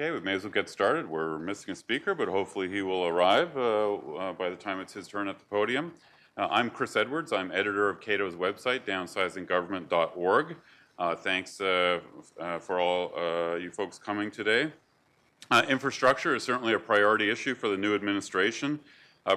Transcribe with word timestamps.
Okay, 0.00 0.12
we 0.12 0.20
may 0.20 0.32
as 0.32 0.44
well 0.44 0.50
get 0.50 0.70
started. 0.70 1.06
We're 1.06 1.38
missing 1.38 1.72
a 1.72 1.74
speaker, 1.74 2.14
but 2.14 2.26
hopefully 2.26 2.70
he 2.70 2.80
will 2.80 3.04
arrive 3.04 3.54
uh, 3.54 3.96
uh, 3.96 4.32
by 4.32 4.48
the 4.48 4.56
time 4.56 4.80
it's 4.80 4.94
his 4.94 5.06
turn 5.06 5.28
at 5.28 5.38
the 5.38 5.44
podium. 5.44 5.92
Uh, 6.38 6.48
I'm 6.50 6.70
Chris 6.70 6.96
Edwards. 6.96 7.34
I'm 7.34 7.52
editor 7.52 7.90
of 7.90 8.00
Cato's 8.00 8.34
website, 8.34 8.86
downsizinggovernment.org. 8.86 10.56
Uh, 10.98 11.14
thanks 11.16 11.60
uh, 11.60 12.00
uh, 12.40 12.58
for 12.60 12.80
all 12.80 13.58
you 13.58 13.70
folks 13.70 13.98
coming 13.98 14.30
today. 14.30 14.72
infrastructure 15.68 16.34
is 16.34 16.42
certainly 16.42 16.72
a 16.72 16.78
priority 16.78 17.28
issue 17.28 17.54
for 17.54 17.68
the 17.68 17.76
new 17.76 17.94
administration. 17.94 18.80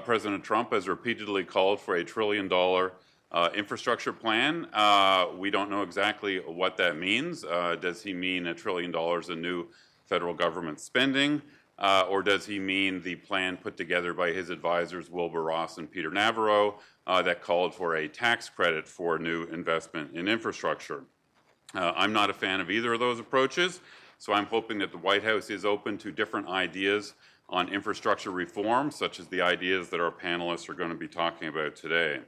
President 0.05 0.45
Trump 0.45 0.71
has 0.71 0.87
repeatedly 0.87 1.43
called 1.43 1.81
for 1.81 1.95
a 1.95 2.05
trillion 2.05 2.47
dollar 2.47 2.93
uh, 3.33 3.49
infrastructure 3.55 4.13
plan, 4.13 4.67
uh, 4.73 5.25
we 5.35 5.49
don't 5.49 5.69
know 5.71 5.81
exactly 5.81 6.37
what 6.37 6.77
that 6.77 6.97
means. 6.97 7.43
Uh, 7.43 7.75
does 7.81 8.03
he 8.03 8.13
mean 8.13 8.45
a 8.45 8.53
trillion 8.53 8.91
dollars 8.91 9.29
in 9.29 9.41
new 9.41 9.67
federal 10.13 10.35
government 10.35 10.79
spending? 10.79 11.41
Uh, 11.79 12.05
or 12.07 12.21
does 12.21 12.45
he 12.45 12.59
mean 12.59 13.01
the 13.01 13.15
plan 13.15 13.57
put 13.57 13.75
together 13.75 14.13
by 14.13 14.29
his 14.29 14.51
advisors, 14.51 15.09
Wilbur 15.09 15.41
Ross 15.41 15.79
and 15.79 15.89
Peter 15.89 16.11
Navarro, 16.11 16.75
uh, 17.07 17.23
that 17.23 17.41
called 17.41 17.73
for 17.73 17.95
a 17.95 18.07
tax 18.07 18.47
credit 18.47 18.87
for 18.87 19.17
new 19.17 19.45
investment 19.45 20.15
in 20.15 20.27
infrastructure? 20.27 21.03
Uh, 21.73 21.93
I'm 21.95 22.13
not 22.13 22.29
a 22.29 22.33
fan 22.33 22.61
of 22.61 22.69
either 22.69 22.93
of 22.93 22.99
those 22.99 23.19
approaches, 23.19 23.79
so 24.19 24.33
I'm 24.33 24.45
hoping 24.45 24.77
that 24.77 24.91
the 24.91 24.99
White 24.99 25.23
House 25.23 25.49
is 25.49 25.65
open 25.65 25.97
to 25.97 26.11
different 26.11 26.47
ideas 26.47 27.15
on 27.49 27.69
infrastructure 27.69 28.29
reform, 28.29 28.91
such 28.91 29.19
as 29.19 29.25
the 29.29 29.41
ideas 29.41 29.89
that 29.89 29.99
our 29.99 30.11
panelists 30.11 30.69
are 30.69 30.75
going 30.75 30.91
to 30.91 30.95
be 30.95 31.07
talking 31.07 31.47
about 31.47 31.75
today. 31.75 32.19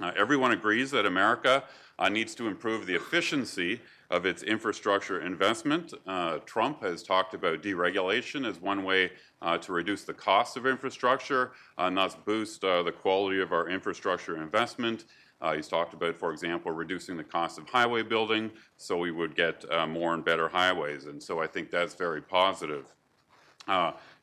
Uh, 0.00 0.10
everyone 0.16 0.52
agrees 0.52 0.90
that 0.90 1.04
America 1.04 1.64
uh, 1.98 2.08
needs 2.08 2.34
to 2.34 2.48
improve 2.48 2.86
the 2.86 2.94
efficiency 2.94 3.80
of 4.10 4.26
its 4.26 4.42
infrastructure 4.42 5.20
investment. 5.20 5.94
Uh, 6.06 6.38
Trump 6.46 6.82
has 6.82 7.02
talked 7.02 7.34
about 7.34 7.62
deregulation 7.62 8.46
as 8.48 8.60
one 8.60 8.84
way 8.84 9.10
uh, 9.42 9.58
to 9.58 9.72
reduce 9.72 10.04
the 10.04 10.14
cost 10.14 10.56
of 10.56 10.66
infrastructure 10.66 11.52
and 11.78 11.96
thus 11.96 12.14
boost 12.14 12.62
uh, 12.64 12.82
the 12.82 12.92
quality 12.92 13.40
of 13.40 13.52
our 13.52 13.68
infrastructure 13.68 14.40
investment. 14.40 15.04
Uh, 15.40 15.54
he's 15.54 15.68
talked 15.68 15.94
about, 15.94 16.16
for 16.16 16.32
example, 16.32 16.70
reducing 16.70 17.16
the 17.16 17.24
cost 17.24 17.58
of 17.58 17.68
highway 17.68 18.02
building 18.02 18.50
so 18.76 18.96
we 18.96 19.10
would 19.10 19.34
get 19.34 19.64
more 19.88 20.14
and 20.14 20.24
better 20.24 20.48
highways. 20.48 21.06
And 21.06 21.22
so 21.22 21.40
I 21.40 21.46
think 21.46 21.70
that's 21.70 21.94
very 21.94 22.22
positive. 22.22 22.94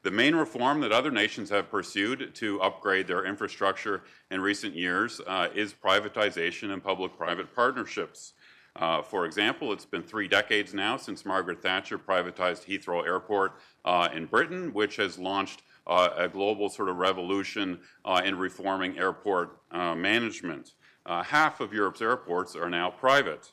Uh, 0.01 0.09
the 0.09 0.11
main 0.11 0.35
reform 0.35 0.81
that 0.81 0.91
other 0.91 1.11
nations 1.11 1.49
have 1.49 1.69
pursued 1.69 2.33
to 2.35 2.61
upgrade 2.61 3.07
their 3.07 3.25
infrastructure 3.25 4.01
in 4.29 4.41
recent 4.41 4.75
years 4.75 5.21
uh, 5.27 5.47
is 5.55 5.73
privatization 5.73 6.71
and 6.71 6.83
public 6.83 7.17
private 7.17 7.53
partnerships. 7.55 8.33
Uh, 8.77 9.01
for 9.01 9.25
example, 9.25 9.73
it's 9.73 9.85
been 9.85 10.03
three 10.03 10.27
decades 10.27 10.73
now 10.73 10.95
since 10.95 11.25
Margaret 11.25 11.61
Thatcher 11.61 11.99
privatized 11.99 12.65
Heathrow 12.65 13.05
Airport 13.05 13.53
uh, 13.83 14.07
in 14.13 14.25
Britain, 14.25 14.73
which 14.73 14.95
has 14.95 15.19
launched 15.19 15.61
uh, 15.87 16.09
a 16.15 16.29
global 16.29 16.69
sort 16.69 16.87
of 16.87 16.97
revolution 16.97 17.79
uh, 18.05 18.21
in 18.23 18.37
reforming 18.37 18.97
airport 18.97 19.57
management. 19.73 20.73
half 21.05 21.59
of 21.59 21.73
Europe's 21.73 22.01
airports 22.01 22.55
are 22.55 22.69
now 22.69 22.89
private. 22.89 23.51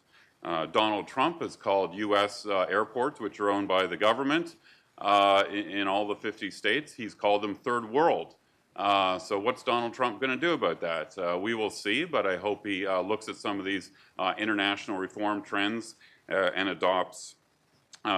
Donald 0.72 1.08
Trump 1.08 1.42
has 1.42 1.56
called 1.56 1.94
U.S. 1.94 2.46
airports, 2.46 3.18
which 3.18 3.40
are 3.40 3.50
owned 3.50 3.66
by 3.66 3.86
the 3.86 3.96
government, 3.96 4.54
uh, 5.00 5.44
in, 5.50 5.68
in, 5.70 5.88
all 5.88 6.06
the 6.06 6.14
50 6.14 6.50
states. 6.50 6.92
He's 6.92 7.14
called 7.14 7.42
them 7.42 7.54
third 7.54 7.88
world. 7.88 8.34
Uh, 8.78 9.18
so 9.18 9.38
what's 9.38 9.64
Donald 9.64 9.92
Trump 9.92 10.20
going 10.20 10.30
to 10.30 10.36
do 10.36 10.52
about 10.52 10.80
that? 10.80 11.18
Uh, 11.18 11.36
we 11.36 11.52
will 11.54 11.70
see, 11.70 12.04
but 12.04 12.26
I 12.26 12.36
hope 12.36 12.64
he 12.64 12.86
uh, 12.86 13.00
looks 13.00 13.28
at 13.28 13.34
some 13.34 13.58
of 13.58 13.64
these 13.64 13.90
uh, 14.18 14.34
international 14.38 14.98
reform 14.98 15.42
trends 15.42 15.96
uh, 16.30 16.50
and 16.54 16.68
adopts 16.68 17.34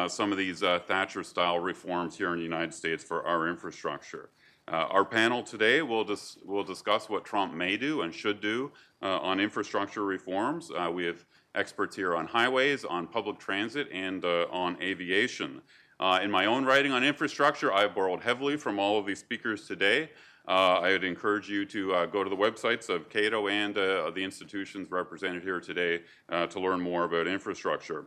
some 0.06 0.30
of 0.30 0.38
these 0.38 0.60
Thatcher-style 0.60 1.58
reforms 1.58 2.16
here 2.16 2.32
in 2.32 2.36
the 2.36 2.44
United 2.44 2.72
States 2.72 3.02
for 3.02 3.26
our 3.26 3.48
infrastructure. 3.48 4.28
our 4.68 5.04
panel 5.04 5.42
today 5.42 5.82
will, 5.82 6.04
dis 6.04 6.38
will 6.44 6.62
discuss 6.62 7.08
what 7.08 7.24
Trump 7.24 7.52
may 7.54 7.76
do 7.76 8.02
and 8.02 8.14
should 8.14 8.40
do 8.40 8.70
on 9.02 9.40
infrastructure 9.40 10.04
reforms. 10.04 10.70
we 10.92 11.06
have 11.06 11.24
experts 11.56 11.96
here 11.96 12.14
on 12.14 12.28
highways, 12.28 12.84
on 12.84 13.08
public 13.08 13.40
transit, 13.40 13.88
and 13.90 14.24
on 14.24 14.80
aviation. 14.80 15.60
Uh, 16.00 16.18
in 16.22 16.30
my 16.30 16.46
own 16.46 16.64
writing 16.64 16.92
on 16.92 17.04
infrastructure, 17.04 17.70
I've 17.70 17.94
borrowed 17.94 18.22
heavily 18.22 18.56
from 18.56 18.78
all 18.78 18.98
of 18.98 19.04
these 19.04 19.18
speakers 19.18 19.66
today. 19.66 20.08
Uh, 20.48 20.80
I 20.80 20.92
would 20.92 21.04
encourage 21.04 21.46
you 21.50 21.66
to 21.66 21.94
uh, 21.94 22.06
go 22.06 22.24
to 22.24 22.30
the 22.30 22.36
websites 22.36 22.88
of 22.88 23.10
Cato 23.10 23.48
and 23.48 23.76
uh, 23.76 24.10
the 24.10 24.24
institutions 24.24 24.90
represented 24.90 25.42
here 25.42 25.60
today 25.60 26.00
uh, 26.30 26.46
to 26.46 26.58
learn 26.58 26.80
more 26.80 27.04
about 27.04 27.26
infrastructure. 27.26 28.06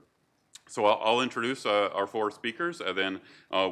So 0.67 0.85
I'll, 0.85 0.99
I'll 1.03 1.21
introduce 1.21 1.67
uh, 1.67 1.89
our 1.93 2.07
four 2.07 2.31
speakers 2.31 2.81
and 2.81 2.97
then 2.97 3.21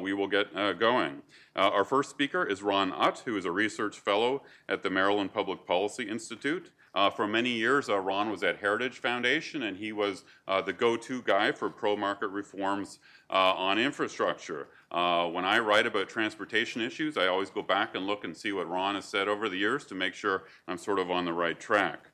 we 0.00 0.12
will 0.12 0.28
get 0.28 0.54
going. 0.78 1.22
our 1.56 1.84
first 1.84 2.08
speaker 2.08 2.44
is 2.44 2.62
Ron 2.62 2.92
Utt, 2.92 3.22
who 3.24 3.36
is 3.36 3.44
a 3.44 3.50
research 3.50 3.98
fellow 3.98 4.42
at 4.68 4.84
the 4.84 4.90
Maryland 4.90 5.34
Public 5.34 5.66
Policy 5.66 6.08
Institute. 6.08 6.70
Uh, 6.94 7.08
for 7.08 7.26
many 7.26 7.50
years, 7.50 7.88
uh, 7.88 7.98
Ron 7.98 8.30
was 8.30 8.42
at 8.42 8.58
Heritage 8.58 8.98
Foundation, 8.98 9.62
and 9.62 9.76
he 9.76 9.92
was 9.92 10.24
uh, 10.46 10.60
the 10.60 10.72
go-to 10.72 11.22
guy 11.22 11.50
for 11.50 11.70
pro-market 11.70 12.28
reforms 12.28 12.98
uh, 13.30 13.54
on 13.54 13.78
infrastructure. 13.78 14.68
Uh, 14.90 15.26
when 15.26 15.44
I 15.44 15.58
write 15.58 15.86
about 15.86 16.08
transportation 16.10 16.82
issues, 16.82 17.16
I 17.16 17.28
always 17.28 17.48
go 17.48 17.62
back 17.62 17.94
and 17.94 18.06
look 18.06 18.24
and 18.24 18.36
see 18.36 18.52
what 18.52 18.68
Ron 18.68 18.96
has 18.96 19.06
said 19.06 19.26
over 19.26 19.48
the 19.48 19.56
years 19.56 19.86
to 19.86 19.94
make 19.94 20.12
sure 20.12 20.44
I'm 20.68 20.76
sort 20.76 20.98
of 20.98 21.10
on 21.10 21.24
the 21.24 21.32
right 21.32 21.58
track. 21.58 22.08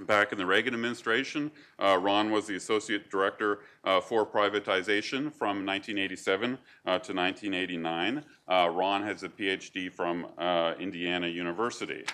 Back 0.00 0.32
in 0.32 0.38
the 0.38 0.44
Reagan 0.44 0.74
administration, 0.74 1.52
uh, 1.78 1.96
Ron 1.96 2.32
was 2.32 2.48
the 2.48 2.56
associate 2.56 3.10
director 3.10 3.60
for 4.02 4.26
privatization 4.26 5.32
from 5.32 5.64
1987 5.64 6.58
uh, 6.84 6.98
to 6.98 7.14
1989. 7.14 8.24
Ron 8.48 9.02
has 9.04 9.22
a 9.22 9.28
PhD 9.28 9.92
from 9.92 10.26
Indiana 10.80 11.28
University. 11.28 12.04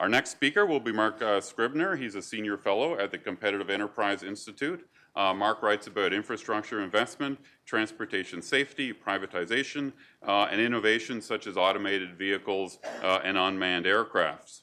Our 0.00 0.08
next 0.08 0.30
speaker 0.30 0.66
will 0.66 0.80
be 0.80 0.92
Marc 0.92 1.22
uh, 1.22 1.40
Scribner. 1.40 1.94
He's 1.94 2.16
a 2.16 2.22
senior 2.22 2.56
fellow 2.56 2.98
at 2.98 3.12
the 3.12 3.18
Competitive 3.18 3.70
Enterprise 3.70 4.24
Institute. 4.24 4.84
Uh, 5.14 5.32
Marc 5.32 5.62
writes 5.62 5.86
about 5.86 6.12
infrastructure 6.12 6.82
investment, 6.82 7.38
transportation 7.64 8.42
safety, 8.42 8.92
privatization, 8.92 9.92
uh, 10.26 10.48
and 10.50 10.60
innovations 10.60 11.24
such 11.24 11.46
as 11.46 11.56
automated 11.56 12.18
vehicles 12.18 12.80
uh, 13.04 13.20
and 13.22 13.38
unmanned 13.38 13.86
aircrafts. 13.86 14.62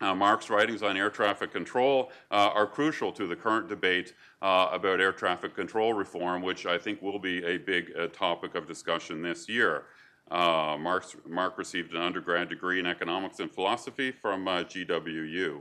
Uh, 0.00 0.14
Marc's 0.14 0.48
writings 0.48 0.82
on 0.82 0.96
air 0.96 1.10
traffic 1.10 1.52
control 1.52 2.10
uh, 2.30 2.50
are 2.54 2.66
crucial 2.66 3.12
to 3.12 3.26
the 3.26 3.36
current 3.36 3.68
debate 3.68 4.14
about 4.40 5.00
air 5.00 5.12
traffic 5.12 5.54
control 5.54 5.92
reform, 5.92 6.40
which 6.40 6.64
I 6.64 6.78
think 6.78 7.02
will 7.02 7.18
be 7.18 7.44
a 7.44 7.58
big 7.58 7.92
topic 8.12 8.54
of 8.54 8.66
discussion 8.66 9.20
this 9.20 9.48
year. 9.48 9.84
Uh, 10.30 10.76
Marc 10.78 11.56
received 11.56 11.94
an 11.94 12.02
undergrad 12.02 12.48
degree 12.48 12.80
in 12.80 12.86
economics 12.86 13.38
and 13.38 13.50
philosophy 13.50 14.10
from 14.10 14.48
uh, 14.48 14.64
GWU. 14.64 15.60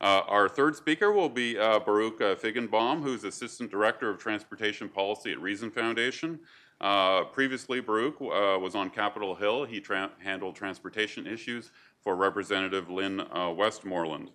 Uh, 0.00 0.20
our 0.28 0.48
third 0.48 0.76
speaker 0.76 1.12
will 1.12 1.30
be 1.30 1.58
uh, 1.58 1.78
Baruch 1.78 2.20
uh, 2.20 2.34
Feigenbaum, 2.34 3.02
who's 3.02 3.24
Assistant 3.24 3.70
Director 3.70 4.10
of 4.10 4.18
Transportation 4.18 4.88
Policy 4.88 5.32
at 5.32 5.40
Reason 5.40 5.70
Foundation. 5.70 6.38
Uh, 6.80 7.24
previously, 7.24 7.80
Baruch 7.80 8.20
was 8.20 8.74
on 8.74 8.90
Capitol 8.90 9.34
Hill. 9.34 9.64
He 9.64 9.80
tra 9.80 10.10
handled 10.18 10.56
transportation 10.56 11.26
issues 11.26 11.70
for 12.02 12.16
Representative 12.16 12.90
Lynn 12.90 13.22
Westmoreland. 13.56 14.30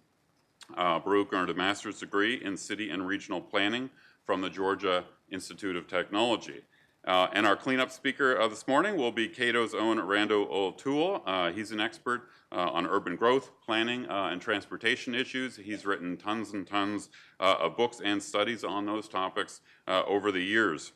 Baruch 0.75 1.31
earned 1.33 1.51
a 1.51 1.53
master's 1.53 1.99
degree 1.99 2.43
in 2.43 2.57
city 2.57 2.89
and 2.89 3.05
regional 3.05 3.41
planning 3.41 3.91
from 4.25 4.41
the 4.41 4.49
Georgia 4.49 5.03
Institute 5.29 5.75
of 5.75 5.87
Technology. 5.87 6.61
Uh, 7.09 7.27
and 7.33 7.47
our 7.47 7.55
cleanup 7.55 7.89
speaker 7.89 8.39
uh, 8.39 8.47
this 8.47 8.67
morning 8.67 8.95
will 8.95 9.11
be 9.11 9.27
Cato's 9.27 9.73
own 9.73 9.99
Randal 9.99 10.47
O'Toole. 10.51 11.23
Uh, 11.25 11.51
he's 11.51 11.71
an 11.71 11.79
expert 11.79 12.29
uh, 12.51 12.69
on 12.69 12.85
urban 12.85 13.15
growth, 13.15 13.49
planning, 13.65 14.07
uh, 14.07 14.29
and 14.31 14.39
transportation 14.39 15.15
issues. 15.15 15.55
He's 15.55 15.87
written 15.87 16.17
tons 16.17 16.53
and 16.53 16.67
tons 16.67 17.09
uh, 17.39 17.55
of 17.61 17.75
books 17.75 17.99
and 18.05 18.21
studies 18.21 18.63
on 18.63 18.85
those 18.85 19.07
topics 19.07 19.61
over 19.87 20.31
the 20.31 20.39
years. 20.39 20.91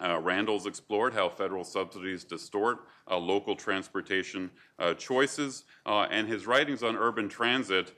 Randal's 0.00 0.66
explored 0.66 1.14
how 1.14 1.28
federal 1.28 1.64
subsidies 1.64 2.24
distort 2.24 2.86
local 3.10 3.54
transportation 3.54 4.50
choices, 4.98 5.64
and 5.86 6.28
his 6.28 6.46
writings 6.46 6.82
on 6.82 6.96
urban 6.96 7.28
transit 7.28 7.92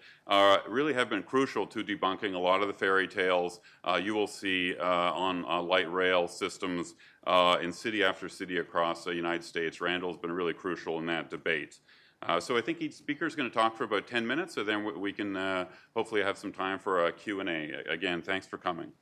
really 0.69 0.93
have 0.93 1.09
been 1.09 1.23
crucial 1.23 1.67
to 1.67 1.83
debunking 1.83 2.35
a 2.35 2.39
lot 2.39 2.61
of 2.61 2.69
the 2.69 2.75
fairy 2.75 3.09
tales 3.09 3.61
you 4.03 4.15
will 4.15 4.27
see 4.27 4.77
on 4.79 5.43
light 5.67 5.91
rail 5.91 6.29
systems 6.29 6.95
in 7.27 7.73
city 7.73 8.05
after 8.05 8.29
city 8.29 8.59
across 8.59 9.05
the 9.05 9.15
United 9.15 9.45
States. 9.45 9.81
Randal's 9.81 10.17
been 10.17 10.33
really 10.33 10.55
crucial 10.55 10.99
in 10.99 11.07
that 11.07 11.31
debate. 11.31 11.79
Uh, 12.23 12.41
so 12.41 12.57
I 12.57 12.61
think 12.61 12.81
each 12.81 12.95
speaker 12.95 13.27
is 13.27 13.35
going 13.35 13.49
to 13.49 13.55
talk 13.55 13.77
for 13.77 13.85
about 13.85 14.07
10 14.07 14.27
minutes, 14.27 14.55
so 14.55 14.65
then 14.65 14.99
we 14.99 15.13
can 15.13 15.37
uh, 15.37 15.67
hopefully 15.95 16.23
have 16.23 16.39
some 16.39 16.53
time 16.53 16.79
for 16.79 17.07
a 17.07 17.13
Q&A. 17.13 17.73
Again, 17.89 18.23
thanks 18.23 18.47
for 18.47 18.57
coming. 18.57 18.93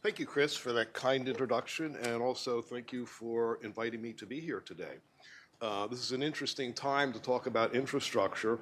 Thank 0.00 0.20
you, 0.20 0.26
Chris, 0.26 0.56
for 0.56 0.72
that 0.72 0.92
kind 0.92 1.28
introduction, 1.28 1.96
and 1.96 2.22
also 2.22 2.62
thank 2.62 2.92
you 2.92 3.04
for 3.04 3.58
inviting 3.62 4.00
me 4.00 4.12
to 4.14 4.26
be 4.26 4.40
here 4.40 4.60
today. 4.60 4.98
Uh, 5.60 5.88
this 5.88 5.98
is 5.98 6.12
an 6.12 6.22
interesting 6.22 6.72
time 6.72 7.12
to 7.12 7.18
talk 7.18 7.46
about 7.46 7.74
infrastructure. 7.74 8.60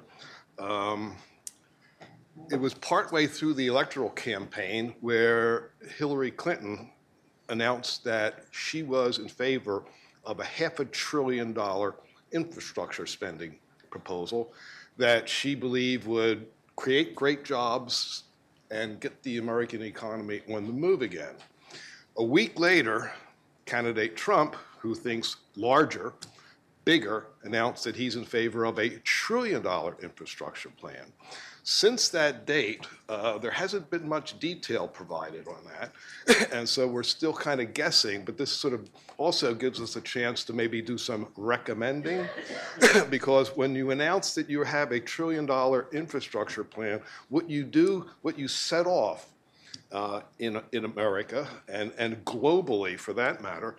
Um, 0.59 1.15
it 2.51 2.59
was 2.59 2.73
partway 2.75 3.27
through 3.27 3.55
the 3.55 3.67
electoral 3.67 4.09
campaign 4.11 4.95
where 5.01 5.71
Hillary 5.97 6.31
Clinton 6.31 6.91
announced 7.49 8.03
that 8.03 8.45
she 8.51 8.83
was 8.83 9.19
in 9.19 9.27
favor 9.27 9.83
of 10.25 10.39
a 10.39 10.43
half 10.43 10.79
a 10.79 10.85
trillion 10.85 11.53
dollar 11.53 11.95
infrastructure 12.31 13.05
spending 13.05 13.55
proposal 13.89 14.53
that 14.97 15.29
she 15.29 15.55
believed 15.55 16.05
would 16.07 16.47
create 16.75 17.15
great 17.15 17.43
jobs 17.43 18.23
and 18.71 18.99
get 18.99 19.21
the 19.23 19.37
American 19.37 19.81
economy 19.81 20.41
on 20.53 20.65
the 20.65 20.73
move 20.73 21.01
again. 21.01 21.35
A 22.17 22.23
week 22.23 22.59
later, 22.59 23.11
candidate 23.65 24.15
Trump, 24.15 24.55
who 24.79 24.93
thinks 24.93 25.37
larger, 25.55 26.13
bigger, 26.87 27.25
announced 27.43 27.83
that 27.83 27.97
he's 27.97 28.15
in 28.15 28.23
favor 28.23 28.63
of 28.63 28.79
a 28.79 28.87
trillion 28.99 29.61
dollar 29.61 29.97
infrastructure 30.01 30.69
plan. 30.69 31.11
Since 31.63 32.07
that 32.09 32.45
date, 32.45 32.87
uh, 33.09 33.37
there 33.39 33.51
hasn't 33.51 33.89
been 33.89 34.07
much 34.07 34.39
detail 34.39 34.87
provided 34.87 35.49
on 35.49 35.57
that. 35.65 36.49
and 36.53 36.67
so 36.67 36.87
we're 36.87 37.03
still 37.03 37.33
kind 37.33 37.59
of 37.59 37.73
guessing, 37.73 38.23
but 38.23 38.37
this 38.37 38.49
sort 38.49 38.73
of 38.73 38.89
also 39.17 39.53
gives 39.53 39.81
us 39.81 39.97
a 39.97 40.01
chance 40.01 40.45
to 40.45 40.53
maybe 40.53 40.81
do 40.81 40.97
some 40.97 41.27
recommending. 41.35 42.25
because 43.09 43.49
when 43.57 43.75
you 43.75 43.91
announce 43.91 44.33
that 44.35 44.49
you 44.49 44.63
have 44.63 44.93
a 44.93 44.99
trillion 45.01 45.45
dollar 45.45 45.87
infrastructure 45.91 46.63
plan, 46.63 47.01
what 47.27 47.49
you 47.49 47.65
do, 47.65 48.05
what 48.21 48.39
you 48.39 48.47
set 48.47 48.87
off 48.87 49.27
uh, 49.91 50.21
in, 50.39 50.61
in 50.71 50.85
America 50.85 51.49
and, 51.67 51.91
and 51.97 52.23
globally 52.23 52.97
for 52.97 53.11
that 53.11 53.41
matter, 53.41 53.75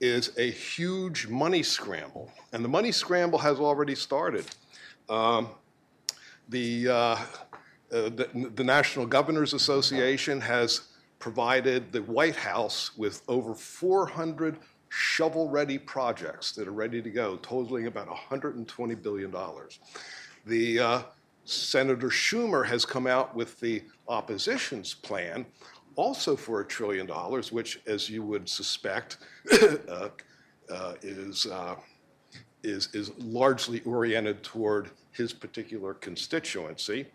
is 0.00 0.32
a 0.38 0.50
huge 0.50 1.26
money 1.28 1.62
scramble. 1.62 2.30
And 2.52 2.64
the 2.64 2.68
money 2.68 2.92
scramble 2.92 3.38
has 3.38 3.58
already 3.58 3.94
started. 3.94 4.46
Um, 5.08 5.48
the, 6.48 6.88
uh, 6.88 6.92
uh, 6.92 7.16
the, 7.90 8.50
the 8.54 8.64
National 8.64 9.06
Governors 9.06 9.52
Association 9.52 10.40
has 10.40 10.88
provided 11.18 11.92
the 11.92 12.02
White 12.02 12.36
House 12.36 12.96
with 12.96 13.22
over 13.28 13.54
400 13.54 14.58
shovel-ready 14.88 15.78
projects 15.78 16.52
that 16.52 16.66
are 16.66 16.72
ready 16.72 17.00
to 17.00 17.10
go, 17.10 17.36
totaling 17.36 17.86
about 17.86 18.08
$120 18.08 19.02
billion. 19.02 19.32
The 20.46 20.78
uh, 20.80 21.02
Senator 21.44 22.08
Schumer 22.08 22.66
has 22.66 22.84
come 22.84 23.06
out 23.06 23.34
with 23.34 23.60
the 23.60 23.82
opposition's 24.08 24.94
plan, 24.94 25.46
also 25.96 26.36
for 26.36 26.60
a 26.60 26.64
trillion 26.64 27.06
dollars, 27.06 27.52
which, 27.52 27.80
as 27.86 28.08
you 28.08 28.22
would 28.22 28.48
suspect, 28.48 29.18
uh, 29.88 30.08
uh, 30.70 30.94
is, 31.02 31.46
uh, 31.46 31.76
is, 32.62 32.88
is 32.94 33.10
largely 33.18 33.80
oriented 33.82 34.42
toward 34.42 34.90
his 35.12 35.32
particular 35.32 35.94
constituency. 35.94 37.06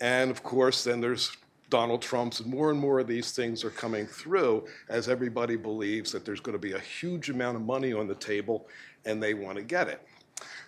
And 0.00 0.30
of 0.30 0.42
course, 0.42 0.84
then 0.84 1.00
there's 1.00 1.36
Donald 1.68 2.02
Trump's, 2.02 2.40
and 2.40 2.50
more 2.50 2.70
and 2.70 2.78
more 2.78 2.98
of 2.98 3.06
these 3.06 3.32
things 3.32 3.64
are 3.64 3.70
coming 3.70 4.06
through 4.06 4.66
as 4.88 5.08
everybody 5.08 5.56
believes 5.56 6.10
that 6.12 6.24
there's 6.24 6.40
going 6.40 6.54
to 6.54 6.58
be 6.58 6.72
a 6.72 6.80
huge 6.80 7.30
amount 7.30 7.56
of 7.56 7.62
money 7.62 7.92
on 7.92 8.08
the 8.08 8.14
table 8.16 8.66
and 9.04 9.22
they 9.22 9.34
want 9.34 9.56
to 9.56 9.62
get 9.62 9.88
it. 9.88 10.06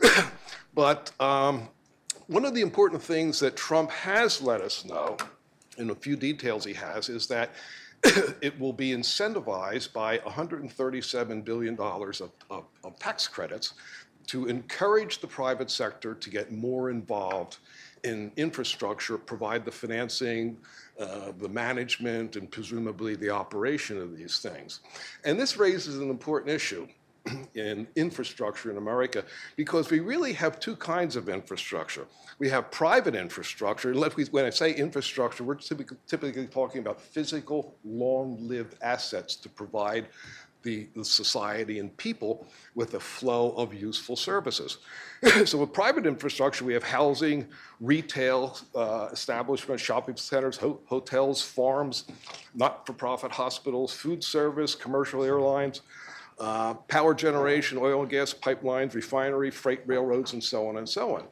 but 0.74 1.10
um, 1.20 1.68
one 2.28 2.44
of 2.44 2.54
the 2.54 2.60
important 2.60 3.02
things 3.02 3.40
that 3.40 3.56
Trump 3.56 3.90
has 3.90 4.40
let 4.40 4.60
us 4.60 4.84
know, 4.84 5.16
in 5.78 5.90
a 5.90 5.94
few 5.94 6.16
details 6.16 6.64
he 6.64 6.74
has, 6.74 7.08
is 7.08 7.26
that 7.28 7.50
it 8.40 8.58
will 8.58 8.72
be 8.72 8.90
incentivized 8.90 9.92
by 9.92 10.18
$137 10.18 11.44
billion 11.44 11.78
of, 11.78 12.30
of, 12.50 12.64
of 12.84 12.98
tax 12.98 13.28
credits 13.28 13.74
to 14.26 14.46
encourage 14.46 15.18
the 15.18 15.26
private 15.26 15.70
sector 15.70 16.14
to 16.14 16.30
get 16.30 16.52
more 16.52 16.90
involved 16.90 17.58
in 18.04 18.32
infrastructure, 18.36 19.16
provide 19.16 19.64
the 19.64 19.70
financing, 19.70 20.56
uh, 20.98 21.32
the 21.38 21.48
management, 21.48 22.36
and 22.36 22.50
presumably 22.50 23.14
the 23.14 23.30
operation 23.30 23.98
of 23.98 24.16
these 24.16 24.38
things. 24.38 24.80
And 25.24 25.38
this 25.38 25.56
raises 25.56 25.98
an 25.98 26.10
important 26.10 26.50
issue 26.50 26.88
in 27.54 27.86
infrastructure 27.96 28.70
in 28.70 28.76
America 28.76 29.24
because 29.56 29.90
we 29.90 30.00
really 30.00 30.32
have 30.32 30.58
two 30.58 30.76
kinds 30.76 31.16
of 31.16 31.28
infrastructure. 31.28 32.06
We 32.38 32.48
have 32.48 32.70
private 32.70 33.14
infrastructure. 33.14 33.92
When 33.92 34.44
I 34.44 34.50
say 34.50 34.74
infrastructure, 34.74 35.44
we're 35.44 35.56
typically, 35.56 36.46
talking 36.46 36.80
about 36.80 37.00
physical, 37.00 37.76
long-lived 37.84 38.76
assets 38.82 39.36
to 39.36 39.48
provide 39.48 40.08
the, 40.62 40.88
society 41.02 41.78
and 41.78 41.96
people 41.96 42.46
with 42.74 42.94
a 42.94 43.00
flow 43.00 43.50
of 43.52 43.74
useful 43.74 44.16
services. 44.16 44.78
so 45.44 45.58
with 45.58 45.72
private 45.72 46.06
infrastructure, 46.06 46.64
we 46.64 46.72
have 46.72 46.84
housing, 46.84 47.46
retail 47.80 48.56
uh, 48.74 49.08
establishments, 49.12 49.82
shopping 49.82 50.16
centers, 50.16 50.56
ho 50.56 50.80
hotels, 50.86 51.42
farms, 51.42 52.04
not-for-profit 52.54 53.32
hospitals, 53.32 53.92
food 53.92 54.22
service, 54.22 54.74
commercial 54.74 55.24
airlines, 55.24 55.80
uh, 56.42 56.74
power 56.88 57.14
generation, 57.14 57.78
oil 57.78 58.00
and 58.00 58.10
gas 58.10 58.34
pipelines, 58.34 58.94
refinery, 58.94 59.48
freight 59.48 59.80
railroads, 59.86 60.32
and 60.32 60.42
so 60.42 60.66
on 60.66 60.76
and 60.78 60.88
so 60.88 61.14
on. 61.14 61.24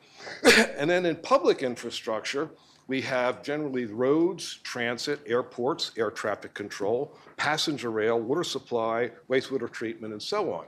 and 0.78 0.88
then 0.88 1.04
in 1.04 1.16
public 1.16 1.64
infrastructure, 1.64 2.48
we 2.86 3.00
have 3.00 3.42
generally 3.42 3.86
roads, 3.86 4.60
transit, 4.62 5.18
airports, 5.26 5.90
air 5.96 6.12
traffic 6.12 6.54
control, 6.54 7.12
passenger 7.36 7.90
rail, 7.90 8.20
water 8.20 8.44
supply, 8.44 9.10
wastewater 9.28 9.68
treatment, 9.68 10.12
and 10.12 10.22
so 10.22 10.52
on. 10.52 10.66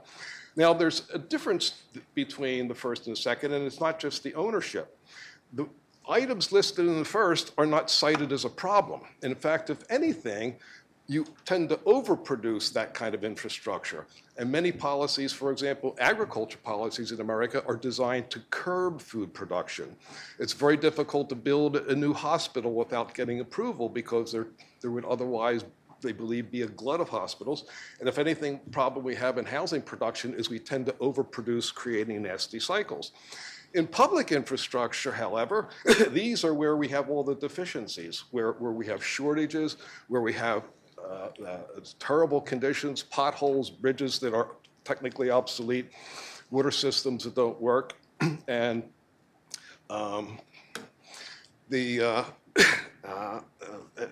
Now, 0.57 0.73
there's 0.73 1.09
a 1.13 1.19
difference 1.19 1.83
between 2.13 2.67
the 2.67 2.75
first 2.75 3.07
and 3.07 3.15
the 3.15 3.21
second, 3.21 3.53
and 3.53 3.65
it's 3.65 3.79
not 3.79 3.97
just 3.97 4.23
the 4.23 4.33
ownership. 4.35 4.97
The 5.53 5.67
items 6.07 6.51
listed 6.51 6.85
in 6.85 6.99
the 6.99 7.05
first 7.05 7.53
are 7.57 7.65
not 7.65 7.89
cited 7.89 8.33
as 8.33 8.43
a 8.43 8.49
problem. 8.49 9.01
In 9.21 9.35
fact, 9.35 9.69
if 9.69 9.89
anything, 9.89 10.57
you 11.07 11.25
tend 11.45 11.69
to 11.69 11.75
overproduce 11.77 12.71
that 12.73 12.93
kind 12.93 13.13
of 13.13 13.23
infrastructure. 13.23 14.05
And 14.37 14.49
many 14.49 14.71
policies, 14.71 15.33
for 15.33 15.51
example, 15.51 15.95
agriculture 15.99 16.57
policies 16.63 17.11
in 17.11 17.19
America 17.19 17.63
are 17.67 17.75
designed 17.75 18.29
to 18.31 18.39
curb 18.49 19.01
food 19.01 19.33
production. 19.33 19.95
It's 20.39 20.53
very 20.53 20.77
difficult 20.77 21.27
to 21.29 21.35
build 21.35 21.75
a 21.75 21.95
new 21.95 22.13
hospital 22.13 22.73
without 22.73 23.13
getting 23.13 23.41
approval 23.41 23.89
because 23.89 24.31
there, 24.31 24.47
there 24.81 24.91
would 24.91 25.03
otherwise, 25.03 25.65
they 26.01 26.13
believe, 26.13 26.49
be 26.49 26.61
a 26.61 26.67
glut 26.67 27.01
of 27.01 27.09
hospitals. 27.09 27.65
And 27.99 28.07
if 28.07 28.17
anything 28.17 28.61
problem 28.71 29.03
we 29.03 29.15
have 29.15 29.37
in 29.37 29.45
housing 29.45 29.81
production 29.81 30.33
is 30.33 30.49
we 30.49 30.59
tend 30.59 30.85
to 30.85 30.93
overproduce, 30.93 31.73
creating 31.73 32.21
nasty 32.21 32.61
cycles. 32.61 33.11
In 33.73 33.87
public 33.87 34.31
infrastructure, 34.31 35.11
however, 35.11 35.67
these 36.09 36.45
are 36.45 36.53
where 36.53 36.77
we 36.77 36.87
have 36.89 37.09
all 37.09 37.23
the 37.23 37.35
deficiencies, 37.35 38.23
where, 38.31 38.53
where 38.53 38.71
we 38.71 38.85
have 38.85 39.03
shortages, 39.03 39.77
where 40.07 40.21
we 40.21 40.31
have 40.33 40.63
terrible 41.99 42.41
conditions, 42.41 43.03
potholes, 43.03 43.69
bridges 43.69 44.19
that 44.19 44.33
are 44.33 44.49
technically 44.83 45.29
obsolete, 45.29 45.89
water 46.51 46.71
systems 46.71 47.23
that 47.23 47.35
don't 47.35 47.59
work, 47.61 47.93
and 48.47 48.83
um, 49.89 50.39
the 51.69 52.01
uh, 52.01 52.23
uh, 53.07 53.39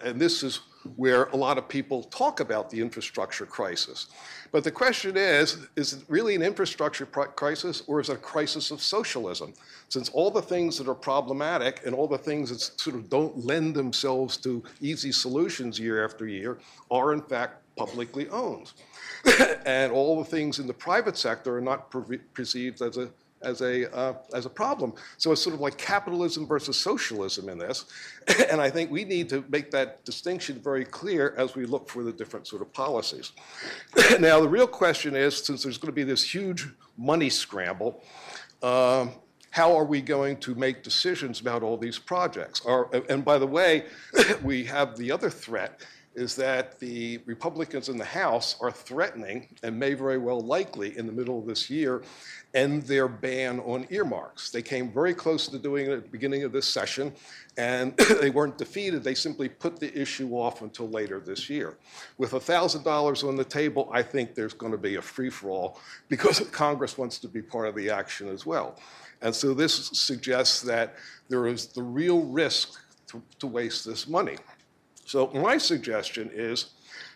and 0.03 0.19
this 0.19 0.43
is 0.43 0.62
where 0.96 1.26
a 1.26 1.36
lot 1.36 1.58
of 1.58 1.68
people 1.68 2.04
talk 2.04 2.40
about 2.40 2.70
the 2.70 2.80
infrastructure 2.80 3.46
crisis. 3.46 4.08
But 4.52 4.64
the 4.64 4.72
question 4.72 5.16
is, 5.16 5.68
is 5.76 5.94
it 5.94 6.04
really 6.08 6.36
an 6.36 6.42
infrastructure 6.42 7.06
crisis 7.06 7.84
or 7.88 8.00
is 8.00 8.10
it 8.10 8.14
a 8.14 8.18
crisis 8.18 8.72
of 8.72 8.82
socialism? 8.82 9.54
Since 9.90 10.10
all 10.10 10.30
the 10.30 10.42
things 10.42 10.78
that 10.78 10.88
are 10.88 10.96
problematic 10.96 11.82
and 11.86 11.96
all 11.96 12.08
the 12.08 12.18
things 12.18 12.50
that 12.50 12.60
sort 12.80 12.96
of 12.96 13.10
don't 13.10 13.46
lend 13.46 13.76
themselves 13.76 14.38
to 14.38 14.64
easy 14.82 15.12
solutions 15.12 15.80
year 15.80 16.04
after 16.04 16.28
year 16.28 16.60
are 16.90 17.14
in 17.14 17.22
fact 17.22 17.62
publicly 17.78 18.28
owned. 18.30 18.74
and 19.66 19.92
all 19.92 20.20
the 20.20 20.30
things 20.30 20.60
in 20.60 20.68
the 20.68 20.74
private 20.74 21.18
sector 21.18 21.58
are 21.58 21.62
not 21.62 21.90
perceived 22.34 22.82
as 22.82 22.98
a 22.98 23.10
as 23.43 23.62
a, 23.62 23.93
uh, 23.95 24.13
as 24.33 24.45
a 24.45 24.50
problem. 24.50 24.93
So 25.17 25.31
it's 25.31 25.41
sort 25.41 25.55
of 25.55 25.62
like 25.62 25.77
capitalism 25.77 26.48
versus 26.48 26.77
socialism 26.77 27.50
in 27.50 27.57
this. 27.57 27.86
and 28.51 28.62
I 28.62 28.69
think 28.69 28.91
we 28.91 29.03
need 29.03 29.29
to 29.29 29.43
make 29.50 29.71
that 29.71 30.03
distinction 30.05 30.60
very 30.60 30.86
clear 30.86 31.33
as 31.38 31.55
we 31.55 31.65
look 31.65 31.89
for 31.89 32.03
the 32.03 32.12
different 32.12 32.48
sort 32.48 32.62
of 32.62 32.71
policies. 32.74 33.31
now, 34.19 34.39
the 34.39 34.50
real 34.50 34.67
question 34.67 35.15
is, 35.15 35.38
since 35.38 35.63
there's 35.63 35.77
going 35.77 35.91
to 35.91 35.95
be 35.95 36.03
this 36.03 36.33
huge 36.33 36.67
money 36.98 37.29
scramble, 37.29 38.03
um, 38.63 39.12
how 39.51 39.75
are 39.77 39.83
we 39.83 40.01
going 40.01 40.38
to 40.38 40.55
make 40.55 40.81
decisions 40.81 41.41
about 41.41 41.62
all 41.62 41.77
these 41.77 42.00
projects? 42.00 42.65
Are, 42.65 42.89
and 43.10 43.24
by 43.24 43.38
the 43.38 43.48
way, 43.48 43.86
we 44.43 44.63
have 44.65 44.98
the 44.98 45.12
other 45.12 45.29
threat 45.29 45.81
is 46.13 46.36
that 46.36 46.80
the 46.80 47.20
Republicans 47.25 47.88
in 47.88 47.98
the 47.98 48.06
House 48.06 48.58
are 48.60 48.72
threatening, 48.72 49.48
and 49.63 49.80
may 49.80 49.94
very 49.94 50.18
well 50.18 50.41
likely 50.41 50.98
in 50.98 51.06
the 51.06 51.12
middle 51.12 51.39
of 51.39 51.46
this 51.46 51.70
year, 51.70 52.03
end 52.53 52.84
their 52.84 53.08
ban 53.08 53.60
on 53.62 53.88
earmarks. 53.89 54.51
They 54.51 54.62
came 54.62 54.91
very 54.91 55.13
close 55.13 55.48
to 55.48 55.58
doing 55.58 55.88
it 55.88 55.94
at 55.94 56.03
the 56.03 56.10
beginning 56.10 56.44
of 56.44 56.51
this 56.51 56.68
session, 56.68 57.13
and 57.58 57.96
they 58.22 58.30
weren't 58.30 58.58
defeated. 58.58 59.03
They 59.03 59.15
simply 59.15 59.48
put 59.48 59.80
the 59.80 59.98
issue 59.98 60.34
off 60.34 60.62
until 60.62 60.89
later 60.89 61.20
this 61.20 61.50
year. 61.50 61.77
With 62.18 62.32
$1,000 62.32 63.27
on 63.27 63.36
the 63.36 63.46
table, 63.46 63.89
I 63.94 64.03
think 64.03 64.36
there's 64.36 64.53
going 64.53 64.74
to 64.74 64.77
be 64.77 64.96
a 64.96 65.01
free-for-all 65.01 65.80
because 66.10 66.39
Congress 66.51 66.98
wants 66.98 67.20
to 67.20 67.27
be 67.30 67.41
part 67.41 67.68
of 67.68 67.75
the 67.75 67.89
action 67.89 68.27
as 68.27 68.46
well. 68.46 68.77
And 69.22 69.34
so 69.34 69.53
this 69.53 69.88
suggests 69.94 70.62
that 70.63 70.96
there 71.30 71.48
is 71.48 71.68
the 71.68 71.84
real 71.84 72.22
risk 72.22 72.80
to, 73.08 73.22
to 73.39 73.48
waste 73.48 73.86
this 73.86 74.08
money. 74.08 74.38
So 75.12 75.30
my 75.34 75.58
suggestion 75.58 76.32
is 76.34 76.68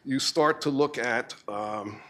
you 0.03 0.19
start 0.19 0.59
to 0.63 0.69
look 0.69 0.97
at, 0.97 1.33
um, 1.47 2.01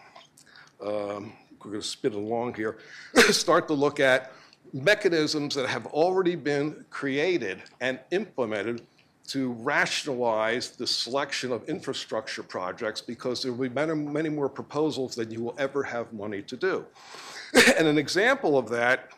um, 0.82 1.34
we're 1.60 1.74
going 1.74 1.80
to 1.80 1.82
spin 1.84 2.13
along 2.13 2.56
here, 2.56 2.80
start 3.30 3.68
to 3.68 3.75
look 3.75 4.00
at 4.00 4.32
mechanisms 4.74 5.54
that 5.54 5.68
have 5.68 5.86
already 5.86 6.36
been 6.36 6.84
created 6.89 7.62
and 7.82 8.00
implemented 8.10 8.82
to 9.27 9.51
rationalize 9.60 10.72
the 10.72 10.88
selection 10.88 11.51
of 11.51 11.63
infrastructure 11.70 12.42
projects 12.42 13.00
because 13.00 13.44
there 13.44 13.54
will 13.54 13.70
be 13.70 13.75
many, 13.75 13.94
many 13.94 14.30
more 14.30 14.50
proposals 14.50 15.13
than 15.13 15.30
you 15.30 15.44
will 15.44 15.56
ever 15.60 15.84
have 15.84 16.12
money 16.13 16.42
to 16.42 16.58
do. 16.58 16.84
and 17.77 17.88
an 17.88 18.00
example 18.00 18.58
of 18.58 18.70
that 18.70 19.12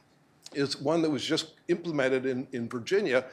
is 0.54 0.82
one 0.82 1.02
that 1.02 1.10
was 1.10 1.24
just 1.24 1.54
implemented 1.70 2.26
in, 2.26 2.46
in 2.52 2.68
Virginia 2.68 3.24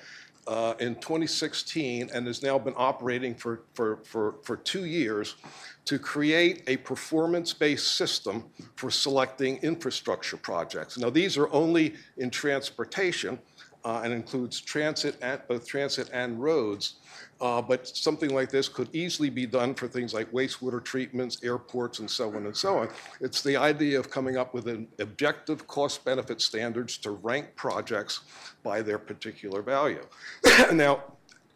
uh, 0.46 0.74
in 0.78 0.94
2016 0.96 2.10
and 2.12 2.26
has 2.26 2.42
now 2.42 2.58
been 2.58 2.74
operating 2.76 3.34
for, 3.34 3.62
for, 3.74 3.98
for, 4.04 4.36
for 4.42 4.56
two 4.56 4.84
years 4.84 5.36
to 5.84 5.98
create 5.98 6.62
a 6.66 6.76
performance-based 6.78 7.96
system 7.96 8.44
for 8.76 8.90
selecting 8.90 9.58
infrastructure 9.58 10.36
projects. 10.36 10.98
Now, 10.98 11.10
these 11.10 11.36
are 11.36 11.52
only 11.52 11.94
in 12.16 12.30
transportation 12.30 13.38
uh, 13.84 14.00
and 14.02 14.12
includes 14.12 14.60
transit, 14.60 15.16
and, 15.20 15.40
both 15.48 15.66
transit 15.66 16.08
and 16.12 16.42
roads. 16.42 16.94
Uh, 17.40 17.60
but 17.60 17.86
something 17.86 18.34
like 18.34 18.50
this 18.50 18.68
could 18.68 18.88
easily 18.94 19.28
be 19.28 19.44
done 19.44 19.74
for 19.74 19.88
things 19.88 20.14
like 20.14 20.30
wastewater 20.32 20.82
treatments, 20.82 21.42
airports, 21.42 21.98
and 21.98 22.10
so 22.10 22.28
on 22.28 22.46
and 22.46 22.56
so 22.56 22.78
on. 22.78 22.88
It's 23.20 23.42
the 23.42 23.56
idea 23.56 23.98
of 23.98 24.10
coming 24.10 24.36
up 24.36 24.54
with 24.54 24.68
an 24.68 24.88
objective 25.00 25.66
cost-benefit 25.66 26.40
standards 26.40 26.96
to 26.98 27.10
rank 27.10 27.54
projects 27.56 28.20
by 28.62 28.80
their 28.82 28.98
particular 28.98 29.62
value. 29.62 30.06
now, 30.72 31.02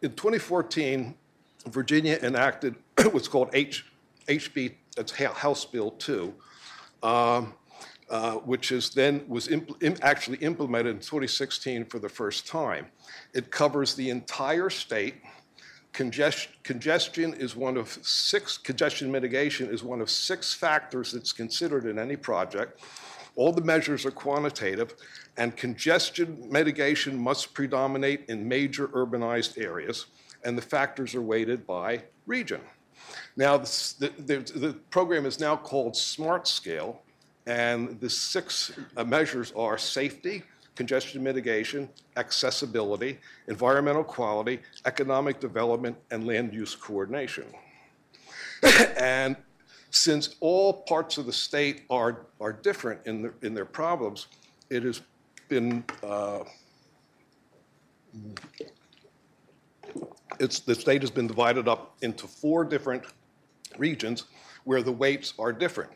in 0.01 0.11
2014, 0.11 1.15
Virginia 1.67 2.19
enacted 2.21 2.75
what's 3.11 3.27
called 3.27 3.49
H, 3.53 3.85
HB, 4.27 4.75
that's 4.95 5.11
House 5.11 5.65
Bill 5.65 5.91
2, 5.91 6.33
um, 7.03 7.53
uh, 8.09 8.33
which 8.35 8.71
is 8.71 8.89
then 8.89 9.23
was 9.27 9.47
im- 9.49 9.67
actually 10.01 10.37
implemented 10.37 10.95
in 10.95 10.99
2016 10.99 11.85
for 11.85 11.99
the 11.99 12.09
first 12.09 12.47
time. 12.47 12.87
It 13.33 13.51
covers 13.51 13.93
the 13.93 14.09
entire 14.09 14.69
state. 14.69 15.15
Congestion, 15.93 16.51
congestion 16.63 17.33
is 17.35 17.55
one 17.55 17.77
of 17.77 17.89
six, 18.01 18.57
congestion 18.57 19.11
mitigation 19.11 19.69
is 19.69 19.83
one 19.83 20.01
of 20.01 20.09
six 20.09 20.53
factors 20.53 21.11
that's 21.11 21.31
considered 21.31 21.85
in 21.85 21.99
any 21.99 22.15
project. 22.15 22.81
All 23.35 23.51
the 23.53 23.61
measures 23.61 24.05
are 24.05 24.11
quantitative, 24.11 24.95
and 25.37 25.55
congestion 25.55 26.47
mitigation 26.49 27.17
must 27.17 27.53
predominate 27.53 28.25
in 28.27 28.47
major 28.47 28.87
urbanized 28.89 29.57
areas, 29.57 30.07
and 30.43 30.57
the 30.57 30.61
factors 30.61 31.15
are 31.15 31.21
weighted 31.21 31.65
by 31.65 32.03
region. 32.25 32.61
Now, 33.37 33.57
the, 33.57 34.11
the, 34.17 34.37
the 34.59 34.73
program 34.89 35.25
is 35.25 35.39
now 35.39 35.55
called 35.55 35.95
Smart 35.95 36.47
Scale, 36.47 37.01
and 37.49 37.99
the 37.99 38.09
six 38.09 38.71
uh, 38.95 39.03
measures 39.03 39.51
are 39.57 39.75
safety, 39.75 40.43
congestion 40.75 41.23
mitigation, 41.23 41.89
accessibility, 42.15 43.17
environmental 43.47 44.03
quality, 44.03 44.59
economic 44.85 45.39
development, 45.39 45.97
and 46.11 46.27
land 46.27 46.53
use 46.53 46.75
coordination. 46.75 47.45
and 48.99 49.35
since 49.89 50.35
all 50.41 50.83
parts 50.83 51.17
of 51.17 51.25
the 51.25 51.33
state 51.33 51.81
are, 51.89 52.27
are 52.39 52.53
different 52.53 53.01
in, 53.07 53.23
the, 53.23 53.33
in 53.41 53.55
their 53.55 53.65
problems, 53.65 54.27
it 54.69 54.83
has 54.83 55.01
been, 55.47 55.83
uh, 56.03 56.43
it's, 60.39 60.59
the 60.59 60.75
state 60.75 61.01
has 61.01 61.09
been 61.09 61.25
divided 61.25 61.67
up 61.67 61.95
into 62.03 62.27
four 62.27 62.63
different 62.63 63.03
regions 63.79 64.25
where 64.65 64.83
the 64.83 64.91
weights 64.91 65.33
are 65.39 65.51
different. 65.51 65.89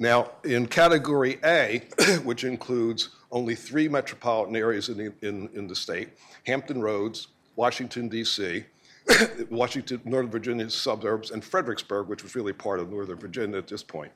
Now, 0.00 0.30
in 0.44 0.66
category 0.66 1.38
A, 1.44 1.82
which 2.24 2.44
includes 2.44 3.10
only 3.30 3.54
three 3.54 3.86
metropolitan 3.86 4.56
areas 4.56 4.88
in 4.88 4.96
the, 4.96 5.12
in, 5.20 5.50
in 5.52 5.68
the 5.68 5.76
state 5.76 6.08
Hampton 6.46 6.80
Roads, 6.80 7.28
Washington, 7.54 8.08
D.C., 8.08 8.64
Washington, 9.50 10.00
Northern 10.06 10.30
Virginia 10.30 10.70
suburbs, 10.70 11.32
and 11.32 11.44
Fredericksburg, 11.44 12.08
which 12.08 12.22
was 12.22 12.34
really 12.34 12.54
part 12.54 12.80
of 12.80 12.90
Northern 12.90 13.18
Virginia 13.18 13.58
at 13.58 13.68
this 13.68 13.82
point. 13.82 14.10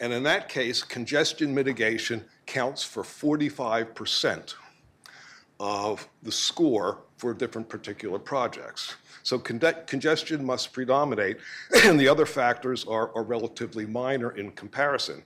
And 0.00 0.12
in 0.12 0.24
that 0.24 0.48
case, 0.48 0.82
congestion 0.82 1.54
mitigation 1.54 2.24
counts 2.46 2.82
for 2.82 3.04
45% 3.04 4.54
of 5.60 6.08
the 6.24 6.32
score 6.32 6.98
for 7.18 7.34
different 7.34 7.68
particular 7.68 8.18
projects. 8.18 8.96
So 9.22 9.38
con- 9.38 9.60
congestion 9.86 10.44
must 10.44 10.72
predominate, 10.72 11.38
and 11.84 11.98
the 11.98 12.08
other 12.08 12.26
factors 12.26 12.84
are, 12.84 13.14
are 13.14 13.22
relatively 13.22 13.86
minor 13.86 14.30
in 14.32 14.50
comparison. 14.52 15.22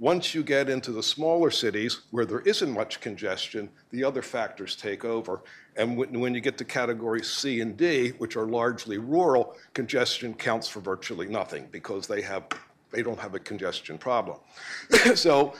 Once 0.00 0.32
you 0.32 0.44
get 0.44 0.70
into 0.70 0.92
the 0.92 1.02
smaller 1.02 1.50
cities 1.50 2.02
where 2.12 2.24
there 2.24 2.40
isn't 2.40 2.70
much 2.70 3.00
congestion, 3.00 3.68
the 3.90 4.04
other 4.04 4.22
factors 4.22 4.76
take 4.76 5.04
over. 5.04 5.40
And 5.76 5.96
when, 5.96 6.20
when 6.20 6.34
you 6.34 6.40
get 6.40 6.56
to 6.58 6.64
categories 6.64 7.28
C 7.28 7.60
and 7.60 7.76
D, 7.76 8.10
which 8.18 8.36
are 8.36 8.46
largely 8.46 8.98
rural, 8.98 9.56
congestion 9.74 10.34
counts 10.34 10.68
for 10.68 10.78
virtually 10.78 11.26
nothing 11.26 11.68
because 11.72 12.06
they 12.06 12.22
have 12.22 12.44
they 12.90 13.02
don't 13.02 13.18
have 13.18 13.34
a 13.34 13.38
congestion 13.38 13.98
problem. 13.98 14.38
so 15.14 15.54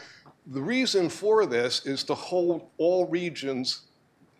the 0.46 0.62
reason 0.62 1.10
for 1.10 1.44
this 1.44 1.84
is 1.84 2.04
to 2.04 2.14
hold 2.14 2.70
all 2.78 3.06
regions 3.06 3.87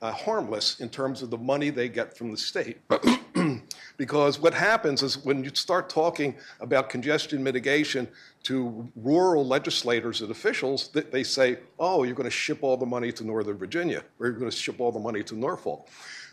uh, 0.01 0.13
harmless 0.13 0.81
in 0.81 0.89
terms 0.89 1.23
of 1.23 1.31
the 1.31 1.39
money 1.39 1.71
they 1.71 1.89
get 1.89 2.17
from 2.17 2.31
the 2.31 2.37
state. 2.37 2.79
because 3.97 4.39
what 4.39 4.55
happens 4.55 5.03
is 5.03 5.25
when 5.25 5.43
you 5.43 5.51
start 5.55 5.89
talking 5.89 6.35
about 6.61 6.89
congestion 6.89 7.43
mitigation 7.43 8.09
to 8.45 8.89
rural 8.97 9.47
legislators 9.47 10.21
and 10.21 10.31
officials, 10.31 10.89
they 10.89 11.25
say, 11.25 11.59
oh, 11.79 12.05
you're 12.05 12.15
going 12.15 12.25
to 12.25 12.31
ship 12.31 12.59
all 12.63 12.77
the 12.77 12.87
money 12.87 13.11
to 13.13 13.25
Northern 13.25 13.59
Virginia, 13.59 14.05
or 14.19 14.27
you're 14.27 14.39
going 14.39 14.51
to 14.51 14.57
ship 14.57 14.81
all 14.81 14.93
the 14.93 15.01
money 15.01 15.23
to 15.25 15.35
Norfolk. 15.35 15.89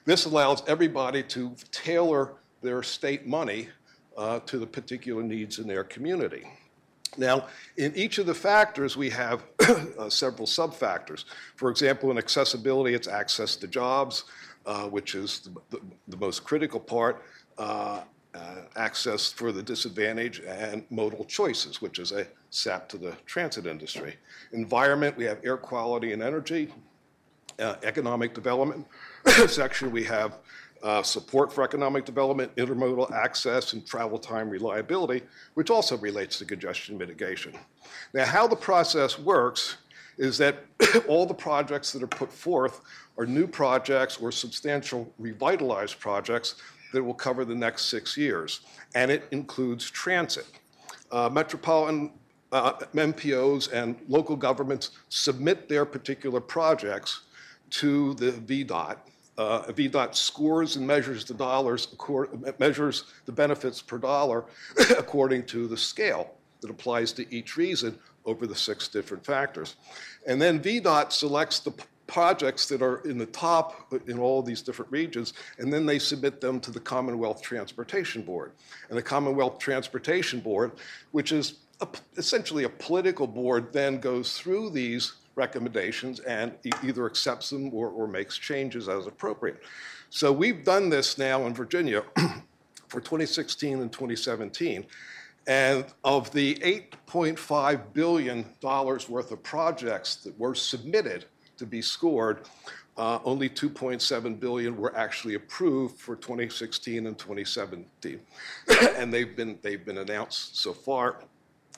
This 0.06 0.26
allows 0.26 0.62
everybody 0.68 1.24
to 1.24 1.56
tailor 1.72 2.34
their 2.62 2.84
state 2.84 3.26
money 3.26 3.70
uh, 4.16 4.40
to 4.42 4.60
the 4.60 4.68
particular 4.68 5.24
needs 5.24 5.60
in 5.60 5.68
their 5.68 5.84
community. 5.84 6.46
Now, 7.18 7.48
in 7.78 7.96
each 7.96 8.18
of 8.18 8.26
the 8.26 8.34
factors, 8.34 8.98
we 8.98 9.10
have 9.12 9.44
uh, 9.98 10.10
several 10.10 10.48
sub-factors. 10.48 11.26
For 11.56 11.70
example, 11.70 12.12
in 12.12 12.18
accessibility, 12.18 12.94
it's 12.94 13.08
access 13.08 13.56
to 13.58 13.68
jobs, 13.68 14.26
uh, 14.66 14.88
which 14.88 15.16
is 15.16 15.40
the, 15.40 15.78
the, 15.78 15.82
the, 16.10 16.18
most 16.18 16.44
critical 16.44 16.80
part, 16.80 17.24
uh, 17.58 18.02
uh, 18.34 18.56
access 18.76 19.32
for 19.32 19.52
the 19.52 19.64
disadvantaged, 19.64 20.44
and 20.44 20.84
modal 20.90 21.24
choices, 21.26 21.82
which 21.82 22.00
is 22.00 22.12
a 22.12 22.28
sap 22.50 22.90
to 22.90 22.98
the 22.98 23.16
transit 23.26 23.66
industry. 23.66 24.16
Environment, 24.52 25.16
we 25.16 25.24
have 25.24 25.40
air 25.44 25.58
quality 25.58 26.12
and 26.12 26.22
energy. 26.22 26.74
Uh, 27.58 27.76
economic 27.84 28.34
development 28.34 28.86
section, 29.48 29.90
we 29.90 30.04
have 30.04 30.40
uh, 30.86 31.02
support 31.02 31.52
for 31.52 31.64
economic 31.64 32.06
development, 32.06 32.56
intermodal 32.58 33.12
access, 33.12 33.74
and 33.74 33.86
travel 33.88 34.20
time 34.20 34.48
reliability, 34.50 35.24
which 35.56 35.72
also 35.72 35.98
relates 35.98 36.38
to 36.38 36.46
congestion 36.46 36.96
mitigation. 36.96 37.52
Now, 38.14 38.26
how 38.26 38.46
the 38.48 38.56
process 38.56 39.18
works 39.18 39.78
is 40.20 40.38
that 40.38 40.58
all 41.08 41.26
the 41.26 41.34
projects 41.34 41.92
that 41.92 42.04
are 42.04 42.08
put 42.08 42.32
forth 42.32 42.82
are 43.18 43.26
new 43.26 43.48
projects 43.48 44.18
or 44.18 44.32
substantial 44.32 45.12
revitalized 45.18 46.00
projects 46.00 46.62
that 46.94 47.04
will 47.04 47.16
cover 47.16 47.46
the 47.46 47.56
next 47.56 47.86
six 47.86 48.16
years, 48.16 48.62
and 48.94 49.10
it 49.10 49.24
includes 49.32 49.90
transit. 49.90 50.46
Uh, 51.12 51.30
metropolitan 51.30 52.12
uh, 52.52 52.74
MPOs 52.94 53.74
and 53.74 53.98
local 54.08 54.36
governments 54.36 54.92
submit 55.10 55.68
their 55.68 55.84
particular 55.84 56.40
projects 56.40 57.22
to 57.72 58.14
the 58.14 58.32
VDOT, 58.32 58.98
uh, 59.38 59.64
VDOT 59.64 60.16
scores 60.16 60.76
and 60.76 60.88
measures 60.88 61.26
the 61.26 61.34
dollars, 61.34 61.88
measures 62.60 63.06
the 63.26 63.32
benefits 63.32 63.82
per 63.82 63.98
dollar 63.98 64.46
according 64.98 65.46
to 65.48 65.68
the 65.68 65.78
scale 65.78 66.32
that 66.62 66.70
applies 66.70 67.12
to 67.14 67.34
each 67.34 67.58
reason 67.58 67.98
over 68.26 68.48
the 68.48 68.56
six 68.56 68.88
different 68.88 69.26
factors. 69.26 69.76
And 70.26 70.42
then 70.42 70.60
VDOT 70.60 71.12
selects 71.12 71.60
the 71.60 71.74
projects 72.08 72.68
that 72.68 72.82
are 72.82 72.98
in 73.00 73.18
the 73.18 73.26
top 73.28 73.92
in 74.08 74.20
all 74.20 74.42
these 74.42 74.62
different 74.62 74.92
regions, 74.92 75.34
and 75.58 75.72
then 75.72 75.86
they 75.86 76.00
submit 76.00 76.40
them 76.40 76.60
to 76.60 76.72
the 76.72 76.80
Commonwealth 76.80 77.42
Transportation 77.42 78.22
Board. 78.22 78.52
And 78.90 78.98
the 78.98 79.04
Commonwealth 79.04 79.60
Transportation 79.60 80.40
Board, 80.40 80.74
which 81.12 81.32
is 81.32 81.56
a, 81.82 81.88
essentially 82.18 82.64
a 82.64 82.70
political 82.70 83.28
board, 83.28 83.74
then 83.74 84.00
goes 84.00 84.38
through 84.38 84.70
these 84.70 85.14
recommendations 85.36 86.20
and 86.22 86.54
e- 86.64 86.72
either 86.84 87.06
accepts 87.06 87.50
them 87.50 87.74
or, 87.74 87.90
or 87.90 88.08
makes 88.08 88.38
changes 88.38 88.90
as 88.90 89.08
appropriate. 89.08 89.62
So 90.10 90.32
we've 90.32 90.64
done 90.64 90.90
this 90.90 91.18
now 91.18 91.46
in 91.46 91.54
Virginia 91.54 92.04
for 92.88 93.02
2016 93.02 93.82
and 93.82 93.92
2017. 93.92 94.86
And 95.48 95.86
of 96.04 96.32
the 96.32 96.56
$8.5 96.56 97.94
billion 97.94 98.46
worth 98.62 99.32
of 99.32 99.44
projects 99.44 100.16
that 100.18 100.38
were 100.40 100.56
submitted 100.56 101.26
to 101.58 101.66
be 101.66 101.82
scored, 101.82 102.48
uh, 102.98 103.20
only 103.24 103.50
2.7 103.50 104.40
billion 104.40 104.78
were 104.78 104.96
actually 104.96 105.36
approved 105.36 106.00
for 106.00 106.16
2016 106.16 107.06
and 107.06 107.18
2017. 107.18 108.20
and 108.96 109.14
they've 109.14 109.36
been, 109.36 109.60
they've 109.62 109.86
been 109.86 110.00
announced 110.00 110.58
so 110.58 110.74
far. 110.74 111.18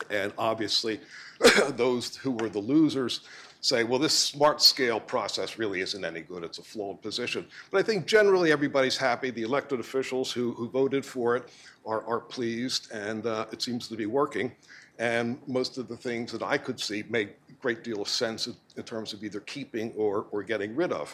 And 0.10 0.32
obviously, 0.38 1.00
those 1.70 2.16
who 2.16 2.32
were 2.32 2.50
the 2.50 2.60
losers 2.60 3.22
say, 3.68 3.84
well, 3.84 4.00
this 4.00 4.18
smart 4.18 4.62
scale 4.62 5.00
process 5.00 5.58
really 5.58 5.82
isn't 5.82 6.06
any 6.06 6.22
good. 6.22 6.44
It's 6.44 6.58
a 6.58 6.64
flawed 6.64 7.02
position. 7.02 7.46
But 7.70 7.80
I 7.80 7.84
think 7.84 8.06
generally 8.06 8.52
everybody's 8.52 8.96
happy. 8.96 9.30
The 9.30 9.44
elected 9.44 9.82
officials 9.82 10.32
who, 10.32 10.54
who 10.54 10.70
voted 10.70 11.06
for 11.06 11.36
it 11.36 11.50
are, 11.86 12.06
are 12.06 12.22
pleased, 12.22 12.92
and 12.94 13.26
uh, 13.26 13.46
it 13.52 13.62
seems 13.62 13.90
to 13.90 13.96
be 13.96 14.06
working. 14.06 14.54
And 15.00 15.38
most 15.48 15.78
of 15.78 15.90
the 15.90 15.98
things 15.98 16.32
that 16.32 16.42
I 16.42 16.58
could 16.58 16.80
see 16.80 17.04
make 17.10 17.38
a 17.50 17.54
great 17.62 17.84
deal 17.84 18.02
of 18.02 18.08
sense 18.08 18.48
in, 18.48 18.56
in 18.78 18.84
terms 18.84 19.12
of 19.12 19.22
either 19.24 19.42
keeping 19.42 19.92
or, 19.98 20.28
or 20.32 20.44
getting 20.44 20.74
rid 20.74 20.94
of. 20.94 21.14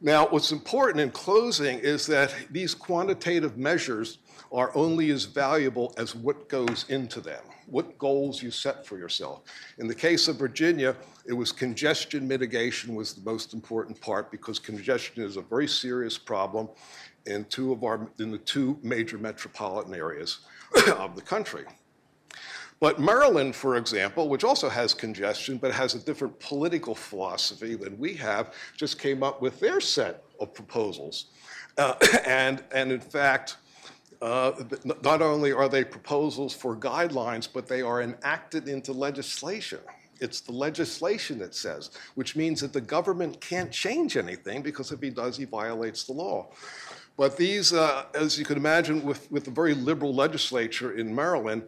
Now, 0.00 0.28
what's 0.28 0.52
important 0.52 1.00
in 1.00 1.10
closing 1.10 1.80
is 1.80 2.06
that 2.06 2.32
these 2.50 2.74
quantitative 2.74 3.58
measures 3.58 4.18
are 4.52 4.70
only 4.76 5.10
as 5.10 5.24
valuable 5.24 5.92
as 5.96 6.14
what 6.14 6.48
goes 6.48 6.86
into 6.88 7.20
them, 7.20 7.42
what 7.66 7.96
goals 7.98 8.42
you 8.42 8.50
set 8.50 8.86
for 8.86 8.98
yourself. 8.98 9.42
In 9.78 9.86
the 9.86 9.94
case 9.94 10.28
of 10.28 10.36
Virginia, 10.36 10.96
it 11.26 11.32
was 11.32 11.52
congestion 11.52 12.26
mitigation 12.28 12.94
was 12.94 13.14
the 13.14 13.30
most 13.30 13.54
important 13.54 14.00
part 14.00 14.30
because 14.30 14.58
congestion 14.58 15.22
is 15.22 15.36
a 15.36 15.42
very 15.42 15.68
serious 15.68 16.18
problem 16.18 16.68
in 17.26 17.44
two 17.46 17.72
of 17.72 17.84
our 17.84 18.08
in 18.18 18.30
the 18.30 18.38
two 18.38 18.78
major 18.82 19.18
metropolitan 19.18 19.94
areas 19.94 20.40
of 20.98 21.16
the 21.16 21.22
country. 21.22 21.64
But 22.80 23.00
Maryland, 23.00 23.54
for 23.54 23.76
example, 23.76 24.28
which 24.28 24.44
also 24.44 24.68
has 24.68 24.92
congestion 24.92 25.56
but 25.58 25.72
has 25.72 25.94
a 25.94 25.98
different 25.98 26.38
political 26.40 26.94
philosophy 26.94 27.76
than 27.76 27.98
we 27.98 28.14
have, 28.14 28.52
just 28.76 28.98
came 28.98 29.22
up 29.22 29.40
with 29.40 29.58
their 29.60 29.80
set 29.80 30.24
of 30.40 30.52
proposals. 30.52 31.26
Uh, 31.78 31.94
and, 32.26 32.62
and 32.72 32.92
in 32.92 33.00
fact, 33.00 33.56
uh, 34.22 34.52
not 35.02 35.22
only 35.22 35.52
are 35.52 35.68
they 35.68 35.84
proposals 35.84 36.54
for 36.54 36.76
guidelines, 36.76 37.48
but 37.52 37.66
they 37.66 37.82
are 37.82 38.02
enacted 38.02 38.68
into 38.68 38.92
legislation. 38.92 39.80
It's 40.20 40.40
the 40.40 40.52
legislation 40.52 41.38
that 41.40 41.54
says, 41.54 41.90
which 42.14 42.36
means 42.36 42.60
that 42.60 42.72
the 42.72 42.80
government 42.80 43.40
can't 43.40 43.70
change 43.70 44.16
anything 44.16 44.62
because 44.62 44.92
if 44.92 45.00
he 45.00 45.10
does, 45.10 45.36
he 45.36 45.44
violates 45.44 46.04
the 46.04 46.12
law. 46.12 46.48
But 47.16 47.36
these, 47.36 47.72
uh, 47.72 48.06
as 48.14 48.38
you 48.38 48.44
can 48.44 48.56
imagine, 48.56 49.04
with, 49.04 49.30
with 49.30 49.46
a 49.48 49.50
very 49.50 49.74
liberal 49.74 50.14
legislature 50.14 50.92
in 50.92 51.14
Maryland, 51.14 51.62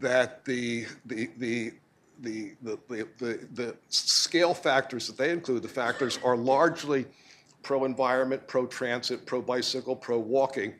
that 0.00 0.44
the, 0.44 0.86
the, 1.06 1.30
the, 1.38 1.72
the, 2.20 2.54
the, 2.62 3.08
the, 3.18 3.48
the 3.54 3.76
scale 3.88 4.54
factors 4.54 5.06
that 5.06 5.16
they 5.16 5.30
include, 5.30 5.62
the 5.62 5.68
factors 5.68 6.18
are 6.24 6.36
largely 6.36 7.06
pro-environment, 7.62 8.46
pro-transit, 8.46 9.24
pro-bicycle, 9.26 9.96
pro-walking. 9.96 10.74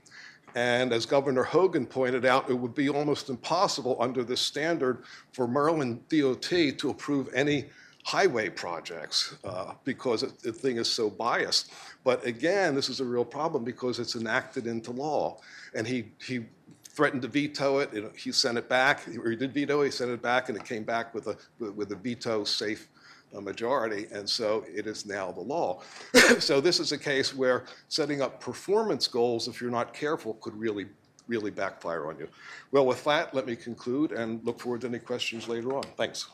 And 0.54 0.92
as 0.92 1.06
Governor 1.06 1.42
Hogan 1.42 1.86
pointed 1.86 2.24
out, 2.24 2.50
it 2.50 2.54
would 2.54 2.74
be 2.74 2.88
almost 2.88 3.30
impossible 3.30 3.96
under 4.00 4.22
this 4.22 4.40
standard 4.40 5.04
for 5.32 5.48
Maryland 5.48 6.06
DOT 6.08 6.42
to 6.42 6.90
approve 6.90 7.28
any 7.34 7.66
highway 8.04 8.48
projects 8.48 9.36
uh, 9.44 9.74
because 9.84 10.22
it, 10.22 10.38
the 10.40 10.52
thing 10.52 10.76
is 10.76 10.90
so 10.90 11.08
biased. 11.08 11.72
But 12.04 12.24
again, 12.26 12.74
this 12.74 12.88
is 12.88 13.00
a 13.00 13.04
real 13.04 13.24
problem 13.24 13.64
because 13.64 13.98
it's 13.98 14.16
enacted 14.16 14.66
into 14.66 14.90
law. 14.90 15.38
And 15.74 15.86
he, 15.86 16.06
he 16.24 16.44
threatened 16.84 17.22
to 17.22 17.28
veto 17.28 17.78
it. 17.78 17.94
it. 17.94 18.12
He 18.16 18.32
sent 18.32 18.58
it 18.58 18.68
back, 18.68 19.06
or 19.08 19.30
he 19.30 19.36
did 19.36 19.54
veto 19.54 19.80
it, 19.80 19.86
he 19.86 19.90
sent 19.90 20.10
it 20.10 20.20
back, 20.20 20.48
and 20.48 20.58
it 20.58 20.64
came 20.64 20.82
back 20.82 21.14
with 21.14 21.28
a, 21.28 21.36
with 21.58 21.92
a 21.92 21.96
veto 21.96 22.44
safe 22.44 22.88
uh, 23.34 23.40
majority, 23.40 24.06
and 24.12 24.28
so 24.28 24.64
it 24.72 24.86
is 24.86 25.06
now 25.06 25.32
the 25.32 25.40
law. 25.40 25.80
so 26.38 26.60
this 26.60 26.80
is 26.80 26.92
a 26.92 26.98
case 26.98 27.34
where 27.34 27.64
setting 27.88 28.20
up 28.20 28.40
performance 28.40 29.06
goals, 29.06 29.48
if 29.48 29.60
you're 29.60 29.70
not 29.70 29.94
careful, 29.94 30.34
could 30.34 30.54
really, 30.54 30.86
really 31.28 31.50
backfire 31.50 32.08
on 32.08 32.18
you. 32.18 32.28
Well, 32.70 32.86
with 32.86 33.02
that, 33.04 33.34
let 33.34 33.46
me 33.46 33.56
conclude 33.56 34.12
and 34.12 34.44
look 34.44 34.60
forward 34.60 34.82
to 34.82 34.88
any 34.88 34.98
questions 34.98 35.48
later 35.48 35.74
on. 35.74 35.82
Thanks. 35.96 36.28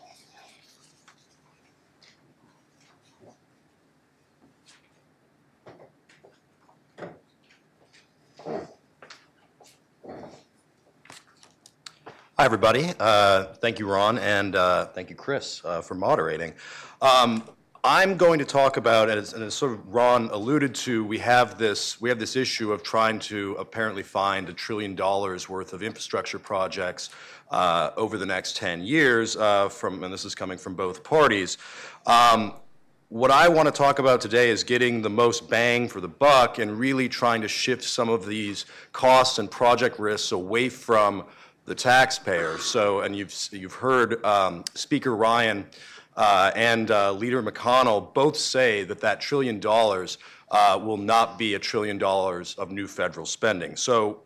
Hi, 12.38 12.44
everybody. 12.44 12.92
Uh, 13.00 13.46
thank 13.54 13.80
you, 13.80 13.88
Ron, 13.88 14.16
and 14.16 14.54
uh, 14.54 14.84
thank 14.86 15.10
you, 15.10 15.16
Chris, 15.16 15.60
uh, 15.64 15.80
for 15.80 15.96
moderating. 15.96 16.54
Um, 17.00 17.44
I'm 17.84 18.16
going 18.16 18.40
to 18.40 18.44
talk 18.44 18.76
about, 18.76 19.08
as, 19.08 19.32
as, 19.32 19.54
sort 19.54 19.72
of 19.72 19.86
Ron 19.86 20.30
alluded 20.30 20.74
to, 20.76 21.04
we 21.04 21.18
have 21.18 21.56
this 21.56 22.00
we 22.00 22.08
have 22.08 22.18
this 22.18 22.34
issue 22.34 22.72
of 22.72 22.82
trying 22.82 23.20
to 23.20 23.54
apparently 23.54 24.02
find 24.02 24.48
a 24.48 24.52
trillion 24.52 24.96
dollars 24.96 25.48
worth 25.48 25.72
of 25.72 25.82
infrastructure 25.82 26.40
projects 26.40 27.10
uh, 27.52 27.90
over 27.96 28.18
the 28.18 28.26
next 28.26 28.56
10 28.56 28.82
years. 28.82 29.36
Uh, 29.36 29.68
from 29.68 30.02
and 30.02 30.12
this 30.12 30.24
is 30.24 30.34
coming 30.34 30.58
from 30.58 30.74
both 30.74 31.04
parties. 31.04 31.56
Um, 32.04 32.54
what 33.10 33.30
I 33.30 33.48
want 33.48 33.66
to 33.66 33.72
talk 33.72 34.00
about 34.00 34.20
today 34.20 34.50
is 34.50 34.64
getting 34.64 35.00
the 35.00 35.08
most 35.08 35.48
bang 35.48 35.88
for 35.88 36.00
the 36.00 36.08
buck 36.08 36.58
and 36.58 36.78
really 36.78 37.08
trying 37.08 37.40
to 37.42 37.48
shift 37.48 37.84
some 37.84 38.08
of 38.08 38.26
these 38.26 38.66
costs 38.92 39.38
and 39.38 39.48
project 39.48 40.00
risks 40.00 40.32
away 40.32 40.68
from 40.68 41.24
the 41.64 41.74
taxpayers. 41.74 42.64
So, 42.64 43.00
and 43.00 43.16
you've, 43.16 43.34
you've 43.52 43.74
heard 43.74 44.22
um, 44.24 44.64
Speaker 44.74 45.14
Ryan 45.14 45.64
uh, 46.18 46.50
and 46.56 46.90
uh, 46.90 47.12
Leader 47.12 47.42
McConnell 47.42 48.12
both 48.12 48.36
say 48.36 48.82
that 48.82 49.00
that 49.00 49.20
trillion 49.20 49.60
dollars 49.60 50.18
uh, 50.50 50.78
will 50.82 50.96
not 50.96 51.38
be 51.38 51.54
a 51.54 51.58
trillion 51.58 51.96
dollars 51.96 52.56
of 52.56 52.72
new 52.72 52.88
federal 52.88 53.24
spending. 53.24 53.76
So, 53.76 54.22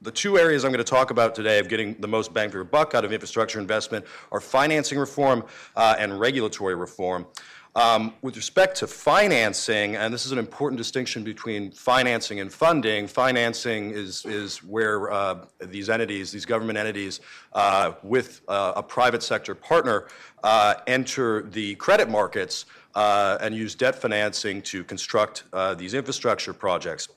the 0.00 0.10
two 0.10 0.38
areas 0.38 0.64
I'm 0.64 0.70
going 0.70 0.84
to 0.84 0.90
talk 0.90 1.10
about 1.10 1.34
today 1.34 1.58
of 1.58 1.68
getting 1.68 1.94
the 1.98 2.06
most 2.06 2.34
bang 2.34 2.50
for 2.50 2.58
your 2.58 2.64
buck 2.64 2.94
out 2.94 3.06
of 3.06 3.12
infrastructure 3.12 3.58
investment 3.58 4.04
are 4.32 4.40
financing 4.40 4.98
reform 4.98 5.44
uh, 5.76 5.96
and 5.98 6.20
regulatory 6.20 6.74
reform. 6.74 7.26
Um, 7.76 8.14
with 8.22 8.36
respect 8.36 8.76
to 8.78 8.86
financing, 8.86 9.96
and 9.96 10.14
this 10.14 10.24
is 10.26 10.30
an 10.30 10.38
important 10.38 10.78
distinction 10.78 11.24
between 11.24 11.72
financing 11.72 12.38
and 12.38 12.52
funding, 12.52 13.08
financing 13.08 13.90
is, 13.90 14.24
is 14.24 14.58
where 14.62 15.10
uh, 15.10 15.44
these 15.58 15.90
entities, 15.90 16.30
these 16.30 16.46
government 16.46 16.78
entities, 16.78 17.20
uh, 17.52 17.94
with 18.04 18.42
uh, 18.46 18.74
a 18.76 18.82
private 18.82 19.24
sector 19.24 19.56
partner, 19.56 20.06
uh, 20.44 20.74
enter 20.86 21.42
the 21.42 21.74
credit 21.74 22.08
markets 22.08 22.66
uh, 22.94 23.38
and 23.40 23.56
use 23.56 23.74
debt 23.74 23.96
financing 23.96 24.62
to 24.62 24.84
construct 24.84 25.42
uh, 25.52 25.74
these 25.74 25.94
infrastructure 25.94 26.52
projects. 26.52 27.08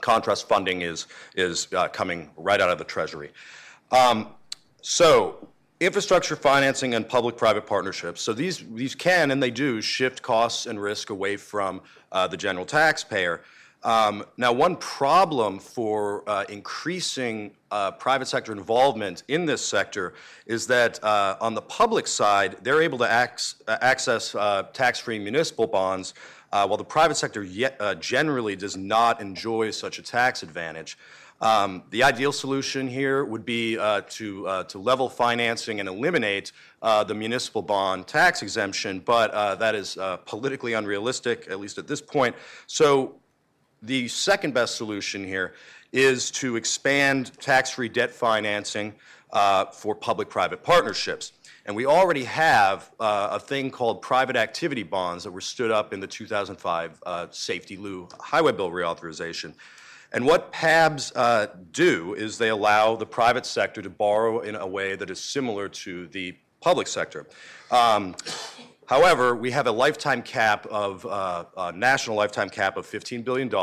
Contrast 0.00 0.48
funding 0.48 0.80
is, 0.80 1.08
is 1.36 1.68
coming 1.92 2.30
right 2.38 2.62
out 2.62 2.70
of 2.70 2.78
the 2.78 2.84
Treasury. 2.84 3.32
Um, 3.92 4.28
so, 4.80 5.46
infrastructure 5.80 6.36
financing 6.36 6.94
and 6.94 7.08
public-private 7.08 7.66
partnerships. 7.66 8.20
So 8.20 8.34
these, 8.34 8.64
these 8.74 8.94
can 8.94 9.30
and 9.30 9.42
they 9.42 9.50
do 9.50 9.80
shift 9.80 10.20
costs 10.20 10.66
and 10.66 10.80
risk 10.80 11.08
away 11.08 11.38
from 11.38 11.80
uh, 12.12 12.28
the 12.28 12.36
general 12.36 12.66
taxpayer. 12.66 13.40
Um, 13.82 14.26
now, 14.36 14.52
one 14.52 14.76
problem 14.76 15.58
for 15.58 16.22
uh, 16.28 16.44
increasing 16.50 17.52
uh, 17.70 17.92
private 17.92 18.28
sector 18.28 18.52
involvement 18.52 19.22
in 19.28 19.46
this 19.46 19.64
sector 19.64 20.12
is 20.44 20.66
that 20.66 21.02
uh, 21.02 21.38
on 21.40 21.54
the 21.54 21.62
public 21.62 22.06
side, 22.06 22.56
they're 22.62 22.82
able 22.82 22.98
to 22.98 23.04
ac- 23.04 23.56
uh, 23.66 23.78
access 23.80 24.34
uh, 24.34 24.64
tax-free 24.74 25.18
municipal 25.18 25.66
bonds, 25.66 26.12
while 26.50 26.76
the 26.76 26.84
private 26.84 27.14
sector 27.14 27.42
yet, 27.42 27.80
generally 28.00 28.54
does 28.54 28.76
not 28.76 29.20
enjoy 29.20 29.70
such 29.70 29.98
a 29.98 30.02
tax 30.02 30.42
advantage. 30.42 30.98
Um, 31.40 31.84
the 31.90 32.02
ideal 32.02 32.32
solution 32.32 32.86
here 32.86 33.24
would 33.24 33.46
be 33.46 33.78
uh, 33.78 34.02
to, 34.10 34.46
uh, 34.46 34.64
to 34.64 34.78
level 34.78 35.08
financing 35.08 35.80
and 35.80 35.88
eliminate 35.88 36.52
uh, 36.82 37.02
the 37.02 37.14
municipal 37.14 37.62
bond 37.62 38.06
tax 38.06 38.42
exemption, 38.42 39.00
but 39.00 39.30
uh, 39.30 39.54
that 39.54 39.74
is 39.74 39.96
uh, 39.96 40.18
politically 40.18 40.74
unrealistic, 40.74 41.48
at 41.50 41.58
least 41.58 41.78
at 41.78 41.86
this 41.86 42.02
point. 42.02 42.36
So 42.66 43.16
the 43.82 44.08
second 44.08 44.52
best 44.52 44.76
solution 44.76 45.24
here 45.24 45.54
is 45.92 46.30
to 46.30 46.56
expand 46.56 47.32
tax-free 47.40 47.88
debt 47.88 48.10
financing 48.10 48.94
uh, 49.32 49.66
for 49.66 49.94
public-private 49.94 50.62
partnerships. 50.62 51.32
And 51.66 51.74
we 51.76 51.86
already 51.86 52.24
have 52.24 52.90
uh, 53.00 53.28
a 53.32 53.40
thing 53.40 53.70
called 53.70 54.02
private 54.02 54.36
activity 54.36 54.82
bonds 54.82 55.24
that 55.24 55.30
were 55.30 55.40
stood 55.40 55.70
up 55.70 55.92
in 55.92 56.00
the 56.00 56.06
2005 56.06 57.02
uh, 57.04 57.26
SAFETEA-LU 57.26 58.08
Highway 58.18 58.52
Bill 58.52 58.70
reauthorization. 58.70 59.54
And 60.12 60.26
what 60.26 60.52
PABs 60.52 61.12
uh, 61.14 61.46
do 61.70 62.14
is 62.14 62.36
they 62.36 62.48
allow 62.48 62.96
the 62.96 63.06
private 63.06 63.46
sector 63.46 63.80
to 63.80 63.90
borrow 63.90 64.40
in 64.40 64.56
a 64.56 64.66
way 64.66 64.96
that 64.96 65.08
is 65.08 65.20
similar 65.20 65.68
to 65.68 66.08
the 66.08 66.34
public 66.60 66.88
sector. 66.88 67.26
Um, 67.70 68.16
however, 68.86 69.36
we 69.36 69.52
have 69.52 69.68
a 69.68 69.72
lifetime 69.72 70.22
cap 70.22 70.66
of, 70.66 71.06
uh, 71.06 71.44
a 71.56 71.72
national 71.72 72.16
lifetime 72.16 72.50
cap 72.50 72.76
of 72.76 72.86
$15 72.86 73.24
billion. 73.24 73.54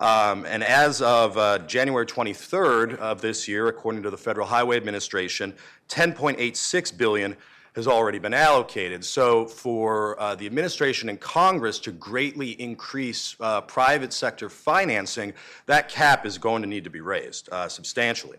Um, 0.00 0.46
and 0.46 0.64
as 0.64 1.02
of 1.02 1.36
uh, 1.38 1.58
January 1.58 2.06
23rd 2.06 2.96
of 2.96 3.20
this 3.20 3.46
year, 3.46 3.68
according 3.68 4.02
to 4.02 4.10
the 4.10 4.18
Federal 4.18 4.46
Highway 4.46 4.76
Administration, 4.76 5.54
10.86 5.88 6.96
billion 6.96 7.36
has 7.74 7.86
already 7.86 8.18
been 8.18 8.34
allocated. 8.34 9.04
So, 9.04 9.46
for 9.46 10.20
uh, 10.20 10.34
the 10.34 10.46
administration 10.46 11.08
and 11.08 11.20
Congress 11.20 11.78
to 11.80 11.92
greatly 11.92 12.50
increase 12.60 13.36
uh, 13.40 13.60
private 13.62 14.12
sector 14.12 14.48
financing, 14.48 15.32
that 15.66 15.88
cap 15.88 16.26
is 16.26 16.38
going 16.38 16.62
to 16.62 16.68
need 16.68 16.84
to 16.84 16.90
be 16.90 17.00
raised 17.00 17.48
uh, 17.52 17.68
substantially. 17.68 18.38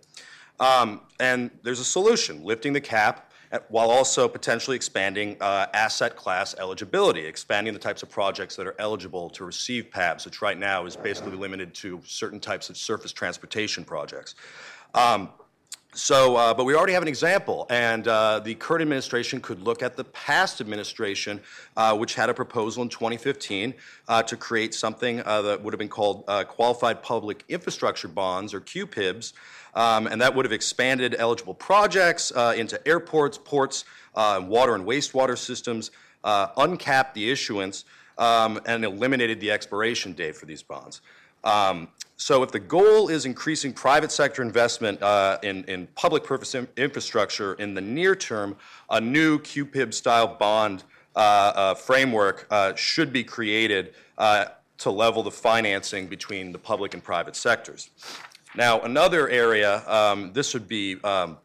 Um, 0.60 1.02
and 1.20 1.50
there's 1.64 1.80
a 1.80 1.86
solution 1.86 2.44
lifting 2.44 2.74
the 2.74 2.82
cap 2.82 3.32
while 3.68 3.90
also 3.90 4.28
potentially 4.28 4.76
expanding 4.76 5.36
uh, 5.42 5.66
asset 5.74 6.16
class 6.16 6.56
eligibility, 6.58 7.26
expanding 7.26 7.74
the 7.74 7.80
types 7.80 8.02
of 8.02 8.10
projects 8.10 8.56
that 8.56 8.66
are 8.66 8.76
eligible 8.80 9.30
to 9.32 9.44
receive 9.44 9.90
PABs, 9.92 10.24
which 10.26 10.42
right 10.42 10.58
now 10.58 10.86
is 10.86 10.96
basically 10.96 11.36
limited 11.36 11.74
to 11.74 12.02
certain 12.06 12.40
types 12.40 12.70
of 12.70 12.78
surface 12.78 13.12
transportation 13.12 13.84
projects. 13.84 14.36
Um, 14.94 15.30
so, 15.94 16.38
uh, 16.38 16.54
but 16.54 16.64
we 16.64 16.74
already 16.74 16.94
have 16.94 17.02
an 17.02 17.10
example, 17.10 17.66
and 17.70 18.08
uh, 18.08 18.40
the 18.40 18.56
current 18.56 18.82
administration 18.82 19.42
could 19.42 19.62
look 19.62 19.84
at 19.84 19.98
the 19.98 20.06
past 20.06 20.62
administration, 20.62 21.42
uh, 21.76 21.98
which 21.98 22.16
had 22.16 22.30
a 22.30 22.34
proposal 22.34 22.82
in 22.82 22.88
2015 22.88 23.74
uh, 24.08 24.24
to 24.24 24.38
create 24.38 24.74
something 24.74 25.22
uh, 25.26 25.42
that 25.42 25.62
would 25.62 25.74
have 25.74 25.80
been 25.80 25.90
called 25.90 26.24
uh, 26.30 26.46
Qualified 26.46 27.04
Public 27.04 27.44
Infrastructure 27.50 28.08
Bonds, 28.08 28.54
or 28.54 28.62
QPIBs, 28.62 29.34
um, 29.76 30.08
and 30.08 30.22
that 30.22 30.34
would 30.34 30.46
have 30.46 30.54
expanded 30.54 31.14
eligible 31.20 31.54
projects 31.54 32.32
into 32.32 32.88
airports, 32.88 33.38
ports, 33.38 33.84
water 34.16 34.76
and 34.76 34.86
wastewater 34.86 35.38
systems, 35.38 35.92
uncapped 36.24 37.16
the 37.16 37.30
issuance, 37.30 37.84
um, 38.18 38.62
and 38.66 38.86
eliminated 38.86 39.42
the 39.42 39.52
expiration 39.52 40.14
date 40.14 40.38
for 40.38 40.46
these 40.46 40.64
bonds. 40.64 41.02
Um, 41.44 41.90
so 42.22 42.44
if 42.44 42.52
the 42.52 42.60
goal 42.60 43.08
is 43.10 43.26
increasing 43.26 43.74
private 43.74 44.12
sector 44.12 44.44
investment 44.44 45.02
uh, 45.02 45.40
in, 45.42 45.64
in 45.64 45.88
public 45.96 46.24
purpose 46.24 46.54
in 46.54 46.68
infrastructure 46.78 47.56
in 47.56 47.74
the 47.74 47.82
near 47.82 48.16
term, 48.16 48.56
a 48.92 49.02
new 49.02 49.40
QPIB 49.40 49.92
style 49.92 50.28
bond 50.28 50.84
uh, 51.16 51.20
uh, 51.20 51.74
framework 51.74 52.46
uh, 52.52 52.76
should 52.76 53.12
be 53.12 53.24
created 53.24 53.96
uh, 54.20 54.46
to 54.78 54.92
level 54.92 55.24
the 55.24 55.32
financing 55.32 56.06
between 56.06 56.52
the 56.52 56.60
public 56.60 56.94
and 56.94 57.04
private 57.04 57.36
sectors. 57.36 57.90
Now, 58.56 58.82
another 58.82 59.28
area, 59.28 59.82
um, 59.90 60.32
this 60.32 60.54
would 60.54 60.68
be 60.68 61.02
um, 61.04 61.40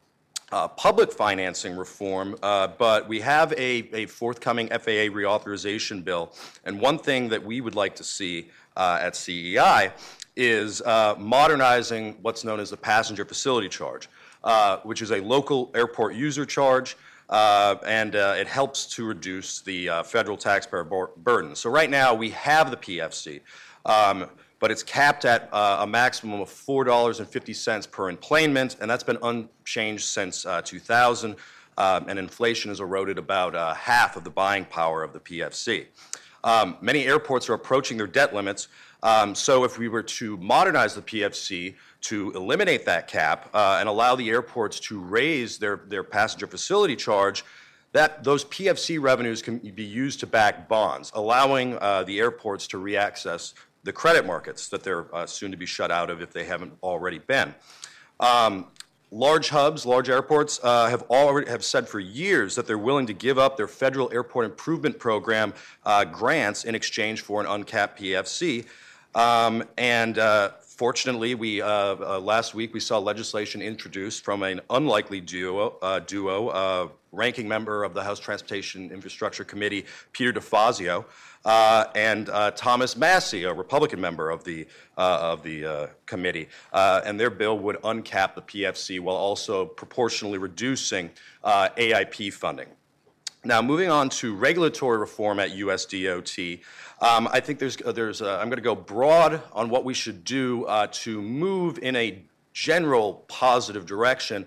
uh, 0.52 0.68
public 0.68 1.10
financing 1.10 1.74
reform, 1.74 2.36
but 2.42 3.08
we 3.08 3.18
have 3.20 3.50
a, 3.52 3.88
a, 3.94 4.04
forthcoming 4.04 4.68
FAA 4.68 5.08
reauthorization 5.08 6.04
bill. 6.04 6.34
And 6.64 6.78
one 6.78 6.98
thing 6.98 7.30
that 7.30 7.42
we 7.42 7.62
would 7.62 7.74
like 7.74 7.96
to 7.96 8.04
see 8.04 8.50
uh, 8.76 8.98
at 9.00 9.16
CEI 9.16 9.92
is 10.37 10.83
uh, 10.83 11.14
modernizing 11.18 12.16
what's 12.20 12.44
known 12.44 12.61
as 12.61 12.70
the 12.70 12.77
passenger 12.77 13.25
facility 13.25 13.68
charge, 13.68 14.09
uh, 14.44 14.79
which 14.79 15.01
is 15.03 15.11
a 15.11 15.20
local 15.20 15.70
airport 15.75 16.14
user 16.14 16.44
charge. 16.44 16.96
Uh, 17.29 17.75
and 17.85 18.14
uh, 18.14 18.37
it 18.38 18.46
helps 18.46 18.87
to 18.87 19.05
reduce 19.05 19.61
the 19.62 19.88
uh, 19.88 20.03
federal 20.05 20.37
taxpayer 20.37 20.85
burden. 20.85 21.57
So 21.57 21.68
right 21.70 21.90
now 21.90 22.14
we 22.14 22.31
have 22.31 22.70
the 22.70 22.77
PFC, 22.77 23.40
um, 23.85 24.27
but 24.61 24.70
it's 24.70 24.85
capped 24.85 25.25
at 25.25 25.49
uh, 25.53 25.79
a 25.81 25.87
maximum 25.87 26.40
of 26.40 26.49
$4.50 26.49 27.90
per 27.90 28.12
enplanement, 28.12 28.77
and 28.81 28.88
that's 28.88 29.03
been 29.03 29.18
unchanged 29.22 30.05
since 30.05 30.46
2000. 30.64 31.35
Um, 31.79 32.09
and 32.09 32.18
inflation 32.18 32.70
has 32.70 32.81
eroded 32.81 33.18
about 33.18 33.77
half 33.77 34.16
of 34.16 34.25
the 34.25 34.31
buying 34.31 34.64
power 34.64 35.03
of 35.03 35.12
the 35.12 35.20
PFC. 35.20 35.87
Um, 36.46 36.77
many 36.81 37.05
airports 37.07 37.51
are 37.51 37.55
approaching 37.55 37.96
their 37.96 38.07
debt 38.07 38.33
limits, 38.33 38.68
um, 39.02 39.35
so 39.35 39.64
if 39.64 39.78
we 39.78 39.88
were 39.88 40.02
to 40.02 40.37
modernize 40.38 40.94
the 40.94 41.02
PFC 41.02 41.74
to 42.02 42.32
eliminate 42.32 42.85
that 42.87 43.09
cap 43.09 43.50
uh, 43.54 43.78
and 43.80 43.88
allow 43.88 44.14
the 44.14 44.28
airports 44.30 44.80
to 44.80 45.00
raise 45.00 45.59
their, 45.59 45.82
their 45.88 46.02
passenger 46.02 46.46
facility 46.46 46.96
charge, 46.96 47.44
that 47.92 48.24
those 48.24 48.44
PFC 48.46 49.00
revenues 49.00 49.42
can 49.42 49.59
be 49.59 49.85
used 49.85 50.20
to 50.20 50.26
back 50.26 50.68
bonds, 50.68 51.11
allowing 51.14 51.78
uh, 51.78 52.02
the 52.04 52.18
airports 52.18 52.66
to 52.68 52.78
reaccess 52.78 53.54
the 53.85 53.92
credit 53.92 54.26
markets 54.26 54.68
that 54.68 54.82
they're 54.82 55.14
uh, 55.14 55.24
soon 55.24 55.50
to 55.50 55.56
be 55.56 55.66
shut 55.66 55.90
out 55.90 56.11
of 56.11 56.20
if 56.20 56.32
they 56.32 56.44
haven't 56.44 56.72
already 56.82 57.18
been. 57.18 57.54
Um, 58.18 58.66
large 59.11 59.48
hubs, 59.48 59.87
large 59.87 60.09
airports 60.09 60.61
uh, 60.62 60.88
have 60.88 61.02
already 61.02 61.48
have 61.48 61.64
said 61.64 61.88
for 61.88 62.00
years 62.00 62.54
that 62.56 62.66
they're 62.66 62.76
willing 62.76 63.06
to 63.06 63.12
give 63.12 63.38
up 63.38 63.56
their 63.56 63.68
federal 63.68 64.12
airport 64.12 64.44
improvement 64.44 64.98
program 64.98 65.54
uh, 65.85 66.04
grants 66.04 66.64
in 66.64 66.74
exchange 66.74 67.20
for 67.20 67.40
an 67.40 67.46
uncapped 67.46 68.00
PFC. 68.00 68.66
Um, 69.16 69.64
and 69.79 70.18
uh, 70.18 70.50
fortunately, 70.61 71.35
we 71.35 71.62
uh, 71.62 71.68
uh, 71.68 72.20
last 72.20 72.55
week 72.55 72.74
we 72.74 72.81
saw 72.81 72.98
legislation 72.98 73.62
introduced 73.62 74.22
from 74.22 74.42
an 74.42 74.61
unlikely 74.68 75.22
duo, 75.22 75.79
uh, 75.81 76.00
duo 76.00 76.48
uh, 76.48 76.88
ranking 77.12 77.48
member 77.48 77.83
of 77.83 77.94
the 77.94 78.05
House 78.05 78.20
Transportation 78.20 78.90
Infrastructure 78.90 79.42
Committee, 79.42 79.87
Peter 80.12 80.35
DeFazio, 80.35 81.07
and 81.94 82.26
Thomas 82.57 82.94
Massie, 82.94 83.44
a 83.44 83.55
Republican 83.55 84.02
member 84.02 84.29
of 84.29 84.44
the 84.44 84.66
of 84.98 85.42
the 85.42 85.88
committee. 86.05 86.48
and 86.74 87.18
their 87.18 87.31
bill 87.31 87.59
would 87.59 87.76
uncap 87.76 88.35
the 88.35 88.42
PFC 88.42 89.00
while 89.00 89.16
also 89.16 89.64
proportionally 89.64 90.37
reducing 90.37 91.11
AIP 91.42 92.35
funding. 92.35 92.68
Now, 93.46 93.62
moving 93.62 93.88
on 93.88 94.09
to 94.09 94.35
regulatory 94.35 94.98
reform 94.98 95.38
at 95.38 95.52
USDOT, 95.52 96.62
um, 97.00 97.28
I 97.30 97.38
think 97.38 97.61
there's, 97.61 97.80
uh, 97.80 97.92
there's 97.92 98.20
uh, 98.20 98.38
I'm 98.38 98.48
going 98.48 98.56
to 98.56 98.61
go 98.61 98.74
broad 98.74 99.40
on 99.52 99.70
what 99.70 99.85
we 99.85 99.94
should 99.94 100.24
do 100.24 100.64
uh, 100.64 100.88
to 100.90 101.22
move 101.22 101.78
in 101.78 101.94
a 101.94 102.24
general 102.52 103.24
positive 103.28 103.87
direction, 103.87 104.46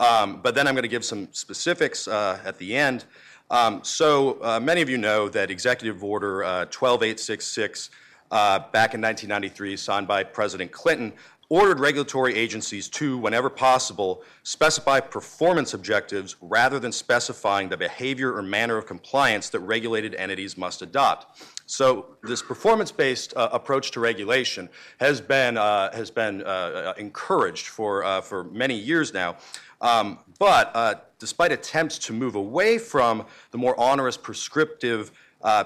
um, 0.00 0.40
but 0.42 0.56
then 0.56 0.66
I'm 0.66 0.74
going 0.74 0.82
to 0.82 0.88
give 0.88 1.04
some 1.04 1.28
specifics 1.30 2.08
uh, 2.08 2.40
at 2.44 2.58
the 2.58 2.74
end. 2.74 3.04
Um, 3.52 3.84
so, 3.84 4.42
uh, 4.42 4.58
many 4.58 4.82
of 4.82 4.90
you 4.90 4.98
know 4.98 5.28
that 5.28 5.52
Executive 5.52 6.02
Order 6.02 6.66
12866 6.72 7.90
back 8.30 8.94
in 8.94 9.00
1993, 9.00 9.76
signed 9.76 10.08
by 10.08 10.24
President 10.24 10.72
Clinton, 10.72 11.12
ordered 11.48 11.78
regulatory 11.78 12.34
agencies 12.34 12.88
to, 12.88 13.18
whenever 13.18 13.50
possible, 13.50 14.22
specify 14.42 15.00
performance 15.00 15.74
objectives 15.74 16.36
rather 16.40 16.78
than 16.78 16.92
specifying 16.92 17.68
the 17.68 17.76
behavior 17.76 18.34
or 18.34 18.42
manner 18.42 18.76
of 18.76 18.86
compliance 18.86 19.48
that 19.50 19.60
regulated 19.60 20.14
entities 20.14 20.56
must 20.56 20.82
adopt. 20.82 21.38
So 21.66 22.16
this 22.22 22.42
performance-based 22.42 23.34
uh, 23.36 23.48
approach 23.52 23.90
to 23.92 24.00
regulation 24.00 24.68
has 25.00 25.20
been 25.20 25.56
uh, 25.56 25.94
has 25.94 26.10
been 26.10 26.42
uh, 26.42 26.44
uh 26.44 26.94
encouraged 26.98 27.68
for 27.68 28.04
uh, 28.04 28.20
for 28.20 28.44
many 28.44 28.74
years 28.74 29.14
now. 29.14 29.36
Um, 29.80 30.18
but 30.38 30.70
uh, 30.74 30.94
despite 31.18 31.52
attempts 31.52 31.98
to 32.00 32.12
move 32.12 32.34
away 32.34 32.78
from 32.78 33.26
the 33.50 33.58
more 33.58 33.78
onerous 33.78 34.16
prescriptive 34.16 35.12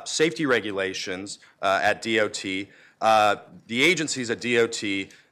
safety 0.05 0.45
regulations 0.45 1.39
at 1.63 2.03
DOT, 2.03 2.43
the 2.43 2.67
agencies 3.71 4.31
at 4.31 4.41
DOT 4.41 4.83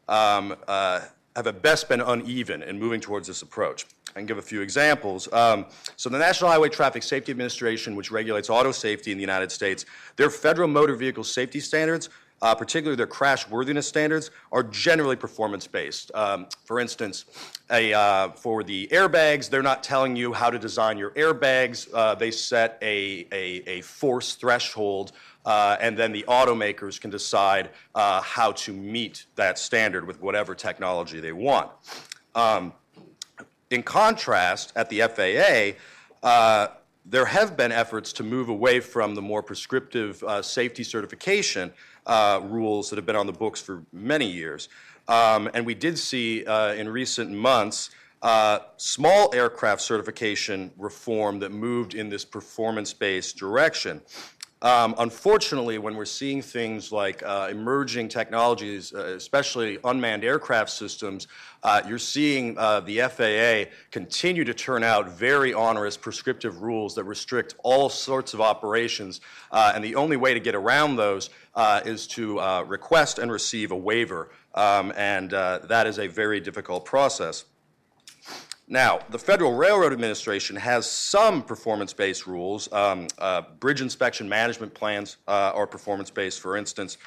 um, 0.09 0.57
uh, 0.69 1.01
have 1.35 1.47
at 1.47 1.63
best 1.63 1.89
been 1.89 2.01
uneven 2.01 2.63
in 2.63 2.79
moving 2.79 3.01
towards 3.01 3.29
this 3.29 3.43
approach. 3.43 3.87
I 4.11 4.21
can 4.21 4.27
give 4.27 4.39
a 4.39 4.43
few 4.43 4.63
examples. 4.63 5.31
Um, 5.33 5.67
so 5.97 6.09
the 6.09 6.19
National 6.19 6.51
Highway 6.51 6.71
Traffic 6.71 7.03
Safety 7.03 7.33
Administration, 7.33 7.95
which 7.95 8.11
regulates 8.11 8.49
auto 8.49 8.73
safety 8.73 9.13
in 9.13 9.19
the 9.19 9.23
United 9.23 9.53
States, 9.53 9.85
their 10.17 10.31
federal 10.31 10.69
motor 10.69 10.95
vehicle 10.95 11.25
safety 11.25 11.61
standards, 11.61 12.09
uh, 12.43 12.55
particularly 12.55 12.97
their 12.97 13.07
crash 13.07 13.49
worthiness 13.49 13.87
standards, 13.87 14.31
are 14.53 14.63
generally 14.63 15.17
performance 15.17 15.67
based. 15.67 16.11
Um, 16.15 16.47
for 16.65 16.81
instance, 16.81 17.25
a, 17.71 17.93
uh, 17.93 18.31
for 18.31 18.63
the 18.63 18.89
airbags, 18.93 19.49
they're 19.49 19.63
not 19.63 19.83
telling 19.83 20.17
you 20.17 20.33
how 20.33 20.51
to 20.51 20.59
design 20.59 20.99
your 20.99 21.11
airbags. 21.13 21.89
Uh, 21.93 22.15
they 22.15 22.31
set 22.31 22.79
a, 22.83 23.27
a, 23.33 23.63
a 23.67 23.81
force 23.81 24.35
threshold 24.35 25.13
uh, 25.47 25.77
and 25.81 25.97
then 25.97 26.11
the 26.11 26.25
automakers 26.27 27.01
can 27.01 27.09
decide 27.09 27.71
uh, 27.95 28.21
how 28.21 28.51
to 28.53 28.73
meet 28.73 29.27
that 29.37 29.59
standard 29.59 30.05
with 30.05 30.21
whatever 30.21 30.55
technology 30.55 31.21
they 31.21 31.33
want. 31.33 31.71
Um, 32.35 32.73
in 33.71 33.85
contrast, 33.85 34.73
at 34.75 34.91
the 34.91 35.03
FAA, 35.03 35.79
uh, 36.27 36.69
there 37.05 37.27
have 37.27 37.57
been 37.57 37.71
efforts 37.71 38.13
to 38.15 38.25
move 38.25 38.49
away 38.49 38.81
from 38.81 39.15
the 39.15 39.23
more 39.23 39.43
prescriptive 39.43 40.23
uh, 40.25 40.43
safety 40.43 40.83
certification 40.83 41.73
uh, 42.07 42.41
rules 42.45 42.91
that 42.91 42.97
have 42.97 43.07
been 43.07 43.17
on 43.17 43.27
the 43.27 43.33
books 43.33 43.61
for 43.61 43.83
many 43.93 44.27
years. 44.27 44.69
Um, 45.09 45.49
and 45.55 45.65
we 45.65 45.75
did 45.75 45.99
see 45.99 46.45
uh, 46.45 46.75
in 46.75 46.89
recent 46.89 47.31
months 47.31 47.91
uh, 48.23 48.61
small 48.77 49.33
aircraft 49.35 49.81
certification 49.83 50.73
reform 50.79 51.39
that 51.41 51.53
moved 51.53 51.95
in 51.95 52.09
this 52.09 52.25
performance 52.25 52.93
based 52.93 53.37
direction. 53.37 54.01
Um, 54.63 54.95
unfortunately, 54.99 55.77
when 55.77 55.97
we're 55.97 56.07
seeing 56.07 56.41
things 56.41 56.91
like 56.91 57.23
uh, 57.23 57.49
emerging 57.51 58.09
technologies, 58.09 58.95
uh, 58.95 59.15
especially 59.17 59.79
unmanned 59.85 60.25
aircraft 60.25 60.71
systems, 60.71 61.29
uh, 61.63 61.83
you're 61.87 61.99
seeing 61.99 62.57
uh, 62.57 62.81
the 62.81 63.01
FAA 63.01 63.71
continue 63.91 64.45
to 64.45 64.55
turn 64.55 64.83
out 64.83 65.11
very 65.11 65.53
onerous 65.53 65.99
prescriptive 65.99 66.63
rules 66.63 66.95
that 66.95 67.05
restrict 67.05 67.55
all 67.65 67.91
sorts 67.91 68.33
of 68.33 68.41
operations. 68.41 69.21
Uh, 69.51 69.73
and 69.75 69.85
the 69.85 69.95
only 69.95 70.17
way 70.17 70.33
to 70.33 70.41
get 70.41 70.55
around 70.55 70.97
those 70.97 71.29
uh, 71.55 71.83
is 71.85 72.07
to 72.07 72.39
request 72.67 73.19
and 73.19 73.31
receive 73.31 73.73
a 73.73 73.77
waiver. 73.77 74.31
Um, 74.55 74.91
and 74.97 75.31
that 75.31 75.87
is 75.87 75.99
a 75.99 76.07
very 76.07 76.41
difficult 76.41 76.87
process. 76.87 77.45
Now, 78.69 78.99
the 79.11 79.19
Federal 79.19 79.55
Railroad 79.55 79.93
Administration 79.93 80.57
has 80.57 80.91
some 80.91 81.43
performance-based 81.43 82.27
rules. 82.27 82.71
Um, 82.73 83.07
uh, 83.19 83.43
bridge 83.61 83.81
inspection 83.81 84.29
management 84.29 84.75
plans 84.75 85.19
uh, 85.29 85.53
are 85.55 85.69
performance-based, 85.69 86.41
for 86.41 86.57
instance. 86.57 86.99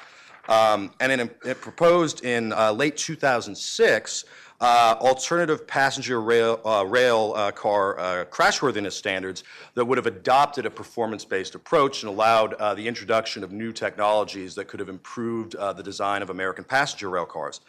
Um, 0.48 0.90
and 1.00 1.12
it, 1.12 1.38
it 1.44 1.60
proposed 1.60 2.24
in 2.24 2.54
uh, 2.54 2.72
late 2.72 2.96
2006 2.96 4.24
uh, 4.62 4.96
alternative 5.00 5.66
passenger 5.66 6.22
rail, 6.22 6.60
uh, 6.64 6.84
rail 6.86 7.34
uh, 7.36 7.50
car 7.50 8.26
crashworthiness 8.30 8.92
standards 8.92 9.44
that 9.74 9.84
would 9.84 9.98
have 9.98 10.06
adopted 10.06 10.64
a 10.64 10.70
performance-based 10.70 11.54
approach 11.54 12.02
and 12.02 12.08
allowed 12.08 12.54
the 12.74 12.88
introduction 12.88 13.44
of 13.44 13.52
new 13.52 13.70
technologies 13.70 14.54
that 14.54 14.66
could 14.66 14.80
have 14.80 14.88
improved 14.88 15.52
the 15.52 15.82
design 15.82 16.22
of 16.22 16.30
American 16.30 16.64
passenger 16.64 17.10
rail 17.10 17.26
cars. 17.26 17.60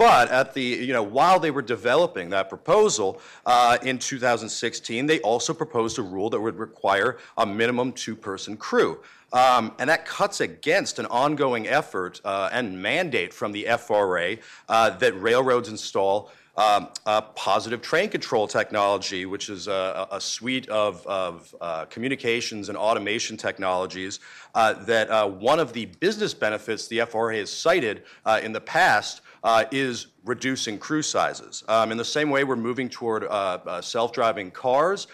But 0.00 0.30
at 0.30 0.54
the, 0.54 0.62
you 0.62 0.94
know, 0.94 1.02
while 1.02 1.38
they 1.38 1.50
were 1.50 1.60
developing 1.60 2.30
that 2.30 2.48
proposal 2.48 3.20
uh, 3.44 3.76
in 3.82 3.98
2016, 3.98 5.04
they 5.04 5.20
also 5.20 5.52
proposed 5.52 5.98
a 5.98 6.02
rule 6.02 6.30
that 6.30 6.40
would 6.40 6.58
require 6.58 7.18
a 7.36 7.44
minimum 7.44 7.92
two-person 7.92 8.56
crew. 8.56 9.02
Um, 9.34 9.72
and 9.78 9.90
that 9.90 10.06
cuts 10.06 10.40
against 10.40 11.00
an 11.00 11.04
ongoing 11.04 11.68
effort 11.68 12.18
uh, 12.24 12.48
and 12.50 12.80
mandate 12.80 13.34
from 13.34 13.52
the 13.52 13.68
FRA 13.76 14.38
uh, 14.70 14.88
that 14.88 15.20
railroads 15.20 15.68
install 15.68 16.32
um, 16.56 16.88
uh, 17.04 17.20
positive 17.20 17.82
train 17.82 18.08
control 18.08 18.48
technology, 18.48 19.26
which 19.26 19.50
is 19.50 19.68
a, 19.68 20.08
a 20.10 20.20
suite 20.20 20.68
of, 20.70 21.06
of 21.06 21.54
uh, 21.60 21.84
communications 21.86 22.70
and 22.70 22.78
automation 22.78 23.36
technologies 23.36 24.20
uh, 24.54 24.72
that 24.84 25.10
uh, 25.10 25.28
one 25.28 25.60
of 25.60 25.74
the 25.74 25.86
business 25.86 26.32
benefits 26.32 26.88
the 26.88 27.00
FRA 27.00 27.36
has 27.36 27.52
cited 27.52 28.02
uh, 28.24 28.40
in 28.42 28.52
the 28.52 28.60
past 28.60 29.20
uh, 29.42 29.64
is 29.70 30.08
reducing 30.24 30.78
crew 30.78 31.02
sizes. 31.02 31.64
Um, 31.68 31.92
in 31.92 31.98
the 31.98 32.04
same 32.04 32.30
way, 32.30 32.44
we're 32.44 32.56
moving 32.56 32.88
toward 32.88 33.24
uh, 33.24 33.80
self-driving 33.80 34.50
cars. 34.50 35.06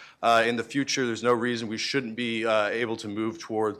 in 0.45 0.55
the 0.55 0.63
future, 0.63 1.05
there's 1.05 1.23
no 1.23 1.33
reason 1.33 1.67
we 1.67 1.77
shouldn't 1.77 2.15
be 2.15 2.45
able 2.45 2.97
to 2.97 3.07
move 3.07 3.39
toward 3.39 3.77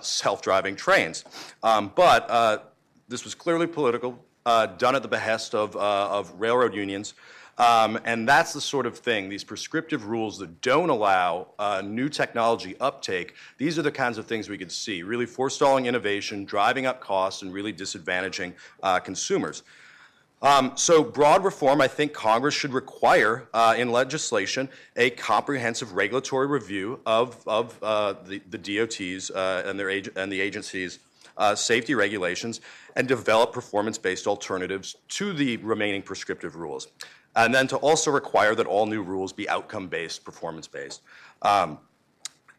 self-driving 0.00 0.76
trains. 0.76 1.24
Um, 1.62 1.92
but 1.94 2.72
this 3.08 3.24
was 3.24 3.34
clearly 3.34 3.66
political 3.66 4.18
uh, 4.46 4.66
done 4.66 4.94
at 4.94 5.02
the 5.02 5.08
behest 5.08 5.54
of, 5.54 5.74
uh, 5.76 6.08
of 6.08 6.32
railroad 6.38 6.74
unions. 6.74 7.14
Um, 7.58 7.98
and 8.04 8.28
that's 8.28 8.52
the 8.52 8.60
sort 8.60 8.84
of 8.84 8.98
thing, 8.98 9.30
these 9.30 9.44
prescriptive 9.44 10.06
rules 10.06 10.38
that 10.38 10.60
don't 10.60 10.90
allow 10.90 11.48
uh, 11.58 11.82
new 11.84 12.08
technology 12.10 12.76
uptake, 12.80 13.34
these 13.56 13.78
are 13.78 13.82
the 13.82 13.90
kinds 13.90 14.18
of 14.18 14.26
things 14.26 14.50
we 14.50 14.58
could 14.58 14.72
see, 14.72 15.02
really 15.02 15.24
forestalling 15.24 15.86
innovation, 15.86 16.44
driving 16.44 16.84
up 16.84 17.00
costs, 17.00 17.40
and 17.40 17.52
really 17.52 17.72
disadvantaging 17.72 18.52
uh, 18.82 18.98
consumers. 19.00 19.62
Um, 20.42 20.72
so, 20.74 21.02
broad 21.02 21.44
reform, 21.44 21.80
I 21.80 21.88
think 21.88 22.12
Congress 22.12 22.54
should 22.54 22.74
require 22.74 23.48
uh, 23.54 23.74
in 23.78 23.90
legislation 23.90 24.68
a 24.94 25.08
comprehensive 25.10 25.94
regulatory 25.94 26.46
review 26.46 27.00
of, 27.06 27.42
of 27.46 27.82
uh, 27.82 28.14
the, 28.26 28.42
the, 28.50 28.58
DOTs 28.58 29.30
uh, 29.30 29.62
and, 29.64 29.80
their 29.80 29.88
ag- 29.88 30.12
and 30.14 30.30
the 30.30 30.42
agencies' 30.42 30.98
uh, 31.38 31.54
safety 31.54 31.94
regulations 31.94 32.60
and 32.96 33.08
develop 33.08 33.54
performance-based 33.54 34.26
alternatives 34.26 34.96
to 35.08 35.32
the 35.32 35.56
remaining 35.58 36.02
prescriptive 36.02 36.54
rules. 36.54 36.88
And 37.36 37.54
then 37.54 37.68
to 37.68 37.76
also 37.76 38.10
require 38.10 38.54
that 38.54 38.66
all 38.66 38.86
new 38.86 39.02
rules 39.02 39.32
be 39.32 39.48
outcome-based, 39.48 40.24
performance-based. 40.24 41.02
Um, 41.42 41.78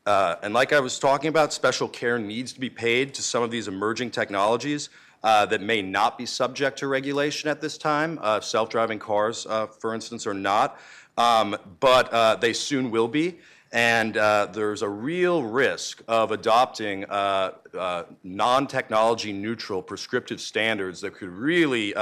uh, 0.05 0.35
and 0.41 0.53
like 0.53 0.71
I 0.71 0.79
was 0.79 0.99
talking 0.99 1.27
about, 1.27 1.51
special 1.51 1.89
care 1.89 2.17
needs 2.17 2.53
to 2.53 2.59
be 2.59 2.69
paid 2.69 3.13
to 3.15 3.21
some 3.21 3.43
of 3.43 3.51
these 3.51 3.67
emerging 3.67 4.11
technologies 4.11 4.89
uh, 5.23 5.45
that 5.47 5.61
may 5.61 5.81
not 5.81 6.17
be 6.17 6.25
subject 6.25 6.79
to 6.79 6.87
regulation 6.87 7.49
at 7.49 7.59
this 7.59 7.77
time. 7.77 8.19
Uh, 8.21 8.39
self-driving 8.39 8.99
cars, 8.99 9.45
uh, 9.49 9.65
for 9.65 9.93
instance, 9.93 10.25
are 10.25 10.33
not, 10.33 10.79
um, 11.17 11.57
but 11.79 12.13
uh, 12.13 12.35
they 12.35 12.53
soon 12.53 12.91
will 12.91 13.07
be. 13.07 13.37
And 13.73 14.15
uh, 14.15 14.47
there's 14.53 14.81
a 14.81 14.87
real 14.87 15.43
risk 15.43 16.01
of 16.07 16.31
adopting 16.31 17.03
uh, 17.05 18.05
non-technology 18.23 19.33
neutral 19.33 19.81
prescriptive 19.81 20.39
standards 20.39 21.01
that 21.01 21.15
could 21.15 21.29
really 21.29 21.93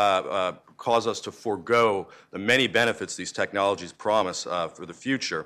cause 0.77 1.07
us 1.07 1.19
to 1.21 1.31
forego 1.31 2.07
the 2.31 2.39
many 2.39 2.67
benefits 2.67 3.15
these 3.15 3.31
technologies 3.31 3.91
promise 3.91 4.45
uh, 4.47 4.67
for 4.67 4.85
the 4.85 4.93
future. 4.93 5.45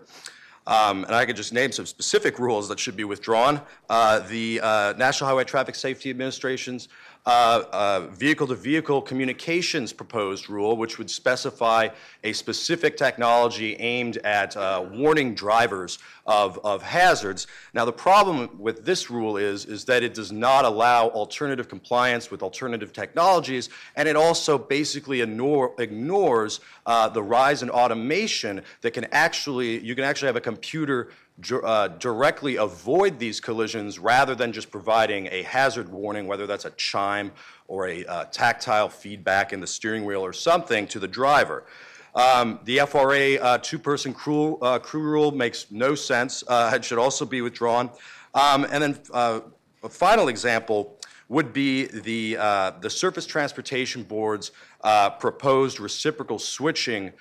Um, 0.67 1.03
and 1.05 1.15
I 1.15 1.25
could 1.25 1.35
just 1.35 1.51
name 1.51 1.71
some 1.71 1.87
specific 1.87 2.37
rules 2.37 2.67
that 2.69 2.79
should 2.79 2.95
be 2.95 3.03
withdrawn. 3.03 3.61
the 3.89 4.59
National 4.97 5.27
Highway 5.27 5.43
Traffic 5.43 5.73
Safety 5.73 6.09
Administration's 6.11 6.89
vehicle-to-vehicle 8.11 8.97
uh, 8.97 9.01
communications 9.01 9.93
proposed 9.93 10.49
rule, 10.49 10.77
which 10.77 10.97
would 10.97 11.09
specify 11.09 11.87
a 12.23 12.33
specific 12.33 12.97
technology 12.97 13.75
aimed 13.75 14.17
at 14.17 14.55
uh, 14.55 14.85
warning 14.91 15.35
drivers 15.35 15.99
of, 16.25 16.59
of 16.63 16.81
hazards. 16.81 17.47
Now, 17.73 17.85
the 17.85 17.91
problem 17.91 18.49
with 18.59 18.85
this 18.85 19.09
rule 19.09 19.37
is, 19.37 19.65
is 19.65 19.85
that 19.85 20.03
it 20.03 20.13
does 20.13 20.31
not 20.31 20.65
allow 20.65 21.09
alternative 21.09 21.67
compliance 21.67 22.29
with 22.31 22.43
alternative 22.43 22.93
technologies, 22.93 23.69
and 23.95 24.07
it 24.07 24.15
also 24.15 24.57
basically 24.57 25.21
ignore, 25.21 25.73
ignores 25.79 26.59
uh, 26.85 27.09
the 27.09 27.23
rise 27.23 27.63
in 27.63 27.69
automation 27.69 28.61
that 28.81 28.91
can 28.91 29.05
actually, 29.11 29.79
you 29.79 29.95
can 29.95 30.03
actually 30.03 30.27
have 30.27 30.35
a 30.35 30.41
computer 30.41 31.09
uh, 31.63 31.87
directly 31.99 32.57
avoid 32.57 33.19
these 33.19 33.39
collisions 33.39 33.99
rather 33.99 34.35
than 34.35 34.51
just 34.51 34.71
providing 34.71 35.27
a 35.31 35.43
hazard 35.43 35.89
warning, 35.89 36.27
whether 36.27 36.47
that's 36.47 36.65
a 36.65 36.71
chime 36.71 37.31
or 37.67 37.87
a 37.87 38.05
uh, 38.05 38.25
tactile 38.25 38.89
feedback 38.89 39.53
in 39.53 39.59
the 39.59 39.67
steering 39.67 40.05
wheel 40.05 40.21
or 40.21 40.33
something 40.33 40.87
to 40.87 40.99
the 40.99 41.07
driver. 41.07 41.65
Um, 42.15 42.59
the 42.63 42.79
FRA 42.87 43.35
uh, 43.35 43.57
two-person 43.59 44.13
crew, 44.13 44.57
uh, 44.57 44.79
crew 44.79 45.03
rule 45.03 45.31
makes 45.31 45.71
no 45.71 45.95
sense. 45.95 46.43
Uh, 46.47 46.71
it 46.75 46.83
should 46.83 46.97
also 46.97 47.25
be 47.25 47.41
withdrawn. 47.41 47.89
Um, 48.33 48.65
and 48.69 48.83
then 48.83 48.99
uh, 49.11 49.41
a 49.83 49.89
final 49.89 50.27
example 50.27 50.97
would 51.29 51.53
be 51.53 51.85
the, 51.85 52.33
the 52.81 52.89
Surface 52.89 53.25
Transportation 53.27 54.03
Board's 54.03 54.51
proposed 55.19 55.79
reciprocal 55.79 56.39
switching 56.39 57.13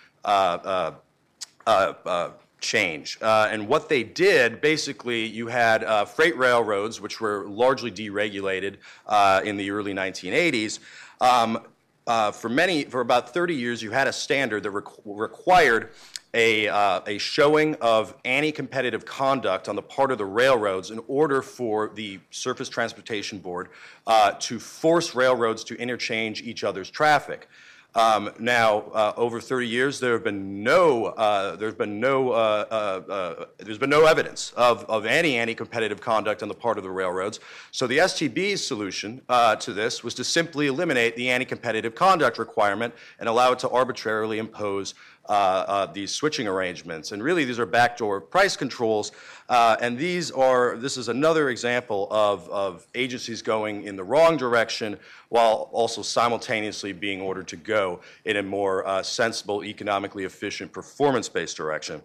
change. 2.60 3.18
Uh, 3.20 3.48
and 3.50 3.68
what 3.68 3.88
they 3.88 4.02
did, 4.02 4.60
basically, 4.60 5.26
you 5.26 5.46
had 5.46 5.84
uh, 5.84 6.04
freight 6.04 6.36
railroads, 6.36 7.00
which 7.00 7.20
were 7.20 7.46
largely 7.48 7.90
deregulated 7.90 8.76
uh, 9.06 9.40
in 9.44 9.56
the 9.56 9.70
early 9.70 9.94
1980s. 9.94 10.78
Um, 11.20 11.60
uh, 12.06 12.30
for 12.30 12.48
many, 12.48 12.84
for 12.84 13.00
about 13.00 13.34
30 13.34 13.54
years, 13.54 13.82
you 13.82 13.90
had 13.90 14.08
a 14.08 14.12
standard 14.12 14.62
that 14.62 14.72
requ 14.72 14.98
required 15.04 15.90
a, 16.34 16.68
uh, 16.68 17.00
a 17.06 17.18
showing 17.18 17.74
of 17.76 18.14
anti-competitive 18.24 19.04
conduct 19.04 19.68
on 19.68 19.76
the 19.76 19.82
part 19.82 20.10
of 20.10 20.18
the 20.18 20.24
railroads 20.24 20.90
in 20.90 21.00
order 21.08 21.42
for 21.42 21.90
the 21.94 22.18
Surface 22.30 22.68
Transportation 22.68 23.38
Board 23.38 23.68
uh, 24.06 24.32
to 24.38 24.58
force 24.58 25.14
railroads 25.14 25.64
to 25.64 25.74
interchange 25.76 26.42
each 26.42 26.64
other's 26.64 26.90
traffic. 26.90 27.48
Um, 27.94 28.30
now, 28.38 28.80
uh, 28.92 29.14
over 29.16 29.40
30 29.40 29.66
years, 29.66 29.98
there 29.98 30.12
have 30.12 30.22
been 30.22 30.62
no, 30.62 31.06
uh, 31.06 31.56
there's 31.56 31.74
been 31.74 31.98
no, 31.98 32.30
uh, 32.32 32.64
uh, 32.70 33.12
uh 33.12 33.44
there's 33.56 33.78
been 33.78 33.90
no 33.90 34.04
evidence 34.04 34.52
of, 34.56 34.84
of 34.90 35.06
any 35.06 35.36
anti-competitive 35.36 36.00
conduct 36.00 36.42
on 36.42 36.48
the 36.48 36.54
part 36.54 36.76
of 36.76 36.84
the 36.84 36.90
railroads. 36.90 37.40
So 37.70 37.86
the 37.86 37.98
STB's 37.98 38.64
solution 38.64 39.22
uh, 39.28 39.56
to 39.56 39.72
this 39.72 40.04
was 40.04 40.14
to 40.14 40.24
simply 40.24 40.66
eliminate 40.66 41.16
the 41.16 41.30
anti-competitive 41.30 41.94
conduct 41.94 42.38
requirement 42.38 42.94
and 43.18 43.28
allow 43.28 43.52
it 43.52 43.58
to 43.60 43.70
arbitrarily 43.70 44.38
impose 44.38 44.94
uh, 45.28 45.32
uh, 45.32 45.86
these 45.86 46.10
switching 46.10 46.48
arrangements. 46.48 47.12
And 47.12 47.22
really, 47.22 47.44
these 47.44 47.58
are 47.58 47.66
backdoor 47.66 48.20
price 48.20 48.56
controls. 48.56 49.12
Uh, 49.48 49.76
and 49.80 49.98
these 49.98 50.30
are, 50.30 50.76
this 50.76 50.96
is 50.96 51.08
another 51.08 51.50
example 51.50 52.08
of, 52.10 52.48
of 52.48 52.86
agencies 52.94 53.42
going 53.42 53.84
in 53.84 53.94
the 53.94 54.04
wrong 54.04 54.36
direction 54.36 54.98
while 55.28 55.68
also 55.72 56.00
simultaneously 56.00 56.92
being 56.92 57.20
ordered 57.20 57.46
to 57.48 57.56
go 57.56 58.00
in 58.24 58.38
a 58.38 58.42
more 58.42 58.86
uh, 58.86 59.02
sensible, 59.02 59.62
economically 59.64 60.24
efficient, 60.24 60.72
performance-based 60.72 61.56
direction. 61.56 62.00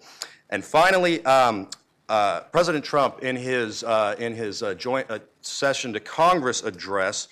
And 0.49 0.63
finally, 0.63 1.23
um, 1.25 1.69
uh, 2.09 2.41
President 2.51 2.83
Trump, 2.83 3.23
in 3.23 3.37
his, 3.37 3.83
uh, 3.83 4.15
in 4.19 4.35
his 4.35 4.61
joint 4.77 5.07
session 5.41 5.93
to 5.93 5.99
Congress 6.01 6.61
address, 6.63 7.29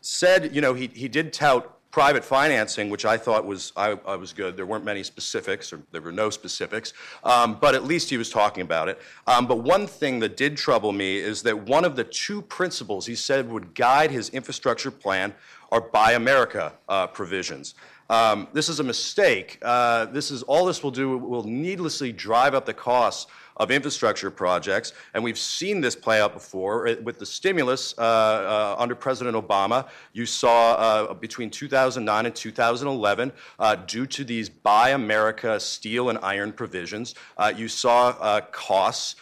said, 0.00 0.54
you 0.54 0.60
know, 0.60 0.74
he, 0.74 0.86
he 0.88 1.08
did 1.08 1.32
tout 1.32 1.73
private 1.94 2.24
financing, 2.24 2.90
which 2.90 3.04
I 3.04 3.16
thought 3.16 3.46
was, 3.46 3.72
I, 3.76 3.96
I, 4.04 4.16
was 4.16 4.32
good. 4.32 4.56
There 4.56 4.66
weren't 4.66 4.84
many 4.84 5.04
specifics, 5.04 5.72
or 5.72 5.80
there 5.92 6.00
were 6.00 6.10
no 6.10 6.28
specifics, 6.28 6.92
um, 7.22 7.56
but 7.60 7.76
at 7.76 7.84
least 7.84 8.10
he 8.10 8.16
was 8.16 8.30
talking 8.30 8.62
about 8.62 8.88
it. 8.88 9.00
Um, 9.28 9.46
but 9.46 9.58
one 9.58 9.86
thing 9.86 10.18
that 10.18 10.36
did 10.36 10.56
trouble 10.56 10.90
me 10.90 11.18
is 11.18 11.40
that 11.42 11.56
one 11.56 11.84
of 11.84 11.94
the 11.94 12.02
two 12.02 12.42
principles 12.42 13.06
he 13.06 13.14
said 13.14 13.48
would 13.48 13.76
guide 13.76 14.10
his 14.10 14.28
infrastructure 14.30 14.90
plan 14.90 15.32
are 15.70 15.80
Buy 15.80 16.14
America 16.14 16.72
uh, 16.88 17.06
provisions. 17.06 17.76
Um, 18.10 18.48
this 18.52 18.68
is 18.68 18.80
a 18.80 18.84
mistake. 18.84 19.60
Uh, 19.62 20.06
this 20.06 20.32
is 20.32 20.42
all 20.42 20.66
this 20.66 20.82
will 20.82 20.90
do 20.90 21.16
will 21.16 21.44
needlessly 21.44 22.10
drive 22.10 22.56
up 22.56 22.66
the 22.66 22.74
costs 22.74 23.30
of 23.56 23.70
infrastructure 23.70 24.30
projects, 24.30 24.92
and 25.14 25.22
we've 25.22 25.38
seen 25.38 25.80
this 25.80 25.94
play 25.94 26.20
out 26.20 26.32
before 26.32 26.88
uh, 26.88 26.96
with 27.02 27.18
the 27.18 27.26
stimulus 27.26 27.94
uh, 27.98 28.02
uh, 28.02 28.76
under 28.78 28.94
President 28.94 29.36
Obama. 29.36 29.88
You 30.12 30.26
saw 30.26 30.74
uh, 30.74 31.14
between 31.14 31.50
2009 31.50 32.26
and 32.26 32.34
2011, 32.34 33.32
uh, 33.58 33.74
due 33.76 34.06
to 34.06 34.24
these 34.24 34.48
Buy 34.48 34.90
America 34.90 35.58
steel 35.60 36.10
and 36.10 36.18
iron 36.18 36.52
provisions, 36.52 37.14
uh, 37.36 37.52
you 37.54 37.68
saw 37.68 38.40
costs 38.50 39.16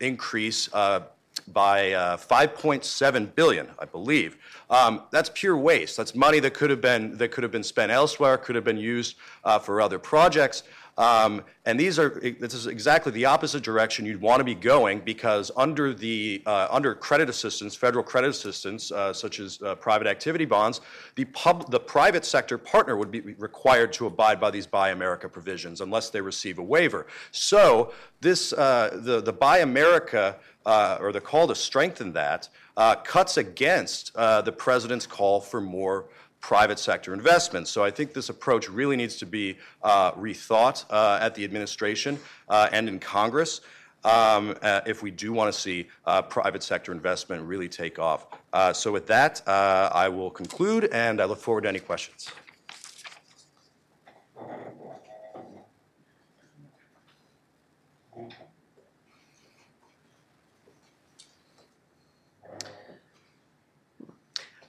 increase 0.00 0.68
by 1.48 1.92
uh, 1.92 2.16
5.7 2.16 3.34
billion, 3.34 3.68
I 3.78 3.84
believe. 3.84 4.38
Um, 4.70 5.02
that's 5.10 5.30
pure 5.34 5.56
waste. 5.56 5.96
That's 5.96 6.14
money 6.14 6.40
that 6.40 6.54
could 6.54 6.70
have 6.70 6.80
been 6.80 7.16
that 7.18 7.30
could 7.30 7.42
have 7.42 7.52
been 7.52 7.64
spent 7.64 7.92
elsewhere, 7.92 8.38
could 8.38 8.54
have 8.54 8.64
been 8.64 8.78
used 8.78 9.16
uh, 9.44 9.58
for 9.58 9.80
other 9.80 9.98
projects. 9.98 10.62
Um, 10.96 11.44
and 11.64 11.78
these 11.78 11.98
are 11.98 12.20
this 12.38 12.54
is 12.54 12.66
exactly 12.66 13.10
the 13.10 13.24
opposite 13.24 13.62
direction 13.62 14.06
you'd 14.06 14.20
want 14.20 14.38
to 14.40 14.44
be 14.44 14.54
going 14.54 15.00
because 15.00 15.50
under 15.56 15.92
the 15.92 16.42
uh, 16.46 16.68
under 16.70 16.94
credit 16.94 17.28
assistance, 17.28 17.74
federal 17.74 18.04
credit 18.04 18.30
assistance, 18.30 18.92
uh, 18.92 19.12
such 19.12 19.40
as 19.40 19.60
uh, 19.62 19.74
private 19.74 20.06
activity 20.06 20.44
bonds, 20.44 20.80
the 21.16 21.24
pub 21.26 21.70
the 21.70 21.80
private 21.80 22.24
sector 22.24 22.58
partner 22.58 22.96
would 22.96 23.10
be 23.10 23.20
required 23.20 23.92
to 23.94 24.06
abide 24.06 24.40
by 24.40 24.50
these 24.50 24.66
Buy 24.66 24.90
America 24.90 25.28
provisions 25.28 25.80
unless 25.80 26.10
they 26.10 26.20
receive 26.20 26.58
a 26.58 26.62
waiver. 26.62 27.06
So 27.32 27.92
this 28.20 28.52
uh, 28.52 29.00
the 29.02 29.20
the 29.20 29.32
Buy 29.32 29.58
America 29.58 30.36
uh, 30.64 30.98
or 31.00 31.12
the 31.12 31.20
call 31.20 31.48
to 31.48 31.54
strengthen 31.54 32.12
that 32.12 32.48
uh, 32.76 32.94
cuts 32.96 33.36
against 33.36 34.14
the 34.14 34.54
president's 34.56 35.06
call 35.06 35.40
for 35.40 35.60
more 35.60 36.06
private 36.44 36.78
sector 36.78 37.14
investments. 37.14 37.70
So 37.70 37.82
I 37.82 37.90
think 37.90 38.12
this 38.12 38.28
approach 38.28 38.68
really 38.68 38.96
needs 38.96 39.16
to 39.16 39.24
be 39.24 39.56
uh, 39.82 40.12
rethought 40.12 40.84
uh, 40.90 41.18
at 41.18 41.34
the 41.34 41.42
administration 41.42 42.18
uh, 42.50 42.68
and 42.70 42.86
in 42.86 42.98
Congress. 42.98 43.62
Um, 44.04 44.54
uh, 44.60 44.82
if 44.84 45.02
we 45.02 45.10
do 45.10 45.32
want 45.32 45.54
to 45.54 45.58
see 45.58 45.88
uh, 46.04 46.20
private 46.20 46.62
sector 46.62 46.92
investment 46.92 47.42
really 47.44 47.70
take 47.70 47.98
off. 47.98 48.26
Uh, 48.52 48.74
so, 48.74 48.92
with 48.92 49.06
that, 49.06 49.40
I 49.46 50.10
will 50.10 50.30
conclude 50.30 50.84
and 50.92 51.22
I 51.22 51.24
look 51.24 51.38
forward 51.38 51.62
to 51.62 51.70
any 51.70 51.80
questions. 51.80 52.28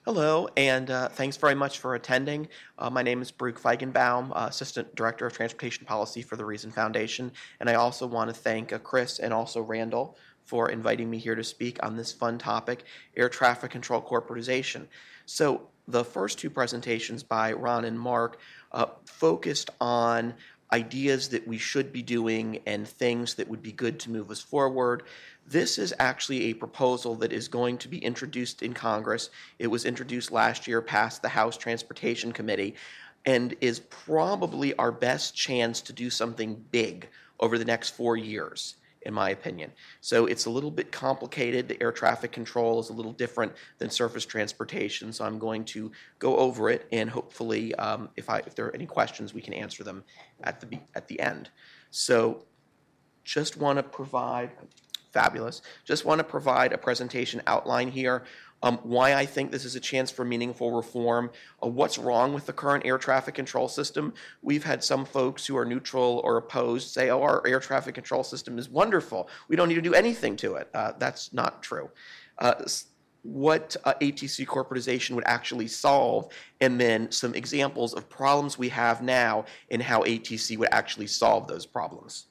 Hello, 0.06 0.48
and 0.56 0.92
uh, 0.92 1.10
thanks 1.10 1.36
very 1.36 1.56
much 1.56 1.80
for 1.80 1.96
attending. 1.96 2.48
Uh, 2.78 2.92
my 2.92 3.02
name 3.02 3.24
is 3.24 3.32
Baruch 3.32 3.60
Feigenbaum, 3.60 4.30
uh, 4.36 4.46
Assistant 4.48 4.94
Director 4.94 5.26
of 5.26 5.34
Transportation 5.34 5.84
Policy 5.84 6.22
for 6.22 6.36
the 6.36 6.46
Reason 6.46 6.70
Foundation, 6.70 7.32
and 7.60 7.68
I 7.68 7.74
also 7.74 8.06
want 8.06 8.30
to 8.30 8.36
thank 8.40 8.72
uh, 8.72 8.78
Chris 8.78 9.18
and 9.18 9.34
also 9.34 9.62
Randal 9.62 10.16
for 10.44 10.70
inviting 10.70 11.10
me 11.10 11.18
here 11.18 11.34
to 11.34 11.44
speak 11.44 11.84
on 11.84 11.96
this 11.96 12.12
fun 12.12 12.38
topic, 12.38 12.84
air 13.18 13.30
traffic 13.30 13.72
control 13.72 14.00
corporatization. 14.00 14.86
So 15.26 15.70
the 15.88 16.06
first 16.06 16.38
two 16.38 16.52
presentations 16.52 17.24
by 17.24 17.54
Ron 17.54 17.84
and 17.84 18.00
Marc 18.00 18.38
uh, 18.74 18.86
focused 19.06 19.72
on 19.82 20.36
ideas 20.72 21.30
that 21.30 21.48
we 21.48 21.58
should 21.58 21.94
be 21.94 22.02
doing 22.02 22.60
and 22.66 22.88
things 22.88 23.36
that 23.36 23.48
would 23.48 23.62
be 23.62 23.72
good 23.72 24.00
to 24.02 24.12
move 24.12 24.30
us 24.30 24.42
forward. 24.42 25.04
This 25.48 25.78
is 25.78 25.94
actually 26.00 26.46
a 26.46 26.54
proposal 26.54 27.16
that 27.16 27.32
is 27.32 27.48
going 27.48 27.78
to 27.80 27.88
be 27.88 28.00
introduced 28.00 28.64
in 28.64 28.74
Congress. 28.74 29.30
It 29.60 29.68
was 29.68 29.86
introduced 29.86 30.32
last 30.32 30.68
year, 30.68 30.82
passed 30.82 31.22
the 31.22 31.30
House 31.30 31.56
Transportation 31.56 32.32
Committee, 32.32 32.76
and 33.26 33.56
is 33.62 33.80
probably 33.80 34.76
our 34.78 34.92
best 34.92 35.36
chance 35.36 35.82
to 35.82 35.94
do 35.94 36.10
something 36.10 36.64
big 36.72 37.10
over 37.40 37.58
the 37.58 37.66
next 37.66 37.92
four 37.92 38.18
years, 38.18 38.76
in 39.04 39.14
my 39.14 39.30
opinion. 39.30 39.72
So 40.02 40.26
it's 40.26 40.46
a 40.46 40.50
little 40.50 40.72
bit 40.72 40.92
complicated. 40.92 41.68
The 41.68 41.82
air 41.82 41.92
traffic 41.92 42.32
control 42.32 42.80
is 42.80 42.90
a 42.90 42.94
little 42.94 43.14
different 43.14 43.52
than 43.78 43.90
surface 43.92 44.26
transportation. 44.26 45.14
So 45.14 45.26
I'm 45.26 45.38
going 45.38 45.64
to 45.66 45.92
go 46.18 46.38
over 46.38 46.72
it, 46.72 46.88
and 46.92 47.08
hopefully, 47.08 47.76
um, 47.76 48.10
if, 48.16 48.30
I, 48.32 48.40
if 48.40 48.56
there 48.56 48.66
are 48.66 48.76
any 48.76 48.88
questions, 48.88 49.34
we 49.34 49.42
can 49.42 49.54
answer 49.54 49.84
them 49.84 50.04
at 50.44 50.60
the, 50.60 50.80
at 50.96 51.08
the 51.08 51.20
end. 51.20 51.50
So 51.92 52.46
just 53.24 53.58
want 53.58 53.78
to 53.78 53.84
provide 53.84 54.52
fabulous. 55.16 55.62
Just 55.86 56.04
want 56.06 56.20
to 56.20 56.24
provide 56.24 56.74
a 56.74 56.78
presentation 56.78 57.42
outline 57.48 57.88
here. 57.88 58.24
Um, 58.62 58.80
why 58.84 59.14
I 59.14 59.26
think 59.26 59.52
this 59.52 59.64
is 59.64 59.76
a 59.76 59.80
chance 59.80 60.12
for 60.12 60.26
meaningful 60.26 60.72
reform, 60.72 61.30
uh, 61.64 61.68
what's 61.68 61.98
wrong 61.98 62.34
with 62.34 62.46
the 62.46 62.54
current 62.54 62.86
air 62.86 62.98
traffic 62.98 63.36
control 63.36 63.68
system. 63.68 64.14
We've 64.42 64.64
had 64.64 64.84
some 64.84 65.06
folks 65.06 65.46
who 65.46 65.56
are 65.56 65.66
neutral 65.66 66.22
or 66.24 66.38
opposed 66.38 66.90
say, 66.90 67.10
oh, 67.10 67.22
our 67.22 67.46
air 67.48 67.60
traffic 67.60 67.96
control 67.96 68.24
system 68.24 68.58
is 68.58 68.68
wonderful. 68.70 69.30
We 69.48 69.56
don't 69.56 69.70
need 69.70 69.76
to 69.76 69.82
do 69.82 69.94
anything 69.94 70.36
to 70.38 70.56
it. 70.56 70.70
Uh, 70.74 70.94
that's 70.98 71.32
not 71.32 71.62
true. 71.64 71.90
Uh, 72.40 72.66
what 73.22 73.76
uh, 73.86 73.94
ATC 74.02 74.46
corporatization 74.46 75.16
would 75.16 75.28
actually 75.28 75.68
solve, 75.68 76.32
and 76.62 76.80
then 76.80 77.12
some 77.12 77.34
examples 77.36 77.94
of 77.94 78.10
problems 78.10 78.58
we 78.58 78.70
have 78.70 79.02
now 79.02 79.46
and 79.72 79.82
how 79.82 80.02
ATC 80.04 80.58
would 80.58 80.70
actually 80.72 81.08
solve 81.08 81.48
those 81.48 81.66
problems. 81.66 82.26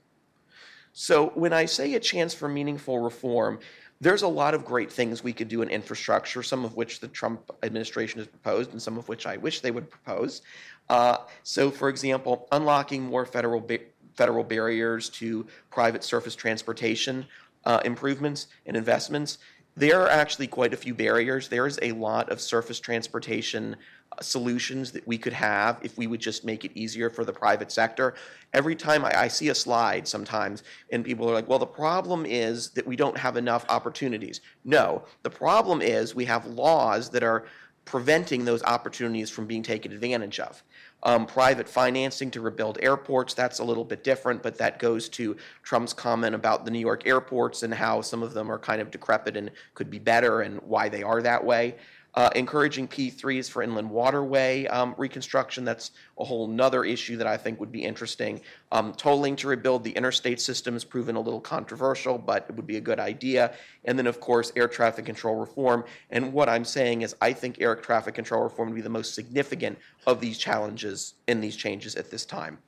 So 0.95 1.31
when 1.35 1.53
I 1.53 1.65
say 1.65 1.95
a 1.95 2.01
chance 2.01 2.33
for 2.33 2.49
meaningful 2.49 3.01
reform, 3.01 3.59
there's 4.01 4.23
a 4.23 4.29
lot 4.29 4.55
of 4.55 4.65
great 4.65 4.93
things 4.93 5.25
we 5.25 5.33
could 5.33 5.49
do 5.49 5.61
in 5.61 5.69
infrastructure, 5.69 6.41
some 6.43 6.65
of 6.65 6.77
which 6.77 7.01
the 7.01 7.09
Trump 7.09 7.51
administration 7.65 8.21
has 8.21 8.29
proposed, 8.29 8.71
and 8.71 8.81
some 8.81 8.97
of 8.97 9.09
which 9.09 9.27
I 9.27 9.37
wish 9.37 9.61
they 9.61 9.73
would 9.73 9.91
propose. 9.91 10.43
Uh, 10.89 11.19
so, 11.43 11.69
for 11.69 11.89
example, 11.89 12.47
unlocking 12.53 13.03
more 13.03 13.27
federal 13.27 13.61
ba- 13.61 13.81
federal 14.15 14.45
barriers 14.45 15.09
to 15.11 15.45
private 15.71 16.05
surface 16.05 16.37
transportation 16.37 17.27
uh, 17.65 17.81
improvements 17.85 18.47
and 18.67 18.77
investments. 18.77 19.39
There 19.77 20.01
are 20.01 20.09
actually 20.09 20.47
quite 20.47 20.73
a 20.73 20.77
few 20.77 20.95
barriers. 20.95 21.49
There's 21.49 21.81
a 21.83 21.91
lot 21.91 22.31
of 22.31 22.41
surface 22.41 22.79
transportation 22.79 23.75
solutions 24.21 24.93
that 24.93 25.07
we 25.07 25.19
could 25.19 25.33
have 25.33 25.79
if 25.83 25.97
we 25.97 26.07
would 26.07 26.21
just 26.21 26.45
make 26.45 26.65
it 26.65 26.73
easier 26.75 27.11
for 27.11 27.25
the 27.25 27.33
private 27.33 27.71
sector. 27.73 28.15
Every 28.53 28.77
time 28.77 29.05
I, 29.05 29.23
I, 29.23 29.29
see 29.29 29.49
a 29.49 29.55
slide 29.55 30.07
sometimes, 30.07 30.63
and 30.91 31.05
people 31.05 31.29
are 31.29 31.35
like, 31.35 31.49
well, 31.49 31.59
the 31.59 31.67
problem 31.67 32.25
is 32.27 32.71
that 32.71 32.87
we 32.87 32.97
don't 32.97 33.19
have 33.19 33.37
enough 33.37 33.65
opportunities. 33.69 34.41
No, 34.65 35.03
the 35.23 35.31
problem 35.31 35.83
is 35.83 36.15
we 36.15 36.25
have 36.27 36.47
laws 36.47 37.11
that 37.11 37.23
are 37.23 37.47
preventing 37.85 38.45
those 38.45 38.63
opportunities 38.65 39.31
from 39.31 39.47
being 39.47 39.63
taken 39.63 39.93
advantage 39.93 40.41
of. 40.41 40.63
Um, 41.03 41.27
private 41.27 41.69
financing 41.69 42.31
to 42.31 42.41
rebuild 42.41 42.79
airports, 42.81 43.35
that's 43.35 43.59
a 43.59 43.65
little 43.65 43.85
bit 43.85 44.03
different, 44.03 44.43
but 44.43 44.57
that 44.57 44.79
goes 44.79 45.09
to 45.11 45.37
Trump's 45.63 45.93
comment 45.93 46.35
about 46.35 46.65
the 46.65 46.71
New 46.71 46.79
York 46.79 47.07
airports 47.07 47.63
and 47.63 47.75
how 47.75 48.01
some 48.01 48.23
of 48.23 48.33
them 48.33 48.51
are 48.51 48.59
kind 48.59 48.81
of 48.81 48.91
decrepit 48.91 49.37
and 49.37 49.51
could 49.75 49.91
be 49.91 49.99
better 49.99 50.41
and 50.41 50.63
why 50.63 50.89
they 50.89 51.03
are 51.03 51.21
that 51.21 51.45
way. 51.45 51.77
Uh, 52.17 52.31
encouraging 52.37 52.87
P3s 52.87 53.51
for 53.51 53.61
inland 53.61 53.91
waterway 53.91 54.67
um, 54.67 54.95
reconstruction. 54.97 55.65
That's 55.65 55.91
a 56.19 56.25
whole 56.25 56.47
nother 56.47 56.85
issue 56.85 57.17
that 57.17 57.27
I 57.27 57.37
think 57.37 57.59
would 57.59 57.73
be 57.73 57.83
interesting. 57.83 58.41
Um, 58.71 58.93
tolling 58.93 59.35
to 59.37 59.49
rebuild 59.49 59.83
the 59.83 59.91
interstate 59.91 60.41
system 60.41 60.75
has 60.75 60.85
proven 60.85 61.17
a 61.17 61.21
little 61.21 61.41
controversial, 61.41 62.17
but 62.17 62.47
it 62.49 62.55
would 62.55 62.69
be 62.69 62.77
a 62.77 62.81
good 62.81 63.01
idea. 63.01 63.55
And 63.85 63.99
then, 63.99 64.07
of 64.07 64.21
course, 64.21 64.53
air 64.55 64.69
traffic 64.69 65.05
control 65.05 65.35
reform. 65.35 65.85
And 66.11 66.33
what 66.33 66.49
I'm 66.49 66.65
saying 66.65 67.03
is, 67.03 67.17
I 67.21 67.33
think 67.33 67.61
air 67.61 67.75
traffic 67.75 68.15
control 68.15 68.45
reform 68.45 68.69
would 68.69 68.77
be 68.77 68.81
the 68.81 68.89
most 68.89 69.17
significant 69.17 69.77
of 70.07 70.21
these 70.21 70.39
challenges 70.39 71.15
in 71.27 71.41
these 71.41 71.57
changes 71.57 71.97
at 71.97 72.13
this 72.13 72.25
time. 72.25 72.59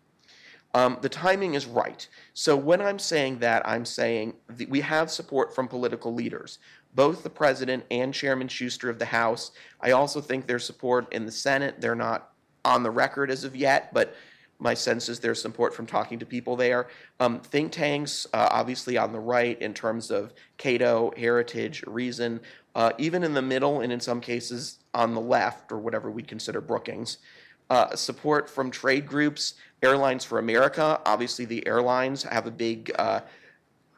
Um, 0.74 0.98
the 1.00 1.08
timing 1.08 1.54
is 1.54 1.64
right. 1.64 2.06
So 2.34 2.54
when 2.54 2.82
I'm 2.82 2.98
saying 2.98 3.38
that, 3.38 3.66
I'm 3.66 3.86
saying 3.86 4.34
we 4.68 4.82
have 4.82 5.10
support 5.10 5.54
from 5.54 5.68
political 5.68 6.12
leaders 6.12 6.58
both 6.96 7.22
the 7.22 7.30
president 7.30 7.84
and 7.90 8.12
Chairman 8.12 8.48
Shuster 8.48 8.90
of 8.90 8.98
the 8.98 9.04
House. 9.04 9.52
I 9.80 9.92
also 9.92 10.20
think 10.20 10.46
there's 10.46 10.64
support 10.64 11.12
in 11.12 11.26
the 11.26 11.30
Senate. 11.30 11.80
They're 11.80 11.94
not 11.94 12.32
on 12.64 12.82
the 12.82 12.90
record 12.90 13.30
as 13.30 13.44
of 13.44 13.54
yet, 13.54 13.94
but 13.94 14.16
my 14.58 14.72
sense 14.72 15.10
is 15.10 15.20
there's 15.20 15.40
support 15.40 15.74
from 15.74 15.86
talking 15.86 16.18
to 16.18 16.26
people 16.26 16.56
there. 16.56 16.88
Um, 17.20 17.40
think 17.40 17.70
tanks, 17.70 18.26
uh, 18.32 18.48
obviously 18.50 18.96
on 18.96 19.12
the 19.12 19.20
right, 19.20 19.60
in 19.60 19.74
terms 19.74 20.10
of 20.10 20.32
Cato, 20.56 21.12
Heritage, 21.16 21.84
Reason, 21.86 22.40
uh, 22.74 22.92
even 22.96 23.22
in 23.22 23.34
the 23.34 23.42
middle, 23.42 23.82
and 23.82 23.92
in 23.92 24.00
some 24.00 24.20
cases 24.20 24.78
on 24.94 25.14
the 25.14 25.20
left, 25.20 25.70
or 25.70 25.78
whatever 25.78 26.10
we'd 26.10 26.26
consider 26.26 26.62
Brookings. 26.62 27.18
Uh, 27.68 27.94
support 27.94 28.48
from 28.48 28.70
trade 28.70 29.06
groups, 29.06 29.54
Airlines 29.82 30.24
for 30.24 30.38
America. 30.38 31.00
Obviously, 31.04 31.44
the 31.44 31.66
airlines 31.66 32.22
have 32.22 32.46
a 32.46 32.50
big 32.50 32.90
uh, 32.98 33.20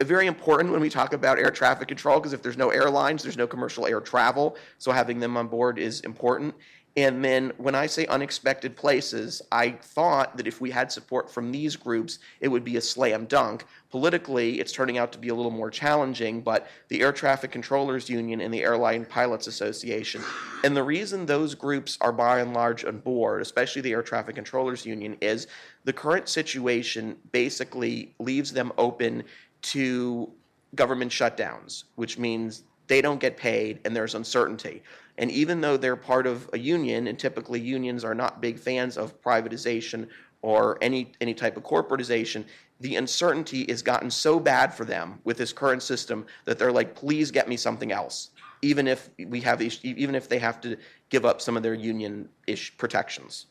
very 0.07 0.27
important 0.27 0.71
when 0.71 0.79
we 0.79 0.89
talk 0.89 1.11
about 1.11 1.39
air 1.39 1.51
traffic 1.51 1.89
control 1.89 2.19
because 2.19 2.31
if 2.31 2.41
there's 2.41 2.57
no 2.57 2.69
airlines, 2.69 3.21
there's 3.21 3.37
no 3.37 3.47
commercial 3.47 3.85
air 3.85 3.99
travel. 3.99 4.55
So 4.77 4.93
having 4.93 5.19
them 5.19 5.35
on 5.35 5.47
board 5.47 5.77
is 5.77 5.99
important. 6.01 6.55
And 6.97 7.23
then 7.23 7.51
when 7.57 7.75
I 7.75 7.85
say 7.85 8.05
unexpected 8.07 8.75
places, 8.75 9.41
I 9.51 9.71
thought 9.71 10.35
that 10.37 10.47
if 10.47 10.59
we 10.59 10.71
had 10.71 10.91
support 10.91 11.29
from 11.29 11.51
these 11.51 11.75
groups, 11.75 12.19
it 12.39 12.47
would 12.47 12.63
be 12.63 12.77
a 12.77 12.81
slam 12.81 13.25
dunk. 13.25 13.65
Politically, 13.91 14.59
it's 14.59 14.71
turning 14.71 14.97
out 14.97 15.11
to 15.11 15.19
be 15.19 15.29
a 15.29 15.35
little 15.35 15.51
more 15.51 15.69
challenging, 15.69 16.41
but 16.41 16.67
the 16.87 17.01
Air 17.01 17.13
Traffic 17.13 17.51
Controllers 17.51 18.09
Union 18.09 18.41
and 18.41 18.53
the 18.53 18.63
Airline 18.63 19.05
Pilots 19.05 19.47
Association, 19.47 20.21
and 20.63 20.75
the 20.75 20.83
reason 20.83 21.25
those 21.25 21.55
groups 21.55 21.97
are 22.01 22.11
by 22.11 22.39
and 22.39 22.53
large 22.53 22.83
on 22.83 22.99
board, 22.99 23.41
especially 23.41 23.81
the 23.81 23.93
Air 23.93 24.03
Traffic 24.03 24.35
Controllers 24.35 24.85
Union, 24.85 25.15
is 25.21 25.47
the 25.85 25.93
current 25.93 26.27
situation 26.27 27.17
basically 27.31 28.13
leaves 28.19 28.51
them 28.51 28.71
open 28.77 29.23
to 29.61 30.31
government 30.75 31.11
shutdowns, 31.11 31.85
which 31.95 32.17
means 32.17 32.63
they 32.87 33.01
don't 33.01 33.19
get 33.19 33.37
paid 33.37 33.79
and 33.85 33.95
there's 33.95 34.15
uncertainty. 34.15 34.83
And 35.17 35.29
even 35.31 35.61
though 35.61 35.77
they're 35.77 35.95
part 35.95 36.25
of 36.25 36.49
a 36.53 36.57
union, 36.59 37.07
and 37.07 37.19
typically 37.19 37.59
unions 37.59 38.03
are 38.03 38.15
not 38.15 38.41
big 38.41 38.57
fans 38.57 38.97
of 38.97 39.21
privatization 39.21 40.07
or 40.41 40.77
any, 40.81 41.11
any 41.19 41.33
type 41.33 41.57
of 41.57 41.63
corporatization, 41.63 42.45
the 42.79 42.95
uncertainty 42.95 43.65
has 43.69 43.81
gotten 43.81 44.09
so 44.09 44.39
bad 44.39 44.73
for 44.73 44.85
them 44.85 45.19
with 45.25 45.37
this 45.37 45.51
current 45.51 45.83
system 45.83 46.25
that 46.45 46.57
they're 46.57 46.71
like, 46.71 46.95
please 46.95 47.29
get 47.29 47.49
me 47.49 47.57
something 47.57 47.91
else, 47.91 48.29
even 48.61 48.87
if 48.87 49.09
we 49.27 49.41
have 49.41 49.61
even 49.83 50.15
if 50.15 50.29
they 50.29 50.39
have 50.39 50.61
to 50.61 50.77
give 51.09 51.25
up 51.25 51.41
some 51.41 51.57
of 51.57 51.63
their 51.63 51.73
union-ish 51.73 52.77
protections. 52.77 53.47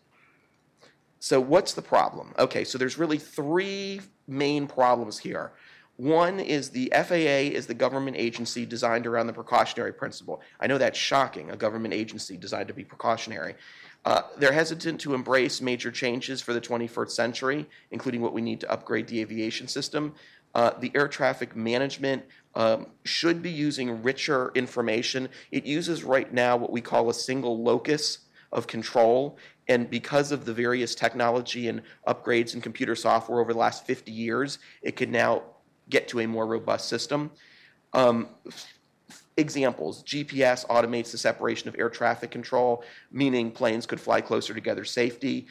So 1.21 1.41
what's 1.41 1.75
the 1.75 1.83
problem? 1.83 2.33
Okay, 2.39 2.65
so 2.65 2.79
there's 2.79 2.97
really 2.97 3.19
three 3.19 4.01
main 4.27 4.67
problems 4.67 5.19
here. 5.19 5.53
One 5.99 6.39
is 6.39 6.71
the 6.71 6.93
FAA 6.95 7.51
is 7.57 7.67
the 7.67 7.75
government 7.75 8.17
agency 8.17 8.65
designed 8.65 9.05
around 9.05 9.27
the 9.27 9.33
precautionary 9.33 9.93
principle. 9.93 10.41
I 10.61 10.69
know 10.69 10.79
that's 10.79 10.97
shocking, 10.97 11.51
a 11.51 11.57
government 11.57 11.93
agency 11.93 12.37
designed 12.37 12.69
to 12.69 12.75
be 12.75 12.85
precautionary. 12.85 13.57
Uh, 14.05 14.23
they're 14.39 14.53
hesitant 14.53 15.01
to 15.01 15.15
embrace 15.15 15.61
major 15.61 15.91
changes 15.91 16.41
for 16.41 16.53
the 16.53 16.61
21st 16.61 17.11
century, 17.11 17.67
including 17.91 18.21
what 18.21 18.33
we 18.33 18.41
need 18.41 18.61
to 18.61 18.71
upgrade 18.71 19.09
the 19.09 19.21
aviation 19.21 19.67
system. 19.67 20.15
Uh, 20.55 20.71
the 20.79 20.93
air 20.95 21.09
traffic 21.09 21.57
management 21.57 22.23
um, 22.55 22.87
should 23.05 23.43
be 23.43 23.51
using 23.51 24.01
richer 24.01 24.53
information. 24.55 25.29
It 25.51 25.67
uses 25.67 26.05
right 26.05 26.33
now 26.33 26.57
what 26.57 26.71
we 26.71 26.81
call 26.81 27.11
a 27.11 27.15
single 27.15 27.61
locus 27.61 28.19
of 28.53 28.69
control. 28.69 29.37
And 29.67 29.91
because 29.91 30.31
of 30.31 30.45
the 30.45 30.55
various 30.55 30.95
technology 30.95 31.67
and 31.67 31.83
upgrades 32.07 32.55
in 32.55 32.61
computer 32.61 32.95
software 32.95 33.41
over 33.41 33.53
the 33.53 33.59
last 33.59 33.85
50 33.85 34.13
years, 34.13 34.61
it 34.81 34.95
can 34.95 35.11
now 35.11 35.43
get 35.91 36.09
to 36.09 36.21
a 36.21 36.27
more 36.27 36.47
robust 36.47 36.89
system. 36.89 37.31
Um, 37.93 38.29
examples 39.37 40.03
GPS 40.03 40.67
automates 40.67 41.13
the 41.13 41.19
separation 41.19 41.69
of 41.69 41.77
air 41.79 41.89
traffic 41.89 42.31
control, 42.31 42.83
meaning 43.11 43.51
planes 43.51 43.87
could 43.87 44.01
fly 44.01 44.21
closer 44.21 44.53
together 44.53 44.85
safety, 44.85 45.47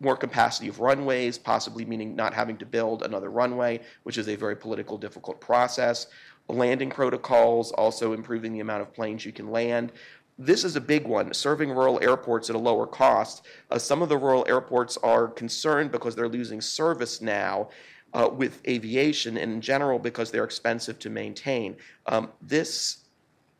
more 0.00 0.16
capacity 0.16 0.68
of 0.68 0.80
runways, 0.80 1.38
possibly 1.38 1.84
meaning 1.84 2.16
not 2.16 2.32
having 2.32 2.56
to 2.56 2.66
build 2.66 3.02
another 3.02 3.30
runway, 3.30 3.80
which 4.02 4.18
is 4.18 4.28
a 4.28 4.34
very 4.34 4.56
political, 4.56 4.96
difficult 4.96 5.40
process. 5.40 6.06
Landing 6.48 6.90
protocols, 6.90 7.72
also 7.72 8.12
improving 8.12 8.52
the 8.52 8.60
amount 8.60 8.82
of 8.82 8.92
planes 8.94 9.24
you 9.24 9.32
can 9.32 9.50
land. 9.50 9.92
This 10.38 10.64
is 10.64 10.76
a 10.76 10.80
big 10.80 11.06
one, 11.06 11.32
serving 11.32 11.70
rural 11.70 11.98
airports 12.02 12.50
at 12.50 12.56
a 12.56 12.58
lower 12.58 12.86
cost. 12.86 13.46
Uh, 13.70 13.78
some 13.78 14.02
of 14.02 14.08
the 14.08 14.18
rural 14.18 14.44
airports 14.48 14.96
are 14.98 15.28
concerned 15.28 15.90
because 15.90 16.14
they're 16.14 16.28
losing 16.28 16.60
service 16.60 17.20
now 17.20 17.68
uh, 18.16 18.28
with 18.28 18.66
aviation 18.66 19.36
and 19.36 19.52
in 19.52 19.60
general 19.60 19.98
because 19.98 20.30
they're 20.30 20.44
expensive 20.44 20.98
to 20.98 21.10
maintain. 21.10 21.76
Um, 22.06 22.30
this, 22.40 23.04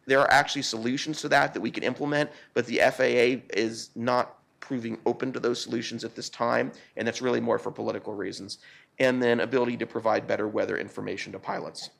there 0.07 0.19
are 0.19 0.31
actually 0.31 0.63
solutions 0.63 1.21
to 1.21 1.29
that 1.29 1.53
that 1.53 1.61
we 1.61 1.71
can 1.71 1.83
implement, 1.83 2.31
but 2.55 2.65
the 2.65 2.79
FAA 2.79 3.45
is 3.55 3.91
not 3.95 4.39
proving 4.61 4.97
open 5.05 5.31
to 5.33 5.39
those 5.39 5.63
solutions 5.63 6.05
at 6.05 6.17
this 6.17 6.31
time, 6.31 6.73
and 6.97 7.07
that's 7.07 7.21
really 7.21 7.41
more 7.41 7.59
for 7.59 7.71
political 7.71 8.15
reasons. 8.15 8.59
And 8.99 9.23
then 9.23 9.41
ability 9.41 9.77
to 9.77 9.87
provide 9.87 10.27
better 10.27 10.49
weather 10.49 10.79
information 10.79 11.33
to 11.33 11.39
pilots. 11.39 11.91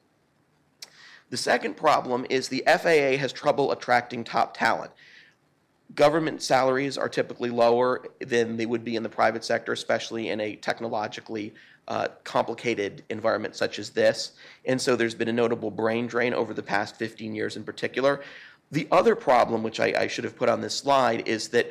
The 1.29 1.37
second 1.37 1.77
problem 1.77 2.25
is 2.31 2.49
the 2.49 2.65
FAA 2.67 3.19
has 3.19 3.35
trouble 3.35 3.71
attracting 3.71 4.25
top 4.25 4.57
talent. 4.57 4.93
Government 5.95 6.41
salaries 6.41 6.97
are 6.97 7.09
typically 7.09 7.51
lower 7.51 8.07
than 8.21 8.57
they 8.57 8.67
would 8.67 8.83
be 8.83 8.97
in 8.97 9.03
the 9.03 9.09
private 9.09 9.45
sector, 9.45 9.73
especially 9.73 10.31
in 10.31 10.41
a 10.41 10.57
technologically 10.57 11.53
uh, 11.89 12.09
complicated 12.25 13.05
environment 13.11 13.55
such 13.55 13.79
as 13.79 13.91
this. 13.91 14.33
And 14.65 14.81
so 14.81 14.97
there's 14.97 15.15
been 15.15 15.29
a 15.29 15.33
notable 15.33 15.71
brain 15.71 16.07
drain 16.07 16.35
over 16.35 16.53
the 16.53 16.63
past 16.63 16.97
15 16.97 17.35
years 17.35 17.57
in 17.57 17.65
particular. 17.65 18.23
The 18.73 18.89
other 18.91 19.15
problem, 19.15 19.63
which 19.63 19.79
I, 19.79 19.95
I 19.97 20.07
should 20.09 20.25
have 20.25 20.37
put 20.37 20.49
on 20.49 20.61
this 20.61 20.75
slide, 20.75 21.29
is 21.29 21.51
that 21.51 21.71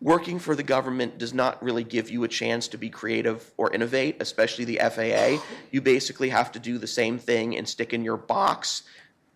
working 0.00 0.38
for 0.38 0.54
the 0.54 0.62
government 0.62 1.18
does 1.18 1.32
not 1.32 1.62
really 1.62 1.84
give 1.84 2.10
you 2.10 2.24
a 2.24 2.28
chance 2.28 2.68
to 2.68 2.78
be 2.78 2.90
creative 2.90 3.52
or 3.56 3.72
innovate, 3.72 4.16
especially 4.20 4.64
the 4.64 4.80
FAA. 4.82 5.42
You 5.70 5.80
basically 5.80 6.28
have 6.30 6.52
to 6.52 6.58
do 6.58 6.78
the 6.78 6.86
same 6.86 7.18
thing 7.18 7.56
and 7.56 7.68
stick 7.68 7.94
in 7.94 8.04
your 8.04 8.16
box 8.16 8.82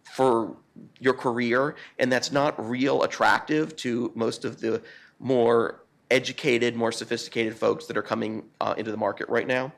for 0.04 0.56
your 0.98 1.14
career, 1.14 1.76
and 1.98 2.10
that's 2.10 2.32
not 2.32 2.68
real 2.68 3.04
attractive 3.04 3.76
to 3.76 4.10
most 4.14 4.44
of 4.44 4.60
the 4.60 4.82
more 5.18 5.84
educated, 6.10 6.74
more 6.74 6.90
sophisticated 6.90 7.56
folks 7.56 7.86
that 7.86 7.96
are 7.96 8.02
coming 8.02 8.42
uh, 8.60 8.74
into 8.76 8.90
the 8.90 8.96
market 8.96 9.28
right 9.28 9.46
now. 9.46 9.72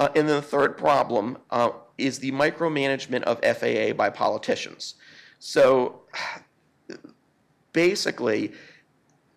Uh, 0.00 0.08
and 0.16 0.26
then 0.26 0.36
the 0.36 0.42
third 0.42 0.78
problem 0.78 1.36
uh, 1.50 1.70
is 1.98 2.18
the 2.18 2.32
micromanagement 2.32 3.22
of 3.24 3.38
FAA 3.44 3.92
by 3.92 4.08
politicians. 4.08 4.94
So 5.38 6.00
basically, 7.72 8.52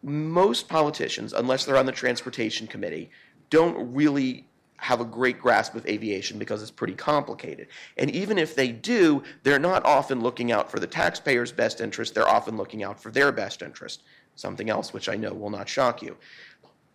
most 0.01 0.69
politicians, 0.69 1.33
unless 1.33 1.65
they're 1.65 1.77
on 1.77 1.85
the 1.85 1.91
transportation 1.91 2.65
committee, 2.65 3.11
don't 3.49 3.93
really 3.93 4.47
have 4.77 5.01
a 5.01 5.05
great 5.05 5.39
grasp 5.39 5.75
of 5.75 5.85
aviation 5.85 6.39
because 6.39 6.61
it's 6.61 6.71
pretty 6.71 6.95
complicated. 6.95 7.67
And 7.97 8.09
even 8.11 8.37
if 8.37 8.55
they 8.55 8.69
do, 8.69 9.23
they're 9.43 9.59
not 9.59 9.85
often 9.85 10.21
looking 10.21 10.51
out 10.51 10.71
for 10.71 10.79
the 10.79 10.87
taxpayer's 10.87 11.51
best 11.51 11.81
interest, 11.81 12.15
they're 12.15 12.27
often 12.27 12.57
looking 12.57 12.83
out 12.83 13.01
for 13.01 13.11
their 13.11 13.31
best 13.33 13.61
interest. 13.61 14.03
Something 14.35 14.69
else 14.69 14.93
which 14.93 15.09
I 15.09 15.15
know 15.15 15.33
will 15.33 15.49
not 15.49 15.69
shock 15.69 16.01
you 16.01 16.17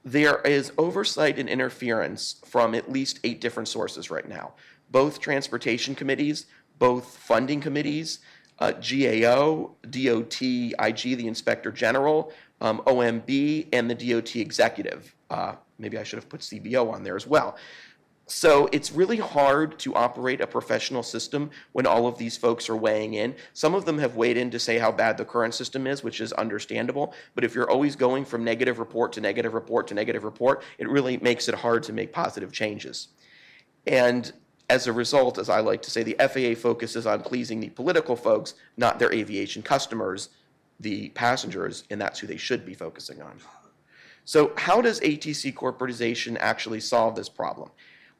there 0.05 0.41
is 0.43 0.73
oversight 0.79 1.39
and 1.39 1.49
interference 1.49 2.41
from 2.45 2.75
at 2.75 2.91
least 2.91 3.21
eight 3.25 3.41
different 3.41 3.69
sources 3.69 4.11
right 4.11 4.29
now 4.29 4.55
both 4.91 5.21
transportation 5.21 5.95
committees, 5.95 6.47
both 6.79 7.17
funding 7.17 7.61
committees, 7.61 8.21
uh, 8.59 8.73
GAO, 8.73 9.75
DOT, 9.91 10.43
IG, 10.43 11.17
the 11.17 11.27
Inspector 11.27 11.71
General, 11.73 12.33
um, 12.61 12.83
OMB, 12.87 13.69
and 13.73 13.89
the 13.89 13.95
DOT 13.95 14.37
executive. 14.37 15.15
Uh, 15.31 15.55
maybe 15.79 15.99
I 15.99 16.03
should 16.03 16.19
have 16.19 16.29
put 16.29 16.41
CBO 16.41 16.93
on 16.93 17.05
there 17.05 17.17
as 17.17 17.27
well. 17.27 17.57
So 18.31 18.68
it's 18.72 18.93
really 18.93 19.16
hard 19.16 19.79
to 19.81 19.95
operate 19.95 20.43
a 20.43 20.47
professional 20.47 21.03
system 21.03 21.51
when 21.72 21.87
all 21.87 22.07
of 22.07 22.18
these 22.18 22.37
folks 22.37 22.68
are 22.68 22.76
weighing 22.76 23.14
in. 23.14 23.35
Some 23.55 23.74
of 23.74 23.87
them 23.87 23.99
have 23.99 24.16
weighed 24.16 24.37
in 24.37 24.51
to 24.51 24.59
say 24.59 24.76
how 24.79 24.93
bad 24.93 25.16
the 25.16 25.24
current 25.24 25.55
system 25.55 25.87
is, 25.87 26.05
which 26.05 26.20
is 26.20 26.35
understandable. 26.35 27.14
But 27.35 27.45
if 27.45 27.55
you're 27.55 27.70
always 27.70 27.97
going 27.97 28.26
from 28.26 28.45
negative 28.45 28.79
report 28.79 29.14
to 29.14 29.22
negative 29.22 29.55
report 29.55 29.89
to 29.89 29.95
negative 29.95 30.24
report, 30.24 30.62
it 30.76 30.91
really 30.91 31.16
makes 31.16 31.49
it 31.49 31.55
hard 31.55 31.83
to 31.85 31.95
make 31.95 32.12
positive 32.12 32.53
changes. 32.53 33.09
And 33.87 34.31
as 34.68 34.87
a 34.87 34.93
result, 34.93 35.39
as 35.39 35.49
I 35.49 35.61
like 35.61 35.81
to 35.83 35.91
say, 35.91 36.03
the 36.03 36.16
FAA 36.18 36.61
focuses 36.61 37.07
on 37.07 37.22
pleasing 37.22 37.61
the 37.61 37.70
political 37.70 38.14
folks, 38.14 38.55
not 38.76 38.99
their 38.99 39.11
aviation 39.11 39.62
customers, 39.62 40.29
the 40.81 41.09
passengers, 41.11 41.85
and 41.89 41.99
that's 41.99 42.18
who 42.18 42.26
they 42.26 42.37
should 42.37 42.66
be 42.66 42.74
focusing 42.74 43.22
on. 43.22 43.39
So, 44.26 44.53
how 44.59 44.83
does 44.83 45.01
ATC 45.01 45.55
corporatization 45.55 46.37
actually 46.39 46.81
solve 46.81 47.16
this 47.16 47.31
problem? 47.31 47.70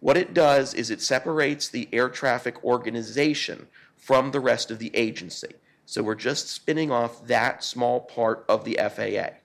What 0.01 0.17
it 0.17 0.33
does 0.33 0.75
is 0.75 0.91
it 0.91 1.03
separates 1.03 1.69
the 1.69 1.89
air 1.93 2.09
traffic 2.09 2.63
organization 2.65 3.67
from 3.97 4.31
the 4.31 4.41
rest 4.41 4.71
of 4.71 4.79
the 4.79 4.95
agency. 4.95 5.55
So 5.87 6.03
we're 6.03 6.15
just 6.15 6.49
spinning 6.49 6.91
off 6.91 7.27
that 7.27 7.65
small 7.65 8.01
part 8.01 8.45
of 8.49 8.65
the 8.65 8.79
FAA. 8.79 9.39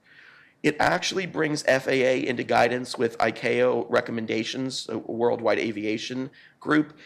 It 0.62 0.76
actually 0.78 1.26
brings 1.26 1.62
FAA 1.62 2.24
into 2.24 2.42
guidance 2.42 2.96
with 2.96 3.18
ICAO 3.18 3.86
recommendations, 3.88 4.86
a 4.88 4.98
worldwide 4.98 5.58
aviation 5.58 6.30
group. 6.60 6.96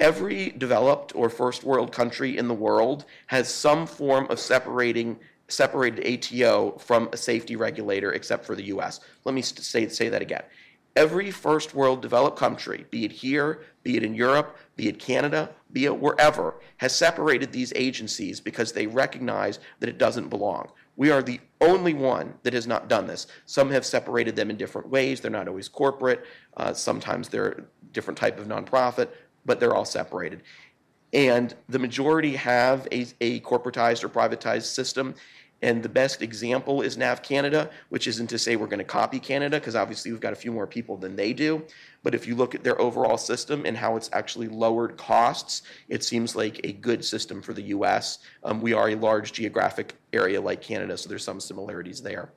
Every 0.00 0.50
developed 0.50 1.14
or 1.14 1.30
first 1.30 1.62
world 1.62 1.92
country 1.92 2.36
in 2.36 2.48
the 2.48 2.54
world 2.54 3.04
has 3.28 3.52
some 3.52 3.86
form 3.86 4.26
of 4.30 4.40
separating 4.40 5.18
separated 5.48 6.06
ATO 6.06 6.78
from 6.78 7.08
a 7.12 7.16
safety 7.16 7.56
regulator 7.56 8.12
except 8.12 8.44
for 8.44 8.54
the 8.54 8.64
US. 8.64 9.00
Let 9.24 9.34
me 9.34 9.42
say, 9.42 9.88
say 9.88 10.08
that 10.08 10.22
again. 10.22 10.42
Every 10.96 11.30
first 11.30 11.74
world 11.74 12.02
developed 12.02 12.36
country, 12.36 12.84
be 12.90 13.04
it 13.04 13.12
here, 13.12 13.62
be 13.84 13.96
it 13.96 14.02
in 14.02 14.14
Europe, 14.14 14.56
be 14.76 14.88
it 14.88 14.98
Canada, 14.98 15.50
be 15.72 15.84
it 15.84 15.96
wherever, 15.96 16.56
has 16.78 16.94
separated 16.94 17.52
these 17.52 17.72
agencies 17.76 18.40
because 18.40 18.72
they 18.72 18.86
recognize 18.86 19.60
that 19.78 19.88
it 19.88 19.98
doesn't 19.98 20.28
belong. 20.28 20.68
We 20.96 21.10
are 21.10 21.22
the 21.22 21.40
only 21.60 21.94
one 21.94 22.34
that 22.42 22.54
has 22.54 22.66
not 22.66 22.88
done 22.88 23.06
this. 23.06 23.28
Some 23.46 23.70
have 23.70 23.86
separated 23.86 24.34
them 24.34 24.50
in 24.50 24.56
different 24.56 24.88
ways. 24.88 25.20
They're 25.20 25.30
not 25.30 25.48
always 25.48 25.68
corporate. 25.68 26.24
Uh, 26.56 26.74
sometimes 26.74 27.28
they're 27.28 27.66
different 27.92 28.18
type 28.18 28.38
of 28.38 28.48
nonprofit, 28.48 29.08
but 29.46 29.60
they're 29.60 29.74
all 29.74 29.84
separated. 29.84 30.42
And 31.12 31.54
the 31.68 31.78
majority 31.78 32.36
have 32.36 32.86
a, 32.92 33.06
a 33.20 33.40
corporatized 33.40 34.04
or 34.04 34.08
privatized 34.08 34.64
system. 34.64 35.14
And 35.62 35.82
the 35.82 35.88
best 35.88 36.22
example 36.22 36.80
is 36.80 36.96
NAV 36.96 37.22
Canada, 37.22 37.70
which 37.90 38.06
isn't 38.06 38.28
to 38.28 38.38
say 38.38 38.56
we're 38.56 38.66
going 38.66 38.78
to 38.78 38.84
copy 38.84 39.20
Canada, 39.20 39.58
because 39.58 39.76
obviously 39.76 40.10
we've 40.10 40.20
got 40.20 40.32
a 40.32 40.36
few 40.36 40.52
more 40.52 40.66
people 40.66 40.96
than 40.96 41.16
they 41.16 41.32
do. 41.32 41.62
But 42.02 42.14
if 42.14 42.26
you 42.26 42.34
look 42.34 42.54
at 42.54 42.64
their 42.64 42.80
overall 42.80 43.18
system 43.18 43.66
and 43.66 43.76
how 43.76 43.96
it's 43.96 44.08
actually 44.12 44.48
lowered 44.48 44.96
costs, 44.96 45.62
it 45.88 46.02
seems 46.02 46.34
like 46.34 46.60
a 46.64 46.72
good 46.72 47.04
system 47.04 47.42
for 47.42 47.52
the 47.52 47.62
US. 47.62 48.20
Um, 48.42 48.62
we 48.62 48.72
are 48.72 48.88
a 48.88 48.94
large 48.94 49.32
geographic 49.32 49.94
area 50.12 50.40
like 50.40 50.62
Canada, 50.62 50.96
so 50.96 51.08
there's 51.08 51.24
some 51.24 51.40
similarities 51.40 52.00
there. 52.00 52.32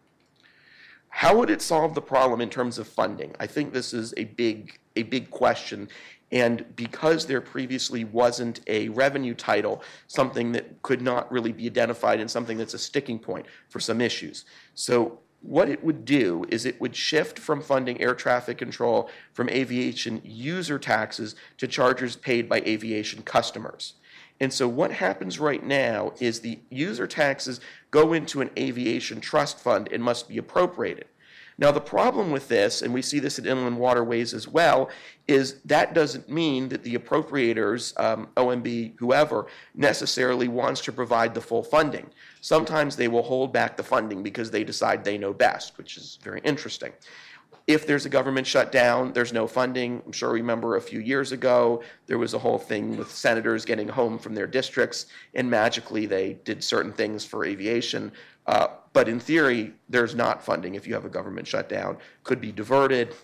How 1.08 1.38
would 1.38 1.52
it 1.52 1.62
solve 1.62 1.94
the 1.94 2.02
problem 2.02 2.42
in 2.42 2.50
terms 2.50 2.80
of 2.80 2.88
funding? 2.88 3.36
I 3.40 3.46
think 3.46 3.72
this 3.72 3.94
is 3.94 4.14
a 4.18 4.26
big, 4.26 4.80
a 4.96 5.04
big 5.04 5.30
question. 5.30 5.88
And 6.34 6.66
because 6.76 7.28
there 7.28 7.42
previously 7.42 8.06
wasn't 8.06 8.62
a 8.66 8.90
revenue 8.90 9.36
title, 9.36 9.84
something 10.08 10.52
that 10.54 10.82
could 10.82 11.00
not 11.00 11.32
really 11.32 11.52
be 11.52 11.68
identified 11.68 12.20
and 12.20 12.30
something 12.30 12.58
that's 12.58 12.74
a 12.74 12.80
sticking 12.80 13.20
point 13.20 13.46
for 13.70 13.80
some 13.80 14.02
issues. 14.02 14.46
So 14.74 15.20
what 15.42 15.70
it 15.70 15.84
would 15.84 16.06
do 16.06 16.44
is 16.50 16.66
it 16.66 16.82
would 16.82 16.96
shift 16.96 17.38
from 17.38 17.62
funding 17.62 18.02
air 18.02 18.16
traffic 18.16 18.58
control 18.58 19.12
from 19.34 19.48
aviation 19.50 20.22
user 20.26 20.80
taxes 20.80 21.36
to 21.60 21.68
charges 21.68 22.16
paid 22.16 22.50
by 22.50 22.62
aviation 22.62 23.22
customers. 23.22 23.94
And 24.40 24.52
so 24.52 24.68
what 24.68 24.92
happens 24.92 25.40
right 25.40 25.64
now 25.64 26.14
is 26.20 26.40
the 26.40 26.60
user 26.72 27.06
taxes 27.06 27.62
go 27.92 28.14
into 28.14 28.42
an 28.42 28.50
aviation 28.58 29.22
trust 29.22 29.60
fund 29.60 29.88
and 29.92 30.02
must 30.02 30.28
be 30.28 30.40
appropriated. 30.40 31.06
Now, 31.58 31.72
the 31.72 31.82
problem 31.82 32.32
with 32.32 32.48
this, 32.48 32.82
and 32.82 32.94
we 32.94 33.02
see 33.02 33.20
this 33.20 33.40
in 33.40 33.46
inland 33.46 33.78
waterways 33.78 34.34
as 34.34 34.48
well, 34.48 34.90
is 35.28 35.62
that 35.66 35.94
doesn't 35.94 36.30
mean 36.30 36.70
that 36.70 36.84
the 36.84 36.96
appropriators, 36.96 37.98
um, 38.00 38.28
OMB, 38.36 38.94
whoever, 38.98 39.48
necessarily 39.76 40.48
wants 40.48 40.82
to 40.82 40.92
provide 40.92 41.34
the 41.34 41.42
full 41.42 41.64
funding. 41.64 42.10
Sometimes 42.42 42.96
they 42.96 43.08
will 43.08 43.24
hold 43.24 43.54
back 43.54 43.78
the 43.78 43.84
funding 43.84 44.24
because 44.24 44.52
they 44.52 44.64
decide 44.64 45.04
they 45.04 45.18
know 45.18 45.34
best, 45.34 45.78
which 45.78 45.98
is 45.98 46.18
very 46.22 46.42
interesting. 46.44 46.92
If 47.66 47.88
there's 47.88 48.06
a 48.06 48.10
government 48.10 48.46
shutdown, 48.46 49.14
there's 49.14 49.32
no 49.32 49.48
funding. 49.48 50.02
I'm 50.06 50.12
sure 50.12 50.32
remember 50.32 50.76
a 50.76 50.82
few 50.82 51.00
years 51.00 51.32
ago, 51.32 51.82
there 52.08 52.18
was 52.18 52.34
a 52.34 52.40
whole 52.40 52.58
thing 52.58 52.98
with 52.98 53.10
senators 53.10 53.64
getting 53.64 53.88
home 53.88 54.20
from 54.20 54.36
their 54.36 54.48
districts, 54.48 55.06
and 55.34 55.50
magically 55.50 56.06
they 56.06 56.34
did 56.44 56.62
certain 56.62 56.92
things 56.92 57.24
for 57.24 57.46
aviation. 57.46 58.12
Uh, 58.46 58.68
but 58.94 59.10
in 59.10 59.20
theory, 59.20 59.74
there's 59.90 60.16
not 60.16 60.44
funding 60.44 60.76
if 60.76 60.86
you 60.88 60.94
have 60.94 61.06
a 61.06 61.10
government 61.10 61.48
shutdown, 61.48 61.98
could 62.24 62.40
be 62.40 62.52
diverted. 62.52 63.16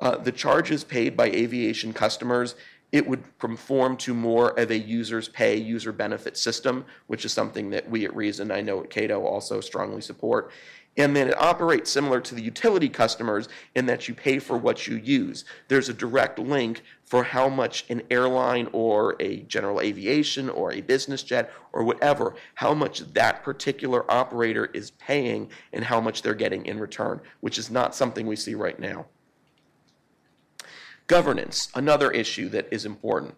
Uh, 0.00 0.16
the 0.16 0.32
charges 0.32 0.84
paid 0.84 1.16
by 1.16 1.26
aviation 1.26 1.92
customers, 1.92 2.54
it 2.92 3.06
would 3.06 3.24
conform 3.38 3.96
to 3.96 4.14
more 4.14 4.58
of 4.58 4.70
a 4.70 4.78
user's 4.78 5.28
pay, 5.28 5.56
user 5.56 5.92
benefit 5.92 6.36
system, 6.36 6.84
which 7.08 7.24
is 7.24 7.32
something 7.32 7.70
that 7.70 7.88
we 7.90 8.04
at 8.04 8.14
Reason, 8.14 8.50
I 8.50 8.60
know 8.60 8.82
at 8.82 8.90
Cato, 8.90 9.24
also 9.24 9.60
strongly 9.60 10.00
support. 10.00 10.52
And 10.98 11.14
then 11.14 11.28
it 11.28 11.38
operates 11.38 11.90
similar 11.90 12.20
to 12.22 12.34
the 12.34 12.42
utility 12.42 12.88
customers 12.88 13.48
in 13.74 13.86
that 13.86 14.08
you 14.08 14.14
pay 14.14 14.38
for 14.38 14.56
what 14.56 14.86
you 14.86 14.96
use. 14.96 15.44
There's 15.68 15.90
a 15.90 15.94
direct 15.94 16.38
link 16.38 16.82
for 17.04 17.22
how 17.22 17.48
much 17.48 17.84
an 17.90 18.02
airline 18.10 18.68
or 18.72 19.14
a 19.20 19.42
general 19.42 19.80
aviation 19.80 20.48
or 20.48 20.72
a 20.72 20.80
business 20.80 21.22
jet 21.22 21.52
or 21.72 21.84
whatever, 21.84 22.34
how 22.54 22.72
much 22.72 23.00
that 23.12 23.42
particular 23.42 24.10
operator 24.10 24.66
is 24.72 24.92
paying 24.92 25.50
and 25.72 25.84
how 25.84 26.00
much 26.00 26.22
they're 26.22 26.34
getting 26.34 26.64
in 26.64 26.80
return, 26.80 27.20
which 27.40 27.58
is 27.58 27.70
not 27.70 27.94
something 27.94 28.26
we 28.26 28.36
see 28.36 28.54
right 28.54 28.80
now. 28.80 29.06
Governance, 31.06 31.68
another 31.74 32.10
issue 32.10 32.48
that 32.48 32.66
is 32.72 32.84
important. 32.84 33.34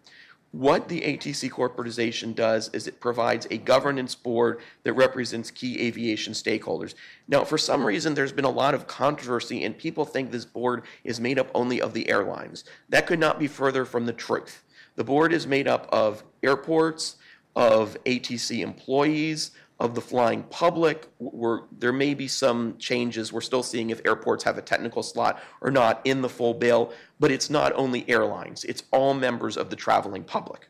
What 0.59 0.89
the 0.89 1.03
ATC 1.03 1.51
corporatization 1.51 2.35
does 2.35 2.69
is 2.71 2.89
it 2.89 2.99
provides 2.99 3.47
a 3.49 3.59
governance 3.59 4.17
board 4.17 4.59
that 4.83 4.95
represents 4.95 5.53
key 5.53 5.79
aviation 5.87 6.33
stakeholders. 6.33 6.95
Now, 7.29 7.45
for 7.45 7.57
some 7.57 7.85
reason, 7.85 8.15
there's 8.15 8.33
been 8.33 8.45
a 8.45 8.51
lot 8.51 8.75
of 8.75 8.89
controversy, 8.89 9.63
and 9.63 9.79
people 9.79 10.05
think 10.05 10.33
this 10.33 10.45
board 10.45 10.83
is 11.05 11.21
made 11.21 11.39
up 11.39 11.49
only 11.55 11.81
of 11.81 11.95
the 11.95 12.09
airlines. 12.09 12.65
That 12.89 13.07
could 13.07 13.21
not 13.21 13.39
be 13.39 13.47
further 13.47 13.85
from 13.85 14.07
the 14.07 14.13
truth. 14.13 14.65
The 14.97 15.05
board 15.05 15.33
is 15.33 15.47
made 15.47 15.69
up 15.69 15.89
of 15.93 16.25
airports, 16.43 17.19
of 17.55 17.97
ATC 18.03 18.59
employees, 18.59 19.53
of 19.81 19.95
the 19.95 20.01
flying 20.01 20.43
public. 20.45 21.07
We're, 21.19 21.63
there 21.71 21.93
may 21.93 22.15
be 22.15 22.29
some 22.29 22.77
changes. 22.79 23.33
We're 23.33 23.41
still 23.41 23.63
seeing 23.63 23.91
if 23.91 24.05
airports 24.05 24.45
have 24.45 24.59
a 24.59 24.63
technical 24.63 25.03
slot 25.03 25.41
or 25.61 25.71
not 25.71 26.01
in 26.05 26.23
the 26.23 26.29
full 26.29 26.55
bill, 26.55 26.93
but 27.21 27.31
it's 27.31 27.49
not 27.49 27.73
only 27.75 28.09
airlines, 28.09 28.65
it's 28.65 28.83
all 28.91 29.15
members 29.15 29.57
of 29.57 29.71
the 29.71 29.77
traveling 29.77 30.25
public. 30.25 30.69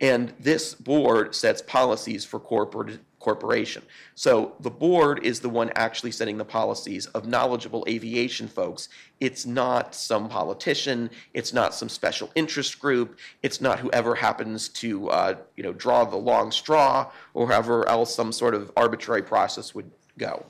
And 0.00 0.32
this 0.38 0.74
board 0.74 1.34
sets 1.34 1.62
policies 1.62 2.24
for 2.24 2.40
corporate 2.40 3.00
corporation. 3.20 3.82
So 4.14 4.54
the 4.60 4.70
board 4.70 5.22
is 5.22 5.40
the 5.40 5.48
one 5.48 5.70
actually 5.76 6.10
setting 6.10 6.38
the 6.38 6.44
policies 6.44 7.06
of 7.08 7.26
knowledgeable 7.26 7.84
aviation 7.86 8.48
folks. 8.48 8.88
It's 9.20 9.44
not 9.44 9.94
some 9.94 10.28
politician. 10.28 11.10
It's 11.34 11.52
not 11.52 11.74
some 11.74 11.90
special 11.90 12.30
interest 12.34 12.80
group. 12.80 13.18
It's 13.42 13.60
not 13.60 13.78
whoever 13.78 14.14
happens 14.14 14.70
to 14.70 15.10
uh, 15.10 15.34
you 15.54 15.62
know 15.62 15.74
draw 15.74 16.04
the 16.04 16.16
long 16.16 16.50
straw 16.50 17.12
or 17.34 17.48
however 17.48 17.86
else 17.88 18.14
some 18.14 18.32
sort 18.32 18.54
of 18.54 18.72
arbitrary 18.76 19.22
process 19.22 19.74
would 19.74 19.90
go. 20.18 20.46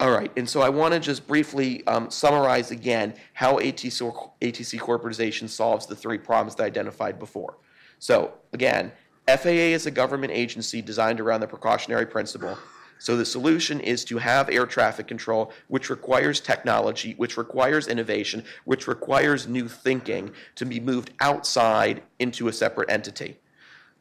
All 0.00 0.10
right, 0.10 0.30
and 0.36 0.48
so 0.48 0.60
I 0.60 0.68
want 0.68 0.92
to 0.92 1.00
just 1.00 1.26
briefly 1.26 1.86
um, 1.86 2.10
summarize 2.10 2.72
again 2.72 3.14
how 3.32 3.58
ATC, 3.58 4.30
ATC 4.40 4.80
corporatization 4.80 5.48
solves 5.48 5.86
the 5.86 5.94
three 5.94 6.18
problems 6.18 6.56
that 6.56 6.64
I 6.64 6.66
identified 6.66 7.18
before. 7.18 7.58
So 8.00 8.32
again, 8.52 8.90
FAA 9.28 9.72
is 9.72 9.86
a 9.86 9.92
government 9.92 10.32
agency 10.32 10.82
designed 10.82 11.20
around 11.20 11.40
the 11.40 11.46
precautionary 11.46 12.06
principle. 12.06 12.58
So 12.98 13.16
the 13.16 13.24
solution 13.24 13.80
is 13.80 14.04
to 14.06 14.18
have 14.18 14.48
air 14.48 14.66
traffic 14.66 15.06
control, 15.06 15.52
which 15.68 15.90
requires 15.90 16.40
technology, 16.40 17.14
which 17.16 17.36
requires 17.36 17.86
innovation, 17.86 18.44
which 18.64 18.88
requires 18.88 19.46
new 19.46 19.68
thinking 19.68 20.32
to 20.56 20.64
be 20.64 20.80
moved 20.80 21.12
outside 21.20 22.02
into 22.18 22.48
a 22.48 22.52
separate 22.52 22.90
entity. 22.90 23.38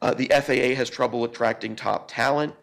Uh, 0.02 0.14
the 0.14 0.28
FAA 0.28 0.76
has 0.76 0.90
trouble 0.90 1.24
attracting 1.24 1.76
top 1.76 2.10
talent. 2.10 2.54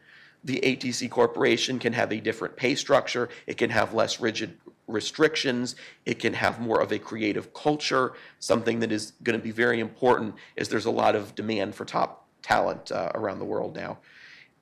The 0.45 0.61
ATC 0.63 1.11
Corporation 1.11 1.79
can 1.79 1.93
have 1.93 2.13
a 2.13 2.21
different 2.21 2.57
pay 2.57 2.75
structure. 2.75 3.29
It 3.47 3.59
can 3.59 3.71
have 3.71 3.93
less 3.93 4.21
rigid 4.21 4.57
restrictions. 4.87 5.77
It 6.07 6.19
can 6.19 6.35
have 6.35 6.61
more 6.61 6.81
of 6.81 6.93
a 6.93 6.99
creative 6.99 7.53
culture. 7.55 8.15
Something 8.39 8.81
that 8.81 8.93
is 8.93 9.13
going 9.23 9.39
to 9.39 9.43
be 9.43 9.51
very 9.51 9.81
important 9.81 10.35
is 10.57 10.69
there's 10.69 10.87
a 10.87 10.91
lot 10.91 11.15
of 11.15 11.35
demand 11.35 11.75
for 11.75 11.85
top 11.85 12.27
talent 12.43 12.91
uh, 12.91 13.13
around 13.15 13.39
the 13.39 13.45
world 13.45 13.77
now. 13.77 13.99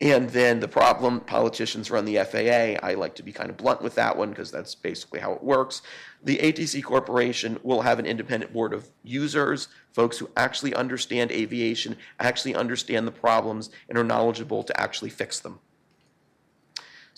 And 0.01 0.31
then 0.31 0.61
the 0.61 0.69
problem 0.69 1.21
politicians 1.21 1.91
run 1.91 2.05
the 2.05 2.19
FAA. 2.19 2.87
I 2.87 2.95
like 2.95 3.17
to 3.17 3.25
be 3.25 3.33
kind 3.33 3.51
of 3.51 3.57
blunt 3.57 3.83
with 3.83 3.97
that 3.97 4.17
one 4.17 4.31
because 4.31 4.53
that's 4.53 4.77
basically 4.77 5.19
how 5.19 5.33
it 5.33 5.43
works. 5.43 5.83
The 6.23 6.39
ATC 6.39 6.85
Corporation 6.85 7.59
will 7.65 7.83
have 7.83 7.99
an 7.99 8.07
independent 8.07 8.53
board 8.53 8.73
of 8.73 8.89
users, 9.03 9.67
folks 9.93 10.17
who 10.17 10.31
actually 10.37 10.73
understand 10.75 11.33
aviation, 11.33 11.97
actually 12.21 12.55
understand 12.55 13.09
the 13.09 13.13
problems, 13.13 13.71
and 13.89 13.99
are 13.99 14.05
knowledgeable 14.05 14.63
to 14.63 14.81
actually 14.81 15.11
fix 15.11 15.41
them. 15.41 15.59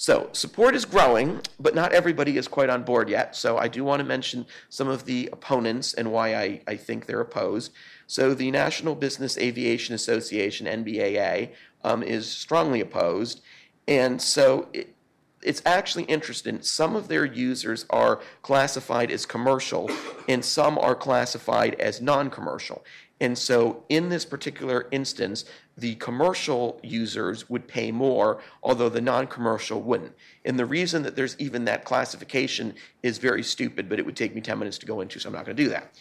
So 0.01 0.31
support 0.33 0.75
is 0.75 0.87
growing, 0.87 1.43
but 1.59 1.75
not 1.75 1.93
everybody 1.93 2.39
is 2.39 2.49
quite 2.49 2.71
on 2.71 2.85
board 2.85 3.11
yet. 3.11 3.37
So 3.37 3.59
I 3.59 3.69
do 3.69 3.85
want 3.85 4.01
to 4.01 4.05
mention 4.07 4.47
some 4.71 4.89
of 4.89 5.05
the 5.05 5.29
opponents 5.31 5.93
and 5.93 6.11
why 6.11 6.35
I, 6.35 6.63
I 6.67 6.77
think 6.77 7.05
they're 7.05 7.21
opposed. 7.21 7.71
So 8.07 8.33
the 8.33 8.51
National 8.51 8.95
Business 8.95 9.37
Aviation 9.37 9.95
Association, 9.95 10.67
NBAA, 10.67 11.51
um, 11.85 12.03
is 12.03 12.27
strongly 12.31 12.81
opposed. 12.81 13.43
And 13.87 14.23
so 14.23 14.69
it, 14.73 14.95
it's 15.43 15.61
actually 15.67 16.05
interesting. 16.05 16.63
Some 16.63 16.97
of 16.97 17.09
their 17.09 17.27
users 17.27 17.85
are 17.91 18.23
classified 18.41 19.11
as 19.11 19.27
commercial, 19.27 19.91
and 20.27 20.43
some 20.43 20.79
are 20.79 20.95
classified 20.95 21.75
as 21.75 22.01
non 22.01 22.31
commercial. 22.31 22.83
And 23.21 23.37
so, 23.37 23.85
in 23.91 24.09
this 24.09 24.25
particular 24.25 24.87
instance, 24.91 25.45
the 25.77 25.95
commercial 25.97 26.81
users 26.83 27.51
would 27.51 27.69
pay 27.69 27.93
more, 27.93 28.41
although 28.63 28.89
the 28.89 29.01
non 29.01 29.27
commercial 29.27 29.83
wouldn't. 29.83 30.15
And 30.45 30.59
the 30.59 30.65
reason 30.65 31.03
that 31.03 31.17
there's 31.17 31.37
even 31.39 31.65
that 31.67 31.85
classification 31.85 32.75
is 33.03 33.19
very 33.19 33.43
stupid, 33.43 33.89
but 33.89 33.99
it 33.99 34.07
would 34.07 34.17
take 34.17 34.35
me 34.35 34.41
10 34.41 34.59
minutes 34.59 34.79
to 34.79 34.87
go 34.87 35.01
into, 35.03 35.21
so 35.21 35.29
I'm 35.29 35.35
not 35.35 35.45
going 35.45 35.57
to 35.57 35.63
do 35.63 35.69
that 35.69 35.95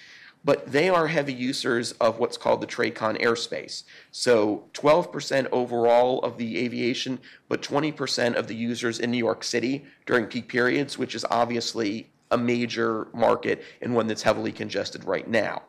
but 0.43 0.71
they 0.71 0.89
are 0.89 1.07
heavy 1.07 1.33
users 1.33 1.91
of 1.93 2.19
what's 2.19 2.37
called 2.37 2.61
the 2.61 2.67
TRACON 2.67 3.17
airspace. 3.17 3.83
So 4.11 4.63
12% 4.73 5.47
overall 5.51 6.19
of 6.19 6.37
the 6.37 6.57
aviation, 6.59 7.19
but 7.49 7.61
20% 7.61 8.35
of 8.35 8.47
the 8.47 8.55
users 8.55 8.99
in 8.99 9.11
New 9.11 9.17
York 9.17 9.43
City 9.43 9.85
during 10.05 10.27
peak 10.27 10.47
periods, 10.47 10.97
which 10.97 11.15
is 11.15 11.25
obviously 11.29 12.09
a 12.31 12.37
major 12.37 13.07
market 13.13 13.63
and 13.81 13.93
one 13.93 14.07
that's 14.07 14.21
heavily 14.21 14.51
congested 14.51 15.03
right 15.03 15.27
now. 15.27 15.63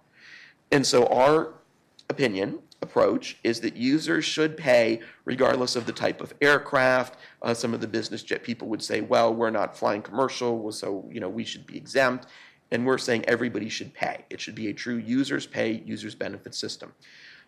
And 0.73 0.87
so 0.87 1.07
our 1.07 1.55
opinion 2.09 2.61
approach 2.83 3.37
is 3.45 3.61
that 3.61 3.77
users 3.77 4.25
should 4.25 4.57
pay 4.57 5.01
regardless 5.25 5.77
of 5.77 5.85
the 5.87 5.93
type 5.93 6.21
of 6.21 6.33
aircraft. 6.41 7.19
Uh, 7.43 7.53
some 7.53 7.75
of 7.75 7.81
the 7.81 7.87
business 7.87 8.23
jet 8.23 8.43
people 8.43 8.69
would 8.69 8.83
say, 8.83 9.01
well, 9.01 9.35
we're 9.35 9.51
not 9.51 9.77
flying 9.77 10.03
commercial, 10.03 10.73
so 10.73 11.07
you 11.11 11.21
know 11.21 11.29
we 11.29 11.45
should 11.45 11.67
be 11.67 11.77
exempt 11.77 12.27
and 12.73 12.87
we're 12.87 12.99
saying 12.99 13.25
everybody 13.27 13.69
should 13.69 13.93
pay. 13.95 14.25
It 14.31 14.41
should 14.41 14.55
be 14.55 14.69
a 14.69 14.73
true 14.73 14.97
users 14.97 15.47
pay, 15.47 15.83
users 15.85 16.15
benefit 16.15 16.55
system. 16.55 16.93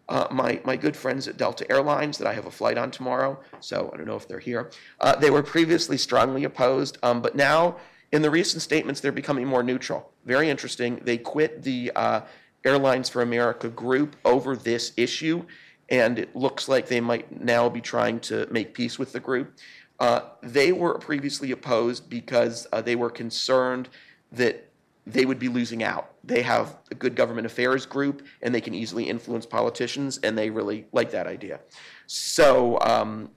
uh, 0.08 0.26
my, 0.30 0.60
my 0.64 0.76
good 0.76 0.96
friends 0.96 1.28
at 1.28 1.36
Delta 1.36 1.70
Airlines 1.70 2.18
that 2.18 2.26
I 2.26 2.32
have 2.34 2.46
a 2.46 2.50
flight 2.50 2.76
on 2.76 2.90
tomorrow, 2.90 3.38
so 3.60 3.90
I 3.92 3.96
don't 3.96 4.06
know 4.06 4.16
if 4.16 4.26
they're 4.26 4.40
here. 4.40 4.70
Uh, 5.00 5.14
they 5.16 5.30
were 5.30 5.42
previously 5.42 5.96
strongly 5.96 6.44
opposed, 6.44 6.98
um, 7.02 7.22
but 7.22 7.36
now 7.36 7.76
in 8.10 8.20
the 8.20 8.30
recent 8.30 8.62
statements, 8.62 9.00
they're 9.00 9.12
becoming 9.12 9.46
more 9.46 9.62
neutral. 9.62 10.10
Very 10.26 10.50
interesting. 10.50 11.00
They 11.04 11.16
quit 11.16 11.62
the 11.62 11.92
uh, 11.94 12.22
Airlines 12.64 13.08
for 13.08 13.22
America 13.22 13.68
group 13.68 14.16
over 14.24 14.56
this 14.56 14.92
issue, 14.96 15.44
and 15.88 16.18
it 16.18 16.34
looks 16.36 16.68
like 16.68 16.88
they 16.88 17.00
might 17.00 17.42
now 17.42 17.68
be 17.68 17.80
trying 17.80 18.20
to 18.20 18.46
make 18.50 18.74
peace 18.74 18.98
with 18.98 19.12
the 19.12 19.20
group. 19.20 19.56
Uh, 19.98 20.22
they 20.42 20.72
were 20.72 20.98
previously 20.98 21.52
opposed 21.52 22.08
because 22.08 22.66
uh, 22.72 22.80
they 22.80 22.96
were 22.96 23.10
concerned 23.10 23.88
that 24.32 24.68
they 25.06 25.24
would 25.24 25.38
be 25.38 25.48
losing 25.48 25.82
out. 25.82 26.12
They 26.24 26.42
have 26.42 26.78
a 26.90 26.94
good 26.94 27.16
government 27.16 27.46
affairs 27.46 27.86
group 27.86 28.24
and 28.40 28.54
they 28.54 28.60
can 28.60 28.74
easily 28.74 29.08
influence 29.08 29.46
politicians, 29.46 30.18
and 30.22 30.38
they 30.38 30.50
really 30.50 30.86
like 30.92 31.10
that 31.10 31.26
idea. 31.26 31.60
So, 32.06 32.78
um, 32.80 33.30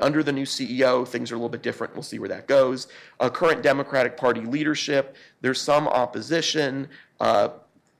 under 0.00 0.22
the 0.22 0.32
new 0.32 0.44
CEO, 0.44 1.06
things 1.06 1.32
are 1.32 1.34
a 1.34 1.38
little 1.38 1.48
bit 1.48 1.62
different. 1.62 1.92
We'll 1.94 2.04
see 2.04 2.20
where 2.20 2.28
that 2.28 2.46
goes. 2.46 2.86
Uh, 3.18 3.28
current 3.28 3.62
Democratic 3.62 4.16
Party 4.16 4.42
leadership, 4.42 5.16
there's 5.40 5.60
some 5.60 5.88
opposition. 5.88 6.88
Uh, 7.18 7.48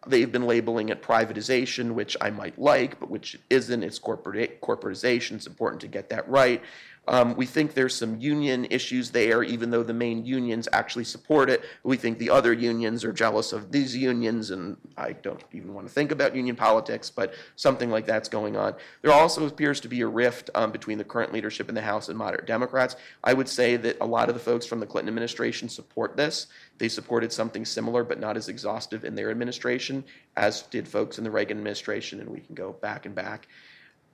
they've 0.09 0.31
been 0.31 0.47
labeling 0.47 0.89
it 0.89 1.03
privatization, 1.03 1.93
which 1.93 2.17
I 2.21 2.31
might 2.31 2.59
like, 2.59 2.99
but 2.99 3.11
which 3.11 3.39
isn't. 3.51 3.83
It's 3.83 3.99
corporate, 3.99 4.61
corporatization. 4.61 5.33
It's 5.37 5.47
important 5.47 5.81
to 5.83 5.89
get 5.89 6.09
that 6.11 6.29
right. 6.29 6.63
Um, 7.09 7.35
we 7.37 7.47
think 7.47 7.73
there's 7.73 7.95
some 7.95 8.21
union 8.21 8.67
issues 8.67 9.11
there, 9.11 9.43
even 9.43 9.71
though 9.71 9.83
the 9.83 9.95
main 9.95 10.27
unions 10.27 10.69
actually 10.75 11.05
support 11.05 11.49
it. 11.49 11.65
We 11.83 11.97
think 11.97 12.19
the 12.19 12.29
other 12.29 12.53
unions 12.53 13.03
are 13.03 13.15
jealous 13.15 13.55
of 13.55 13.73
these 13.73 13.97
unions, 13.97 14.51
and 14.51 14.77
I 14.99 15.13
don't 15.13 15.43
even 15.53 15.73
want 15.73 15.87
to 15.87 15.93
think 15.93 16.13
about 16.13 16.37
union 16.37 16.55
politics, 16.55 17.09
but 17.09 17.33
something 17.57 17.91
like 17.91 18.05
that's 18.05 18.29
going 18.29 18.59
on. 18.59 18.75
There 19.01 19.11
also 19.11 19.47
appears 19.47 19.81
to 19.81 19.89
be 19.89 20.03
a 20.03 20.07
rift 20.07 20.51
um, 20.55 20.71
between 20.71 20.99
the 20.99 21.05
current 21.05 21.33
leadership 21.33 21.71
in 21.71 21.75
the 21.75 21.81
House 21.81 22.11
and 22.11 22.19
moderate 22.19 22.47
Democrats. 22.47 22.97
I 23.25 23.33
would 23.33 23.49
say 23.49 23.77
that 23.77 23.97
a 24.03 24.07
lot 24.07 24.29
of 24.29 24.35
the 24.35 24.41
folks 24.41 24.67
from 24.67 24.79
the 24.79 24.87
Clinton 24.87 25.09
administration 25.09 25.71
support 25.71 26.15
this. 26.15 26.49
They 26.77 26.91
supported 26.91 27.33
something 27.33 27.65
similar, 27.65 28.05
but 28.05 28.21
not 28.21 28.37
as 28.37 28.51
exhaustive 28.51 29.07
in 29.07 29.15
their 29.15 29.31
administration, 29.31 30.05
as 30.37 30.63
did 30.63 30.87
folks 30.87 31.17
in 31.17 31.25
the 31.25 31.31
Reagan 31.31 31.57
administration, 31.57 32.21
and 32.21 32.29
we 32.29 32.41
can 32.41 32.55
go 32.55 32.73
back 32.75 33.07
and 33.07 33.15
back. 33.15 33.49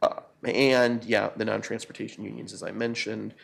Uh, 0.03 0.21
and 0.45 1.05
yeah, 1.05 1.31
the 1.37 1.45
non-transportation 1.45 2.25
unions, 2.25 2.53
as 2.53 2.63
I 2.63 2.71
mentioned. 2.71 3.35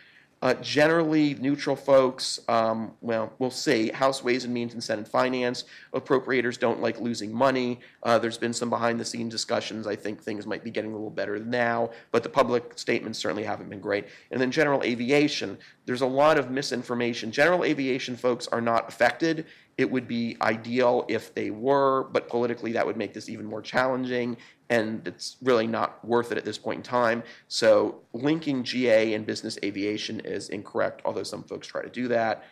Uh, 0.43 0.55
generally, 0.55 1.35
neutral 1.35 1.77
folks, 1.77 2.41
um, 2.49 2.93
well, 3.03 3.31
we'll 3.39 3.51
see. 3.51 3.91
House 3.91 4.25
Ways 4.25 4.47
and 4.47 4.55
Means 4.55 4.73
and 4.73 4.83
Senate 4.83 5.07
Finance, 5.07 5.65
appropriators 5.93 6.59
don't 6.59 6.81
like 6.81 6.99
losing 6.99 7.31
money. 7.31 7.79
Uh, 8.05 8.19
there's 8.19 8.39
been 8.39 8.55
some 8.55 8.71
behind 8.71 8.99
the 8.99 9.05
scenes 9.05 9.31
discussions. 9.31 9.87
I 9.87 9.97
think 9.97 10.23
things 10.23 10.47
might 10.47 10.65
be 10.65 10.71
getting 10.71 10.93
a 10.93 10.95
little 10.95 11.11
better 11.11 11.39
now, 11.39 11.91
but 12.11 12.23
the 12.23 12.31
public 12.31 12.79
statements 12.79 13.19
certainly 13.19 13.45
haven't 13.45 13.69
been 13.69 13.81
great. 13.81 14.07
And 14.31 14.41
then 14.41 14.51
general 14.51 14.83
aviation, 14.83 15.59
there's 15.85 16.01
a 16.01 16.07
lot 16.07 16.39
of 16.39 16.51
misinformation. 16.51 17.31
General 17.31 17.63
aviation 17.63 18.17
folks 18.17 18.47
are 18.49 18.63
not 18.63 18.89
affected. 18.89 19.45
It 19.81 19.91
would 19.91 20.07
be 20.07 20.37
ideal 20.43 21.07
if 21.09 21.35
they 21.35 21.51
were, 21.51 22.05
but 22.13 22.29
politically 22.29 22.73
that 22.73 22.85
would 22.85 22.99
make 22.99 23.15
this 23.15 23.31
even 23.31 23.47
more 23.47 23.63
challenging 23.63 24.37
and 24.69 25.07
it's 25.09 25.37
really 25.43 25.67
not 25.67 26.05
worth 26.05 26.33
it 26.33 26.39
at 26.39 26.45
this 26.45 26.59
point 26.59 26.77
in 26.77 26.83
time. 26.83 27.23
So 27.49 28.03
linking 28.13 28.63
GA 28.63 29.15
and 29.15 29.27
business 29.27 29.59
aviation 29.65 30.21
is 30.21 30.51
incorrect, 30.51 31.01
although 31.05 31.23
some 31.23 31.43
folks 31.43 31.67
try 31.67 31.83
to 31.83 31.89
do 31.89 32.09
that. 32.09 32.45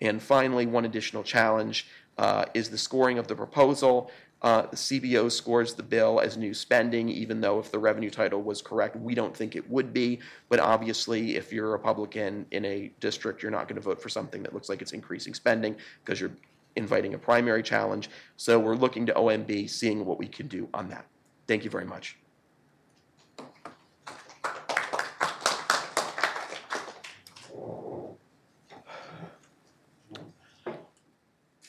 And 0.00 0.20
finally, 0.20 0.66
one 0.66 0.84
additional 0.84 1.22
challenge 1.22 1.86
uh, 2.18 2.46
is 2.52 2.68
the 2.68 2.78
scoring 2.78 3.18
of 3.18 3.28
the 3.28 3.36
proposal. 3.36 4.10
Uh, 4.42 4.62
the 4.62 4.76
CBO 4.76 5.30
scores 5.30 5.74
the 5.74 5.84
bill 5.84 6.18
as 6.18 6.36
new 6.36 6.52
spending, 6.52 7.08
even 7.08 7.40
though 7.40 7.60
if 7.60 7.70
the 7.70 7.78
revenue 7.78 8.10
title 8.10 8.42
was 8.42 8.60
correct, 8.60 8.96
we 8.96 9.14
don't 9.14 9.36
think 9.36 9.54
it 9.54 9.70
would 9.70 9.92
be. 9.92 10.18
But 10.48 10.58
obviously, 10.58 11.36
if 11.36 11.52
you're 11.52 11.68
a 11.68 11.70
Republican 11.70 12.44
in 12.50 12.64
a 12.64 12.90
district, 12.98 13.40
you're 13.40 13.52
not 13.52 13.68
going 13.68 13.76
to 13.76 13.82
vote 13.82 14.02
for 14.02 14.08
something 14.08 14.42
that 14.42 14.52
looks 14.52 14.68
like 14.68 14.82
it's 14.82 14.92
increasing 14.92 15.32
spending 15.32 15.76
because 16.04 16.20
you're 16.20 16.32
inviting 16.76 17.14
a 17.14 17.18
primary 17.18 17.62
challenge. 17.62 18.10
So 18.36 18.58
we're 18.58 18.76
looking 18.76 19.06
to 19.06 19.12
OMB, 19.12 19.68
seeing 19.68 20.04
what 20.04 20.18
we 20.18 20.26
can 20.26 20.48
do 20.48 20.68
on 20.74 20.88
that. 20.88 21.06
Thank 21.46 21.64
you 21.64 21.70
very 21.70 21.84
much. 21.84 22.16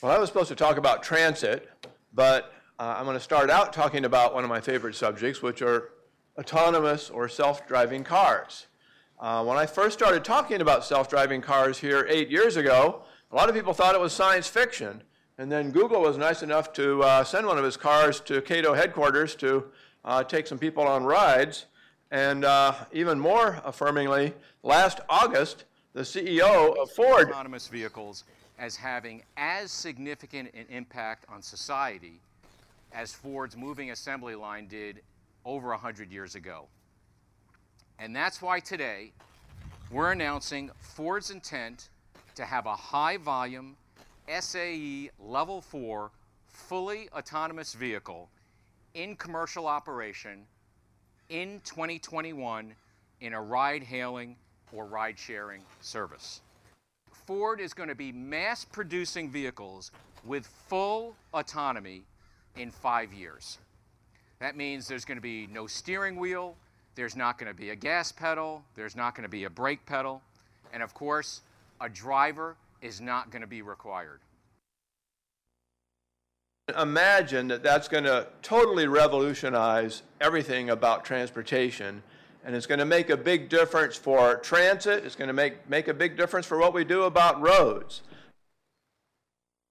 Well, 0.04 0.12
I 0.12 0.18
was 0.18 0.28
supposed 0.28 0.50
to 0.50 0.54
talk 0.54 0.76
about 0.76 1.02
transit, 1.02 1.70
but 2.12 2.52
uh, 2.78 2.96
I'm 2.98 3.06
going 3.06 3.16
to 3.16 3.22
start 3.24 3.48
out 3.48 3.72
talking 3.72 4.04
about 4.04 4.34
one 4.34 4.44
of 4.44 4.50
my 4.50 4.60
favorite 4.60 4.94
subjects, 4.94 5.40
which 5.40 5.62
are 5.62 5.92
autonomous 6.38 7.08
or 7.08 7.26
self-driving 7.26 8.04
cars. 8.04 8.66
Uh, 9.18 9.42
when 9.44 9.56
I 9.56 9.64
first 9.64 9.96
started 9.96 10.22
talking 10.22 10.60
about 10.60 10.84
self-driving 10.84 11.40
cars 11.40 11.78
here 11.78 12.06
eight 12.10 12.28
years 12.28 12.58
ago, 12.58 13.04
a 13.30 13.36
lot 13.36 13.48
of 13.48 13.54
people 13.54 13.72
thought 13.72 13.94
it 13.94 14.00
was 14.00 14.12
science 14.12 14.46
fiction. 14.48 15.02
And 15.38 15.50
then 15.50 15.72
Google 15.72 16.00
was 16.00 16.16
nice 16.16 16.42
enough 16.42 16.72
to 16.74 17.02
uh, 17.02 17.24
send 17.24 17.46
one 17.46 17.58
of 17.58 17.64
his 17.64 17.76
cars 17.76 18.20
to 18.20 18.40
Cato 18.40 18.72
headquarters 18.72 19.34
to 19.36 19.64
uh, 20.04 20.22
take 20.22 20.46
some 20.46 20.58
people 20.58 20.84
on 20.84 21.04
rides. 21.04 21.66
And 22.10 22.44
uh, 22.44 22.74
even 22.92 23.18
more 23.18 23.60
affirmingly, 23.66 24.32
last 24.62 25.00
August, 25.08 25.64
the 25.92 26.02
CEO 26.02 26.76
of 26.80 26.90
Ford 26.92 27.30
autonomous 27.30 27.66
vehicles 27.66 28.24
as 28.58 28.76
having 28.76 29.22
as 29.36 29.72
significant 29.72 30.50
an 30.54 30.66
impact 30.68 31.24
on 31.28 31.42
society 31.42 32.20
as 32.92 33.12
Ford's 33.12 33.56
moving 33.56 33.90
assembly 33.90 34.36
line 34.36 34.68
did 34.68 35.00
over 35.44 35.70
100 35.70 36.12
years 36.12 36.36
ago. 36.36 36.66
And 37.98 38.14
that's 38.14 38.40
why 38.40 38.60
today 38.60 39.12
we're 39.90 40.12
announcing 40.12 40.70
Ford's 40.78 41.30
intent 41.30 41.88
to 42.34 42.44
have 42.44 42.66
a 42.66 42.74
high 42.74 43.16
volume 43.16 43.76
SAE 44.28 45.10
Level 45.18 45.60
4 45.60 46.10
fully 46.46 47.08
autonomous 47.10 47.74
vehicle 47.74 48.30
in 48.94 49.16
commercial 49.16 49.66
operation 49.66 50.46
in 51.28 51.60
2021 51.64 52.74
in 53.20 53.32
a 53.32 53.40
ride 53.40 53.82
hailing 53.82 54.36
or 54.72 54.86
ride 54.86 55.18
sharing 55.18 55.62
service. 55.80 56.40
Ford 57.26 57.60
is 57.60 57.72
going 57.72 57.88
to 57.88 57.94
be 57.94 58.12
mass 58.12 58.64
producing 58.64 59.30
vehicles 59.30 59.90
with 60.24 60.46
full 60.68 61.14
autonomy 61.32 62.04
in 62.56 62.70
five 62.70 63.12
years. 63.12 63.58
That 64.40 64.56
means 64.56 64.88
there's 64.88 65.04
going 65.04 65.16
to 65.16 65.22
be 65.22 65.46
no 65.46 65.66
steering 65.66 66.16
wheel, 66.16 66.56
there's 66.94 67.16
not 67.16 67.38
going 67.38 67.50
to 67.50 67.58
be 67.58 67.70
a 67.70 67.76
gas 67.76 68.12
pedal, 68.12 68.62
there's 68.74 68.94
not 68.94 69.14
going 69.14 69.22
to 69.22 69.30
be 69.30 69.44
a 69.44 69.50
brake 69.50 69.84
pedal, 69.86 70.22
and 70.72 70.82
of 70.82 70.92
course, 70.94 71.40
a 71.80 71.88
driver 71.88 72.56
is 72.80 73.00
not 73.00 73.30
going 73.30 73.42
to 73.42 73.48
be 73.48 73.62
required. 73.62 74.20
Imagine 76.78 77.48
that 77.48 77.62
that's 77.62 77.88
going 77.88 78.04
to 78.04 78.26
totally 78.42 78.86
revolutionize 78.86 80.02
everything 80.20 80.70
about 80.70 81.04
transportation 81.04 82.02
and 82.44 82.54
it's 82.54 82.66
going 82.66 82.78
to 82.78 82.84
make 82.84 83.08
a 83.08 83.16
big 83.16 83.48
difference 83.48 83.96
for 83.96 84.36
transit. 84.36 85.04
It's 85.04 85.16
going 85.16 85.28
to 85.28 85.34
make, 85.34 85.68
make 85.68 85.88
a 85.88 85.94
big 85.94 86.16
difference 86.16 86.46
for 86.46 86.58
what 86.58 86.74
we 86.74 86.84
do 86.84 87.04
about 87.04 87.40
roads. 87.40 88.02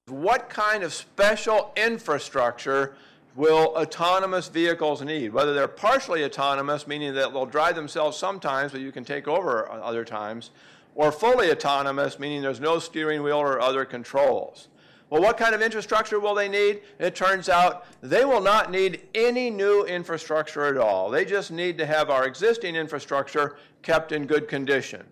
What 0.08 0.50
kind 0.50 0.84
of 0.84 0.92
special 0.92 1.72
infrastructure 1.78 2.96
will 3.36 3.76
autonomous 3.76 4.48
vehicles 4.48 5.04
need? 5.04 5.34
Whether 5.34 5.54
they're 5.54 5.68
partially 5.68 6.26
autonomous, 6.26 6.88
meaning 6.88 7.14
that 7.14 7.32
they'll 7.32 7.46
drive 7.46 7.76
themselves 7.76 8.18
sometimes, 8.18 8.72
but 8.72 8.82
you 8.82 8.92
can 8.92 9.06
take 9.06 9.28
over 9.28 9.72
other 9.72 10.04
times, 10.04 10.50
or 10.96 11.12
fully 11.12 11.52
autonomous, 11.52 12.20
meaning 12.20 12.42
there's 12.42 12.60
no 12.60 12.80
steering 12.80 13.24
wheel 13.24 13.38
or 13.38 13.60
other 13.60 13.86
controls. 13.86 14.68
Well, 15.10 15.22
what 15.22 15.38
kind 15.38 15.54
of 15.54 15.62
infrastructure 15.62 16.20
will 16.20 16.34
they 16.34 16.50
need? 16.50 16.82
It 16.98 17.14
turns 17.14 17.48
out 17.48 17.86
they 18.02 18.26
will 18.26 18.42
not 18.42 18.72
need 18.72 19.04
any 19.14 19.52
new 19.52 19.84
infrastructure 19.84 20.66
at 20.66 20.78
all. 20.78 21.12
They 21.12 21.24
just 21.24 21.52
need 21.52 21.78
to 21.78 21.86
have 21.86 22.10
our 22.10 22.26
existing 22.26 22.76
infrastructure 22.76 23.58
kept 23.84 24.12
in 24.12 24.26
good 24.26 24.48
condition. 24.48 25.04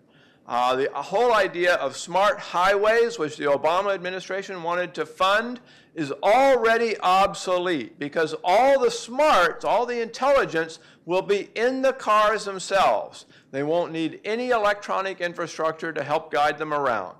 Uh, 0.46 0.74
the 0.74 0.90
whole 0.92 1.32
idea 1.32 1.74
of 1.74 1.96
smart 1.96 2.40
highways, 2.40 3.18
which 3.18 3.36
the 3.36 3.44
Obama 3.44 3.94
administration 3.94 4.62
wanted 4.64 4.92
to 4.94 5.06
fund, 5.06 5.60
is 5.94 6.10
already 6.22 6.98
obsolete 6.98 7.96
because 7.98 8.34
all 8.42 8.80
the 8.80 8.90
smarts, 8.90 9.64
all 9.64 9.86
the 9.86 10.02
intelligence 10.02 10.80
will 11.04 11.22
be 11.22 11.48
in 11.54 11.82
the 11.82 11.92
cars 11.92 12.44
themselves. 12.44 13.26
They 13.52 13.62
won't 13.62 13.92
need 13.92 14.20
any 14.24 14.48
electronic 14.50 15.20
infrastructure 15.20 15.92
to 15.92 16.02
help 16.02 16.32
guide 16.32 16.58
them 16.58 16.72
around. 16.72 17.18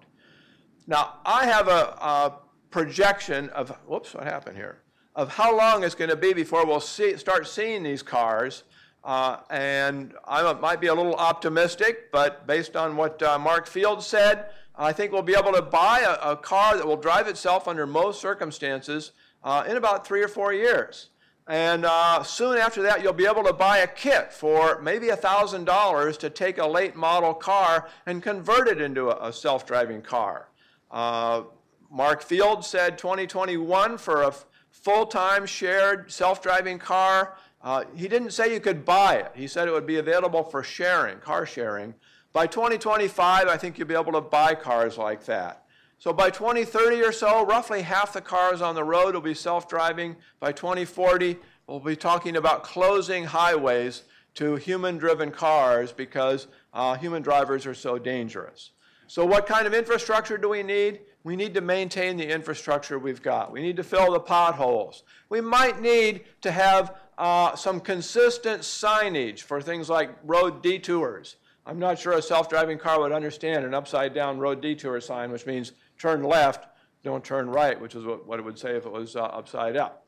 Now, 0.87 1.21
I 1.25 1.45
have 1.45 1.69
a, 1.69 1.95
a 2.01 2.33
projection 2.71 3.51
of, 3.51 3.69
whoops, 3.87 4.15
what 4.15 4.25
happened 4.25 4.57
here? 4.57 4.79
Of 5.15 5.29
how 5.29 5.57
long 5.57 5.85
it's 5.85 5.95
going 5.95 6.11
to 6.11 6.17
be 6.17 6.33
before 6.33 6.67
we'll 6.67 6.81
see, 6.81 7.17
start 7.19 7.47
seeing 7.47 7.83
these 7.83 8.03
cars. 8.03 8.65
Uh, 9.05 9.41
and 9.51 10.15
I 10.27 10.51
might 10.55 10.81
be 10.81 10.87
a 10.87 10.95
little 10.95 11.17
optimistic, 11.17 12.11
but 12.11 12.47
based 12.47 12.77
on 12.77 12.97
what 12.97 13.23
uh, 13.23 13.39
Mark 13.39 13.67
Field 13.67 14.03
said, 14.03 14.47
I 14.75 14.93
think 14.93 15.13
we'll 15.13 15.23
be 15.23 15.35
able 15.35 15.53
to 15.53 15.63
buy 15.63 16.01
a, 16.01 16.33
a 16.33 16.37
car 16.37 16.79
that 16.79 16.87
will 16.87 16.97
drive 16.97 17.29
itself 17.29 17.69
under 17.69 17.87
most 17.87 18.23
circumstances 18.23 19.13
uh, 19.45 19.65
in 19.69 19.77
about 19.77 20.07
three 20.07 20.23
or 20.23 20.29
four 20.29 20.55
years. 20.55 21.11
And 21.49 21.85
uh, 21.85 22.23
soon 22.23 22.57
after 22.57 22.83
that, 22.83 23.03
you'll 23.03 23.13
be 23.13 23.27
able 23.27 23.43
to 23.45 23.53
buy 23.53 23.79
a 23.79 23.87
kit 23.87 24.33
for 24.33 24.81
maybe 24.81 25.09
$1,000 25.09 26.19
to 26.19 26.31
take 26.31 26.59
a 26.59 26.67
late 26.67 26.95
model 26.95 27.35
car 27.35 27.89
and 28.07 28.23
convert 28.23 28.69
it 28.69 28.81
into 28.81 29.11
a, 29.11 29.29
a 29.29 29.33
self 29.33 29.67
driving 29.67 30.03
car. 30.03 30.49
Uh, 30.91 31.43
Mark 31.91 32.23
Field 32.23 32.65
said 32.65 32.97
2021 32.97 33.99
for 33.99 34.23
a 34.23 34.35
full 34.71 35.07
time 35.07 35.45
shared 35.45 36.11
self 36.11 36.43
driving 36.43 36.79
car. 36.79 37.37
Uh, 37.61 37.85
he 37.95 38.09
didn't 38.09 38.31
say 38.31 38.53
you 38.53 38.61
could 38.61 38.85
buy 38.85 39.17
it, 39.17 39.33
he 39.35 39.47
said 39.47 39.69
it 39.69 39.73
would 39.73 39.87
be 39.87 39.99
available 39.99 40.43
for 40.43 40.63
sharing, 40.63 41.19
car 41.19 41.47
sharing. 41.47 41.95
By 42.33 42.47
2025, 42.47 43.47
I 43.47 43.57
think 43.57 43.79
you'll 43.79 43.89
be 43.89 43.95
able 43.95 44.13
to 44.13 44.21
buy 44.21 44.55
cars 44.55 44.97
like 44.97 45.27
that. 45.27 45.62
So 46.03 46.13
by 46.13 46.31
2030 46.31 47.01
or 47.05 47.13
so, 47.13 47.47
roughly 47.47 47.81
half 47.81 48.13
the 48.13 48.21
cars 48.21 48.61
on 48.61 48.75
the 48.75 48.83
road 48.83 49.15
will 49.15 49.21
be 49.21 49.35
self-driving. 49.35 50.17
By 50.41 50.51
2040, 50.51 51.39
we'll 51.69 51.79
be 51.79 51.95
talking 51.95 52.35
about 52.35 52.65
closing 52.65 53.23
highways 53.23 54.03
to 54.35 54.57
human-driven 54.57 55.31
cars 55.31 55.93
because 55.93 56.49
uh, 56.75 56.97
human 56.97 57.23
drivers 57.23 57.67
are 57.67 57.75
so 57.75 58.01
dangerous. 58.01 58.73
So 59.07 59.25
what 59.25 59.47
kind 59.47 59.65
of 59.65 59.75
infrastructure 59.75 60.37
do 60.37 60.49
we 60.49 60.65
need? 60.65 61.03
We 61.23 61.37
need 61.37 61.55
to 61.55 61.61
maintain 61.61 62.17
the 62.17 62.29
infrastructure 62.29 62.99
we've 62.99 63.23
got. 63.23 63.53
We 63.53 63.63
need 63.63 63.77
to 63.77 63.85
fill 63.85 64.11
the 64.11 64.19
potholes. 64.19 65.05
We 65.29 65.41
might 65.41 65.81
need 65.81 66.25
to 66.41 66.51
have 66.51 66.97
uh, 67.17 67.55
some 67.55 67.79
consistent 67.79 68.63
signage 68.63 69.43
for 69.43 69.63
things 69.63 69.89
like 69.89 70.11
road 70.25 70.65
detours. 70.65 71.37
I'm 71.65 71.79
not 71.79 71.97
sure 71.97 72.15
a 72.15 72.23
self-driving 72.23 72.79
car 72.79 72.99
would 73.01 73.13
understand 73.13 73.65
an 73.65 73.73
upside-down 73.73 74.41
road 74.41 74.61
detour 74.61 75.01
sign, 75.01 75.31
which 75.31 75.47
means 75.47 75.71
turn 76.03 76.25
left, 76.25 76.67
don't 77.05 77.25
turn 77.25 77.49
right, 77.49 77.81
which 77.81 77.95
is 77.95 78.05
what, 78.05 78.27
what 78.27 78.41
it 78.41 78.43
would 78.43 78.59
say 78.59 78.77
if 78.77 78.85
it 78.85 78.91
was 78.91 79.15
uh, 79.15 79.23
upside 79.23 79.77
up. 79.77 80.05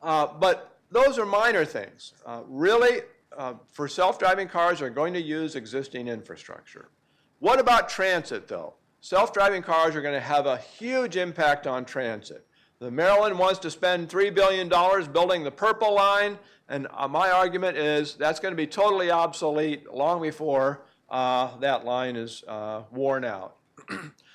Uh, 0.00 0.28
but 0.28 0.78
those 0.92 1.18
are 1.18 1.26
minor 1.26 1.64
things. 1.64 2.14
Uh, 2.24 2.42
really, 2.46 3.00
uh, 3.36 3.54
for 3.72 3.88
self-driving 3.88 4.46
cars, 4.46 4.80
are 4.80 4.90
going 4.90 5.12
to 5.12 5.20
use 5.20 5.56
existing 5.56 6.06
infrastructure. 6.06 6.88
What 7.40 7.58
about 7.58 7.88
transit, 7.88 8.46
though? 8.46 8.74
Self-driving 9.00 9.62
cars 9.62 9.96
are 9.96 10.02
going 10.02 10.14
to 10.14 10.20
have 10.20 10.46
a 10.46 10.58
huge 10.58 11.16
impact 11.16 11.66
on 11.66 11.84
transit. 11.84 12.46
The 12.78 12.92
Maryland 12.92 13.36
wants 13.36 13.58
to 13.60 13.72
spend 13.72 14.08
$3 14.08 14.32
billion 14.32 14.68
building 15.12 15.42
the 15.42 15.50
Purple 15.50 15.96
Line, 15.96 16.38
and 16.68 16.86
uh, 16.96 17.08
my 17.08 17.28
argument 17.30 17.76
is 17.76 18.14
that's 18.14 18.38
going 18.38 18.52
to 18.52 18.56
be 18.56 18.68
totally 18.68 19.10
obsolete 19.10 19.92
long 19.92 20.22
before 20.22 20.84
uh, 21.10 21.56
that 21.58 21.84
line 21.84 22.14
is 22.14 22.44
worn 22.92 23.24
out. 23.24 23.56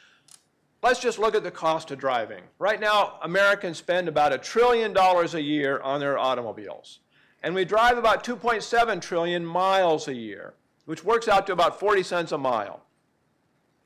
Let's 0.83 0.99
just 0.99 1.17
look 1.17 1.33
at 1.33 1.43
the 1.43 1.51
cost 1.51 1.91
of 1.91 1.97
driving. 1.97 2.43
Right 2.59 2.77
now, 2.77 3.17
Americans 3.21 3.77
spend 3.77 4.09
about 4.09 4.33
a 4.33 4.37
trillion 4.37 4.91
dollars 4.91 5.33
a 5.33 5.41
year 5.41 5.79
on 5.79 6.01
their 6.01 6.17
automobiles. 6.17 6.99
And 7.41 7.55
we 7.55 7.63
drive 7.63 7.97
about 7.97 8.25
2.7 8.25 9.01
trillion 9.01 9.45
miles 9.45 10.09
a 10.09 10.13
year, 10.13 10.55
which 10.83 11.05
works 11.05 11.29
out 11.29 11.47
to 11.47 11.53
about 11.53 11.79
40 11.79 12.03
cents 12.03 12.33
a 12.33 12.37
mile. 12.37 12.83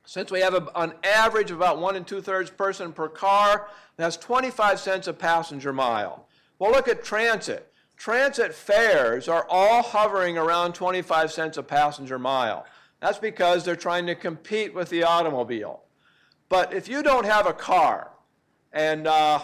Since 0.07 0.31
we 0.31 0.39
have 0.39 0.55
a, 0.55 0.67
an 0.73 0.93
average 1.03 1.51
of 1.51 1.57
about 1.57 1.77
one 1.77 1.95
and 1.95 2.07
two 2.07 2.19
thirds 2.19 2.49
person 2.49 2.91
per 2.91 3.09
car, 3.09 3.67
that's 3.95 4.17
25 4.17 4.79
cents 4.79 5.07
a 5.07 5.13
passenger 5.13 5.71
mile. 5.71 6.27
Well, 6.57 6.71
look 6.71 6.87
at 6.87 7.03
transit. 7.03 7.71
Transit 7.95 8.55
fares 8.55 9.27
are 9.27 9.45
all 9.47 9.83
hovering 9.83 10.35
around 10.35 10.73
25 10.73 11.31
cents 11.31 11.57
a 11.57 11.63
passenger 11.63 12.17
mile. 12.17 12.65
That's 13.01 13.19
because 13.19 13.63
they're 13.63 13.75
trying 13.75 14.07
to 14.07 14.15
compete 14.15 14.73
with 14.73 14.89
the 14.89 15.03
automobile. 15.03 15.83
But 16.49 16.73
if 16.73 16.87
you 16.87 17.03
don't 17.03 17.25
have 17.25 17.45
a 17.45 17.53
car 17.53 18.11
and 18.71 19.07
uh, 19.07 19.39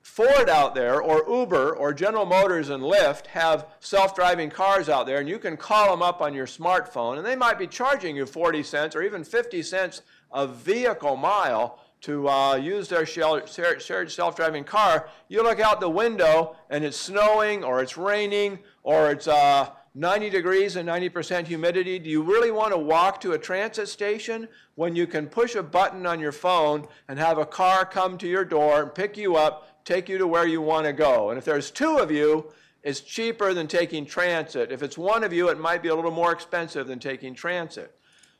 Ford 0.00 0.48
out 0.48 0.74
there 0.74 1.00
or 1.02 1.24
Uber 1.28 1.76
or 1.76 1.92
General 1.92 2.26
Motors 2.26 2.70
and 2.70 2.82
Lyft 2.82 3.26
have 3.26 3.66
self-driving 3.80 4.50
cars 4.50 4.88
out 4.88 5.06
there 5.06 5.18
and 5.18 5.28
you 5.28 5.38
can 5.38 5.56
call 5.56 5.90
them 5.90 6.02
up 6.02 6.20
on 6.20 6.34
your 6.34 6.46
smartphone 6.46 7.18
and 7.18 7.26
they 7.26 7.36
might 7.36 7.58
be 7.58 7.66
charging 7.66 8.16
you 8.16 8.26
40 8.26 8.62
cents 8.62 8.96
or 8.96 9.02
even 9.02 9.24
50 9.24 9.62
cents 9.62 10.02
a 10.32 10.46
vehicle 10.46 11.16
mile 11.16 11.78
to 12.02 12.28
uh, 12.28 12.54
use 12.56 12.88
their 12.88 13.04
shared 13.04 14.10
self-driving 14.10 14.64
car, 14.64 15.08
you 15.28 15.42
look 15.42 15.60
out 15.60 15.80
the 15.80 15.90
window 15.90 16.56
and 16.70 16.82
it's 16.82 16.96
snowing 16.96 17.62
or 17.62 17.82
it's 17.82 17.96
raining 17.96 18.58
or 18.82 19.10
it's 19.10 19.28
uh, 19.28 19.68
90 19.94 20.30
degrees 20.30 20.76
and 20.76 20.88
90% 20.88 21.46
humidity, 21.46 21.98
do 21.98 22.08
you 22.08 22.22
really 22.22 22.52
want 22.52 22.72
to 22.72 22.78
walk 22.78 23.20
to 23.20 23.32
a 23.32 23.38
transit 23.38 23.88
station 23.88 24.46
when 24.76 24.94
you 24.94 25.06
can 25.06 25.26
push 25.26 25.56
a 25.56 25.62
button 25.62 26.06
on 26.06 26.20
your 26.20 26.30
phone 26.30 26.86
and 27.08 27.18
have 27.18 27.38
a 27.38 27.46
car 27.46 27.84
come 27.84 28.16
to 28.18 28.28
your 28.28 28.44
door 28.44 28.82
and 28.82 28.94
pick 28.94 29.16
you 29.16 29.34
up, 29.34 29.84
take 29.84 30.08
you 30.08 30.16
to 30.16 30.28
where 30.28 30.46
you 30.46 30.60
want 30.60 30.86
to 30.86 30.92
go? 30.92 31.30
And 31.30 31.38
if 31.38 31.44
there's 31.44 31.72
two 31.72 31.98
of 31.98 32.10
you, 32.10 32.52
it's 32.84 33.00
cheaper 33.00 33.52
than 33.52 33.66
taking 33.66 34.06
transit. 34.06 34.70
If 34.70 34.82
it's 34.84 34.96
one 34.96 35.24
of 35.24 35.32
you, 35.32 35.48
it 35.48 35.58
might 35.58 35.82
be 35.82 35.88
a 35.88 35.94
little 35.94 36.12
more 36.12 36.32
expensive 36.32 36.86
than 36.86 37.00
taking 37.00 37.34
transit. 37.34 37.92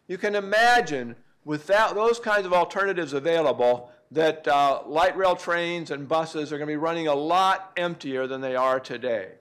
You 0.07 0.19
can 0.19 0.37
imagine 0.37 1.17
without 1.45 1.97
those 1.97 2.21
kinds 2.21 2.47
of 2.47 2.53
alternatives 2.53 3.13
available 3.13 3.91
that 4.13 4.47
uh, 4.47 4.83
light 4.87 5.17
rail 5.17 5.35
trains 5.35 5.91
and 5.91 6.09
buses 6.09 6.53
are 6.53 6.59
going 6.59 6.69
to 6.69 6.73
be 6.73 6.77
running 6.77 7.09
a 7.09 7.15
lot 7.15 7.73
emptier 7.77 8.29
than 8.29 8.41
they 8.41 8.55
are 8.55 8.79
today. 8.79 9.33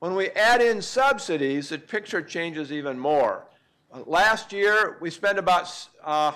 When 0.00 0.14
we 0.14 0.30
add 0.30 0.62
in 0.62 0.80
subsidies, 0.80 1.68
the 1.68 1.78
picture 1.78 2.22
changes 2.22 2.72
even 2.72 2.98
more. 2.98 3.44
Last 4.06 4.50
year, 4.50 4.96
we 5.02 5.10
spent 5.10 5.38
about, 5.38 5.68
uh, 6.02 6.32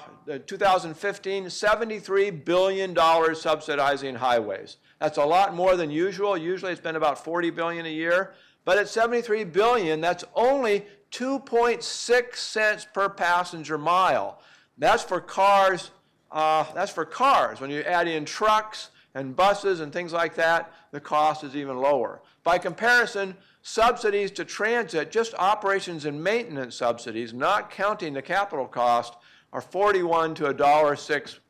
2015, 0.47 1.47
$73 1.47 2.45
billion 2.45 2.95
subsidizing 3.35 4.17
highways. 4.17 4.77
That's 5.01 5.17
a 5.17 5.25
lot 5.25 5.55
more 5.55 5.77
than 5.77 5.91
usual. 5.91 6.37
Usually 6.37 6.73
it's 6.73 6.81
been 6.81 6.97
about 6.97 7.25
40 7.25 7.51
billion 7.51 7.87
a 7.87 7.91
year. 7.91 8.35
But 8.67 8.77
at 8.77 8.89
73 8.89 9.45
billion, 9.45 10.03
that's 10.03 10.25
only 10.35 10.85
2.6 11.11 12.35
cents 12.35 12.87
per 12.93 13.09
passenger 13.09 13.79
mile. 13.79 14.41
That's 14.77 15.03
for 15.03 15.23
cars. 15.23 15.91
Uh, 16.31 16.65
that's 16.75 16.93
for 16.93 17.07
cars. 17.07 17.63
When 17.63 17.71
you 17.71 17.81
add 17.81 18.09
in 18.09 18.27
trucks 18.27 18.91
and 19.15 19.35
buses 19.35 19.81
and 19.81 19.91
things 19.91 20.13
like 20.13 20.35
that, 20.35 20.71
the 20.91 21.01
cost 21.01 21.45
is 21.45 21.57
even 21.57 21.79
lower. 21.79 22.21
By 22.43 22.59
comparison, 22.59 23.37
subsidies 23.67 24.31
to 24.31 24.45
transit, 24.45 25.11
just 25.11 25.33
operations 25.35 26.05
and 26.05 26.23
maintenance 26.23 26.77
subsidies, 26.77 27.33
not 27.33 27.71
counting 27.71 28.13
the 28.13 28.21
capital 28.21 28.67
cost, 28.67 29.17
are 29.55 29.63
41 29.63 30.35
to 30.35 30.47
a 30.47 30.55
dollar 30.55 30.95
six, 30.95 31.41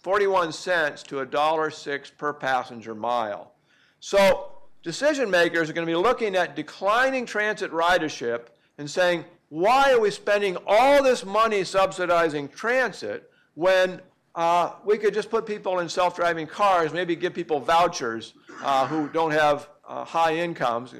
41 0.00 0.52
cents 0.52 1.02
to 1.04 1.20
a 1.20 1.26
dollar 1.26 1.70
six 1.70 2.10
per 2.10 2.34
passenger 2.34 2.94
mile. 2.94 3.52
So 4.00 4.52
decision 4.82 5.30
makers 5.30 5.70
are 5.70 5.72
going 5.72 5.86
to 5.86 5.90
be 5.90 5.96
looking 5.96 6.36
at 6.36 6.54
declining 6.54 7.24
transit 7.24 7.72
ridership 7.72 8.48
and 8.76 8.88
saying, 8.88 9.24
why 9.48 9.90
are 9.92 10.00
we 10.00 10.10
spending 10.10 10.58
all 10.66 11.02
this 11.02 11.24
money 11.24 11.64
subsidizing 11.64 12.50
transit 12.50 13.30
when 13.54 14.02
uh, 14.34 14.74
we 14.84 14.98
could 14.98 15.14
just 15.14 15.30
put 15.30 15.46
people 15.46 15.78
in 15.78 15.88
self-driving 15.88 16.46
cars, 16.46 16.92
maybe 16.92 17.16
give 17.16 17.32
people 17.32 17.58
vouchers 17.58 18.34
uh, 18.62 18.86
who 18.86 19.08
don't 19.08 19.30
have 19.30 19.70
uh, 19.88 20.04
high 20.04 20.36
incomes, 20.36 20.94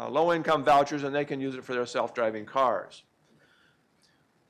uh, 0.00 0.08
low-income 0.08 0.64
vouchers, 0.64 1.02
and 1.02 1.14
they 1.14 1.24
can 1.24 1.40
use 1.40 1.54
it 1.54 1.64
for 1.64 1.74
their 1.74 1.86
self-driving 1.86 2.46
cars. 2.46 3.02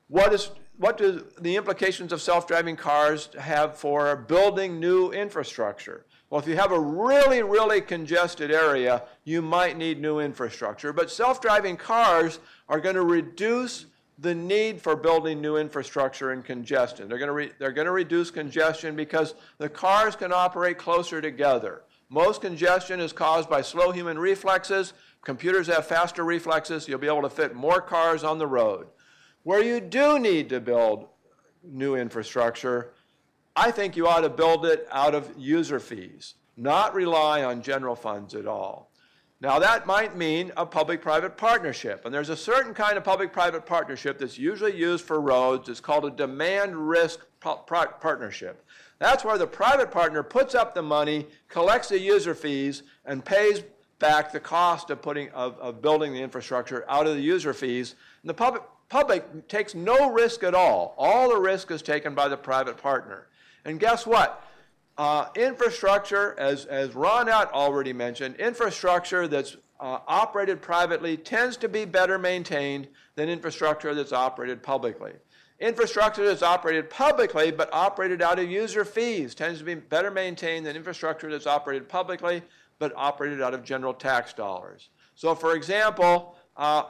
What 0.07 0.33
is 0.33 0.51
what 0.77 0.97
do 0.97 1.27
the 1.39 1.57
implications 1.57 2.11
of 2.11 2.21
self-driving 2.21 2.75
cars 2.75 3.29
have 3.37 3.77
for 3.77 4.15
building 4.15 4.79
new 4.79 5.11
infrastructure? 5.11 6.05
Well, 6.29 6.41
if 6.41 6.47
you 6.47 6.55
have 6.55 6.71
a 6.71 6.79
really, 6.79 7.43
really 7.43 7.81
congested 7.81 8.51
area, 8.51 9.03
you 9.25 9.41
might 9.41 9.77
need 9.77 10.01
new 10.01 10.19
infrastructure. 10.19 10.91
But 10.91 11.11
self-driving 11.11 11.77
cars 11.77 12.39
are 12.67 12.79
going 12.79 12.95
to 12.95 13.03
reduce 13.03 13.85
the 14.17 14.33
need 14.33 14.81
for 14.81 14.95
building 14.95 15.41
new 15.41 15.57
infrastructure 15.57 16.31
and 16.31 16.43
congestion. 16.43 17.09
They're 17.09 17.17
going 17.17 17.49
to 17.49 17.55
they're 17.59 17.71
going 17.71 17.85
to 17.85 17.91
reduce 17.91 18.31
congestion 18.31 18.95
because 18.95 19.35
the 19.57 19.69
cars 19.69 20.15
can 20.15 20.31
operate 20.31 20.77
closer 20.77 21.21
together. 21.21 21.83
Most 22.09 22.41
congestion 22.41 22.99
is 22.99 23.13
caused 23.13 23.49
by 23.49 23.61
slow 23.61 23.91
human 23.91 24.19
reflexes 24.19 24.93
Computers 25.23 25.67
have 25.67 25.85
faster 25.85 26.23
reflexes. 26.23 26.87
You'll 26.87 26.99
be 26.99 27.07
able 27.07 27.21
to 27.21 27.29
fit 27.29 27.53
more 27.53 27.81
cars 27.81 28.23
on 28.23 28.39
the 28.39 28.47
road. 28.47 28.87
Where 29.43 29.63
you 29.63 29.79
do 29.79 30.19
need 30.19 30.49
to 30.49 30.59
build 30.59 31.07
new 31.63 31.95
infrastructure, 31.95 32.93
I 33.55 33.71
think 33.71 33.95
you 33.95 34.07
ought 34.07 34.21
to 34.21 34.29
build 34.29 34.65
it 34.65 34.87
out 34.91 35.13
of 35.13 35.31
user 35.37 35.79
fees, 35.79 36.35
not 36.57 36.95
rely 36.95 37.43
on 37.43 37.61
general 37.61 37.95
funds 37.95 38.33
at 38.33 38.47
all. 38.47 38.91
Now, 39.41 39.57
that 39.57 39.87
might 39.87 40.15
mean 40.15 40.51
a 40.55 40.67
public 40.67 41.01
private 41.01 41.35
partnership. 41.35 42.05
And 42.05 42.13
there's 42.13 42.29
a 42.29 42.37
certain 42.37 42.75
kind 42.75 42.95
of 42.95 43.03
public 43.03 43.33
private 43.33 43.65
partnership 43.65 44.19
that's 44.19 44.37
usually 44.37 44.77
used 44.77 45.03
for 45.03 45.19
roads. 45.19 45.67
It's 45.67 45.79
called 45.79 46.05
a 46.05 46.11
demand 46.11 46.75
risk 46.75 47.25
partnership. 47.39 48.63
That's 48.99 49.25
where 49.25 49.39
the 49.39 49.47
private 49.47 49.89
partner 49.89 50.21
puts 50.21 50.53
up 50.53 50.75
the 50.75 50.83
money, 50.83 51.25
collects 51.47 51.89
the 51.89 51.99
user 51.99 52.35
fees, 52.35 52.83
and 53.03 53.25
pays 53.25 53.63
back 54.01 54.33
the 54.33 54.39
cost 54.41 54.89
of, 54.89 55.01
putting, 55.01 55.29
of, 55.29 55.57
of 55.59 55.81
building 55.81 56.11
the 56.11 56.21
infrastructure 56.21 56.83
out 56.89 57.07
of 57.07 57.15
the 57.15 57.21
user 57.21 57.53
fees. 57.53 57.95
And 58.21 58.29
the 58.29 58.33
public, 58.33 58.63
public 58.89 59.47
takes 59.47 59.73
no 59.73 60.11
risk 60.11 60.43
at 60.43 60.53
all. 60.53 60.93
All 60.97 61.29
the 61.29 61.39
risk 61.39 61.71
is 61.71 61.81
taken 61.81 62.13
by 62.13 62.27
the 62.27 62.35
private 62.35 62.75
partner. 62.75 63.27
And 63.63 63.79
guess 63.79 64.05
what? 64.05 64.45
uh, 64.97 65.27
infrastructure, 65.35 66.35
as, 66.37 66.65
as 66.65 66.93
Ron 66.93 67.29
Utt 67.29 67.51
already 67.53 67.93
mentioned, 67.93 68.35
infrastructure 68.35 69.27
that's 69.27 69.57
uh, 69.79 69.99
operated 70.07 70.61
privately 70.61 71.17
tends 71.17 71.57
to 71.57 71.69
be 71.69 71.85
better 71.85 72.19
maintained 72.19 72.87
than 73.15 73.29
infrastructure 73.29 73.95
that's 73.95 74.13
operated 74.13 74.61
publicly. 74.61 75.13
Infrastructure 75.59 76.25
that's 76.25 76.43
operated 76.43 76.89
publicly 76.89 77.51
but 77.51 77.67
operated 77.73 78.21
out 78.21 78.37
of 78.37 78.49
user 78.49 78.85
fees 78.85 79.33
tends 79.33 79.59
to 79.59 79.65
be 79.65 79.75
better 79.75 80.11
maintained 80.11 80.65
than 80.65 80.75
infrastructure 80.75 81.31
that's 81.31 81.47
operated 81.47 81.89
publicly 81.89 82.43
but 82.81 82.91
operated 82.95 83.43
out 83.43 83.53
of 83.53 83.63
general 83.63 83.93
tax 83.93 84.33
dollars. 84.33 84.89
So, 85.13 85.35
for 85.35 85.55
example, 85.55 86.35
uh, 86.57 86.85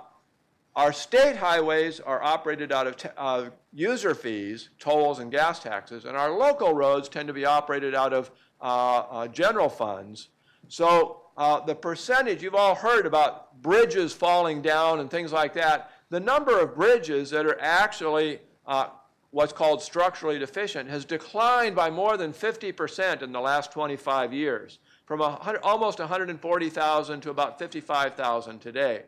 our 0.73 0.93
state 0.93 1.35
highways 1.35 1.99
are 1.99 2.23
operated 2.23 2.71
out 2.71 2.87
of 2.87 3.11
uh, 3.17 3.49
user 3.73 4.15
fees, 4.15 4.69
tolls, 4.79 5.19
and 5.19 5.29
gas 5.29 5.59
taxes, 5.59 6.05
and 6.05 6.15
our 6.15 6.31
local 6.31 6.73
roads 6.73 7.09
tend 7.09 7.27
to 7.27 7.33
be 7.33 7.43
operated 7.43 7.93
out 7.93 8.13
of 8.13 8.31
uh, 8.61 8.63
uh 8.63 9.27
general 9.27 9.67
funds. 9.67 10.29
So, 10.69 11.23
uh, 11.35 11.59
the 11.59 11.75
percentage 11.75 12.41
you've 12.41 12.55
all 12.55 12.75
heard 12.75 13.05
about 13.05 13.61
bridges 13.61 14.13
falling 14.13 14.61
down 14.61 15.01
and 15.01 15.11
things 15.11 15.33
like 15.33 15.53
that, 15.55 15.91
the 16.09 16.21
number 16.21 16.57
of 16.57 16.73
bridges 16.73 17.29
that 17.31 17.45
are 17.45 17.59
actually 17.59 18.39
uh, 18.65 18.87
what's 19.31 19.53
called 19.53 19.81
structurally 19.81 20.37
deficient 20.37 20.89
has 20.89 21.03
declined 21.03 21.75
by 21.75 21.89
more 21.89 22.15
than 22.15 22.31
50% 22.31 23.21
in 23.21 23.31
the 23.31 23.41
last 23.41 23.71
25 23.71 24.33
years, 24.33 24.79
from 25.12 25.20
100, 25.20 25.59
almost 25.62 25.99
140,000 25.99 27.20
to 27.20 27.30
about 27.32 27.59
55,000 27.59 28.59
today. 28.59 29.03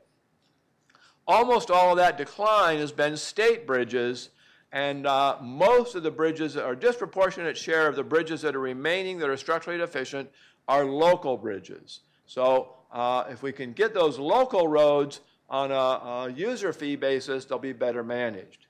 Almost 1.25 1.71
all 1.71 1.91
of 1.91 1.95
that 1.95 2.17
decline 2.17 2.79
has 2.79 2.91
been 2.91 3.15
state 3.15 3.65
bridges, 3.65 4.31
and 4.73 5.07
uh, 5.07 5.37
most 5.41 5.95
of 5.95 6.03
the 6.03 6.11
bridges, 6.11 6.57
or 6.57 6.75
disproportionate 6.75 7.55
share 7.55 7.87
of 7.87 7.95
the 7.95 8.03
bridges 8.03 8.41
that 8.41 8.53
are 8.53 8.59
remaining 8.59 9.17
that 9.19 9.29
are 9.29 9.37
structurally 9.37 9.79
deficient, 9.79 10.29
are 10.67 10.83
local 10.83 11.37
bridges. 11.37 12.01
So 12.25 12.73
uh, 12.91 13.23
if 13.29 13.41
we 13.41 13.53
can 13.53 13.71
get 13.71 13.93
those 13.93 14.19
local 14.19 14.67
roads 14.67 15.21
on 15.49 15.71
a, 15.71 15.73
a 15.73 16.33
user 16.35 16.73
fee 16.73 16.97
basis, 16.97 17.45
they'll 17.45 17.59
be 17.59 17.71
better 17.71 18.03
managed. 18.03 18.65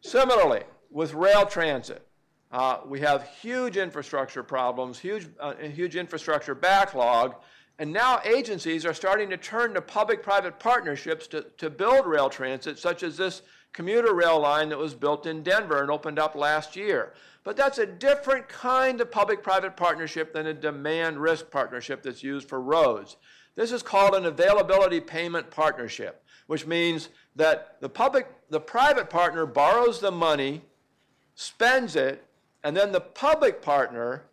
Similarly, 0.00 0.62
with 0.90 1.12
rail 1.12 1.44
transit, 1.44 2.08
uh, 2.52 2.80
we 2.86 3.00
have 3.00 3.28
huge 3.40 3.76
infrastructure 3.76 4.42
problems, 4.42 4.98
huge, 4.98 5.26
uh, 5.40 5.54
huge 5.54 5.96
infrastructure 5.96 6.54
backlog, 6.54 7.34
and 7.78 7.90
now 7.90 8.20
agencies 8.24 8.84
are 8.84 8.92
starting 8.92 9.30
to 9.30 9.38
turn 9.38 9.72
to 9.74 9.80
public-private 9.80 10.58
partnerships 10.58 11.26
to, 11.28 11.46
to 11.56 11.70
build 11.70 12.06
rail 12.06 12.28
transit, 12.28 12.78
such 12.78 13.02
as 13.02 13.16
this 13.16 13.42
commuter 13.72 14.14
rail 14.14 14.38
line 14.38 14.68
that 14.68 14.78
was 14.78 14.94
built 14.94 15.26
in 15.26 15.42
Denver 15.42 15.80
and 15.80 15.90
opened 15.90 16.18
up 16.18 16.34
last 16.34 16.76
year. 16.76 17.14
But 17.42 17.56
that's 17.56 17.78
a 17.78 17.86
different 17.86 18.48
kind 18.48 19.00
of 19.00 19.10
public-private 19.10 19.76
partnership 19.76 20.34
than 20.34 20.46
a 20.46 20.54
demand 20.54 21.18
risk 21.18 21.50
partnership 21.50 22.02
that's 22.02 22.22
used 22.22 22.48
for 22.48 22.60
roads. 22.60 23.16
This 23.56 23.72
is 23.72 23.82
called 23.82 24.14
an 24.14 24.26
availability 24.26 25.00
payment 25.00 25.50
partnership, 25.50 26.22
which 26.46 26.66
means 26.66 27.08
that 27.34 27.78
the 27.80 27.88
public, 27.88 28.28
the 28.50 28.60
private 28.60 29.08
partner 29.08 29.46
borrows 29.46 30.00
the 30.00 30.10
money, 30.10 30.62
spends 31.34 31.96
it, 31.96 32.24
and 32.64 32.76
then 32.76 32.92
the 32.92 33.00
public 33.00 33.62
partner 33.62 34.24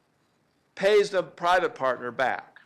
pays 0.76 1.10
the 1.10 1.24
private 1.24 1.76
partner 1.76 2.12
back. 2.12 2.60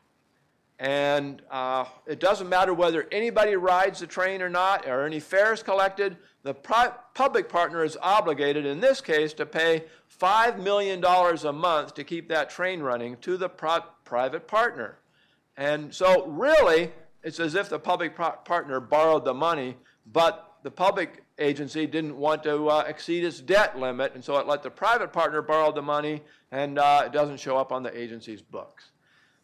And 0.79 1.41
uh, 1.49 1.85
it 2.05 2.19
doesn't 2.19 2.49
matter 2.49 2.73
whether 2.73 3.07
anybody 3.11 3.55
rides 3.55 3.99
the 3.99 4.07
train 4.07 4.41
or 4.41 4.49
not, 4.49 4.87
or 4.87 5.05
any 5.05 5.19
fares 5.19 5.63
collected, 5.63 6.17
the 6.41 6.53
public 6.53 7.47
partner 7.47 7.83
is 7.83 7.97
obligated, 8.01 8.65
in 8.65 8.81
this 8.81 8.99
case, 8.99 9.33
to 9.33 9.45
pay 9.45 9.85
$5 10.19 10.61
million 10.61 11.03
a 11.03 11.53
month 11.53 11.93
to 11.93 12.03
keep 12.03 12.27
that 12.29 12.49
train 12.49 12.81
running 12.81 13.15
to 13.17 13.37
the 13.37 13.47
private 13.49 14.47
partner. 14.47 14.97
And 15.55 15.93
so, 15.93 16.27
really, 16.27 16.91
it's 17.23 17.39
as 17.39 17.55
if 17.55 17.69
the 17.69 17.79
public 17.79 18.15
partner 18.15 18.79
borrowed 18.81 19.23
the 19.23 19.33
money 19.33 19.77
but 20.05 20.57
the 20.63 20.71
public 20.71 21.23
agency 21.39 21.87
didn't 21.87 22.17
want 22.17 22.43
to 22.43 22.69
uh, 22.69 22.83
exceed 22.87 23.23
its 23.23 23.39
debt 23.39 23.77
limit, 23.77 24.13
and 24.13 24.23
so 24.23 24.37
it 24.37 24.47
let 24.47 24.63
the 24.63 24.69
private 24.69 25.11
partner 25.11 25.41
borrow 25.41 25.71
the 25.71 25.81
money, 25.81 26.21
and 26.51 26.77
uh, 26.77 27.03
it 27.05 27.11
doesn't 27.11 27.39
show 27.39 27.57
up 27.57 27.71
on 27.71 27.83
the 27.83 27.97
agency's 27.97 28.41
books. 28.41 28.91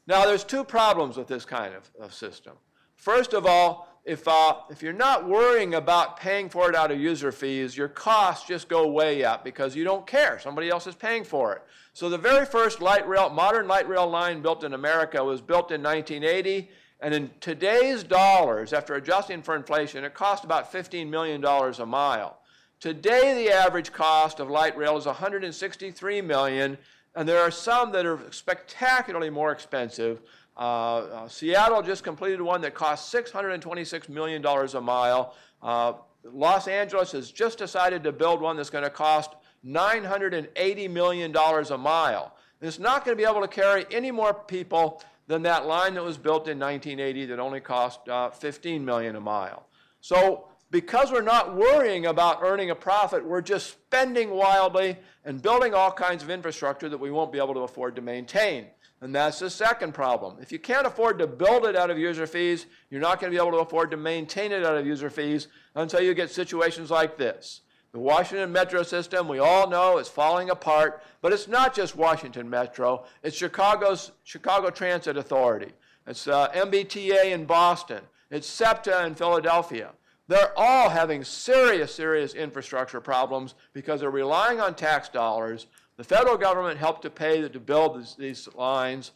Now, 0.08 0.26
there's 0.26 0.44
two 0.44 0.64
problems 0.64 1.18
with 1.18 1.28
this 1.28 1.46
kind 1.46 1.74
of, 1.74 1.90
of 2.00 2.14
system. 2.14 2.54
First 2.96 3.34
of 3.34 3.46
all, 3.46 3.88
if, 4.06 4.28
uh, 4.28 4.56
if 4.70 4.82
you're 4.82 4.92
not 4.92 5.28
worrying 5.28 5.76
about 5.76 6.20
paying 6.20 6.50
for 6.50 6.70
it 6.70 6.76
out 6.76 6.92
of 6.92 7.00
user 7.00 7.32
fees, 7.32 7.78
your 7.78 7.88
costs 7.88 8.48
just 8.48 8.68
go 8.70 8.88
way 8.88 9.24
up 9.24 9.44
because 9.44 9.76
you 9.76 9.84
don't 9.84 10.08
care. 10.08 10.40
Somebody 10.40 10.70
else 10.70 10.88
is 10.88 10.96
paying 10.96 11.24
for 11.24 11.54
it. 11.54 11.62
So 11.94 12.10
the 12.10 12.18
very 12.18 12.46
first 12.46 12.82
light 12.82 13.08
rail, 13.08 13.30
modern 13.30 13.68
light 13.68 13.88
rail 13.88 14.08
line 14.08 14.42
built 14.42 14.64
in 14.64 14.74
America 14.74 15.24
was 15.24 15.42
built 15.42 15.72
in 15.72 15.84
1980. 15.84 16.70
And 17.02 17.14
in 17.14 17.30
today's 17.40 18.04
dollars, 18.04 18.74
after 18.74 18.96
adjusting 18.96 19.42
for 19.42 19.56
inflation, 19.56 20.04
it 20.04 20.14
cost 20.14 20.44
about 20.44 20.72
$15 20.72 21.10
million 21.10 21.44
a 21.44 21.86
mile. 21.86 22.40
Today, 22.80 23.44
the 23.44 23.52
average 23.54 23.92
cost 23.92 24.40
of 24.40 24.50
light 24.50 24.78
rail 24.78 24.98
is 24.98 25.06
163 25.06 26.22
million, 26.22 26.78
and 27.16 27.28
there 27.28 27.40
are 27.40 27.52
some 27.52 27.92
that 27.92 28.06
are 28.06 28.20
spectacularly 28.32 29.30
more 29.30 29.52
expensive. 29.52 30.22
Uh, 30.58 30.98
uh, 30.98 31.28
Seattle 31.28 31.82
just 31.82 32.04
completed 32.04 32.42
one 32.42 32.62
that 32.62 32.74
cost 32.74 33.14
$626 33.14 34.10
million 34.10 34.46
a 34.46 34.82
mile. 34.82 35.36
Uh, 35.62 35.94
Los 36.26 36.68
Angeles 36.68 37.14
has 37.14 37.32
just 37.32 37.58
decided 37.58 38.04
to 38.04 38.12
build 38.12 38.42
one 38.42 38.58
that's 38.58 38.70
going 38.70 38.84
to 38.84 38.90
cost 38.90 39.36
$980 39.66 40.90
million 40.90 41.36
a 41.36 41.78
mile. 41.78 42.36
And 42.60 42.68
it's 42.68 42.80
not 42.80 43.06
going 43.06 43.18
to 43.18 43.22
be 43.22 43.30
able 43.30 43.42
to 43.42 43.48
carry 43.48 43.86
any 43.92 44.12
more 44.12 44.34
people 44.34 45.02
than 45.30 45.44
that 45.44 45.68
line 45.68 45.94
that 45.94 46.04
was 46.04 46.18
built 46.18 46.48
in 46.48 46.58
1980 46.58 47.28
that 47.28 47.40
only 47.40 47.60
cost 47.60 48.10
uh, 48.10 48.32
15 48.32 48.84
million 48.84 49.16
a 49.16 49.22
mile. 49.22 49.68
So 50.02 50.48
because 50.72 51.12
we're 51.12 51.22
not 51.22 51.56
worrying 51.56 52.08
about 52.08 52.40
earning 52.42 52.72
a 52.72 52.76
profit, 52.76 53.24
we're 53.24 53.42
just 53.42 53.70
spending 53.70 54.32
wildly 54.32 54.98
and 55.24 55.40
building 55.40 55.76
all 55.76 55.92
kinds 55.92 56.24
of 56.24 56.32
infrastructure 56.32 56.90
that 56.90 56.98
we 56.98 57.12
won't 57.12 57.32
be 57.32 57.38
able 57.38 57.54
to 57.54 57.60
afford 57.60 57.96
to 57.98 58.02
maintain. 58.02 58.66
And 59.02 59.14
that's 59.14 59.38
the 59.38 59.52
second 59.52 59.94
problem. 59.94 60.38
If 60.42 60.52
you 60.52 60.58
can't 60.58 60.88
afford 60.88 61.20
to 61.20 61.28
build 61.28 61.64
it 61.66 61.76
out 61.76 61.92
of 61.92 62.00
user 62.00 62.26
fees, 62.26 62.66
you're 62.90 63.00
not 63.00 63.20
going 63.20 63.32
to 63.32 63.38
be 63.38 63.42
able 63.42 63.56
to 63.56 63.64
afford 63.64 63.92
to 63.92 63.98
maintain 63.98 64.52
it 64.52 64.66
out 64.66 64.78
of 64.78 64.86
user 64.88 65.12
fees 65.12 65.48
until 65.76 66.02
you 66.02 66.16
get 66.16 66.32
situations 66.32 66.90
like 66.90 67.20
this. 67.20 67.62
The 67.92 68.00
Washington 68.00 68.52
Metro 68.52 68.84
system, 68.84 69.28
we 69.28 69.40
all 69.40 69.68
know, 69.68 69.98
is 69.98 70.08
falling 70.08 70.52
apart, 70.52 71.02
but 71.22 71.34
it's 71.34 71.48
not 71.48 71.74
just 71.74 71.96
Washington 71.96 72.48
Metro. 72.50 73.06
It's 73.24 73.36
Chicago's 73.36 74.12
Chicago 74.24 74.70
Transit 74.70 75.18
Authority. 75.18 75.72
It's 76.06 76.28
uh, 76.28 76.50
MBTA 76.50 77.32
in 77.32 77.46
Boston. 77.46 78.02
It's 78.30 78.48
SEPTA 78.48 79.06
in 79.06 79.16
Philadelphia. 79.16 79.92
They're 80.28 80.54
all 80.56 80.90
having 80.90 81.24
serious, 81.24 81.94
serious 81.94 82.36
infrastructure 82.36 83.02
problems 83.02 83.56
because 83.74 84.02
they're 84.02 84.12
relying 84.12 84.60
on 84.60 84.76
tax 84.76 85.10
dollars. 85.10 85.66
The 85.98 86.04
federal 86.04 86.38
government 86.38 86.78
helped 86.78 87.02
to 87.02 87.10
pay 87.10 87.48
to 87.48 87.60
build 87.60 88.00
these, 88.00 88.16
these 88.16 88.48
lines, 88.54 89.12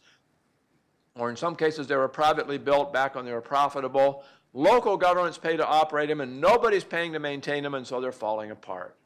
or 1.14 1.30
in 1.30 1.36
some 1.36 1.54
cases 1.54 1.86
they 1.86 1.94
were 1.94 2.08
privately 2.08 2.58
built 2.58 2.92
back 2.92 3.14
when 3.14 3.24
they 3.24 3.32
were 3.32 3.40
profitable. 3.40 4.24
Local 4.56 4.96
governments 4.96 5.36
pay 5.36 5.56
to 5.56 5.66
operate 5.66 6.08
them, 6.08 6.20
and 6.20 6.40
nobody's 6.40 6.84
paying 6.84 7.12
to 7.12 7.18
maintain 7.18 7.64
them, 7.64 7.74
and 7.74 7.84
so 7.84 8.00
they're 8.00 8.12
falling 8.12 8.52
apart. 8.52 8.96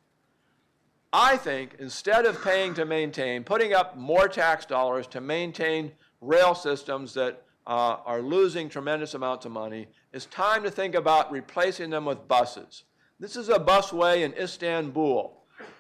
I 1.11 1.39
think 1.39 1.77
instead 1.79 2.27
of 2.27 2.43
paying 2.45 2.75
to 2.75 2.85
maintain, 2.85 3.45
putting 3.45 3.73
up 3.73 3.97
more 3.97 4.29
tax 4.29 4.67
dollars 4.67 5.07
to 5.09 5.23
maintain 5.23 5.93
rail 6.21 6.55
systems 6.55 7.15
that 7.15 7.45
uh, 7.67 7.97
are 8.05 8.21
losing 8.21 8.69
tremendous 8.69 9.15
amounts 9.15 9.47
of 9.47 9.53
money, 9.53 9.89
it's 10.13 10.27
time 10.27 10.63
to 10.65 10.71
think 10.71 10.95
about 10.95 11.33
replacing 11.33 11.89
them 11.89 12.05
with 12.05 12.29
buses. 12.29 12.85
This 13.19 13.35
is 13.35 13.49
a 13.49 13.59
busway 13.59 14.25
in 14.25 14.35
Istanbul. 14.35 15.35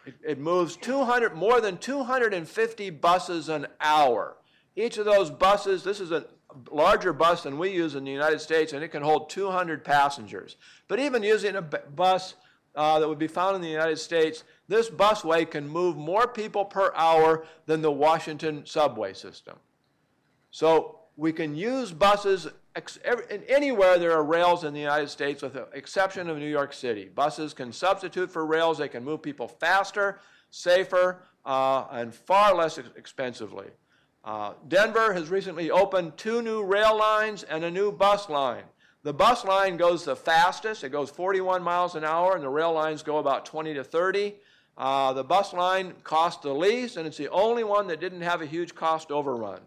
It, 0.06 0.14
it 0.26 0.38
moves 0.38 0.76
200, 0.76 1.34
more 1.34 1.60
than 1.60 1.76
250 1.76 2.90
buses 2.90 3.50
an 3.50 3.66
hour. 3.82 4.38
Each 4.76 4.96
of 4.96 5.04
those 5.04 5.30
buses, 5.30 5.84
this 5.84 6.00
is 6.00 6.10
a 6.10 6.26
larger 6.70 7.12
bus 7.12 7.42
than 7.42 7.58
we 7.58 7.70
use 7.70 7.94
in 7.94 8.04
the 8.04 8.10
United 8.10 8.40
States, 8.40 8.72
and 8.72 8.82
it 8.82 8.88
can 8.88 9.02
hold 9.02 9.30
200 9.30 9.84
passengers. 9.84 10.56
But 10.86 10.98
even 11.00 11.22
using 11.22 11.56
a 11.56 11.62
bus 11.62 12.34
uh, 12.74 13.00
that 13.00 13.08
would 13.08 13.18
be 13.18 13.26
found 13.26 13.56
in 13.56 13.62
the 13.62 13.68
United 13.68 13.98
States, 13.98 14.44
this 14.68 14.88
busway 14.88 15.50
can 15.50 15.68
move 15.68 15.96
more 15.96 16.28
people 16.28 16.64
per 16.64 16.92
hour 16.94 17.44
than 17.66 17.82
the 17.82 17.90
Washington 17.90 18.64
subway 18.64 19.12
system. 19.12 19.56
So 20.50 21.00
we 21.16 21.32
can 21.32 21.56
use 21.56 21.92
buses 21.92 22.46
anywhere 23.48 23.98
there 23.98 24.12
are 24.12 24.22
rails 24.22 24.64
in 24.64 24.72
the 24.72 24.80
United 24.80 25.08
States, 25.08 25.42
with 25.42 25.54
the 25.54 25.68
exception 25.72 26.30
of 26.30 26.38
New 26.38 26.48
York 26.48 26.72
City. 26.72 27.10
Buses 27.12 27.52
can 27.52 27.72
substitute 27.72 28.30
for 28.30 28.46
rails. 28.46 28.78
They 28.78 28.88
can 28.88 29.04
move 29.04 29.22
people 29.22 29.48
faster, 29.48 30.20
safer, 30.50 31.22
uh, 31.44 31.86
and 31.90 32.14
far 32.14 32.54
less 32.54 32.78
expensively. 32.78 33.66
Uh, 34.24 34.52
Denver 34.66 35.12
has 35.14 35.30
recently 35.30 35.70
opened 35.70 36.16
two 36.16 36.42
new 36.42 36.62
rail 36.62 36.96
lines 36.96 37.42
and 37.44 37.64
a 37.64 37.70
new 37.70 37.92
bus 37.92 38.28
line. 38.28 38.64
The 39.02 39.12
bus 39.12 39.44
line 39.44 39.76
goes 39.76 40.04
the 40.04 40.16
fastest, 40.16 40.84
it 40.84 40.90
goes 40.90 41.08
41 41.10 41.62
miles 41.62 41.94
an 41.94 42.04
hour, 42.04 42.34
and 42.34 42.42
the 42.42 42.48
rail 42.48 42.72
lines 42.72 43.02
go 43.02 43.18
about 43.18 43.46
20 43.46 43.74
to 43.74 43.84
30. 43.84 44.34
Uh, 44.76 45.12
the 45.12 45.24
bus 45.24 45.52
line 45.52 45.94
cost 46.04 46.42
the 46.42 46.52
least, 46.52 46.96
and 46.96 47.06
it's 47.06 47.16
the 47.16 47.30
only 47.30 47.64
one 47.64 47.86
that 47.86 48.00
didn't 48.00 48.20
have 48.20 48.42
a 48.42 48.46
huge 48.46 48.74
cost 48.74 49.10
overrun. 49.10 49.60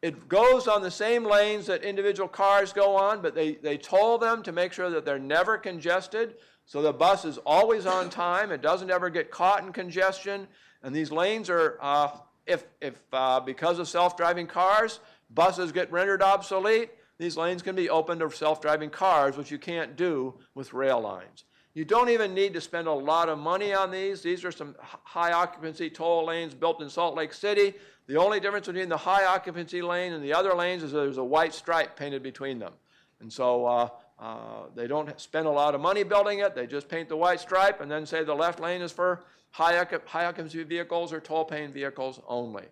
It 0.00 0.28
goes 0.28 0.68
on 0.68 0.82
the 0.82 0.90
same 0.90 1.24
lanes 1.24 1.66
that 1.66 1.82
individual 1.82 2.28
cars 2.28 2.72
go 2.72 2.94
on, 2.94 3.20
but 3.20 3.34
they, 3.34 3.54
they 3.54 3.76
toll 3.76 4.16
them 4.16 4.42
to 4.44 4.52
make 4.52 4.72
sure 4.72 4.90
that 4.90 5.04
they're 5.04 5.18
never 5.18 5.58
congested. 5.58 6.36
So 6.66 6.82
the 6.82 6.92
bus 6.92 7.24
is 7.24 7.38
always 7.38 7.84
on 7.84 8.10
time. 8.10 8.52
It 8.52 8.62
doesn't 8.62 8.90
ever 8.90 9.10
get 9.10 9.30
caught 9.30 9.64
in 9.64 9.72
congestion. 9.72 10.46
And 10.82 10.94
these 10.94 11.10
lanes 11.10 11.50
are, 11.50 11.78
uh, 11.80 12.10
if, 12.48 12.64
if 12.80 13.00
uh, 13.12 13.40
because 13.40 13.78
of 13.78 13.88
self-driving 13.88 14.46
cars, 14.46 15.00
buses 15.30 15.70
get 15.72 15.92
rendered 15.92 16.22
obsolete, 16.22 16.90
these 17.18 17.36
lanes 17.36 17.62
can 17.62 17.76
be 17.76 17.90
opened 17.90 18.20
to 18.20 18.30
self-driving 18.30 18.90
cars, 18.90 19.36
which 19.36 19.50
you 19.50 19.58
can't 19.58 19.96
do 19.96 20.34
with 20.54 20.72
rail 20.72 21.00
lines. 21.00 21.44
You 21.74 21.84
don't 21.84 22.08
even 22.08 22.34
need 22.34 22.54
to 22.54 22.60
spend 22.60 22.88
a 22.88 22.92
lot 22.92 23.28
of 23.28 23.38
money 23.38 23.72
on 23.72 23.90
these. 23.90 24.22
These 24.22 24.44
are 24.44 24.50
some 24.50 24.74
high 24.80 25.32
occupancy 25.32 25.90
toll 25.90 26.26
lanes 26.26 26.54
built 26.54 26.82
in 26.82 26.88
Salt 26.88 27.14
Lake 27.14 27.32
City. 27.32 27.74
The 28.06 28.16
only 28.16 28.40
difference 28.40 28.66
between 28.66 28.88
the 28.88 28.96
high 28.96 29.26
occupancy 29.26 29.82
lane 29.82 30.12
and 30.12 30.24
the 30.24 30.32
other 30.32 30.54
lanes 30.54 30.82
is 30.82 30.92
there's 30.92 31.18
a 31.18 31.24
white 31.24 31.54
stripe 31.54 31.96
painted 31.96 32.22
between 32.22 32.58
them. 32.58 32.72
And 33.20 33.32
so 33.32 33.66
uh, 33.66 33.88
uh, 34.18 34.62
they 34.74 34.86
don't 34.86 35.20
spend 35.20 35.46
a 35.46 35.50
lot 35.50 35.74
of 35.74 35.80
money 35.80 36.02
building 36.02 36.40
it. 36.40 36.54
They 36.54 36.66
just 36.66 36.88
paint 36.88 37.08
the 37.08 37.16
white 37.16 37.40
stripe 37.40 37.80
and 37.80 37.90
then 37.90 38.06
say 38.06 38.24
the 38.24 38.34
left 38.34 38.60
lane 38.60 38.80
is 38.80 38.90
for 38.90 39.24
high, 39.50 39.78
occupancy 39.78 40.62
vehicles 40.64 41.12
or 41.12 41.20
toll 41.20 41.44
paying 41.44 41.72
vehicles 41.72 42.20
only. 42.26 42.64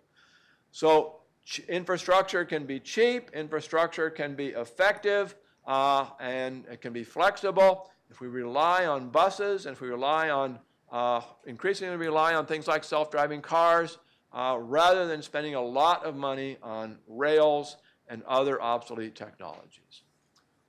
So 0.71 1.21
infrastructure 1.67 2.45
can 2.45 2.65
be 2.65 2.79
cheap, 2.79 3.31
infrastructure 3.33 4.09
can 4.09 4.35
be 4.35 4.47
effective, 4.47 5.35
uh, 5.65 6.07
and 6.19 6.65
it 6.71 6.81
can 6.81 6.93
be 6.93 7.03
flexible. 7.03 7.89
If 8.09 8.21
we 8.21 8.27
rely 8.27 8.85
on 8.85 9.09
buses, 9.09 9.65
and 9.65 9.73
if 9.73 9.81
we 9.81 9.89
rely 9.89 10.29
on, 10.29 10.59
uh, 10.91 11.21
increasingly 11.45 11.97
rely 11.97 12.35
on 12.35 12.45
things 12.45 12.67
like 12.67 12.83
self-driving 12.83 13.41
cars, 13.41 13.97
uh, 14.33 14.57
rather 14.59 15.07
than 15.07 15.21
spending 15.21 15.55
a 15.55 15.61
lot 15.61 16.05
of 16.05 16.15
money 16.15 16.57
on 16.61 16.99
rails 17.07 17.77
and 18.07 18.23
other 18.23 18.61
obsolete 18.61 19.15
technologies. 19.15 20.03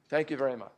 Thank 0.09 0.31
you 0.31 0.37
very 0.37 0.57
much. 0.57 0.73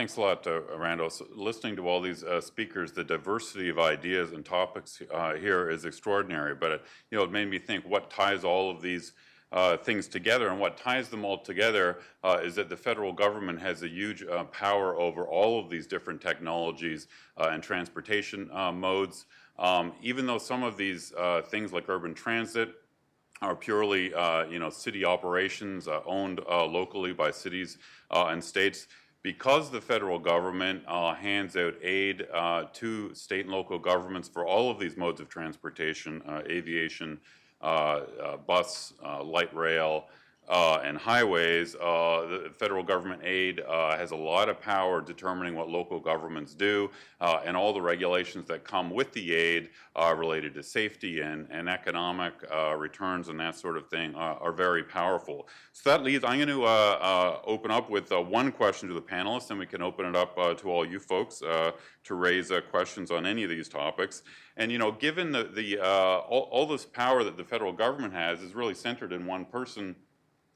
Thanks 0.00 0.16
a 0.16 0.20
lot, 0.22 0.46
uh, 0.46 0.62
Randal. 0.78 1.10
So 1.10 1.26
listening 1.34 1.76
to 1.76 1.86
all 1.86 2.00
these 2.00 2.24
uh, 2.24 2.40
speakers, 2.40 2.90
the 2.90 3.04
diversity 3.04 3.68
of 3.68 3.78
ideas 3.78 4.32
and 4.32 4.42
topics 4.42 5.02
uh, 5.12 5.34
here 5.34 5.68
is 5.68 5.84
extraordinary. 5.84 6.54
But 6.54 6.70
it, 6.70 6.84
you 7.10 7.18
know, 7.18 7.24
it 7.24 7.30
made 7.30 7.50
me 7.50 7.58
think: 7.58 7.86
what 7.86 8.08
ties 8.08 8.42
all 8.42 8.70
of 8.70 8.80
these 8.80 9.12
uh, 9.52 9.76
things 9.76 10.08
together, 10.08 10.48
and 10.48 10.58
what 10.58 10.78
ties 10.78 11.10
them 11.10 11.22
all 11.22 11.36
together 11.36 11.98
uh, 12.24 12.40
is 12.42 12.54
that 12.54 12.70
the 12.70 12.78
federal 12.78 13.12
government 13.12 13.60
has 13.60 13.82
a 13.82 13.88
huge 13.90 14.22
uh, 14.22 14.44
power 14.44 14.98
over 14.98 15.26
all 15.26 15.60
of 15.60 15.68
these 15.68 15.86
different 15.86 16.22
technologies 16.22 17.06
and 17.36 17.62
transportation 17.62 18.48
modes. 18.72 19.26
Um, 19.58 19.92
even 20.00 20.24
though 20.24 20.38
some 20.38 20.62
of 20.62 20.78
these 20.78 21.12
things, 21.50 21.74
like 21.74 21.90
urban 21.90 22.14
transit, 22.14 22.70
are 23.42 23.54
purely, 23.54 24.04
you 24.50 24.58
know, 24.58 24.70
city 24.70 25.04
operations 25.04 25.88
owned 26.06 26.40
locally 26.48 27.12
by 27.12 27.30
cities 27.30 27.76
and 28.10 28.42
states 28.42 28.86
because 29.22 29.70
the 29.70 29.80
federal 29.80 30.18
government 30.18 30.82
uh, 30.88 31.14
hands 31.14 31.56
out 31.56 31.74
aid 31.82 32.26
uh, 32.32 32.64
to 32.72 33.14
state 33.14 33.44
and 33.44 33.50
local 33.50 33.78
governments 33.78 34.28
for 34.28 34.46
all 34.46 34.70
of 34.70 34.78
these 34.78 34.96
modes 34.96 35.20
of 35.20 35.28
transportation, 35.28 36.22
uh, 36.26 36.40
aviation, 36.48 37.20
uh, 37.60 38.00
uh, 38.22 38.36
bus, 38.38 38.94
uh, 39.04 39.22
light 39.22 39.54
rail, 39.54 40.06
uh, 40.50 40.80
and 40.82 40.98
highways, 40.98 41.76
uh, 41.76 42.26
the 42.28 42.50
federal 42.52 42.82
government 42.82 43.22
aid 43.24 43.60
uh, 43.60 43.96
has 43.96 44.10
a 44.10 44.16
lot 44.16 44.48
of 44.48 44.60
power 44.60 45.00
determining 45.00 45.54
what 45.54 45.68
local 45.68 46.00
governments 46.00 46.54
do, 46.54 46.90
uh, 47.20 47.38
and 47.44 47.56
all 47.56 47.72
the 47.72 47.80
regulations 47.80 48.48
that 48.48 48.64
come 48.64 48.90
with 48.90 49.12
the 49.12 49.32
aid 49.32 49.70
uh, 49.94 50.12
related 50.18 50.52
to 50.52 50.60
safety 50.60 51.20
and, 51.20 51.46
and 51.50 51.68
economic 51.68 52.34
uh, 52.52 52.74
returns 52.74 53.28
and 53.28 53.38
that 53.38 53.54
sort 53.54 53.76
of 53.76 53.86
thing 53.86 54.12
are 54.16 54.52
very 54.52 54.82
powerful. 54.82 55.46
So 55.72 55.88
that 55.90 56.02
leads, 56.02 56.24
I'm 56.24 56.38
going 56.38 56.48
to 56.48 56.66
open 57.46 57.70
up 57.70 57.88
with 57.88 58.10
one 58.10 58.50
question 58.50 58.88
to 58.88 58.94
the 58.94 59.00
panelists, 59.00 59.50
and 59.50 59.58
we 59.58 59.66
can 59.66 59.82
open 59.82 60.04
it 60.04 60.16
up 60.16 60.34
to 60.34 60.70
all 60.70 60.84
you 60.84 60.98
folks 60.98 61.38
to 61.38 62.14
raise 62.14 62.50
questions 62.70 63.12
on 63.12 63.24
any 63.24 63.44
of 63.44 63.50
these 63.50 63.68
topics. 63.68 64.22
And 64.56 64.72
you 64.72 64.78
know, 64.78 64.90
given 64.90 65.30
the, 65.30 65.44
the 65.44 65.78
all, 65.80 66.48
all 66.50 66.66
this 66.66 66.84
power 66.84 67.22
that 67.22 67.36
the 67.36 67.44
federal 67.44 67.72
government 67.72 68.14
has 68.14 68.42
is 68.42 68.54
really 68.54 68.74
centered 68.74 69.12
in 69.12 69.26
one 69.26 69.44
person 69.44 69.94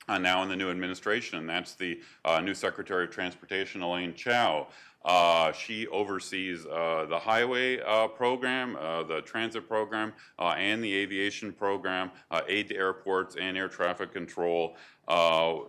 uh, 0.09 0.19
now 0.19 0.43
in 0.43 0.49
the 0.49 0.57
new 0.57 0.71
administration, 0.71 1.39
and 1.39 1.49
that's 1.49 1.75
the 1.75 2.01
uh, 2.25 2.41
new 2.41 2.55
Secretary 2.55 3.05
of 3.05 3.11
Transportation, 3.11 3.83
Elaine 3.83 4.15
Chao. 4.15 4.69
Uh, 5.05 5.53
she 5.53 5.87
oversees 5.89 6.65
uh, 6.65 7.05
the 7.09 7.19
highway 7.19 7.79
uh, 7.81 8.09
program, 8.09 8.75
uh, 8.77 9.03
the 9.03 9.21
transit 9.21 9.69
program, 9.69 10.13
and 10.39 10.83
the 10.83 10.95
aviation 10.95 11.53
program, 11.53 12.11
aid 12.49 12.69
to 12.69 12.77
airports 12.77 13.37
and 13.39 13.57
air 13.57 13.69
traffic 13.69 14.13
control. 14.13 14.77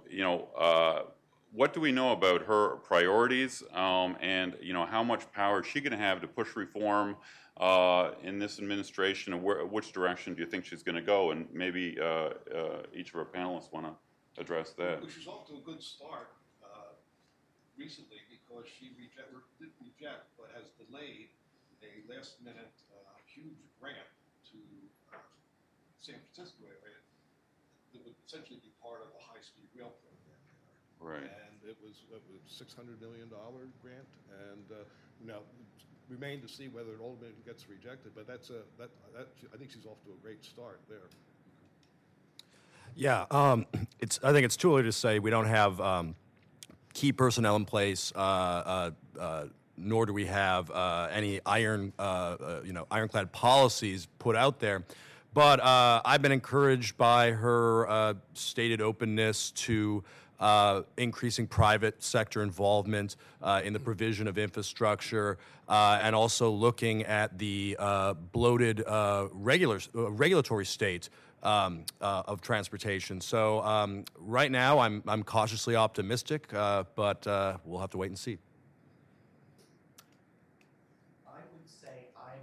you 0.09 0.23
know, 0.23 1.05
what 1.51 1.73
do 1.73 1.79
we 1.79 1.91
know 1.91 2.11
about 2.11 2.41
her 2.41 2.75
priorities, 2.77 3.63
um, 3.73 4.17
and 4.19 4.57
you 4.61 4.73
know, 4.73 4.86
how 4.86 5.03
much 5.03 5.29
power 5.31 5.61
is 5.61 5.67
she 5.67 5.79
going 5.79 5.91
to 5.91 5.97
have 5.97 6.21
to 6.21 6.27
push 6.27 6.55
reform 6.55 7.17
in 8.23 8.39
this 8.39 8.59
administration, 8.59 9.33
and 9.33 9.43
where, 9.43 9.65
which 9.65 9.91
direction 9.91 10.33
do 10.33 10.41
you 10.41 10.47
think 10.47 10.63
she's 10.63 10.83
going 10.83 10.95
to 10.95 11.01
go? 11.01 11.31
And 11.31 11.45
maybe 11.53 11.97
each 12.93 13.09
of 13.09 13.15
our 13.15 13.25
panelists 13.25 13.71
want 13.73 13.86
to 13.86 13.93
address 14.38 14.73
that. 14.77 15.01
Which 15.01 15.17
is 15.17 15.27
off 15.27 15.47
to 15.47 15.59
a 15.59 15.63
good 15.63 15.81
start 15.81 16.36
uh, 16.63 16.95
recently 17.77 18.19
because 18.27 18.67
she 18.67 18.91
reject, 18.99 19.31
did 19.59 19.71
reject, 19.79 20.31
but 20.36 20.51
has 20.55 20.71
delayed 20.79 21.31
a 21.83 21.91
last 22.09 22.41
minute 22.41 22.73
uh, 22.91 23.15
huge 23.27 23.59
grant 23.79 24.09
to 24.51 24.59
uh, 25.13 25.19
San 26.01 26.19
Francisco 26.21 26.65
area 26.67 26.99
that 27.93 28.01
would 28.03 28.17
essentially 28.27 28.59
be 28.59 28.71
part 28.83 28.99
of 29.03 29.11
the 29.15 29.21
high 29.21 29.41
speed 29.43 29.67
rail 29.75 29.93
program 30.03 30.41
there. 30.67 30.79
Right. 30.99 31.29
And 31.29 31.55
it 31.63 31.77
was, 31.79 32.03
it 32.11 32.23
was 32.27 32.43
$600 32.51 32.99
million 32.99 33.31
grant. 33.31 34.09
And 34.51 34.67
uh, 34.71 34.83
now, 35.23 35.43
remain 36.09 36.41
to 36.41 36.47
see 36.47 36.67
whether 36.67 36.93
it 36.93 37.01
ultimately 37.01 37.41
gets 37.45 37.65
rejected, 37.69 38.13
but 38.13 38.27
that's 38.27 38.49
a, 38.49 38.61
that, 38.77 38.93
that, 39.15 39.27
I 39.53 39.57
think 39.57 39.71
she's 39.71 39.86
off 39.86 39.97
to 40.05 40.13
a 40.13 40.19
great 40.21 40.45
start 40.45 40.81
there. 40.89 41.09
Yeah, 42.95 43.25
um, 43.31 43.65
it's. 43.99 44.19
I 44.23 44.31
think 44.31 44.45
it's 44.45 44.57
too 44.57 44.73
early 44.73 44.83
to 44.83 44.91
say. 44.91 45.19
We 45.19 45.29
don't 45.29 45.47
have 45.47 45.79
um, 45.81 46.15
key 46.95 47.11
personnel 47.11 47.57
in 47.57 47.65
place, 47.65 48.11
uh, 48.15 48.19
uh, 48.19 48.91
uh, 49.19 49.45
nor 49.77 50.07
do 50.07 50.13
we 50.13 50.25
have 50.25 50.71
uh, 50.71 51.09
any 51.11 51.41
iron, 51.45 51.93
uh, 51.99 52.01
uh, 52.01 52.61
you 52.65 52.73
know, 52.73 52.88
ironclad 52.89 53.31
policies 53.31 54.07
put 54.17 54.36
out 54.36 54.59
there. 54.59 54.83
But 55.33 55.59
I've 55.61 56.21
been 56.21 56.31
encouraged 56.31 56.97
by 56.97 57.31
her 57.31 58.15
stated 58.33 58.81
openness 58.81 59.51
to. 59.51 60.03
increasing 60.97 61.47
private 61.47 62.01
sector 62.01 62.41
involvement 62.41 63.17
in 63.63 63.73
the 63.73 63.79
provision 63.79 64.27
of 64.27 64.38
infrastructure, 64.38 65.38
and 65.67 66.15
also 66.15 66.49
looking 66.49 67.03
at 67.03 67.38
the 67.38 67.75
bloated 68.31 68.81
regular, 69.33 69.79
regulatory 69.93 70.65
state 70.65 71.09
um, 71.45 71.85
uh, 72.01 72.23
of 72.25 72.41
transportation. 72.41 73.21
So 73.21 73.61
um, 73.61 74.03
right 74.17 74.51
now, 74.51 74.79
I'm, 74.79 75.03
I'm 75.07 75.23
cautiously 75.23 75.75
optimistic, 75.75 76.53
uh, 76.53 76.83
but 76.95 77.25
uh, 77.27 77.57
we'll 77.63 77.79
have 77.79 77.91
to 77.91 77.97
wait 77.97 78.07
and 78.07 78.17
see. 78.17 78.37
I 81.27 81.37
would 81.53 81.69
say 81.69 82.07
I'm, 82.17 82.39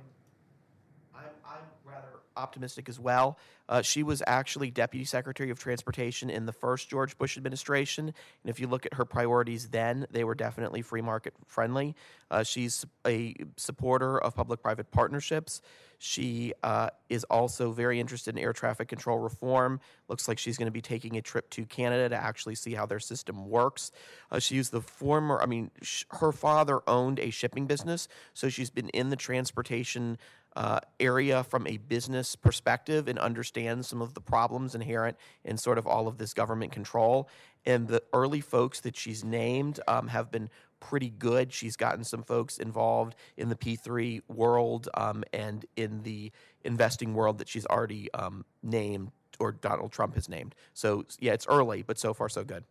I'm, 1.15 1.31
I'm 1.45 1.65
rather 1.85 2.21
optimistic 2.37 2.89
as 2.89 3.01
well. 3.01 3.39
Uh, 3.69 3.83
she 3.83 4.03
was 4.03 4.23
actually 4.27 4.71
Deputy 4.71 5.05
Secretary 5.05 5.51
of 5.51 5.59
Transportation 5.59 6.31
in 6.31 6.47
the 6.47 6.53
first 6.53 6.89
George 6.89 7.17
Bush 7.19 7.37
administration. 7.37 8.07
And 8.07 8.51
if 8.51 8.61
you 8.61 8.69
look 8.69 8.87
at 8.87 8.95
her 8.95 9.05
priorities 9.05 9.69
then, 9.69 10.07
they 10.11 10.25
were 10.25 10.35
definitely 10.35 10.83
free 10.83 11.03
market 11.03 11.35
friendly. 11.47 11.97
Uh, 12.31 12.43
she's 12.45 12.85
a 13.07 13.35
supporter 13.57 14.19
of 14.19 14.35
public 14.35 14.63
private 14.63 14.91
partnerships. 14.91 15.61
She 16.05 16.53
uh, 16.65 16.91
is 17.09 17.23
also 17.31 17.71
very 17.71 18.01
interested 18.01 18.37
in 18.37 18.43
air 18.43 18.53
traffic 18.53 18.89
control 18.89 19.21
reform. 19.21 19.79
Looks 20.09 20.27
like 20.27 20.37
she's 20.37 20.59
going 20.59 20.67
to 20.67 20.73
be 20.73 20.81
taking 20.81 21.17
a 21.17 21.23
trip 21.23 21.49
to 21.51 21.65
Canada 21.65 22.09
to 22.09 22.17
actually 22.17 22.57
see 22.57 22.75
how 22.75 22.87
their 22.87 22.99
system 22.99 23.49
works. 23.49 23.93
Uh, 24.29 24.41
she 24.41 24.57
used 24.57 24.73
the 24.73 24.81
former, 24.81 25.41
I 25.41 25.47
mean, 25.47 25.71
sh- 25.81 26.03
her 26.11 26.33
father 26.33 26.81
owned 26.89 27.21
a 27.21 27.31
shipping 27.31 27.69
business, 27.69 28.09
so 28.35 28.49
she's 28.49 28.69
been 28.69 28.89
in 28.89 29.11
the 29.11 29.17
transportation 29.17 30.19
uh, 30.57 30.81
area 30.99 31.45
from 31.45 31.69
a 31.69 31.77
business 31.77 32.35
perspective 32.35 33.07
and 33.07 33.17
understands 33.21 33.87
some 33.87 34.03
of 34.03 34.15
the 34.15 34.21
problems 34.21 34.75
inherent 34.75 35.17
in 35.45 35.57
sort 35.57 35.79
of 35.79 35.87
all 35.87 36.09
of 36.09 36.19
this 36.19 36.35
government 36.35 36.73
control. 36.73 37.29
And 37.65 37.87
the 37.87 38.03
early 38.13 38.41
folks 38.41 38.81
that 38.81 38.97
she's 38.97 39.23
named 39.23 39.79
um, 39.87 40.09
have 40.09 40.33
been 40.33 40.51
pretty 40.89 41.11
good. 41.11 41.53
She's 41.53 41.77
gotten 41.77 42.05
some 42.05 42.23
folks 42.23 42.59
involved 42.59 43.15
in 43.37 43.49
the 43.49 43.57
P3 43.57 44.23
world 44.29 44.89
um, 44.95 45.25
and 45.33 45.65
in 45.77 46.03
the 46.03 46.33
investing 46.65 47.15
world 47.15 47.39
that 47.39 47.49
she's 47.49 47.67
already 47.67 48.13
um, 48.15 48.45
named 48.63 49.13
or 49.39 49.53
Donald 49.53 49.93
Trump 49.93 50.15
has 50.15 50.29
named. 50.29 50.55
So, 50.75 51.05
yeah, 51.19 51.33
it's 51.33 51.47
early, 51.47 51.83
but 51.83 51.99
so 51.99 52.13
far, 52.15 52.29
so 52.29 52.45
good. 52.45 52.65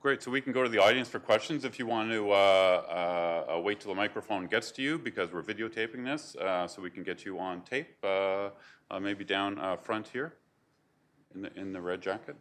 Great, 0.00 0.22
so 0.22 0.30
we 0.30 0.40
can 0.40 0.52
go 0.52 0.62
to 0.62 0.68
the 0.68 0.78
audience 0.78 1.08
for 1.08 1.18
questions 1.18 1.64
if 1.64 1.78
you 1.78 1.86
want 1.86 2.10
to 2.10 2.30
uh, 2.30 2.34
uh, 2.34 3.54
uh, 3.56 3.60
wait 3.60 3.80
till 3.80 3.90
the 3.90 3.96
microphone 3.96 4.46
gets 4.46 4.70
to 4.70 4.80
you 4.80 4.98
because 4.98 5.30
we're 5.30 5.42
videotaping 5.42 6.04
this, 6.04 6.36
uh, 6.36 6.66
so 6.66 6.80
we 6.80 6.90
can 6.90 7.02
get 7.02 7.24
you 7.26 7.38
on 7.38 7.60
tape, 7.62 7.98
uh, 8.02 8.48
uh, 8.90 8.98
maybe 8.98 9.24
down 9.24 9.60
front 9.82 10.08
here 10.08 10.34
in 11.34 11.42
the, 11.42 11.54
in 11.58 11.72
the 11.72 11.80
red 11.80 12.00
jacket. 12.00 12.36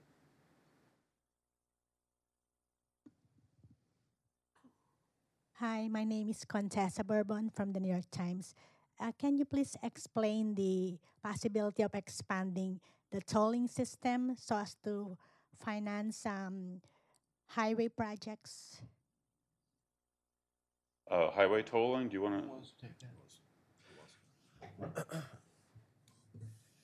Hi, 5.59 5.89
my 5.89 6.05
name 6.05 6.29
is 6.29 6.45
Contessa 6.45 7.03
Bourbon 7.03 7.49
from 7.53 7.73
the 7.73 7.81
New 7.81 7.91
York 7.91 8.09
Times. 8.11 8.55
Uh, 8.97 9.11
can 9.19 9.37
you 9.37 9.43
please 9.43 9.75
explain 9.83 10.55
the 10.55 10.97
possibility 11.21 11.83
of 11.83 11.93
expanding 11.93 12.79
the 13.11 13.19
tolling 13.19 13.67
system 13.67 14.37
so 14.39 14.55
as 14.55 14.77
to 14.85 15.17
finance 15.61 16.25
um, 16.25 16.79
highway 17.47 17.89
projects? 17.89 18.79
Uh, 21.11 21.29
Highway 21.31 21.61
tolling, 21.61 22.07
do 22.07 22.13
you 22.13 22.21
want 22.21 22.41
to? 24.79 25.21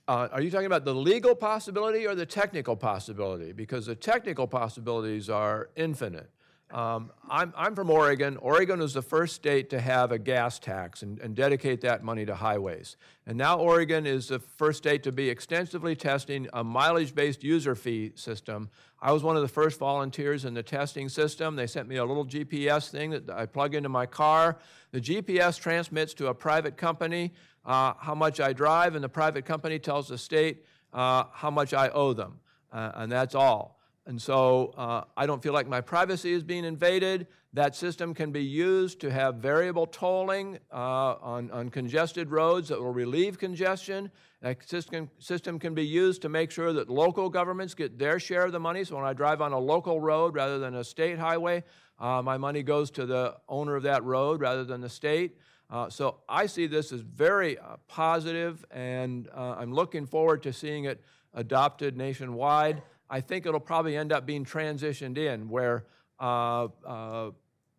Uh, 0.08 0.28
Are 0.34 0.42
you 0.42 0.52
talking 0.52 0.68
about 0.68 0.86
the 0.86 0.94
legal 0.94 1.34
possibility 1.34 2.06
or 2.06 2.14
the 2.14 2.28
technical 2.28 2.76
possibility? 2.76 3.54
Because 3.54 3.88
the 3.88 3.96
technical 3.96 4.46
possibilities 4.46 5.32
are 5.32 5.70
infinite. 5.76 6.30
Um, 6.72 7.12
I'm, 7.30 7.54
I'm 7.56 7.76
from 7.76 7.90
Oregon. 7.90 8.38
Oregon 8.38 8.80
was 8.80 8.94
the 8.94 9.02
first 9.02 9.36
state 9.36 9.70
to 9.70 9.80
have 9.80 10.12
a 10.12 10.18
gas 10.18 10.60
tax 10.60 11.04
and, 11.04 11.20
and 11.20 11.36
dedicate 11.36 11.82
that 11.82 12.04
money 12.04 12.26
to 12.26 12.36
highways. 12.36 12.98
And 13.28 13.38
now 13.38 13.60
Oregon 13.60 14.06
is 14.06 14.28
the 14.28 14.40
first 14.40 14.80
state 14.80 15.04
to 15.04 15.12
be 15.12 15.30
extensively 15.30 15.96
testing 15.96 16.50
a 16.54 16.64
mileage-based 16.64 17.44
user 17.44 17.76
fee 17.76 18.12
system. 18.16 18.70
I 19.00 19.12
was 19.12 19.24
one 19.24 19.36
of 19.36 19.44
the 19.44 19.48
first 19.48 19.80
volunteers 19.80 20.44
in 20.44 20.54
the 20.54 20.64
testing 20.64 21.08
system. 21.08 21.56
They 21.56 21.68
sent 21.68 21.88
me 21.88 21.98
a 21.98 22.06
little 22.06 22.26
GPS 22.26 22.90
thing 22.90 23.12
that 23.12 23.30
I 23.30 23.46
plug 23.46 23.76
into 23.76 23.90
my 23.90 24.08
car. 24.08 24.58
The 24.92 25.02
GPS 25.02 25.60
transmits 25.60 26.14
to 26.16 26.28
a 26.28 26.34
private 26.34 26.78
company 26.78 27.34
uh, 27.66 27.94
how 27.98 28.16
much 28.16 28.40
I 28.40 28.54
drive, 28.54 28.96
and 28.96 29.04
the 29.04 29.10
private 29.10 29.46
company 29.46 29.80
tells 29.80 30.08
the 30.08 30.18
state 30.18 30.66
uh, 30.94 31.26
how 31.32 31.52
much 31.52 31.74
I 31.74 31.90
owe 31.90 32.14
them. 32.14 32.40
Uh, 32.72 32.92
and 32.96 33.12
that's 33.12 33.36
all. 33.36 33.75
And 34.08 34.22
so 34.22 34.74
uh, 34.78 35.04
I 35.18 35.26
don't 35.26 35.42
feel 35.42 35.54
like 35.54 35.68
my 35.68 35.82
privacy 35.82 36.32
is 36.32 36.44
being 36.44 36.64
invaded. 36.64 37.26
That 37.54 37.76
system 37.76 38.14
can 38.14 38.32
be 38.32 38.44
used 38.44 39.00
to 39.00 39.10
have 39.10 39.36
variable 39.36 39.88
tolling 39.88 40.60
uh, 40.72 41.16
on, 41.22 41.50
on 41.50 41.70
congested 41.70 42.30
roads 42.30 42.70
that 42.70 42.80
will 42.80 42.94
relieve 42.94 43.40
congestion. 43.40 44.12
That 44.42 44.68
system, 44.70 45.10
system 45.18 45.58
can 45.58 45.74
be 45.74 45.86
used 45.86 46.22
to 46.22 46.30
make 46.30 46.52
sure 46.52 46.72
that 46.74 46.88
local 46.88 47.30
governments 47.30 47.74
get 47.74 47.98
their 47.98 48.20
share 48.20 48.46
of 48.46 48.52
the 48.52 48.60
money. 48.60 48.84
So 48.84 48.96
when 48.96 49.06
I 49.06 49.14
drive 49.14 49.42
on 49.42 49.54
a 49.54 49.60
local 49.60 50.00
road 50.00 50.36
rather 50.36 50.60
than 50.60 50.76
a 50.76 50.84
state 50.84 51.18
highway, 51.18 51.64
uh, 51.98 52.22
my 52.22 52.38
money 52.38 52.62
goes 52.62 52.92
to 52.92 53.08
the 53.08 53.38
owner 53.50 53.76
of 53.76 53.84
that 53.84 54.04
road 54.04 54.40
rather 54.40 54.64
than 54.64 54.82
the 54.82 54.90
state. 54.90 55.38
Uh, 55.70 55.90
so 55.90 56.18
I 56.30 56.46
see 56.46 56.68
this 56.68 56.92
as 56.92 57.02
very 57.02 57.58
uh, 57.58 57.78
positive, 57.88 58.64
and 58.70 59.28
uh, 59.36 59.56
I'm 59.58 59.74
looking 59.74 60.06
forward 60.06 60.44
to 60.44 60.54
seeing 60.54 60.86
it 60.86 61.04
adopted 61.34 61.98
nationwide. 61.98 62.84
I 63.10 63.22
think 63.22 63.46
it'll 63.46 63.60
probably 63.60 63.96
end 63.96 64.12
up 64.12 64.26
being 64.26 64.46
transitioned 64.46 65.18
in 65.18 65.50
where 65.50 65.86
uh, 66.20 66.68
uh, 66.86 67.32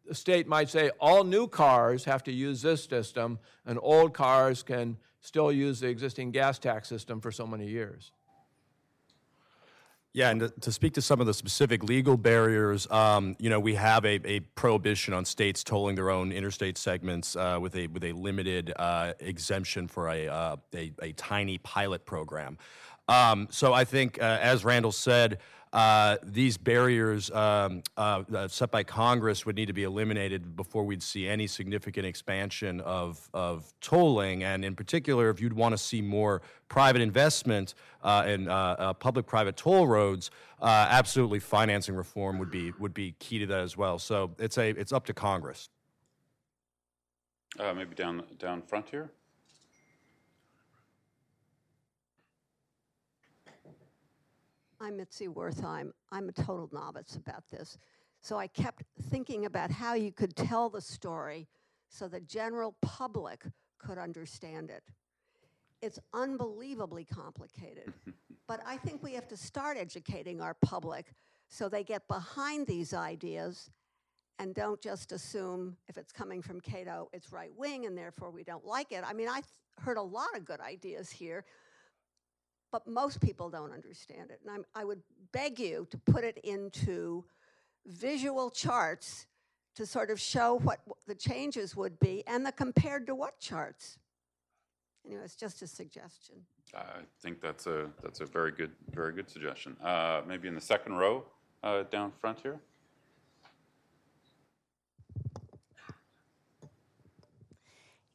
the 0.07 0.15
state 0.15 0.47
might 0.47 0.69
say 0.69 0.91
all 1.01 1.25
new 1.25 1.49
cars 1.49 2.05
have 2.05 2.23
to 2.25 2.33
use 2.33 2.63
this 2.63 2.85
system, 2.85 3.39
and 3.65 3.79
old 3.83 4.15
cars 4.15 4.63
can 4.63 4.97
still 5.21 5.51
use 5.51 5.81
the 5.81 5.89
existing 5.89 6.31
gas 6.31 6.59
tax 6.59 6.89
system 6.89 7.21
for 7.21 7.33
so 7.33 7.47
many 7.47 7.67
years. 7.67 8.13
Yeah, 10.17 10.31
and 10.31 10.51
to, 10.63 10.73
speak 10.73 10.95
to 10.95 11.03
some 11.03 11.21
of 11.21 11.27
the 11.27 11.35
specific 11.35 11.85
legal 11.85 12.17
barriers, 12.17 12.91
um, 12.91 13.37
you 13.39 13.51
know, 13.51 13.61
we 13.61 13.75
have 13.75 14.03
a, 14.07 14.19
a 14.27 14.41
prohibition 14.41 15.13
on 15.13 15.27
states 15.27 15.63
tolling 15.63 15.95
their 15.95 16.09
own 16.09 16.33
interstate 16.33 16.79
segments 16.79 17.37
uh, 17.37 17.59
with 17.61 17.77
a 17.77 17.89
with 17.89 18.03
a 18.03 18.13
limited 18.13 18.73
uh, 18.77 19.13
exemption 19.21 19.87
for 19.87 20.09
a, 20.09 20.27
uh, 20.27 20.57
a 20.75 20.91
a 21.03 21.13
tiny 21.13 21.59
pilot 21.59 22.07
program. 22.07 22.57
Um, 23.09 23.49
so 23.51 23.73
I 23.73 23.85
think, 23.85 24.21
uh, 24.21 24.39
as 24.41 24.65
Randal 24.65 24.93
said, 24.93 25.39
uh, 25.73 26.17
these 26.23 26.57
barriers 26.57 27.31
um, 27.33 27.83
uh, 27.97 28.23
uh, 28.35 28.49
set 28.49 28.71
by 28.71 28.83
Congress 28.83 29.45
would 29.45 29.57
need 29.57 29.67
to 29.67 29.73
be 29.73 29.83
eliminated 29.83 30.57
before 30.57 30.85
we'd 30.85 31.03
see 31.03 31.29
any 31.29 31.47
significant 31.47 32.07
expansion 32.07 32.81
of, 32.81 33.29
of 33.35 33.73
tolling. 33.81 34.43
And 34.43 34.65
in 34.65 34.75
particular, 34.75 35.29
if 35.29 35.41
you'd 35.41 35.53
want 35.53 35.73
to 35.73 35.79
see 35.79 36.01
more 36.01 36.41
private 36.69 37.03
investment 37.03 37.75
uh, 38.03 38.25
in 38.27 38.49
uh, 38.49 38.77
uh, 38.79 38.93
public-private 38.95 39.57
toll 39.57 39.87
roads, 39.87 40.31
absolutely 40.63 41.41
financing 41.41 41.95
reform 41.95 42.39
would 42.39 42.51
be 42.51 42.73
would 42.79 42.95
be 42.95 43.15
key 43.19 43.39
to 43.41 43.47
that 43.47 43.61
as 43.61 43.77
well. 43.77 43.99
So 43.99 44.35
it's 44.39 44.57
a 44.57 44.71
it's 44.71 44.93
up 44.93 45.05
to 45.07 45.13
Congress. 45.13 45.69
Maybe 47.59 47.95
down, 47.95 48.23
down 48.39 48.63
front 48.63 48.89
here? 48.91 49.11
I'm 54.81 54.97
Mitzi 54.97 55.29
Wertheim. 55.29 55.93
I'm 56.13 56.29
a 56.29 56.33
total 56.33 56.69
novice 56.73 57.17
about 57.17 57.49
this. 57.51 57.79
So 58.21 58.39
I 58.39 58.47
kept 58.47 58.83
thinking 59.11 59.47
about 59.47 59.71
how 59.71 59.95
you 59.95 60.13
could 60.13 60.37
tell 60.37 60.69
the 60.69 60.81
story 60.81 61.49
so 61.89 62.09
the 62.09 62.21
general 62.21 62.77
public 62.83 63.45
could 63.79 63.99
understand 63.99 64.71
it. 64.71 64.83
It's 65.81 65.99
unbelievably 66.13 67.05
complicated. 67.05 67.93
but 68.49 68.61
I 68.67 68.77
think 68.77 69.03
we 69.03 69.13
have 69.15 69.29
to 69.29 69.37
start 69.37 69.77
educating 69.79 70.41
our 70.41 70.55
public 70.55 71.07
so 71.49 71.69
they 71.69 71.85
get 71.85 72.07
behind 72.09 72.67
these 72.67 72.93
ideas 72.93 73.71
and 74.39 74.55
don't 74.55 74.81
just 74.81 75.13
assume 75.13 75.77
if 75.89 75.97
it's 75.97 76.13
coming 76.13 76.43
from 76.43 76.61
Cato, 76.61 77.09
it's 77.13 77.33
right 77.33 77.51
wing 77.57 77.87
and 77.87 77.97
therefore 77.97 78.31
we 78.31 78.45
don't 78.45 78.67
like 78.67 78.93
it. 78.93 79.03
I 79.07 79.15
mean, 79.15 79.29
I 79.29 79.41
heard 79.81 79.97
a 79.97 80.03
lot 80.03 80.29
of 80.35 80.45
good 80.45 80.61
ideas 80.61 81.11
here, 81.11 81.45
but 82.73 82.87
most 82.87 83.21
people 83.21 83.49
don't 83.51 83.73
understand 83.73 84.31
it. 84.31 84.41
And 84.45 84.55
I'm, 84.55 84.65
I 84.75 84.85
would 84.85 85.01
beg 85.33 85.59
you 85.59 85.87
to 85.91 85.99
put 85.99 86.25
it 86.25 86.39
into 86.45 87.25
visual 87.87 88.51
charts 88.51 89.27
to 89.77 89.87
sort 89.87 90.11
of 90.11 90.21
show 90.21 90.55
what 90.55 90.79
w- 90.87 90.95
the 91.07 91.15
changes 91.15 91.77
would 91.77 91.99
be 92.01 92.25
and 92.27 92.45
the 92.45 92.53
compared 92.53 93.07
to 93.07 93.15
what 93.15 93.39
charts. 93.39 93.99
Anyway, 95.07 95.23
it's 95.25 95.37
just 95.37 95.63
a 95.63 95.67
suggestion. 95.67 96.37
I 96.75 97.03
think 97.21 97.41
that's 97.41 97.67
a, 97.67 97.89
that's 98.03 98.21
a 98.21 98.27
very 98.27 98.51
good, 98.51 98.73
very 98.91 99.13
good 99.13 99.31
suggestion. 99.31 99.77
Uh, 99.83 100.23
Maybe 100.27 100.49
in 100.49 100.55
the 100.55 100.61
second 100.61 100.95
row, 100.95 101.25
uh, 101.63 101.85
down 101.85 102.11
front 102.11 102.41
here? 102.41 102.59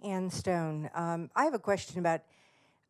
Ann 0.03 0.29
Stone. 0.31 0.89
Um, 0.95 1.29
I 1.35 1.45
have 1.45 1.53
a 1.53 1.59
question 1.59 1.99
about 1.99 2.21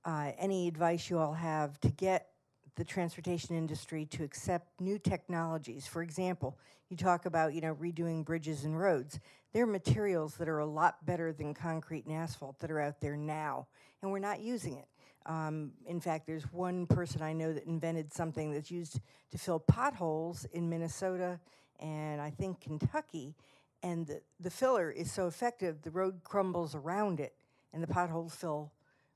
uh, 0.06 0.32
any 0.38 0.68
advice 0.68 1.10
you 1.10 1.20
all 1.20 1.34
have 1.34 1.80
to 1.82 1.90
get 1.90 2.28
the 2.76 2.84
transportation 2.84 3.56
industry 3.56 4.06
to 4.06 4.24
accept 4.24 4.80
new 4.80 4.98
technologies. 4.98 5.86
For 5.86 6.02
example, 6.02 6.58
you 6.90 6.98
talk 6.98 7.26
about 7.26 7.54
you 7.54 7.62
know 7.62 7.76
redoing 7.76 8.26
bridges 8.26 8.64
and 8.64 8.78
roads. 8.78 9.20
There 9.54 9.64
are 9.64 9.68
materials 9.68 10.36
that 10.36 10.48
are 10.48 10.60
a 10.60 10.66
lot 10.66 11.06
better 11.06 11.34
than 11.34 11.54
concrete 11.54 12.06
and 12.06 12.16
asphalt 12.16 12.60
that 12.60 12.72
are 12.72 12.80
out 12.80 13.02
there 13.02 13.18
now, 13.18 13.68
and 14.02 14.12
we're 14.12 14.20
not 14.20 14.40
using 14.40 14.78
it. 14.78 14.88
Um, 15.26 15.72
in 15.86 16.00
fact, 16.00 16.26
there's 16.26 16.52
one 16.52 16.88
person 16.88 17.22
I 17.22 17.34
know 17.34 17.54
that 17.54 17.66
invented 17.66 18.12
something 18.12 18.52
that's 18.52 18.72
used 18.72 19.00
to 19.32 19.38
fill 19.38 19.60
potholes 19.60 20.46
in 20.46 20.68
Minnesota 20.68 21.40
and 21.82 22.22
I 22.22 22.30
think 22.30 22.62
Kentucky, 22.62 23.36
and 23.84 24.06
the, 24.06 24.22
the 24.40 24.52
filler 24.52 24.92
is 24.92 25.12
so 25.12 25.28
effective 25.28 25.82
the 25.82 25.92
road 25.92 26.24
crumbles 26.24 26.76
around 26.76 27.20
it 27.20 27.34
and 27.74 27.82
the 27.82 27.88
potholes 27.88 28.36
fill 28.36 28.72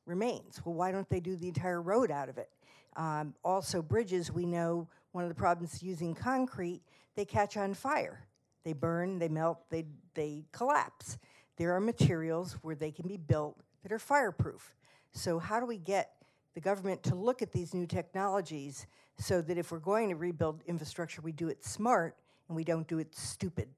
remains. 0.05 0.61
Well, 0.63 0.75
why 0.75 0.91
don't 0.91 1.09
they 1.09 1.19
do 1.19 1.35
the 1.35 1.47
entire 1.47 1.81
road 1.81 2.11
out 2.11 2.29
of 2.29 2.37
it? 2.37 2.49
Um, 2.95 3.33
also, 3.43 3.81
bridges, 3.81 4.31
we 4.31 4.45
know 4.45 4.87
one 5.11 5.23
of 5.23 5.29
the 5.29 5.35
problems 5.35 5.83
using 5.83 6.13
concrete, 6.13 6.81
they 7.15 7.25
catch 7.25 7.57
on 7.57 7.73
fire. 7.73 8.25
They 8.63 8.73
burn, 8.73 9.19
they 9.19 9.27
melt, 9.27 9.59
they, 9.69 9.85
they 10.13 10.43
collapse. 10.51 11.17
There 11.57 11.73
are 11.73 11.79
materials 11.79 12.53
where 12.61 12.75
they 12.75 12.91
can 12.91 13.07
be 13.07 13.17
built 13.17 13.57
that 13.83 13.91
are 13.91 13.99
fireproof. 13.99 14.75
So, 15.11 15.39
how 15.39 15.59
do 15.59 15.65
we 15.65 15.77
get 15.77 16.11
the 16.53 16.61
government 16.61 17.03
to 17.03 17.15
look 17.15 17.41
at 17.41 17.51
these 17.51 17.73
new 17.73 17.85
technologies 17.85 18.87
so 19.17 19.41
that 19.41 19.57
if 19.57 19.71
we're 19.71 19.79
going 19.79 20.09
to 20.09 20.15
rebuild 20.15 20.61
infrastructure, 20.67 21.21
we 21.21 21.31
do 21.31 21.47
it 21.47 21.63
smart 21.63 22.15
and 22.47 22.55
we 22.55 22.63
don't 22.63 22.87
do 22.87 22.99
it 22.99 23.15
stupid? 23.15 23.69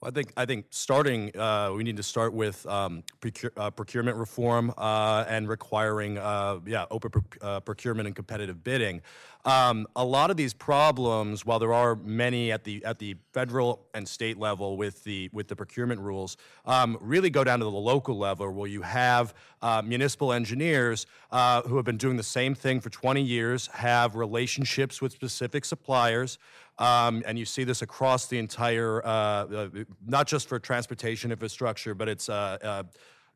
I 0.00 0.10
think 0.12 0.32
I 0.36 0.46
think 0.46 0.66
starting 0.70 1.36
uh, 1.36 1.72
we 1.74 1.82
need 1.82 1.96
to 1.96 2.04
start 2.04 2.32
with 2.32 2.64
um, 2.66 3.02
procure, 3.20 3.50
uh, 3.56 3.70
procurement 3.70 4.16
reform 4.16 4.72
uh, 4.78 5.24
and 5.28 5.48
requiring 5.48 6.18
uh, 6.18 6.60
yeah 6.64 6.86
open 6.92 7.10
uh, 7.42 7.60
procurement 7.60 8.06
and 8.06 8.14
competitive 8.14 8.62
bidding. 8.62 9.02
Um, 9.44 9.86
a 9.96 10.04
lot 10.04 10.30
of 10.30 10.36
these 10.36 10.52
problems, 10.52 11.44
while 11.44 11.58
there 11.58 11.72
are 11.72 11.96
many 11.96 12.52
at 12.52 12.62
the 12.62 12.84
at 12.84 13.00
the 13.00 13.16
federal 13.32 13.88
and 13.92 14.06
state 14.06 14.38
level 14.38 14.76
with 14.76 15.02
the 15.02 15.30
with 15.32 15.48
the 15.48 15.56
procurement 15.56 16.00
rules, 16.00 16.36
um, 16.64 16.96
really 17.00 17.30
go 17.30 17.42
down 17.42 17.58
to 17.58 17.64
the 17.64 17.70
local 17.70 18.16
level 18.16 18.52
where 18.52 18.68
you 18.68 18.82
have 18.82 19.34
uh, 19.62 19.82
municipal 19.84 20.32
engineers 20.32 21.06
who 21.32 21.74
have 21.74 21.84
been 21.84 21.96
doing 21.96 22.16
the 22.16 22.22
same 22.22 22.54
thing 22.54 22.80
for 22.80 22.90
20 22.90 23.20
years, 23.20 23.66
have 23.68 24.14
relationships 24.14 25.02
with 25.02 25.12
specific 25.12 25.64
suppliers, 25.64 26.38
Um, 26.78 27.24
and 27.26 27.38
you 27.38 27.44
see 27.44 27.64
this 27.64 27.82
across 27.82 28.26
the 28.26 28.38
entire, 28.38 29.04
uh, 29.04 29.08
uh, 29.08 29.68
not 30.06 30.28
just 30.28 30.48
for 30.48 30.58
transportation 30.58 31.32
infrastructure, 31.32 31.94
but 31.94 32.08
it's 32.08 32.28
uh, 32.28 32.58
uh, 32.62 32.82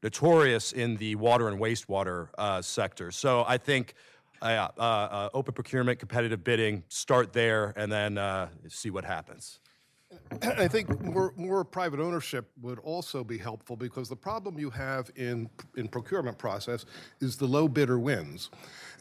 notorious 0.02 0.72
in 0.72 0.96
the 0.96 1.16
water 1.16 1.48
and 1.48 1.60
wastewater 1.60 2.28
sector. 2.64 3.10
So 3.10 3.44
I 3.46 3.58
think 3.58 3.94
open 4.42 5.54
procurement, 5.54 5.98
competitive 5.98 6.44
bidding, 6.44 6.84
start 6.88 7.32
there, 7.32 7.72
and 7.76 7.90
then 7.90 8.48
see 8.68 8.90
what 8.90 9.04
happens. 9.04 9.58
I 10.42 10.68
think 10.68 11.00
more, 11.02 11.32
more 11.36 11.64
private 11.64 12.00
ownership 12.00 12.50
would 12.60 12.78
also 12.80 13.24
be 13.24 13.38
helpful 13.38 13.76
because 13.76 14.08
the 14.08 14.16
problem 14.16 14.58
you 14.58 14.70
have 14.70 15.10
in, 15.16 15.48
in 15.76 15.88
procurement 15.88 16.38
process 16.38 16.86
is 17.20 17.36
the 17.36 17.46
low 17.46 17.68
bidder 17.68 17.98
wins. 17.98 18.50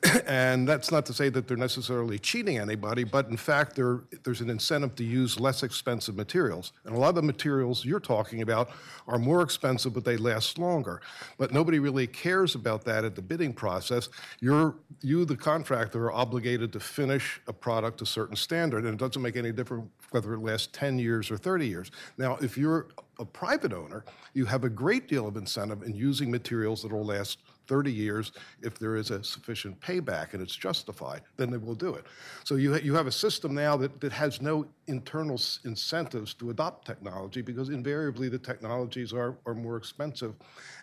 And 0.26 0.68
that's 0.68 0.92
not 0.92 1.06
to 1.08 1.14
say 1.14 1.30
that 1.30 1.48
they're 1.48 1.58
necessarily 1.58 2.18
cheating 2.18 2.58
anybody, 2.58 3.04
but 3.04 3.28
in 3.28 3.38
fact, 3.38 3.76
there, 3.76 4.02
there's 4.24 4.42
an 4.42 4.50
incentive 4.50 4.96
to 4.96 5.04
use 5.04 5.40
less 5.40 5.62
expensive 5.62 6.16
materials. 6.16 6.72
And 6.86 6.96
a 6.96 7.00
lot 7.00 7.10
of 7.10 7.16
the 7.16 7.22
materials 7.22 7.86
you're 7.86 8.00
talking 8.00 8.42
about 8.42 8.72
are 9.08 9.20
more 9.20 9.42
expensive, 9.44 9.94
but 9.94 10.04
they 10.04 10.18
last 10.18 10.58
longer. 10.58 11.02
But 11.38 11.54
nobody 11.54 11.78
really 11.78 12.08
cares 12.08 12.56
about 12.56 12.84
that 12.86 13.06
at 13.06 13.16
the 13.16 13.22
bidding 13.22 13.54
process. 13.54 14.10
You're, 14.40 14.76
you, 15.02 15.24
the 15.26 15.38
contractor, 15.38 16.06
are 16.06 16.14
obligated 16.14 16.74
to 16.74 16.80
finish 16.80 17.40
a 17.48 17.54
product 17.54 18.00
to 18.00 18.04
a 18.06 18.08
certain 18.08 18.36
standard, 18.36 18.86
and 18.86 18.94
it 18.94 19.00
doesn't 19.00 19.22
make 19.22 19.36
any 19.36 19.52
difference 19.52 19.88
whether 20.12 20.34
it 20.34 20.40
lasts 20.40 20.68
10 20.74 21.00
years 21.00 21.21
or 21.30 21.38
30 21.38 21.68
years. 21.68 21.92
Now, 22.18 22.38
if 22.42 22.58
you're 22.58 22.88
a 23.20 23.26
private 23.26 23.74
owner, 23.74 24.04
you 24.34 24.46
have 24.46 24.64
a 24.64 24.70
great 24.70 25.08
deal 25.08 25.28
of 25.28 25.36
incentive 25.36 25.84
in 25.84 25.94
using 25.94 26.32
materials 26.32 26.82
that 26.82 26.92
will 26.92 27.06
last 27.06 27.40
30 27.72 27.90
years 27.90 28.34
if 28.62 28.78
there 28.78 28.98
is 28.98 29.12
a 29.12 29.24
sufficient 29.24 29.80
payback 29.80 30.34
and 30.34 30.42
it's 30.44 30.54
justified, 30.58 31.22
then 31.38 31.50
they 31.50 31.56
will 31.58 31.74
do 31.74 31.94
it. 31.96 32.04
So 32.44 32.56
you, 32.56 32.74
ha- 32.74 32.82
you 32.84 32.94
have 32.96 33.08
a 33.08 33.12
system 33.14 33.56
now 33.56 33.78
that, 33.78 34.02
that 34.02 34.12
has 34.12 34.42
no 34.42 34.66
internal 34.88 35.36
s- 35.36 35.60
incentives 35.64 36.34
to 36.34 36.50
adopt 36.50 36.86
technology 36.86 37.42
because 37.42 37.70
invariably 37.70 38.28
the 38.28 38.38
technologies 38.38 39.14
are, 39.14 39.38
are 39.46 39.54
more 39.56 39.78
expensive. 39.78 40.34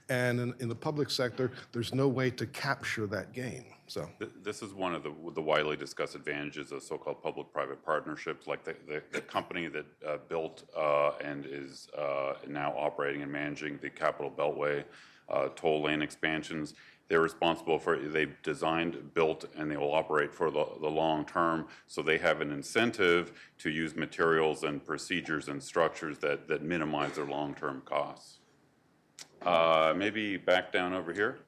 And 0.09 0.41
in, 0.41 0.55
in 0.61 0.69
the 0.71 0.75
public 0.75 1.11
sector, 1.11 1.53
there's 1.73 1.93
no 1.95 2.09
way 2.09 2.31
to 2.31 2.47
capture 2.47 3.07
that 3.09 3.35
gain. 3.35 3.67
So. 3.87 4.09
Th- 4.19 4.31
This 4.43 4.63
is 4.63 4.73
one 4.73 4.95
of 4.95 5.03
the, 5.03 5.13
the 5.35 5.43
widely 5.43 5.77
discussed 5.77 6.15
advantages 6.15 6.73
of 6.73 6.83
so-called 6.83 7.23
public-private 7.23 7.85
partnerships, 7.85 8.47
like 8.47 8.65
the, 8.65 8.75
the, 8.87 9.03
the 9.13 9.21
company 9.21 9.69
that 9.69 9.85
uh, 10.07 10.17
built 10.27 10.65
uh, 10.75 11.11
and 11.23 11.45
is 11.45 11.89
uh, 11.99 12.33
now 12.49 12.73
operating 12.79 13.21
and 13.21 13.31
managing 13.31 13.79
the 13.83 13.91
Capital 13.91 14.31
Beltway 14.31 14.85
uh, 15.31 15.49
toll 15.55 15.83
lane 15.83 16.03
expansions. 16.03 16.75
They're 17.09 17.23
responsible 17.23 17.79
for, 17.79 17.99
they've 17.99 18.35
designed, 18.43 19.15
built, 19.15 19.47
and 19.57 19.71
they 19.71 19.79
will 19.79 19.95
operate 19.95 20.33
for 20.33 20.51
the, 20.51 20.67
the 20.81 20.91
long 20.91 21.25
term. 21.25 21.67
So 21.87 22.03
they 22.03 22.19
have 22.19 22.43
an 22.43 22.53
incentive 22.53 23.33
to 23.59 23.71
use 23.71 23.97
materials 23.97 24.63
and 24.65 24.85
procedures 24.85 25.49
and 25.49 25.63
structures 25.63 26.19
that, 26.19 26.49
that 26.49 26.63
minimize 26.63 27.13
their 27.13 27.25
long-term 27.25 27.83
costs. 27.87 28.41
Uh, 29.41 29.95
Maybe 29.97 30.37
back 30.37 30.71
down 30.71 30.93
over 30.93 31.13
here? 31.15 31.39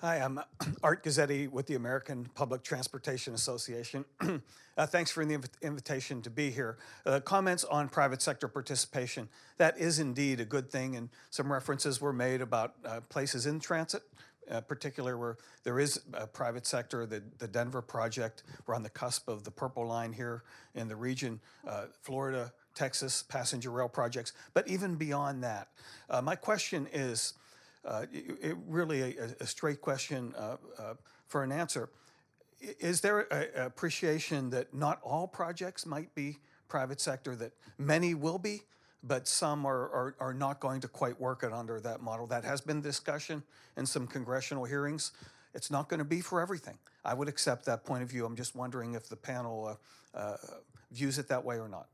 Hi, 0.00 0.16
I'm 0.16 0.38
Art 0.82 1.02
Guzzetti 1.02 1.50
with 1.50 1.66
the 1.66 1.74
American 1.74 2.28
Public 2.34 2.62
Transportation 2.62 3.34
Association. 3.34 4.04
Uh, 4.78 4.84
Thanks 4.84 5.10
for 5.10 5.24
the 5.24 5.34
invi- 5.34 5.62
invitation 5.62 6.20
to 6.20 6.28
be 6.28 6.50
here. 6.50 6.76
Uh, 7.06 7.18
Comments 7.18 7.64
on 7.64 7.88
private 7.88 8.20
sector 8.20 8.46
participation. 8.46 9.26
That 9.56 9.78
is 9.78 10.00
indeed 10.00 10.38
a 10.38 10.44
good 10.44 10.70
thing, 10.70 10.96
and 10.96 11.08
some 11.30 11.50
references 11.50 11.98
were 11.98 12.12
made 12.12 12.42
about 12.42 12.74
uh, 12.84 13.00
places 13.08 13.46
in 13.46 13.58
transit, 13.58 14.02
uh, 14.50 14.60
particular 14.60 15.16
where 15.16 15.38
there 15.64 15.80
is 15.80 16.02
a 16.12 16.26
private 16.26 16.66
sector, 16.66 17.06
the 17.06 17.22
the 17.38 17.48
Denver 17.48 17.80
project. 17.80 18.42
We're 18.66 18.74
on 18.74 18.82
the 18.82 18.90
cusp 18.90 19.28
of 19.30 19.44
the 19.44 19.50
Purple 19.50 19.86
Line 19.86 20.12
here 20.12 20.42
in 20.74 20.88
the 20.88 20.96
region, 20.96 21.40
uh, 21.66 21.86
Florida, 22.02 22.52
Texas, 22.74 23.22
passenger 23.22 23.70
rail 23.70 23.88
projects. 23.88 24.34
But 24.52 24.68
even 24.68 24.96
beyond 24.96 25.42
that, 25.42 25.68
uh, 26.10 26.20
my 26.20 26.36
question 26.36 26.86
is, 26.92 27.32
uh, 27.86 28.06
it- 28.12 28.56
really 28.66 29.16
a, 29.16 29.34
a 29.40 29.46
straight 29.46 29.80
question 29.80 30.34
uh, 30.36 30.56
uh, 30.78 30.94
for 31.26 31.42
an 31.42 31.52
answer. 31.52 31.88
Is 32.60 33.00
there 33.00 33.20
a, 33.30 33.62
a 33.62 33.66
appreciation 33.66 34.50
that 34.50 34.74
not 34.74 35.00
all 35.02 35.28
projects 35.28 35.86
might 35.86 36.14
be 36.14 36.38
private 36.68 37.00
sector, 37.00 37.36
that 37.36 37.52
many 37.78 38.14
will 38.14 38.38
be, 38.38 38.62
but 39.02 39.28
some 39.28 39.64
are, 39.66 39.90
are, 39.90 40.14
are 40.18 40.34
not 40.34 40.58
going 40.58 40.80
to 40.80 40.88
quite 40.88 41.20
work 41.20 41.42
it 41.42 41.52
under 41.52 41.80
that 41.80 42.00
model? 42.00 42.26
That 42.26 42.44
has 42.44 42.60
been 42.60 42.80
discussion 42.80 43.42
in 43.76 43.86
some 43.86 44.06
congressional 44.06 44.64
hearings. 44.64 45.12
It's 45.54 45.70
not 45.70 45.88
going 45.88 45.98
to 45.98 46.04
be 46.04 46.20
for 46.20 46.40
everything. 46.40 46.78
I 47.04 47.14
would 47.14 47.28
accept 47.28 47.64
that 47.66 47.84
point 47.84 48.02
of 48.02 48.10
view. 48.10 48.26
I'm 48.26 48.36
just 48.36 48.56
wondering 48.56 48.94
if 48.94 49.08
the 49.08 49.16
panel 49.16 49.78
uh, 50.14 50.18
uh, 50.18 50.36
views 50.90 51.18
it 51.18 51.28
that 51.28 51.44
way 51.44 51.56
or 51.58 51.68
not. 51.68 51.86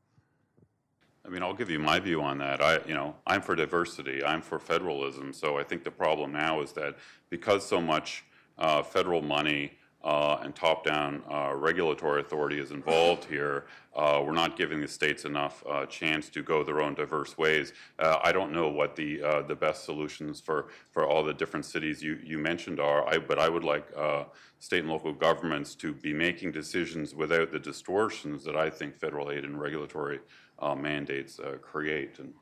I 1.25 1.29
mean, 1.29 1.43
I'll 1.43 1.55
give 1.55 1.71
you 1.71 1.79
my 1.79 2.01
view 2.01 2.21
on 2.21 2.39
that. 2.39 2.61
I, 2.61 2.81
you 2.87 2.95
know, 2.95 3.15
I'm 3.27 3.43
for 3.43 3.55
diversity. 3.55 4.25
I'm 4.25 4.43
for 4.43 4.59
federalism. 4.59 5.33
So 5.33 5.57
I 5.59 5.63
think 5.63 5.85
the 5.85 5.91
problem 5.91 6.33
now 6.33 6.61
is 6.63 6.73
that 6.73 6.97
because 7.31 7.65
so 7.67 7.81
much 7.81 8.25
uh, 8.59 8.83
federal 8.83 9.23
money 9.23 9.79
uh, 10.03 10.39
and 10.43 10.53
top-down 10.53 11.23
uh, 11.31 11.53
regulatory 11.55 12.21
authority 12.21 12.59
is 12.59 12.73
involved 12.73 13.25
here, 13.25 13.67
uh, 13.95 14.21
we're 14.27 14.33
not 14.33 14.57
giving 14.57 14.81
the 14.81 14.89
states 14.89 15.25
enough 15.25 15.63
uh, 15.71 15.87
chance 15.87 16.29
to 16.29 16.43
go 16.43 16.65
their 16.65 16.81
own 16.81 16.93
diverse 16.95 17.39
ways. 17.39 17.73
Uh, 18.01 18.19
I 18.21 18.33
don't 18.33 18.53
know 18.53 18.69
what 18.69 18.97
the 18.97 19.19
the 19.47 19.55
best 19.55 19.85
solutions 19.85 20.41
for 20.41 20.71
for 20.91 21.07
all 21.07 21.23
the 21.23 21.35
different 21.35 21.67
cities 21.67 22.03
you 22.03 22.19
you 22.25 22.39
mentioned 22.39 22.81
are. 22.81 23.09
I, 23.09 23.19
but 23.19 23.39
I 23.39 23.49
would 23.49 23.63
like 23.63 23.87
state 24.59 24.81
and 24.81 24.89
local 24.89 25.13
governments 25.13 25.77
to 25.77 25.93
be 25.93 26.13
making 26.13 26.51
decisions 26.51 27.15
without 27.15 27.53
the 27.53 27.59
distortions 27.61 28.43
that 28.45 28.57
I 28.57 28.71
think 28.71 28.97
federal 28.97 29.31
aid 29.31 29.45
and 29.45 29.61
regulatory 29.61 30.19
uh, 30.63 30.75
mandates 30.75 31.39
uh, 31.39 31.57
create. 31.61 32.19
And 32.19 32.33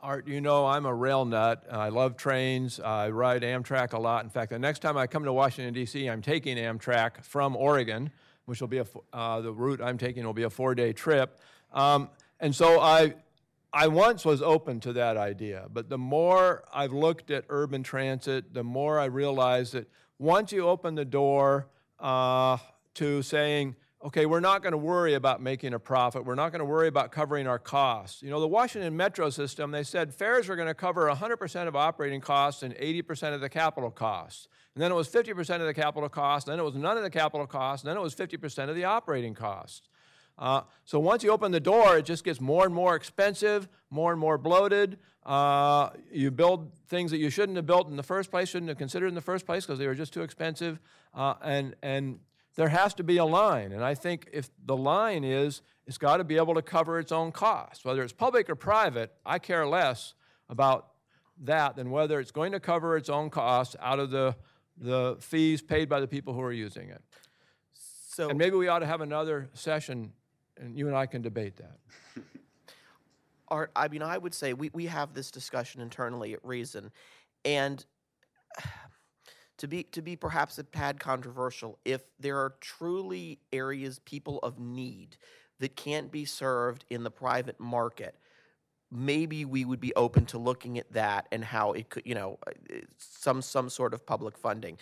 Art, 0.00 0.28
you 0.28 0.40
know 0.40 0.64
I'm 0.66 0.86
a 0.86 0.94
rail 0.94 1.24
nut. 1.24 1.66
I 1.72 1.88
love 1.88 2.16
trains. 2.16 2.78
I 2.78 3.08
ride 3.08 3.42
Amtrak 3.42 3.94
a 3.94 3.98
lot. 3.98 4.22
In 4.22 4.30
fact, 4.30 4.50
the 4.50 4.58
next 4.58 4.78
time 4.78 4.96
I 4.96 5.08
come 5.08 5.24
to 5.24 5.32
Washington 5.32 5.74
D.C., 5.74 6.06
I'm 6.06 6.22
taking 6.22 6.56
Amtrak 6.56 7.24
from 7.24 7.56
Oregon, 7.56 8.10
which 8.44 8.60
will 8.60 8.68
be 8.68 8.78
a 8.78 8.86
uh, 9.12 9.40
the 9.40 9.52
route 9.52 9.80
I'm 9.82 9.98
taking 9.98 10.24
will 10.24 10.32
be 10.34 10.44
a 10.44 10.50
four-day 10.50 10.92
trip. 10.92 11.40
Um, 11.72 12.10
and 12.38 12.54
so 12.54 12.80
I, 12.80 13.14
I 13.72 13.88
once 13.88 14.24
was 14.24 14.40
open 14.40 14.78
to 14.80 14.92
that 14.92 15.16
idea, 15.16 15.66
but 15.72 15.88
the 15.88 15.98
more 15.98 16.62
I've 16.72 16.92
looked 16.92 17.32
at 17.32 17.44
urban 17.48 17.82
transit, 17.82 18.54
the 18.54 18.62
more 18.62 19.00
I 19.00 19.06
realize 19.06 19.72
that 19.72 19.90
once 20.18 20.52
you 20.52 20.68
open 20.68 20.94
the 20.94 21.04
door 21.04 21.66
uh, 21.98 22.58
to 22.94 23.22
saying, 23.22 23.74
okay, 24.04 24.26
we're 24.26 24.40
not 24.40 24.62
going 24.62 24.72
to 24.72 24.78
worry 24.78 25.14
about 25.14 25.42
making 25.42 25.74
a 25.74 25.78
profit. 25.78 26.24
We're 26.24 26.36
not 26.36 26.52
going 26.52 26.60
to 26.60 26.64
worry 26.64 26.88
about 26.88 27.10
covering 27.10 27.46
our 27.46 27.58
costs. 27.58 28.22
You 28.22 28.30
know, 28.30 28.40
the 28.40 28.46
Washington 28.46 28.96
Metro 28.96 29.28
system, 29.30 29.72
they 29.72 29.82
said 29.82 30.14
fares 30.14 30.48
are 30.48 30.56
going 30.56 30.68
to 30.68 30.74
cover 30.74 31.10
100% 31.10 31.68
of 31.68 31.74
operating 31.74 32.20
costs 32.20 32.62
and 32.62 32.74
80% 32.76 33.34
of 33.34 33.40
the 33.40 33.48
capital 33.48 33.90
costs. 33.90 34.48
And 34.74 34.82
then 34.82 34.92
it 34.92 34.94
was 34.94 35.08
50% 35.08 35.38
of 35.56 35.66
the 35.66 35.74
capital 35.74 36.08
costs, 36.08 36.48
then 36.48 36.60
it 36.60 36.62
was 36.62 36.76
none 36.76 36.96
of 36.96 37.02
the 37.02 37.10
capital 37.10 37.46
costs, 37.46 37.84
then 37.84 37.96
it 37.96 38.00
was 38.00 38.14
50% 38.14 38.68
of 38.68 38.76
the 38.76 38.84
operating 38.84 39.34
costs. 39.34 39.88
Uh, 40.38 40.60
so 40.84 41.00
once 41.00 41.24
you 41.24 41.32
open 41.32 41.50
the 41.50 41.58
door, 41.58 41.98
it 41.98 42.04
just 42.04 42.22
gets 42.22 42.40
more 42.40 42.64
and 42.64 42.72
more 42.72 42.94
expensive, 42.94 43.68
more 43.90 44.12
and 44.12 44.20
more 44.20 44.38
bloated. 44.38 44.98
Uh, 45.26 45.90
you 46.12 46.30
build 46.30 46.70
things 46.86 47.10
that 47.10 47.18
you 47.18 47.28
shouldn't 47.28 47.56
have 47.56 47.66
built 47.66 47.88
in 47.88 47.96
the 47.96 48.04
first 48.04 48.30
place, 48.30 48.48
shouldn't 48.48 48.68
have 48.68 48.78
considered 48.78 49.08
in 49.08 49.16
the 49.16 49.20
first 49.20 49.44
place 49.44 49.66
because 49.66 49.80
they 49.80 49.88
were 49.88 49.96
just 49.96 50.12
too 50.12 50.22
expensive. 50.22 50.78
Uh, 51.12 51.34
and, 51.42 51.74
and 51.82 52.20
there 52.58 52.68
has 52.68 52.92
to 52.92 53.04
be 53.04 53.18
a 53.18 53.24
line. 53.24 53.70
And 53.70 53.84
I 53.84 53.94
think 53.94 54.28
if 54.32 54.50
the 54.66 54.76
line 54.76 55.22
is, 55.22 55.62
it's 55.86 55.96
got 55.96 56.16
to 56.16 56.24
be 56.24 56.36
able 56.36 56.54
to 56.54 56.60
cover 56.60 56.98
its 56.98 57.12
own 57.12 57.30
costs. 57.30 57.84
Whether 57.84 58.02
it's 58.02 58.12
public 58.12 58.50
or 58.50 58.56
private, 58.56 59.14
I 59.24 59.38
care 59.38 59.64
less 59.64 60.14
about 60.48 60.88
that 61.44 61.76
than 61.76 61.92
whether 61.92 62.18
it's 62.18 62.32
going 62.32 62.50
to 62.50 62.58
cover 62.58 62.96
its 62.96 63.08
own 63.08 63.30
costs 63.30 63.76
out 63.80 64.00
of 64.00 64.10
the, 64.10 64.34
the 64.76 65.16
fees 65.20 65.62
paid 65.62 65.88
by 65.88 66.00
the 66.00 66.08
people 66.08 66.34
who 66.34 66.40
are 66.40 66.52
using 66.52 66.88
it. 66.88 67.00
So, 67.74 68.28
And 68.28 68.36
maybe 68.36 68.56
we 68.56 68.66
ought 68.66 68.80
to 68.80 68.86
have 68.86 69.02
another 69.02 69.50
session, 69.54 70.12
and 70.60 70.76
you 70.76 70.88
and 70.88 70.96
I 70.96 71.06
can 71.06 71.22
debate 71.22 71.58
that. 71.58 71.78
Art, 73.46 73.70
I 73.76 73.86
mean, 73.86 74.02
I 74.02 74.18
would 74.18 74.34
say 74.34 74.52
we, 74.52 74.70
we 74.74 74.86
have 74.86 75.14
this 75.14 75.30
discussion 75.30 75.80
internally 75.80 76.32
at 76.32 76.44
Reason, 76.44 76.90
and 77.44 77.86
to 79.58 79.68
be 79.68 79.82
to 79.84 80.02
be 80.02 80.16
perhaps 80.16 80.58
a 80.58 80.62
tad 80.62 80.98
controversial, 80.98 81.78
if 81.84 82.02
there 82.18 82.38
are 82.38 82.54
truly 82.60 83.38
areas 83.52 83.98
people 84.00 84.38
of 84.38 84.58
need 84.58 85.16
that 85.60 85.76
can't 85.76 86.10
be 86.10 86.24
served 86.24 86.84
in 86.88 87.02
the 87.02 87.10
private 87.10 87.58
market, 87.60 88.14
maybe 88.90 89.44
we 89.44 89.64
would 89.64 89.80
be 89.80 89.94
open 89.94 90.24
to 90.26 90.38
looking 90.38 90.78
at 90.78 90.90
that 90.92 91.26
and 91.32 91.44
how 91.44 91.72
it 91.72 91.90
could, 91.90 92.04
you 92.06 92.14
know, 92.14 92.38
uh, 92.46 92.76
some 92.96 93.42
some 93.42 93.68
sort 93.68 93.92
of 93.92 94.06
public 94.06 94.38
funding. 94.38 94.78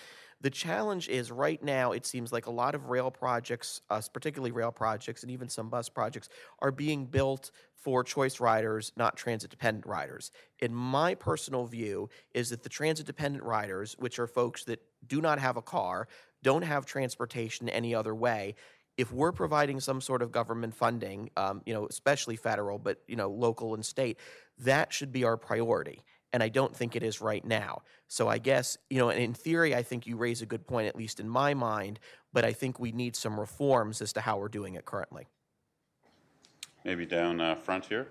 The 0.47 0.51
challenge 0.51 1.09
is 1.09 1.33
right 1.33 1.61
now, 1.61 1.91
it 1.91 2.07
seems 2.07 2.33
like 2.33 2.47
a 2.47 2.53
lot 2.53 2.77
of 2.77 2.89
rail 2.89 3.11
projects, 3.11 3.81
uh, 3.91 4.01
particularly 4.13 4.53
rail 4.53 4.71
projects 4.71 5.25
and 5.25 5.33
even 5.33 5.49
some 5.49 5.69
bus 5.69 5.89
projects, 5.89 6.29
are 6.61 6.71
being 6.71 7.07
built 7.07 7.51
for 7.75 8.05
choice 8.05 8.39
riders, 8.39 8.93
not 8.97 9.17
transit 9.17 9.51
dependent 9.51 9.87
riders. 9.87 10.31
In 10.61 10.73
my 10.73 11.17
personal 11.17 11.67
view, 11.67 12.11
is 12.33 12.51
that 12.51 12.63
the 12.63 12.69
transit 12.69 13.07
dependent 13.07 13.43
riders, 13.43 13.97
which 13.99 14.21
are 14.21 14.29
folks 14.29 14.63
that 14.67 14.81
do 15.05 15.21
not 15.21 15.41
have 15.41 15.57
a 15.57 15.63
car, 15.63 16.07
don't 16.45 16.63
have 16.63 16.87
transportation 16.87 17.69
any 17.69 17.93
other 17.93 18.15
way, 18.15 18.55
if 18.97 19.13
we're 19.13 19.33
providing 19.33 19.81
some 19.81 20.01
sort 20.01 20.23
of 20.23 20.31
government 20.31 20.77
funding, 20.77 21.29
um, 21.37 21.61
you 21.67 21.75
know, 21.75 21.89
especially 21.89 22.37
federal, 22.37 22.79
but 22.79 23.03
you 23.09 23.17
know, 23.17 23.31
local 23.31 23.75
and 23.75 23.85
state, 23.85 24.17
that 24.59 24.93
should 24.93 25.11
be 25.11 25.25
our 25.25 25.37
priority. 25.37 26.05
And 26.33 26.43
I 26.43 26.49
don't 26.49 26.75
think 26.75 26.97
it 26.97 27.03
is 27.03 27.21
right 27.21 27.45
now. 27.45 27.83
So 28.09 28.29
I 28.29 28.39
guess, 28.39 28.77
you 28.91 28.99
know, 28.99 29.09
and 29.11 29.21
in 29.21 29.33
theory, 29.33 29.75
I 29.75 29.83
think 29.83 30.07
you 30.07 30.17
raise 30.17 30.43
a 30.43 30.47
good 30.47 30.67
point, 30.67 30.89
at 30.89 30.97
least 30.97 31.21
in 31.21 31.29
my 31.29 31.55
mind, 31.55 31.99
but 32.33 32.45
I 32.45 32.53
think 32.53 32.79
we 32.79 32.93
need 32.93 33.17
some 33.17 33.39
reforms 33.39 34.03
as 34.03 34.13
to 34.15 34.21
how 34.21 34.39
we're 34.39 34.49
doing 34.49 34.75
it 34.75 34.85
currently. 34.85 35.29
Maybe 36.85 37.07
down 37.07 37.41
uh, 37.41 37.55
front 37.55 37.87
here. 37.87 38.09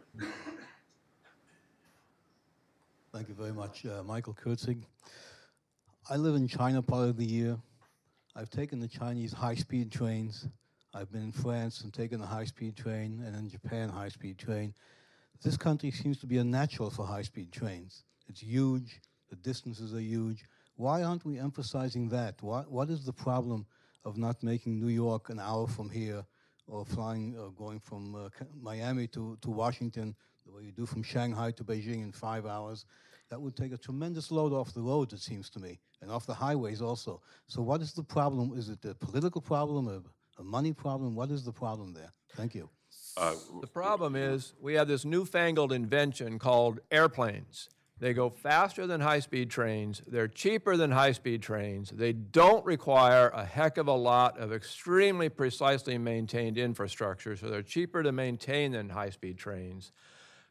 Thank 3.13 3.29
you 3.29 3.35
very 3.35 3.53
much, 3.53 3.85
uh, 3.85 4.03
Michael 4.03 4.33
Kurtzig. 4.33 4.83
I 6.09 6.17
live 6.17 6.35
in 6.35 6.47
China 6.47 6.81
part 6.81 7.09
of 7.09 7.17
the 7.17 7.25
year. 7.25 7.57
I've 8.35 8.49
taken 8.49 8.79
the 8.79 8.87
Chinese 8.87 9.31
high-speed 9.31 9.91
trains. 9.91 10.47
I've 10.93 11.09
been 11.11 11.23
in 11.23 11.31
France 11.31 11.81
and 11.81 11.93
taken 11.93 12.21
a 12.21 12.25
high-speed 12.25 12.75
train, 12.75 13.23
and 13.25 13.35
in 13.35 13.49
Japan, 13.49 13.87
high-speed 13.87 14.37
train. 14.37 14.73
This 15.43 15.57
country 15.57 15.91
seems 15.91 16.17
to 16.19 16.25
be 16.25 16.37
a 16.37 16.43
natural 16.43 16.89
for 16.89 17.05
high-speed 17.05 17.51
trains. 17.51 18.03
It's 18.27 18.41
huge. 18.41 19.01
The 19.29 19.35
distances 19.35 19.93
are 19.93 20.01
huge. 20.01 20.43
Why 20.75 21.03
aren't 21.03 21.25
we 21.25 21.39
emphasizing 21.39 22.09
that? 22.09 22.41
What, 22.41 22.71
what 22.71 22.89
is 22.89 23.05
the 23.05 23.13
problem 23.13 23.65
of 24.03 24.17
not 24.17 24.43
making 24.43 24.79
New 24.79 24.89
York 24.89 25.29
an 25.29 25.39
hour 25.39 25.67
from 25.67 25.89
here, 25.89 26.23
or 26.67 26.85
flying, 26.85 27.35
or 27.37 27.51
going 27.51 27.79
from 27.79 28.15
uh, 28.15 28.29
Miami 28.59 29.07
to, 29.07 29.37
to 29.41 29.49
Washington, 29.49 30.15
the 30.45 30.51
way 30.51 30.63
you 30.63 30.71
do 30.71 30.85
from 30.85 31.03
Shanghai 31.03 31.51
to 31.51 31.63
Beijing 31.63 32.03
in 32.03 32.11
five 32.11 32.45
hours? 32.45 32.85
That 33.29 33.41
would 33.41 33.55
take 33.55 33.71
a 33.73 33.77
tremendous 33.77 34.31
load 34.31 34.53
off 34.53 34.73
the 34.73 34.81
roads, 34.81 35.13
it 35.13 35.21
seems 35.21 35.49
to 35.51 35.59
me, 35.59 35.79
and 36.01 36.11
off 36.11 36.25
the 36.25 36.33
highways 36.33 36.81
also. 36.81 37.21
So, 37.47 37.61
what 37.61 37.81
is 37.81 37.93
the 37.93 38.03
problem? 38.03 38.53
Is 38.55 38.69
it 38.69 38.85
a 38.85 38.93
political 38.93 39.41
problem, 39.41 39.87
a, 39.87 40.01
a 40.41 40.43
money 40.43 40.73
problem? 40.73 41.15
What 41.15 41.31
is 41.31 41.43
the 41.43 41.51
problem 41.51 41.93
there? 41.93 42.11
Thank 42.35 42.53
you. 42.53 42.69
Uh, 43.17 43.33
The 43.61 43.67
problem 43.67 44.15
is, 44.15 44.53
we 44.61 44.73
have 44.73 44.87
this 44.87 45.05
newfangled 45.05 45.71
invention 45.71 46.37
called 46.37 46.79
airplanes. 46.91 47.69
They 47.97 48.13
go 48.13 48.29
faster 48.29 48.85
than 48.85 48.99
high-speed 48.99 49.49
trains, 49.49 50.01
they're 50.05 50.27
cheaper 50.27 50.75
than 50.75 50.91
high-speed 50.91 51.41
trains, 51.41 51.91
they 51.91 52.11
don't 52.11 52.65
require 52.65 53.29
a 53.29 53.45
heck 53.45 53.77
of 53.77 53.87
a 53.87 53.93
lot 53.93 54.37
of 54.37 54.51
extremely 54.51 55.29
precisely 55.29 55.97
maintained 55.97 56.57
infrastructure, 56.57 57.37
so 57.37 57.47
they're 57.47 57.61
cheaper 57.61 58.03
to 58.03 58.11
maintain 58.11 58.73
than 58.73 58.89
high-speed 58.89 59.37
trains. 59.37 59.93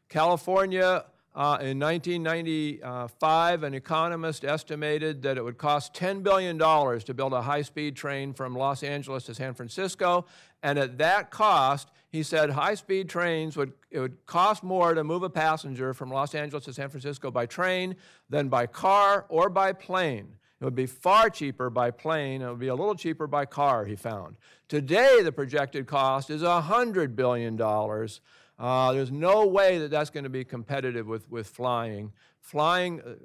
California, 0.09 1.05
uh, 1.35 1.57
in 1.61 1.77
1995, 1.77 3.63
an 3.63 3.73
economist 3.75 4.43
estimated 4.43 5.21
that 5.21 5.37
it 5.37 5.43
would 5.43 5.57
cost 5.57 5.93
$10 5.93 6.23
billion 6.23 6.57
to 6.57 7.13
build 7.13 7.33
a 7.33 7.41
high 7.41 7.61
speed 7.61 7.95
train 7.95 8.33
from 8.33 8.55
Los 8.55 8.81
Angeles 8.83 9.25
to 9.25 9.35
San 9.35 9.53
Francisco. 9.53 10.25
And 10.63 10.79
at 10.79 10.97
that 10.99 11.31
cost, 11.31 11.91
he 12.15 12.23
said 12.23 12.49
high 12.49 12.75
speed 12.75 13.09
trains 13.09 13.57
would, 13.57 13.73
it 13.91 13.99
would 13.99 14.25
cost 14.25 14.63
more 14.63 14.93
to 14.93 15.03
move 15.03 15.21
a 15.21 15.29
passenger 15.29 15.93
from 15.93 16.09
Los 16.09 16.33
Angeles 16.33 16.63
to 16.65 16.73
San 16.73 16.89
Francisco 16.89 17.29
by 17.29 17.45
train 17.45 17.95
than 18.29 18.47
by 18.47 18.65
car 18.65 19.25
or 19.27 19.49
by 19.49 19.73
plane. 19.73 20.37
It 20.61 20.63
would 20.63 20.75
be 20.75 20.85
far 20.85 21.29
cheaper 21.29 21.69
by 21.69 21.91
plane. 21.91 22.41
It 22.41 22.49
would 22.49 22.59
be 22.59 22.69
a 22.69 22.75
little 22.75 22.95
cheaper 22.95 23.27
by 23.27 23.45
car, 23.45 23.83
he 23.83 23.97
found. 23.97 24.37
Today, 24.69 25.21
the 25.21 25.31
projected 25.31 25.85
cost 25.87 26.29
is 26.29 26.41
$100 26.41 27.15
billion. 27.15 27.61
Uh, 27.61 28.93
there's 28.93 29.11
no 29.11 29.45
way 29.45 29.77
that 29.79 29.91
that's 29.91 30.09
going 30.09 30.23
to 30.23 30.29
be 30.29 30.45
competitive 30.45 31.07
with, 31.07 31.29
with 31.29 31.47
flying. 31.47 32.13
Flying, 32.39 33.01
uh, 33.01 33.15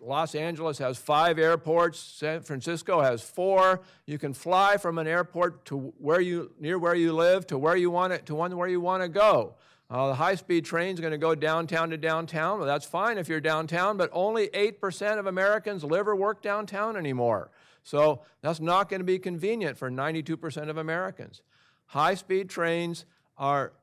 Los 0.00 0.34
Angeles 0.34 0.78
has 0.78 0.98
five 0.98 1.38
airports. 1.38 1.98
San 1.98 2.42
Francisco 2.42 3.00
has 3.00 3.22
four. 3.22 3.82
You 4.06 4.18
can 4.18 4.34
fly 4.34 4.76
from 4.76 4.98
an 4.98 5.06
airport 5.06 5.64
to 5.66 5.92
where 5.98 6.20
you 6.20 6.52
near 6.58 6.78
where 6.78 6.94
you 6.94 7.12
live 7.12 7.46
to 7.48 7.58
where 7.58 7.76
you 7.76 7.90
want 7.90 8.12
it 8.12 8.26
to 8.26 8.34
one 8.34 8.56
where 8.56 8.68
you 8.68 8.80
want 8.80 9.02
to 9.02 9.08
go. 9.08 9.54
Uh, 9.90 10.08
the 10.08 10.14
high-speed 10.14 10.64
train 10.64 10.94
is 10.94 11.00
going 11.00 11.10
to 11.10 11.18
go 11.18 11.34
downtown 11.34 11.90
to 11.90 11.98
downtown. 11.98 12.58
Well, 12.58 12.66
that's 12.66 12.86
fine 12.86 13.18
if 13.18 13.28
you're 13.28 13.40
downtown, 13.40 13.98
but 13.98 14.08
only 14.14 14.48
8% 14.48 15.18
of 15.18 15.26
Americans 15.26 15.84
live 15.84 16.08
or 16.08 16.16
work 16.16 16.40
downtown 16.40 16.96
anymore. 16.96 17.50
So 17.84 18.22
that's 18.40 18.58
not 18.58 18.88
going 18.88 19.00
to 19.00 19.04
be 19.04 19.18
convenient 19.18 19.76
for 19.76 19.90
92% 19.90 20.70
of 20.70 20.78
Americans. 20.78 21.42
High-speed 21.86 22.48
trains 22.48 23.04
are 23.36 23.74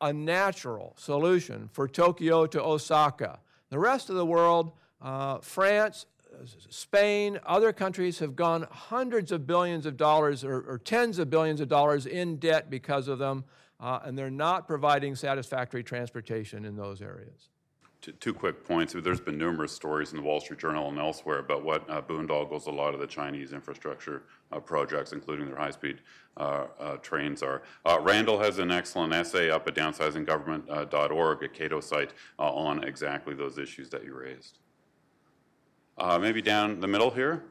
a 0.00 0.10
natural 0.10 0.94
solution 0.96 1.68
for 1.72 1.86
Tokyo 1.86 2.46
to 2.46 2.62
Osaka. 2.62 3.40
The 3.68 3.78
rest 3.78 4.08
of 4.08 4.16
the 4.16 4.24
world, 4.24 4.72
uh, 5.00 5.38
France, 5.38 6.06
Spain, 6.70 7.38
other 7.46 7.72
countries 7.72 8.18
have 8.18 8.36
gone 8.36 8.66
hundreds 8.70 9.32
of 9.32 9.46
billions 9.46 9.86
of 9.86 9.96
dollars 9.96 10.44
or, 10.44 10.60
or 10.68 10.78
tens 10.78 11.18
of 11.18 11.30
billions 11.30 11.60
of 11.60 11.68
dollars 11.68 12.06
in 12.06 12.36
debt 12.36 12.70
because 12.70 13.08
of 13.08 13.18
them, 13.18 13.44
uh, 13.80 14.00
and 14.04 14.16
they're 14.16 14.30
not 14.30 14.66
providing 14.66 15.14
satisfactory 15.14 15.82
transportation 15.82 16.64
in 16.64 16.76
those 16.76 17.00
areas. 17.00 17.48
Two, 18.00 18.12
two 18.12 18.32
quick 18.32 18.64
points. 18.64 18.94
There's 18.96 19.20
been 19.20 19.38
numerous 19.38 19.72
stories 19.72 20.12
in 20.12 20.18
the 20.18 20.22
Wall 20.22 20.40
Street 20.40 20.60
Journal 20.60 20.88
and 20.88 20.98
elsewhere 20.98 21.40
about 21.40 21.64
what 21.64 21.88
uh, 21.90 22.00
boondoggles 22.00 22.66
a 22.66 22.70
lot 22.70 22.94
of 22.94 23.00
the 23.00 23.08
Chinese 23.08 23.52
infrastructure 23.52 24.22
uh, 24.52 24.60
projects, 24.60 25.12
including 25.12 25.46
their 25.46 25.56
high-speed 25.56 26.00
uh, 26.36 26.66
uh 26.78 26.96
trains 26.98 27.42
are. 27.42 27.62
Uh, 27.84 27.98
Randal 28.00 28.38
has 28.38 28.60
an 28.60 28.70
excellent 28.70 29.12
essay 29.12 29.50
up 29.50 29.66
at 29.66 29.74
downsizinggovernment.org 29.74 31.42
a 31.42 31.48
Cato 31.48 31.80
site 31.80 32.12
uh, 32.38 32.42
on 32.42 32.84
exactly 32.84 33.34
those 33.34 33.58
issues 33.58 33.88
that 33.90 34.04
you 34.04 34.14
raised. 34.14 34.58
Maybe 36.20 36.42
down 36.42 36.80
the 36.80 36.86
middle 36.86 37.10
here. 37.10 37.42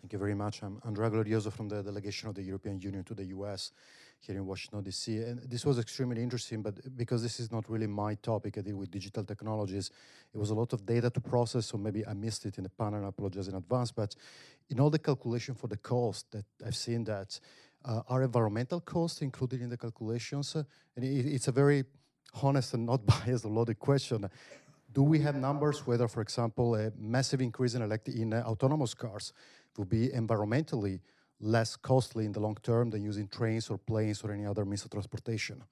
Thank 0.00 0.12
you 0.14 0.18
very 0.18 0.34
much. 0.34 0.62
I'm 0.62 0.80
Andrea 0.84 1.08
Glorioso 1.10 1.52
from 1.52 1.68
the 1.68 1.82
delegation 1.82 2.28
of 2.28 2.34
the 2.34 2.42
European 2.42 2.80
Union 2.80 3.04
to 3.04 3.14
the 3.14 3.26
US 3.26 3.70
here 4.18 4.36
in 4.36 4.44
Washington, 4.44 4.82
D.C. 4.82 5.18
And 5.18 5.40
this 5.48 5.64
was 5.64 5.78
extremely 5.78 6.20
interesting, 6.20 6.62
but 6.62 6.74
because 6.96 7.22
this 7.22 7.38
is 7.38 7.52
not 7.52 7.70
really 7.70 7.86
my 7.86 8.14
topic, 8.16 8.58
I 8.58 8.62
deal 8.62 8.76
with 8.76 8.90
digital 8.90 9.22
technologies. 9.22 9.90
It 10.34 10.38
was 10.38 10.50
a 10.50 10.54
lot 10.54 10.72
of 10.72 10.84
data 10.84 11.10
to 11.10 11.20
process, 11.20 11.66
so 11.66 11.78
maybe 11.78 12.04
I 12.04 12.14
missed 12.14 12.44
it 12.44 12.58
in 12.58 12.64
the 12.64 12.70
panel, 12.70 13.04
I 13.04 13.08
apologize 13.08 13.46
in 13.46 13.54
advance. 13.54 13.92
But 13.92 14.16
in 14.68 14.80
all 14.80 14.90
the 14.90 14.98
calculation 14.98 15.54
for 15.54 15.68
the 15.68 15.76
cost 15.76 16.32
that 16.32 16.44
I've 16.66 16.76
seen 16.76 17.04
that, 17.04 17.38
uh, 17.84 18.02
are 18.08 18.22
environmental 18.22 18.80
costs 18.80 19.22
included 19.22 19.62
in 19.62 19.68
the 19.68 19.76
calculations? 19.76 20.56
Uh, 20.56 20.64
and 20.96 21.04
it, 21.04 21.26
it's 21.26 21.48
a 21.48 21.52
very 21.52 21.84
honest 22.42 22.74
and 22.74 22.86
not 22.86 23.04
biased, 23.12 23.44
a 23.44 23.48
loaded 23.48 23.78
question. 23.78 24.28
Do 24.92 25.02
we 25.02 25.20
have 25.20 25.36
numbers 25.36 25.86
whether, 25.86 26.08
for 26.08 26.20
example, 26.20 26.74
a 26.74 26.90
massive 26.98 27.40
increase 27.40 27.74
in, 27.74 27.82
elect- 27.82 28.08
in 28.08 28.32
uh, 28.32 28.42
autonomous 28.46 28.94
cars 28.94 29.32
will 29.76 29.84
be 29.84 30.08
environmentally 30.08 31.00
less 31.40 31.76
costly 31.76 32.26
in 32.26 32.32
the 32.32 32.40
long 32.40 32.56
term 32.62 32.90
than 32.90 33.02
using 33.02 33.28
trains 33.28 33.70
or 33.70 33.78
planes 33.78 34.22
or 34.22 34.32
any 34.32 34.46
other 34.46 34.64
means 34.64 34.84
of 34.84 34.90
transportation. 34.90 35.62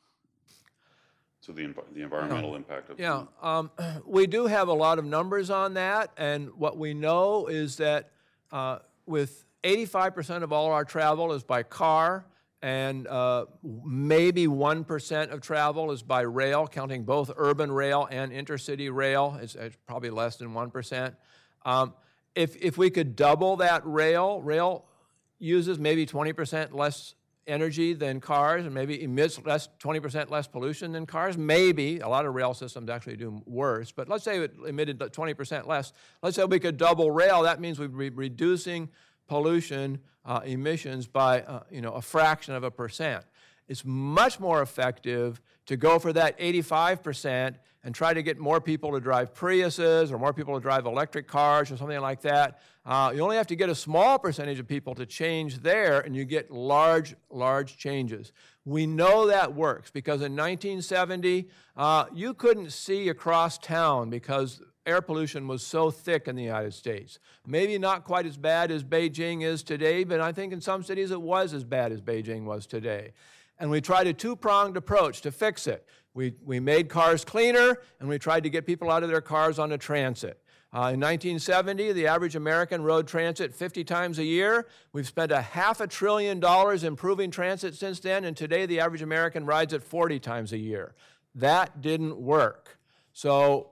So 1.41 1.53
the, 1.53 1.73
the 1.93 2.03
environmental 2.03 2.51
yeah. 2.51 2.57
impact 2.57 2.91
of 2.91 2.99
yeah, 2.99 3.25
um, 3.43 3.71
we 4.07 4.27
do 4.27 4.47
have 4.47 4.69
a 4.69 4.73
lot 4.73 4.99
of 4.99 5.05
numbers 5.05 5.51
on 5.51 5.75
that, 5.75 6.11
and 6.17 6.53
what 6.55 6.79
we 6.79 6.95
know 6.95 7.47
is 7.47 7.77
that 7.77 8.11
uh, 8.51 8.79
with 9.07 9.45
85% 9.65 10.43
of 10.43 10.53
all 10.53 10.71
our 10.71 10.85
travel 10.85 11.33
is 11.33 11.43
by 11.43 11.63
car, 11.63 12.27
and 12.61 13.07
uh, 13.07 13.47
maybe 13.63 14.47
1% 14.47 15.31
of 15.31 15.41
travel 15.41 15.93
is 15.93 16.03
by 16.03 16.23
rail, 16.23 16.67
counting 16.67 17.05
both 17.05 17.31
urban 17.37 17.71
rail 17.71 18.09
and 18.11 18.33
intercity 18.33 18.93
rail. 18.93 19.39
It's, 19.41 19.55
it's 19.55 19.77
probably 19.87 20.11
less 20.11 20.37
than 20.37 20.49
1%. 20.53 21.15
Um, 21.65 21.95
if, 22.35 22.57
if 22.57 22.77
we 22.77 22.91
could 22.91 23.15
double 23.15 23.57
that 23.57 23.83
rail, 23.85 24.41
rail 24.43 24.87
uses 25.39 25.79
maybe 25.79 26.05
20% 26.05 26.75
less 26.75 27.15
energy 27.47 27.95
than 27.95 28.21
cars 28.21 28.67
and 28.67 28.75
maybe 28.75 29.03
emits 29.03 29.41
less 29.45 29.69
20% 29.81 30.31
less 30.31 30.47
pollution 30.47 30.93
than 30.93 31.07
cars 31.07 31.39
maybe 31.39 31.99
a 32.01 32.09
lot 32.09 32.27
of 32.27 32.35
rail 32.35 32.53
systems 32.53 32.91
actually 32.91 33.17
do 33.17 33.43
worse 33.47 33.91
but 33.91 34.07
let's 34.07 34.23
say 34.23 34.39
it 34.39 34.55
emitted 34.67 34.99
20% 34.99 35.67
less 35.67 35.95
let's 36.23 36.37
say 36.37 36.45
we 36.45 36.61
could 36.61 36.77
double 36.77 37.11
rail 37.11 37.43
that 37.43 37.59
means 37.59 37.79
we'd 37.79 37.97
be 37.97 38.11
reducing 38.11 38.87
pollution 39.29 39.99
uh, 40.29 40.41
emissions 40.45 41.09
by 41.09 41.43
uh, 41.43 41.63
you 41.73 41.81
know 41.81 41.93
a 41.95 42.03
fraction 42.03 42.55
of 42.55 42.63
a 42.63 42.71
percent 42.71 43.25
it's 43.69 43.85
much 43.85 44.41
more 44.41 44.63
effective 44.63 45.41
to 45.67 45.77
go 45.77 45.99
for 45.99 46.13
that 46.15 46.39
85% 46.39 47.57
and 47.85 47.95
try 47.95 48.15
to 48.15 48.23
get 48.23 48.39
more 48.39 48.61
people 48.61 48.93
to 48.93 49.01
drive 49.01 49.35
Priuses 49.35 50.11
or 50.11 50.19
more 50.19 50.33
people 50.33 50.55
to 50.55 50.61
drive 50.61 50.87
electric 50.87 51.29
cars 51.29 51.71
or 51.71 51.77
something 51.77 52.01
like 52.01 52.23
that. 52.23 52.61
Uh, 52.85 53.13
you 53.15 53.21
only 53.21 53.37
have 53.37 53.47
to 53.47 53.57
get 53.57 53.69
a 53.69 53.75
small 53.75 54.19
percentage 54.19 54.59
of 54.59 54.67
people 54.67 54.95
to 54.95 55.05
change 55.05 55.59
there, 55.59 56.01
and 56.01 56.17
you 56.17 56.25
get 56.25 56.51
large, 56.51 57.15
large 57.31 57.77
changes. 57.77 58.33
We 58.65 58.87
know 58.87 59.27
that 59.27 59.55
works 59.55 59.91
because 59.91 60.23
in 60.23 60.35
1970, 60.35 61.49
uh, 61.77 62.07
you 62.15 62.33
couldn't 62.33 62.73
see 62.73 63.11
across 63.11 63.59
town 63.59 64.09
because 64.09 64.63
air 64.89 65.03
pollution 65.03 65.47
was 65.47 65.65
so 65.65 65.91
thick 65.91 66.27
in 66.27 66.35
the 66.35 66.43
United 66.43 66.75
States. 66.75 67.19
Maybe 67.47 67.79
not 67.79 68.05
quite 68.05 68.27
as 68.27 68.37
bad 68.37 68.71
as 68.71 68.83
Beijing 68.83 69.43
is 69.43 69.63
today, 69.63 70.03
but 70.05 70.21
I 70.21 70.33
think 70.33 70.53
in 70.53 70.61
some 70.61 70.83
cities 70.83 71.11
it 71.11 71.21
was 71.21 71.53
as 71.53 71.63
bad 71.63 71.93
as 71.93 72.01
Beijing 72.01 72.45
was 72.45 72.67
today. 72.67 73.13
and 73.61 73.71
we 73.71 73.81
tried 73.81 74.07
a 74.07 74.13
two-pronged 74.13 74.77
approach 74.77 75.21
to 75.21 75.33
fix 75.33 75.67
it. 75.67 75.85
We, 76.15 76.35
we 76.45 76.61
made 76.61 76.89
cars 76.89 77.25
cleaner, 77.25 77.79
and 78.01 78.09
we 78.09 78.19
tried 78.19 78.45
to 78.45 78.51
get 78.51 78.67
people 78.67 78.91
out 78.91 79.03
of 79.03 79.09
their 79.09 79.21
cars 79.21 79.59
on 79.59 79.73
onto 79.73 79.79
transit. 79.79 80.41
Uh, 80.71 80.93
in 80.93 81.01
1970, 81.01 81.93
the 81.93 82.07
average 82.07 82.37
American 82.37 82.83
rode 82.83 83.09
transit 83.09 83.55
50 83.55 83.85
times 83.85 84.19
a 84.19 84.25
year. 84.25 84.67
We've 84.93 85.07
spent 85.07 85.33
a 85.33 85.41
half 85.41 85.81
a 85.81 85.87
trillion 85.87 86.41
dollars 86.41 86.85
improving 86.85 87.31
transit 87.31 87.75
since 87.75 88.01
then, 88.01 88.25
and 88.25 88.37
today 88.37 88.67
the 88.67 88.81
average 88.81 89.01
American 89.01 89.47
rides 89.47 89.73
it 89.73 89.83
40 89.83 90.19
times 90.21 90.53
a 90.53 90.59
year. 90.59 90.95
That 91.35 91.81
didn't 91.81 92.19
work. 92.19 92.79
So, 93.13 93.71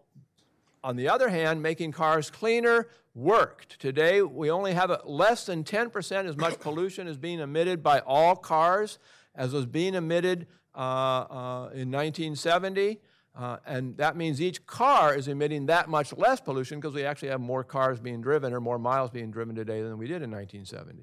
on 0.86 0.94
the 0.94 1.08
other 1.08 1.28
hand, 1.28 1.60
making 1.60 1.90
cars 1.90 2.30
cleaner 2.30 2.86
worked. 3.12 3.80
Today, 3.80 4.22
we 4.22 4.52
only 4.52 4.72
have 4.72 4.90
a, 4.90 5.00
less 5.04 5.44
than 5.44 5.64
10% 5.64 6.26
as 6.26 6.36
much 6.36 6.60
pollution 6.60 7.08
is 7.08 7.16
being 7.16 7.40
emitted 7.40 7.82
by 7.82 7.98
all 7.98 8.36
cars 8.36 9.00
as 9.34 9.52
was 9.52 9.66
being 9.66 9.94
emitted 9.94 10.46
uh, 10.76 10.78
uh, 10.78 11.70
in 11.74 11.90
1970. 11.90 13.00
Uh, 13.34 13.56
and 13.66 13.96
that 13.96 14.16
means 14.16 14.40
each 14.40 14.64
car 14.64 15.12
is 15.12 15.26
emitting 15.26 15.66
that 15.66 15.88
much 15.88 16.16
less 16.16 16.40
pollution 16.40 16.78
because 16.78 16.94
we 16.94 17.04
actually 17.04 17.30
have 17.30 17.40
more 17.40 17.64
cars 17.64 17.98
being 17.98 18.20
driven 18.20 18.52
or 18.52 18.60
more 18.60 18.78
miles 18.78 19.10
being 19.10 19.32
driven 19.32 19.56
today 19.56 19.82
than 19.82 19.98
we 19.98 20.06
did 20.06 20.22
in 20.22 20.30
1970. 20.30 21.02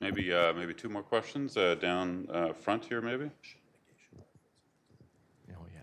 Maybe, 0.00 0.34
uh, 0.34 0.52
maybe 0.52 0.74
two 0.74 0.90
more 0.90 1.02
questions 1.02 1.56
uh, 1.56 1.76
down 1.76 2.28
uh, 2.30 2.52
front 2.52 2.84
here, 2.84 3.00
maybe? 3.00 3.30
Oh, 5.50 5.64
yeah. 5.72 5.80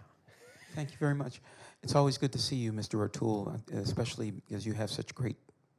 Thank 0.75 0.91
you 0.91 0.97
very 0.99 1.15
much. 1.15 1.41
It's 1.87 1.95
always 1.95 2.17
good 2.17 2.33
to 2.33 2.37
see 2.37 2.57
you, 2.57 2.73
Mr. 2.73 3.01
O'Toole, 3.05 3.61
especially 3.71 4.31
because 4.31 4.65
you 4.65 4.73
have 4.73 4.89
such 4.89 5.15
great 5.15 5.37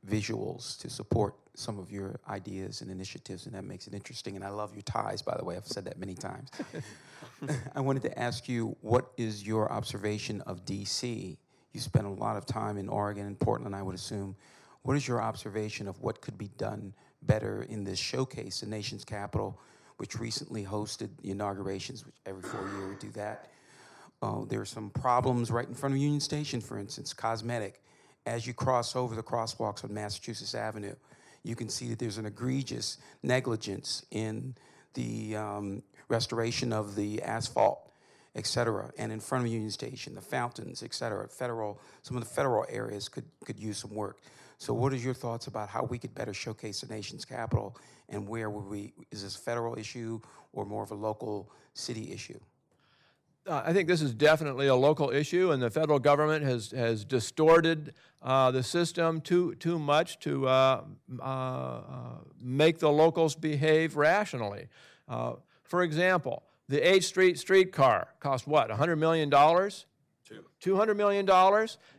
visuals 0.09 0.80
to 0.80 0.89
support 0.89 1.35
some 1.52 1.78
of 1.78 1.93
your 1.93 2.18
ideas 2.30 2.80
and 2.80 2.90
initiatives, 2.90 3.44
and 3.44 3.55
that 3.55 3.64
makes 3.64 3.86
it 3.86 3.93
interesting. 3.93 4.35
And 4.35 4.43
I 4.43 4.48
love 4.48 4.72
your 4.72 4.80
ties, 4.80 5.20
by 5.20 5.36
the 5.36 5.44
way. 5.44 5.55
I've 5.55 5.66
said 5.66 5.85
that 5.85 5.98
many 5.98 6.14
times. 6.14 6.48
I 7.74 7.80
wanted 7.82 8.05
to 8.05 8.18
ask 8.18 8.48
you, 8.48 8.74
what 8.80 9.12
is 9.18 9.47
your 9.47 9.70
observation 9.70 10.40
of 10.47 10.64
D.C.? 10.64 11.36
You 11.74 11.80
spent 11.80 12.06
a 12.06 12.10
lot 12.10 12.39
of 12.39 12.47
time 12.47 12.78
in 12.78 12.89
Oregon 12.89 13.26
and 13.26 13.39
Portland, 13.39 13.76
I 13.76 13.82
would 13.82 13.94
assume. 13.94 14.35
What 14.85 14.97
is 14.97 15.06
your 15.06 15.20
observation 15.20 15.89
of 15.89 16.01
what 16.01 16.22
could 16.22 16.39
be 16.39 16.48
done 16.56 16.94
better 17.20 17.66
in 17.68 17.85
this 17.85 17.98
showcase, 17.98 18.60
the 18.60 18.66
nation's 18.66 19.05
capital, 19.05 19.60
which 19.98 20.18
recently 20.18 20.64
hosted 20.64 21.10
the 21.20 21.32
inaugurations, 21.32 22.06
which 22.06 22.16
every 22.24 22.44
four 22.44 22.62
years 22.62 22.89
we 22.89 23.09
do 23.09 23.12
that? 23.12 23.51
Uh, 24.20 24.45
there 24.47 24.61
are 24.61 24.66
some 24.66 24.90
problems 24.90 25.51
right 25.51 25.69
in 25.69 25.74
front 25.74 25.95
of 25.95 26.01
Union 26.01 26.20
Station, 26.20 26.61
for 26.61 26.78
instance, 26.78 27.12
cosmetic. 27.12 27.81
As 28.27 28.47
you 28.47 28.53
cross 28.53 28.97
over 28.97 29.15
the 29.15 29.23
crosswalks 29.23 29.85
on 29.85 29.95
Massachusetts 29.95 30.55
Avenue, 30.55 30.95
you 31.45 31.55
can 31.55 31.69
see 31.69 31.89
that 31.89 31.99
there's 31.99 32.19
an 32.19 32.27
egregious 32.27 32.99
negligence 33.23 34.05
in 34.11 34.55
the 34.95 35.36
um, 35.36 35.82
restoration 36.09 36.73
of 36.73 36.97
the 36.97 37.23
asphalt, 37.23 37.90
et 38.35 38.47
cetera, 38.47 38.90
and 38.99 39.12
in 39.12 39.20
front 39.20 39.45
of 39.45 39.53
Union 39.53 39.70
Station, 39.70 40.15
the 40.15 40.20
fountains, 40.20 40.82
et 40.82 40.93
cetera. 40.93 41.28
Federal, 41.28 41.81
some 42.03 42.16
of 42.16 42.24
the 42.24 42.28
federal 42.28 42.66
areas 42.69 43.09
could, 43.09 43.24
could 43.45 43.59
use 43.59 43.78
some 43.78 43.95
work. 43.95 44.20
So, 44.59 44.74
what 44.74 44.93
are 44.93 44.97
your 44.97 45.15
thoughts 45.15 45.47
about 45.47 45.69
how 45.69 45.85
we 45.85 45.99
could 45.99 46.15
better 46.15 46.35
showcase 46.35 46.81
the 46.81 46.93
nation's 46.93 47.24
capital, 47.24 47.77
and 48.09 48.27
where 48.28 48.51
would 48.51 48.66
we? 48.66 48.93
Is 49.12 49.23
this 49.23 49.36
a 49.36 49.39
federal 49.39 49.78
issue 49.78 50.20
or 50.53 50.65
more 50.65 50.82
of 50.82 50.90
a 50.90 50.97
local 50.97 51.53
city 51.74 52.12
issue? 52.12 52.40
Uh, 53.48 53.62
I 53.64 53.72
think 53.72 53.88
this 53.88 54.02
is 54.02 54.12
definitely 54.12 54.66
a 54.66 54.74
local 54.74 55.10
issue, 55.10 55.52
and 55.52 55.62
the 55.62 55.70
federal 55.70 55.98
government 55.98 56.44
has, 56.44 56.70
has 56.72 57.02
distorted 57.02 57.94
uh, 58.22 58.50
the 58.50 58.62
system 58.62 59.22
too, 59.22 59.54
too 59.54 59.78
much 59.78 60.18
to 60.20 60.46
uh, 60.46 60.82
uh, 61.18 61.24
uh 61.24 61.80
make 62.42 62.78
the 62.78 62.90
locals 62.90 63.34
behave 63.34 63.96
rationally. 63.96 64.66
Uh, 65.08 65.34
for 65.64 65.82
example, 65.82 66.42
the 66.68 66.80
H 66.80 67.04
Street 67.04 67.38
streetcar 67.38 68.08
cost 68.20 68.46
what, 68.46 68.68
$100 68.68 68.98
million? 68.98 69.30
Two. 69.30 70.44
$200 70.62 70.96
million? 70.96 71.26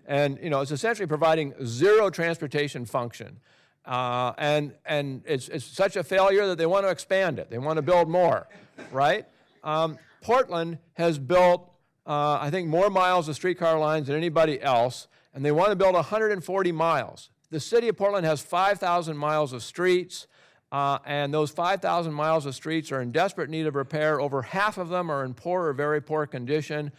And, 0.06 0.40
you 0.44 0.52
know, 0.52 0.62
it's 0.62 0.72
essentially 0.72 1.08
providing 1.08 1.56
zero 1.66 2.12
transportation 2.12 2.86
function. 2.86 3.40
and 3.88 4.76
and 4.86 5.24
it's, 5.26 5.50
it's 5.50 5.66
such 5.66 5.96
a 5.96 6.04
failure 6.04 6.46
that 6.46 6.60
they 6.60 6.68
want 6.68 6.86
to 6.86 6.92
expand 6.92 7.40
it. 7.40 7.50
They 7.50 7.58
want 7.58 7.78
to 7.78 7.82
build 7.82 8.08
more, 8.08 8.48
right? 8.92 9.26
Um, 9.64 9.98
Portland 10.22 10.80
has 10.94 11.18
built, 11.18 11.72
uh, 12.06 12.38
I 12.42 12.50
think, 12.50 12.68
more 12.68 12.90
miles 12.90 13.28
of 13.28 13.36
streetcar 13.36 13.80
lines 13.80 14.08
than 14.08 14.16
anybody 14.16 14.62
else, 14.62 15.08
and 15.34 15.46
they 15.46 15.52
want 15.52 15.70
to 15.70 15.76
build 15.76 15.94
140 15.94 16.72
miles. 16.72 17.30
The 17.52 17.60
city 17.60 17.88
of 17.88 17.98
Portland 17.98 18.26
has 18.26 18.42
5,000 18.42 19.18
miles 19.18 19.54
of 19.54 19.64
streets, 19.64 20.28
uh, 20.72 21.00
and 21.06 21.34
those 21.34 21.50
5,000 21.50 22.14
miles 22.14 22.46
of 22.46 22.54
streets 22.54 22.92
are 22.92 23.02
in 23.02 23.12
desperate 23.12 23.50
need 23.50 23.66
of 23.66 23.76
repair. 23.76 24.22
Over 24.22 24.44
half 24.44 24.78
of 24.78 24.90
them 24.90 25.10
are 25.10 25.24
in 25.24 25.34
poor 25.34 25.66
or 25.66 25.74
very 25.74 26.02
poor 26.02 26.28
condition. 26.28 26.92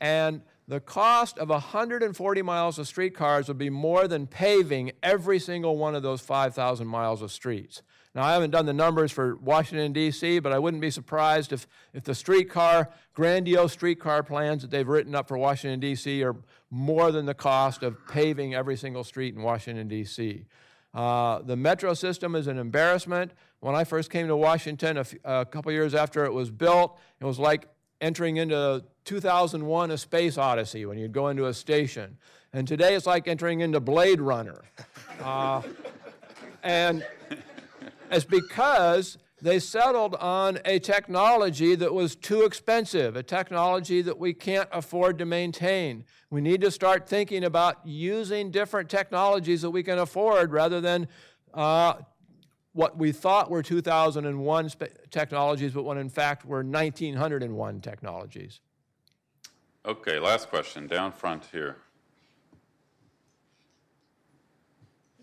And 0.00 0.42
the 0.68 0.80
cost 0.80 1.38
of 1.38 1.48
140 1.48 2.42
miles 2.42 2.78
of 2.78 2.86
streetcars 2.86 3.48
would 3.48 3.58
be 3.58 3.70
more 3.70 4.08
than 4.08 4.26
paving 4.26 4.92
every 5.02 5.38
single 5.38 5.76
one 5.76 5.94
of 5.94 6.02
those 6.02 6.20
5,000 6.20 6.86
miles 6.86 7.22
of 7.22 7.32
streets. 7.32 7.82
Now, 8.14 8.22
I 8.22 8.32
haven't 8.32 8.50
done 8.50 8.64
the 8.64 8.72
numbers 8.72 9.10
for 9.10 9.36
Washington, 9.36 9.92
D.C., 9.92 10.38
but 10.38 10.52
I 10.52 10.58
wouldn't 10.58 10.80
be 10.80 10.90
surprised 10.90 11.52
if, 11.52 11.66
if 11.92 12.04
the 12.04 12.14
streetcar, 12.14 12.90
grandiose 13.12 13.72
streetcar 13.72 14.22
plans 14.22 14.62
that 14.62 14.70
they've 14.70 14.86
written 14.86 15.16
up 15.16 15.26
for 15.26 15.36
Washington, 15.36 15.80
D.C., 15.80 16.22
are 16.22 16.36
more 16.70 17.10
than 17.10 17.26
the 17.26 17.34
cost 17.34 17.82
of 17.82 17.96
paving 18.06 18.54
every 18.54 18.76
single 18.76 19.02
street 19.02 19.34
in 19.34 19.42
Washington, 19.42 19.88
D.C. 19.88 20.44
Uh, 20.94 21.40
the 21.42 21.56
metro 21.56 21.92
system 21.92 22.36
is 22.36 22.46
an 22.46 22.56
embarrassment. 22.56 23.32
When 23.58 23.74
I 23.74 23.82
first 23.82 24.10
came 24.10 24.28
to 24.28 24.36
Washington 24.36 24.96
a, 24.96 25.00
f- 25.00 25.14
a 25.24 25.44
couple 25.44 25.72
years 25.72 25.92
after 25.92 26.24
it 26.24 26.32
was 26.32 26.52
built, 26.52 26.96
it 27.20 27.24
was 27.24 27.40
like 27.40 27.66
entering 28.00 28.36
into 28.36 28.84
2001 29.06 29.90
A 29.90 29.98
Space 29.98 30.38
Odyssey 30.38 30.86
when 30.86 30.98
you'd 30.98 31.12
go 31.12 31.28
into 31.28 31.46
a 31.46 31.54
station. 31.54 32.16
And 32.52 32.68
today 32.68 32.94
it's 32.94 33.06
like 33.06 33.26
entering 33.26 33.60
into 33.60 33.80
Blade 33.80 34.20
Runner. 34.20 34.62
Uh, 35.22 35.62
and 36.64 37.06
it's 38.14 38.24
because 38.24 39.18
they 39.42 39.58
settled 39.58 40.14
on 40.14 40.58
a 40.64 40.78
technology 40.78 41.74
that 41.74 41.92
was 41.92 42.14
too 42.14 42.42
expensive, 42.42 43.16
a 43.16 43.22
technology 43.22 44.00
that 44.02 44.18
we 44.18 44.32
can't 44.32 44.68
afford 44.72 45.18
to 45.18 45.26
maintain. 45.26 46.04
We 46.30 46.40
need 46.40 46.60
to 46.62 46.70
start 46.70 47.08
thinking 47.08 47.44
about 47.44 47.84
using 47.84 48.50
different 48.50 48.88
technologies 48.88 49.62
that 49.62 49.70
we 49.70 49.82
can 49.82 49.98
afford 49.98 50.52
rather 50.52 50.80
than 50.80 51.08
uh, 51.52 51.94
what 52.72 52.96
we 52.96 53.12
thought 53.12 53.50
were 53.50 53.62
2001 53.62 54.72
technologies, 55.10 55.72
but 55.72 55.84
when 55.84 55.98
in 55.98 56.08
fact 56.08 56.44
were 56.44 56.62
1901 56.62 57.80
technologies. 57.80 58.60
Okay, 59.84 60.18
last 60.18 60.48
question, 60.48 60.86
down 60.86 61.12
front 61.12 61.44
here. 61.52 61.76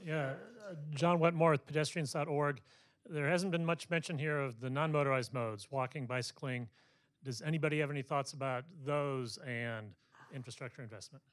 Yeah, 0.05 0.33
uh, 0.69 0.75
John 0.93 1.19
Wetmore 1.19 1.51
with 1.51 1.65
pedestrians.org. 1.65 2.61
There 3.09 3.29
hasn't 3.29 3.51
been 3.51 3.65
much 3.65 3.89
mention 3.89 4.17
here 4.17 4.39
of 4.39 4.59
the 4.59 4.69
non 4.69 4.91
motorized 4.91 5.33
modes, 5.33 5.67
walking, 5.71 6.05
bicycling. 6.05 6.69
Does 7.23 7.41
anybody 7.41 7.79
have 7.79 7.91
any 7.91 8.01
thoughts 8.01 8.33
about 8.33 8.63
those 8.85 9.37
and 9.45 9.91
infrastructure 10.33 10.81
investment? 10.81 11.23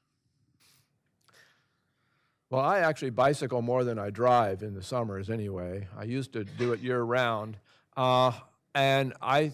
Well, 2.49 2.61
I 2.61 2.79
actually 2.79 3.11
bicycle 3.11 3.61
more 3.61 3.83
than 3.83 3.99
I 3.99 4.09
drive 4.09 4.63
in 4.63 4.73
the 4.73 4.81
summers 4.81 5.29
anyway. 5.29 5.87
I 5.95 6.03
used 6.03 6.33
to 6.33 6.43
do 6.43 6.73
it 6.73 6.79
year 6.79 7.01
round. 7.01 7.57
Uh, 7.95 8.31
and 8.73 9.13
I 9.21 9.53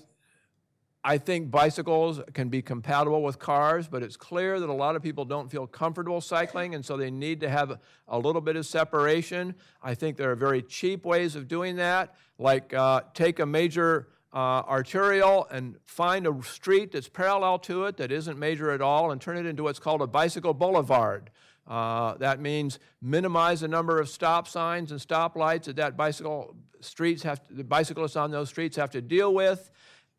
I 1.07 1.19
think 1.19 1.51
bicycles 1.51 2.19
can 2.33 2.49
be 2.49 2.63
compatible 2.63 3.21
with 3.21 3.37
cars, 3.37 3.87
but 3.87 4.01
it's 4.01 4.17
clear 4.17 4.59
that 4.59 4.67
a 4.67 4.73
lot 4.73 4.95
of 4.95 5.03
people 5.03 5.23
don't 5.23 5.51
feel 5.51 5.67
comfortable 5.67 6.19
cycling, 6.19 6.73
and 6.73 6.83
so 6.83 6.97
they 6.97 7.11
need 7.11 7.41
to 7.41 7.49
have 7.49 7.77
a 8.07 8.17
little 8.17 8.41
bit 8.41 8.55
of 8.55 8.65
separation. 8.65 9.53
I 9.83 9.93
think 9.93 10.17
there 10.17 10.31
are 10.31 10.35
very 10.35 10.63
cheap 10.63 11.05
ways 11.05 11.35
of 11.35 11.47
doing 11.47 11.75
that, 11.75 12.15
like 12.39 12.73
uh, 12.73 13.01
take 13.13 13.37
a 13.37 13.45
major 13.45 14.07
uh, 14.33 14.63
arterial 14.67 15.47
and 15.51 15.75
find 15.85 16.25
a 16.25 16.41
street 16.41 16.93
that's 16.93 17.07
parallel 17.07 17.59
to 17.59 17.85
it 17.85 17.97
that 17.97 18.11
isn't 18.11 18.39
major 18.39 18.71
at 18.71 18.81
all 18.81 19.11
and 19.11 19.21
turn 19.21 19.37
it 19.37 19.45
into 19.45 19.61
what's 19.61 19.77
called 19.77 20.01
a 20.01 20.07
bicycle 20.07 20.55
boulevard. 20.55 21.29
Uh, 21.67 22.15
that 22.15 22.39
means 22.39 22.79
minimize 22.99 23.61
the 23.61 23.67
number 23.67 23.99
of 23.99 24.09
stop 24.09 24.47
signs 24.47 24.89
and 24.89 24.99
stop 24.99 25.35
lights 25.35 25.67
that 25.67 25.75
that 25.75 25.95
bicycle 25.95 26.55
streets 26.81 27.21
have 27.21 27.43
to, 27.47 27.53
the 27.53 27.63
bicyclists 27.63 28.15
on 28.15 28.31
those 28.31 28.49
streets 28.49 28.75
have 28.75 28.89
to 28.89 29.01
deal 29.01 29.33
with 29.35 29.69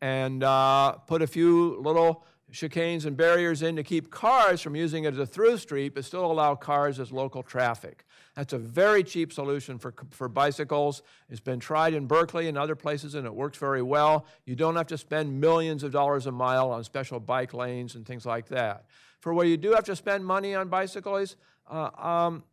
and 0.01 0.43
uh, 0.43 0.93
put 0.93 1.21
a 1.21 1.27
few 1.27 1.79
little 1.81 2.25
chicanes 2.51 3.05
and 3.05 3.17
barriers 3.17 3.61
in 3.61 3.75
to 3.75 3.83
keep 3.83 4.09
cars 4.09 4.61
from 4.61 4.75
using 4.75 5.03
it 5.03 5.13
as 5.13 5.19
a 5.19 5.25
through 5.25 5.57
street, 5.57 5.93
but 5.93 6.05
still 6.05 6.25
allow 6.31 6.55
cars 6.55 6.99
as 6.99 7.11
local 7.11 7.43
traffic. 7.43 8.05
That's 8.35 8.53
a 8.53 8.57
very 8.57 9.03
cheap 9.03 9.33
solution 9.33 9.77
for, 9.77 9.93
for 10.11 10.29
bicycles. 10.29 11.01
It's 11.29 11.39
been 11.39 11.59
tried 11.59 11.93
in 11.93 12.05
Berkeley 12.05 12.47
and 12.47 12.57
other 12.57 12.75
places, 12.75 13.15
and 13.15 13.25
it 13.25 13.33
works 13.33 13.57
very 13.57 13.81
well. 13.81 14.25
You 14.45 14.55
don't 14.55 14.75
have 14.75 14.87
to 14.87 14.97
spend 14.97 15.41
millions 15.41 15.83
of 15.83 15.91
dollars 15.91 16.25
a 16.25 16.31
mile 16.31 16.71
on 16.71 16.83
special 16.83 17.19
bike 17.19 17.53
lanes 17.53 17.95
and 17.95 18.05
things 18.05 18.25
like 18.25 18.47
that. 18.49 18.85
For 19.19 19.33
where 19.33 19.45
you 19.45 19.57
do 19.57 19.71
have 19.71 19.85
to 19.85 19.95
spend 19.95 20.25
money 20.25 20.55
on 20.55 20.69
bicycles, 20.69 21.35
uh, 21.69 21.89
um, 21.97 22.43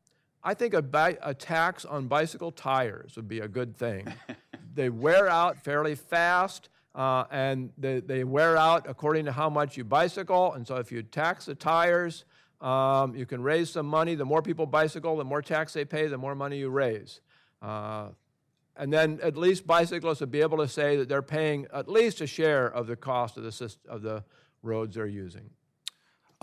I 0.42 0.54
think 0.54 0.74
a, 0.74 0.84
a 1.22 1.34
tax 1.34 1.84
on 1.84 2.08
bicycle 2.08 2.50
tires 2.50 3.16
would 3.16 3.28
be 3.28 3.40
a 3.40 3.48
good 3.48 3.76
thing. 3.76 4.12
they 4.74 4.90
wear 4.90 5.28
out 5.28 5.62
fairly 5.62 5.94
fast. 5.94 6.68
Uh, 6.94 7.24
and 7.30 7.70
they, 7.76 8.00
they 8.00 8.24
wear 8.24 8.56
out 8.56 8.88
according 8.88 9.24
to 9.24 9.32
how 9.32 9.50
much 9.50 9.76
you 9.76 9.84
bicycle. 9.84 10.52
And 10.52 10.66
so 10.66 10.76
if 10.76 10.92
you 10.92 11.02
tax 11.02 11.46
the 11.46 11.54
tires, 11.54 12.24
um, 12.60 13.14
you 13.16 13.26
can 13.26 13.42
raise 13.42 13.70
some 13.70 13.86
money. 13.86 14.14
The 14.14 14.24
more 14.24 14.42
people 14.42 14.66
bicycle, 14.66 15.16
the 15.16 15.24
more 15.24 15.42
tax 15.42 15.72
they 15.72 15.84
pay, 15.84 16.06
the 16.06 16.18
more 16.18 16.34
money 16.34 16.58
you 16.58 16.70
raise. 16.70 17.20
Uh, 17.60 18.08
and 18.76 18.92
then 18.92 19.20
at 19.22 19.36
least 19.36 19.66
bicyclists 19.66 20.20
would 20.20 20.30
be 20.30 20.40
able 20.40 20.58
to 20.58 20.68
say 20.68 20.96
that 20.96 21.08
they're 21.08 21.22
paying 21.22 21.66
at 21.72 21.88
least 21.88 22.20
a 22.20 22.26
share 22.26 22.66
of 22.66 22.86
the 22.86 22.96
cost 22.96 23.36
of 23.36 23.44
the, 23.44 23.76
of 23.88 24.02
the 24.02 24.24
roads 24.62 24.96
they're 24.96 25.06
using. 25.06 25.50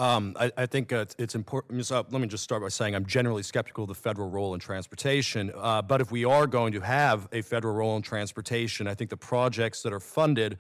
Um, 0.02 0.36
I, 0.40 0.52
I 0.58 0.66
think 0.66 0.92
uh, 0.92 1.06
it's, 1.20 1.36
important. 1.36 1.86
So 1.86 2.04
let 2.10 2.20
me 2.20 2.28
just 2.28 2.44
start 2.44 2.64
by 2.64 2.70
saying 2.70 2.96
I'm 2.96 3.06
generally 3.06 3.44
skeptical 3.44 3.84
of 3.84 3.88
the 3.88 3.94
federal 3.94 4.32
role 4.32 4.56
in 4.56 4.60
transportation. 4.60 5.52
Uh, 5.56 5.84
but 5.84 6.02
if 6.02 6.12
we 6.12 6.26
are 6.26 6.48
going 6.48 6.74
to 6.74 6.80
have 6.80 7.28
a 7.32 7.44
federal 7.44 7.76
role 7.76 7.96
in 7.98 8.02
transportation, 8.02 8.88
I 8.88 8.96
think 8.96 9.12
the 9.12 9.18
projects 9.18 9.84
that 9.84 9.94
are 9.94 10.00
funded 10.00 10.58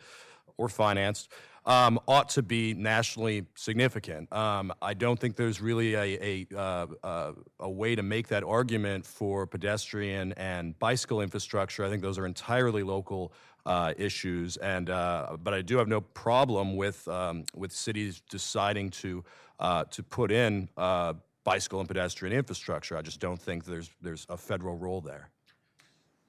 or 0.57 0.69
financed 0.69 1.31
um, 1.65 1.99
ought 2.07 2.29
to 2.29 2.43
be 2.43 2.75
nationally 2.75 3.45
significant. 3.55 4.31
Um, 4.31 4.73
I 4.79 4.93
don't 4.93 5.19
think 5.19 5.35
there's 5.35 5.59
really 5.59 5.95
a, 5.95 6.47
a, 6.53 6.55
uh, 6.55 6.87
uh, 7.03 7.31
a 7.59 7.69
way 7.69 7.95
to 7.95 8.03
make 8.03 8.27
that 8.27 8.43
argument 8.43 9.07
for 9.07 9.47
pedestrian 9.47 10.33
and 10.33 10.77
bicycle 10.77 11.19
infrastructure. 11.19 11.83
I 11.83 11.89
think 11.89 12.03
those 12.03 12.19
are 12.19 12.27
entirely 12.27 12.83
local 12.83 13.33
uh, 13.65 13.93
issues, 13.97 14.57
and 14.57 14.89
uh, 14.89 15.37
but 15.43 15.53
I 15.53 15.61
do 15.61 15.77
have 15.77 15.87
no 15.87 16.01
problem 16.01 16.75
with 16.75 17.07
um, 17.07 17.45
with 17.55 17.71
cities 17.71 18.21
deciding 18.29 18.89
to 18.91 19.23
uh, 19.59 19.83
to 19.85 20.03
put 20.03 20.31
in 20.31 20.69
uh, 20.77 21.13
bicycle 21.43 21.79
and 21.79 21.87
pedestrian 21.87 22.35
infrastructure. 22.35 22.97
I 22.97 23.01
just 23.01 23.19
don't 23.19 23.39
think 23.39 23.65
there's 23.65 23.89
there's 24.01 24.25
a 24.29 24.37
federal 24.37 24.77
role 24.77 25.01
there. 25.01 25.29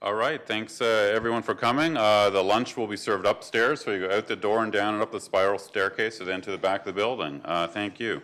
All 0.01 0.15
right, 0.15 0.45
thanks 0.45 0.81
uh, 0.81 1.13
everyone 1.15 1.43
for 1.43 1.55
coming. 1.55 1.97
Uh, 1.97 2.29
the 2.29 2.43
lunch 2.43 2.77
will 2.77 2.89
be 2.89 2.97
served 2.97 3.25
upstairs, 3.25 3.85
so 3.85 3.93
you 3.93 4.09
go 4.09 4.17
out 4.17 4.27
the 4.27 4.35
door 4.35 4.65
and 4.65 4.73
down 4.73 4.95
and 4.95 5.03
up 5.03 5.13
the 5.13 5.21
spiral 5.21 5.59
staircase 5.59 6.19
and 6.19 6.29
then 6.29 6.41
to 6.41 6.51
the 6.51 6.59
back 6.59 6.81
of 6.81 6.87
the 6.87 6.93
building. 6.93 7.41
Thank 7.69 8.01
you. 8.01 8.21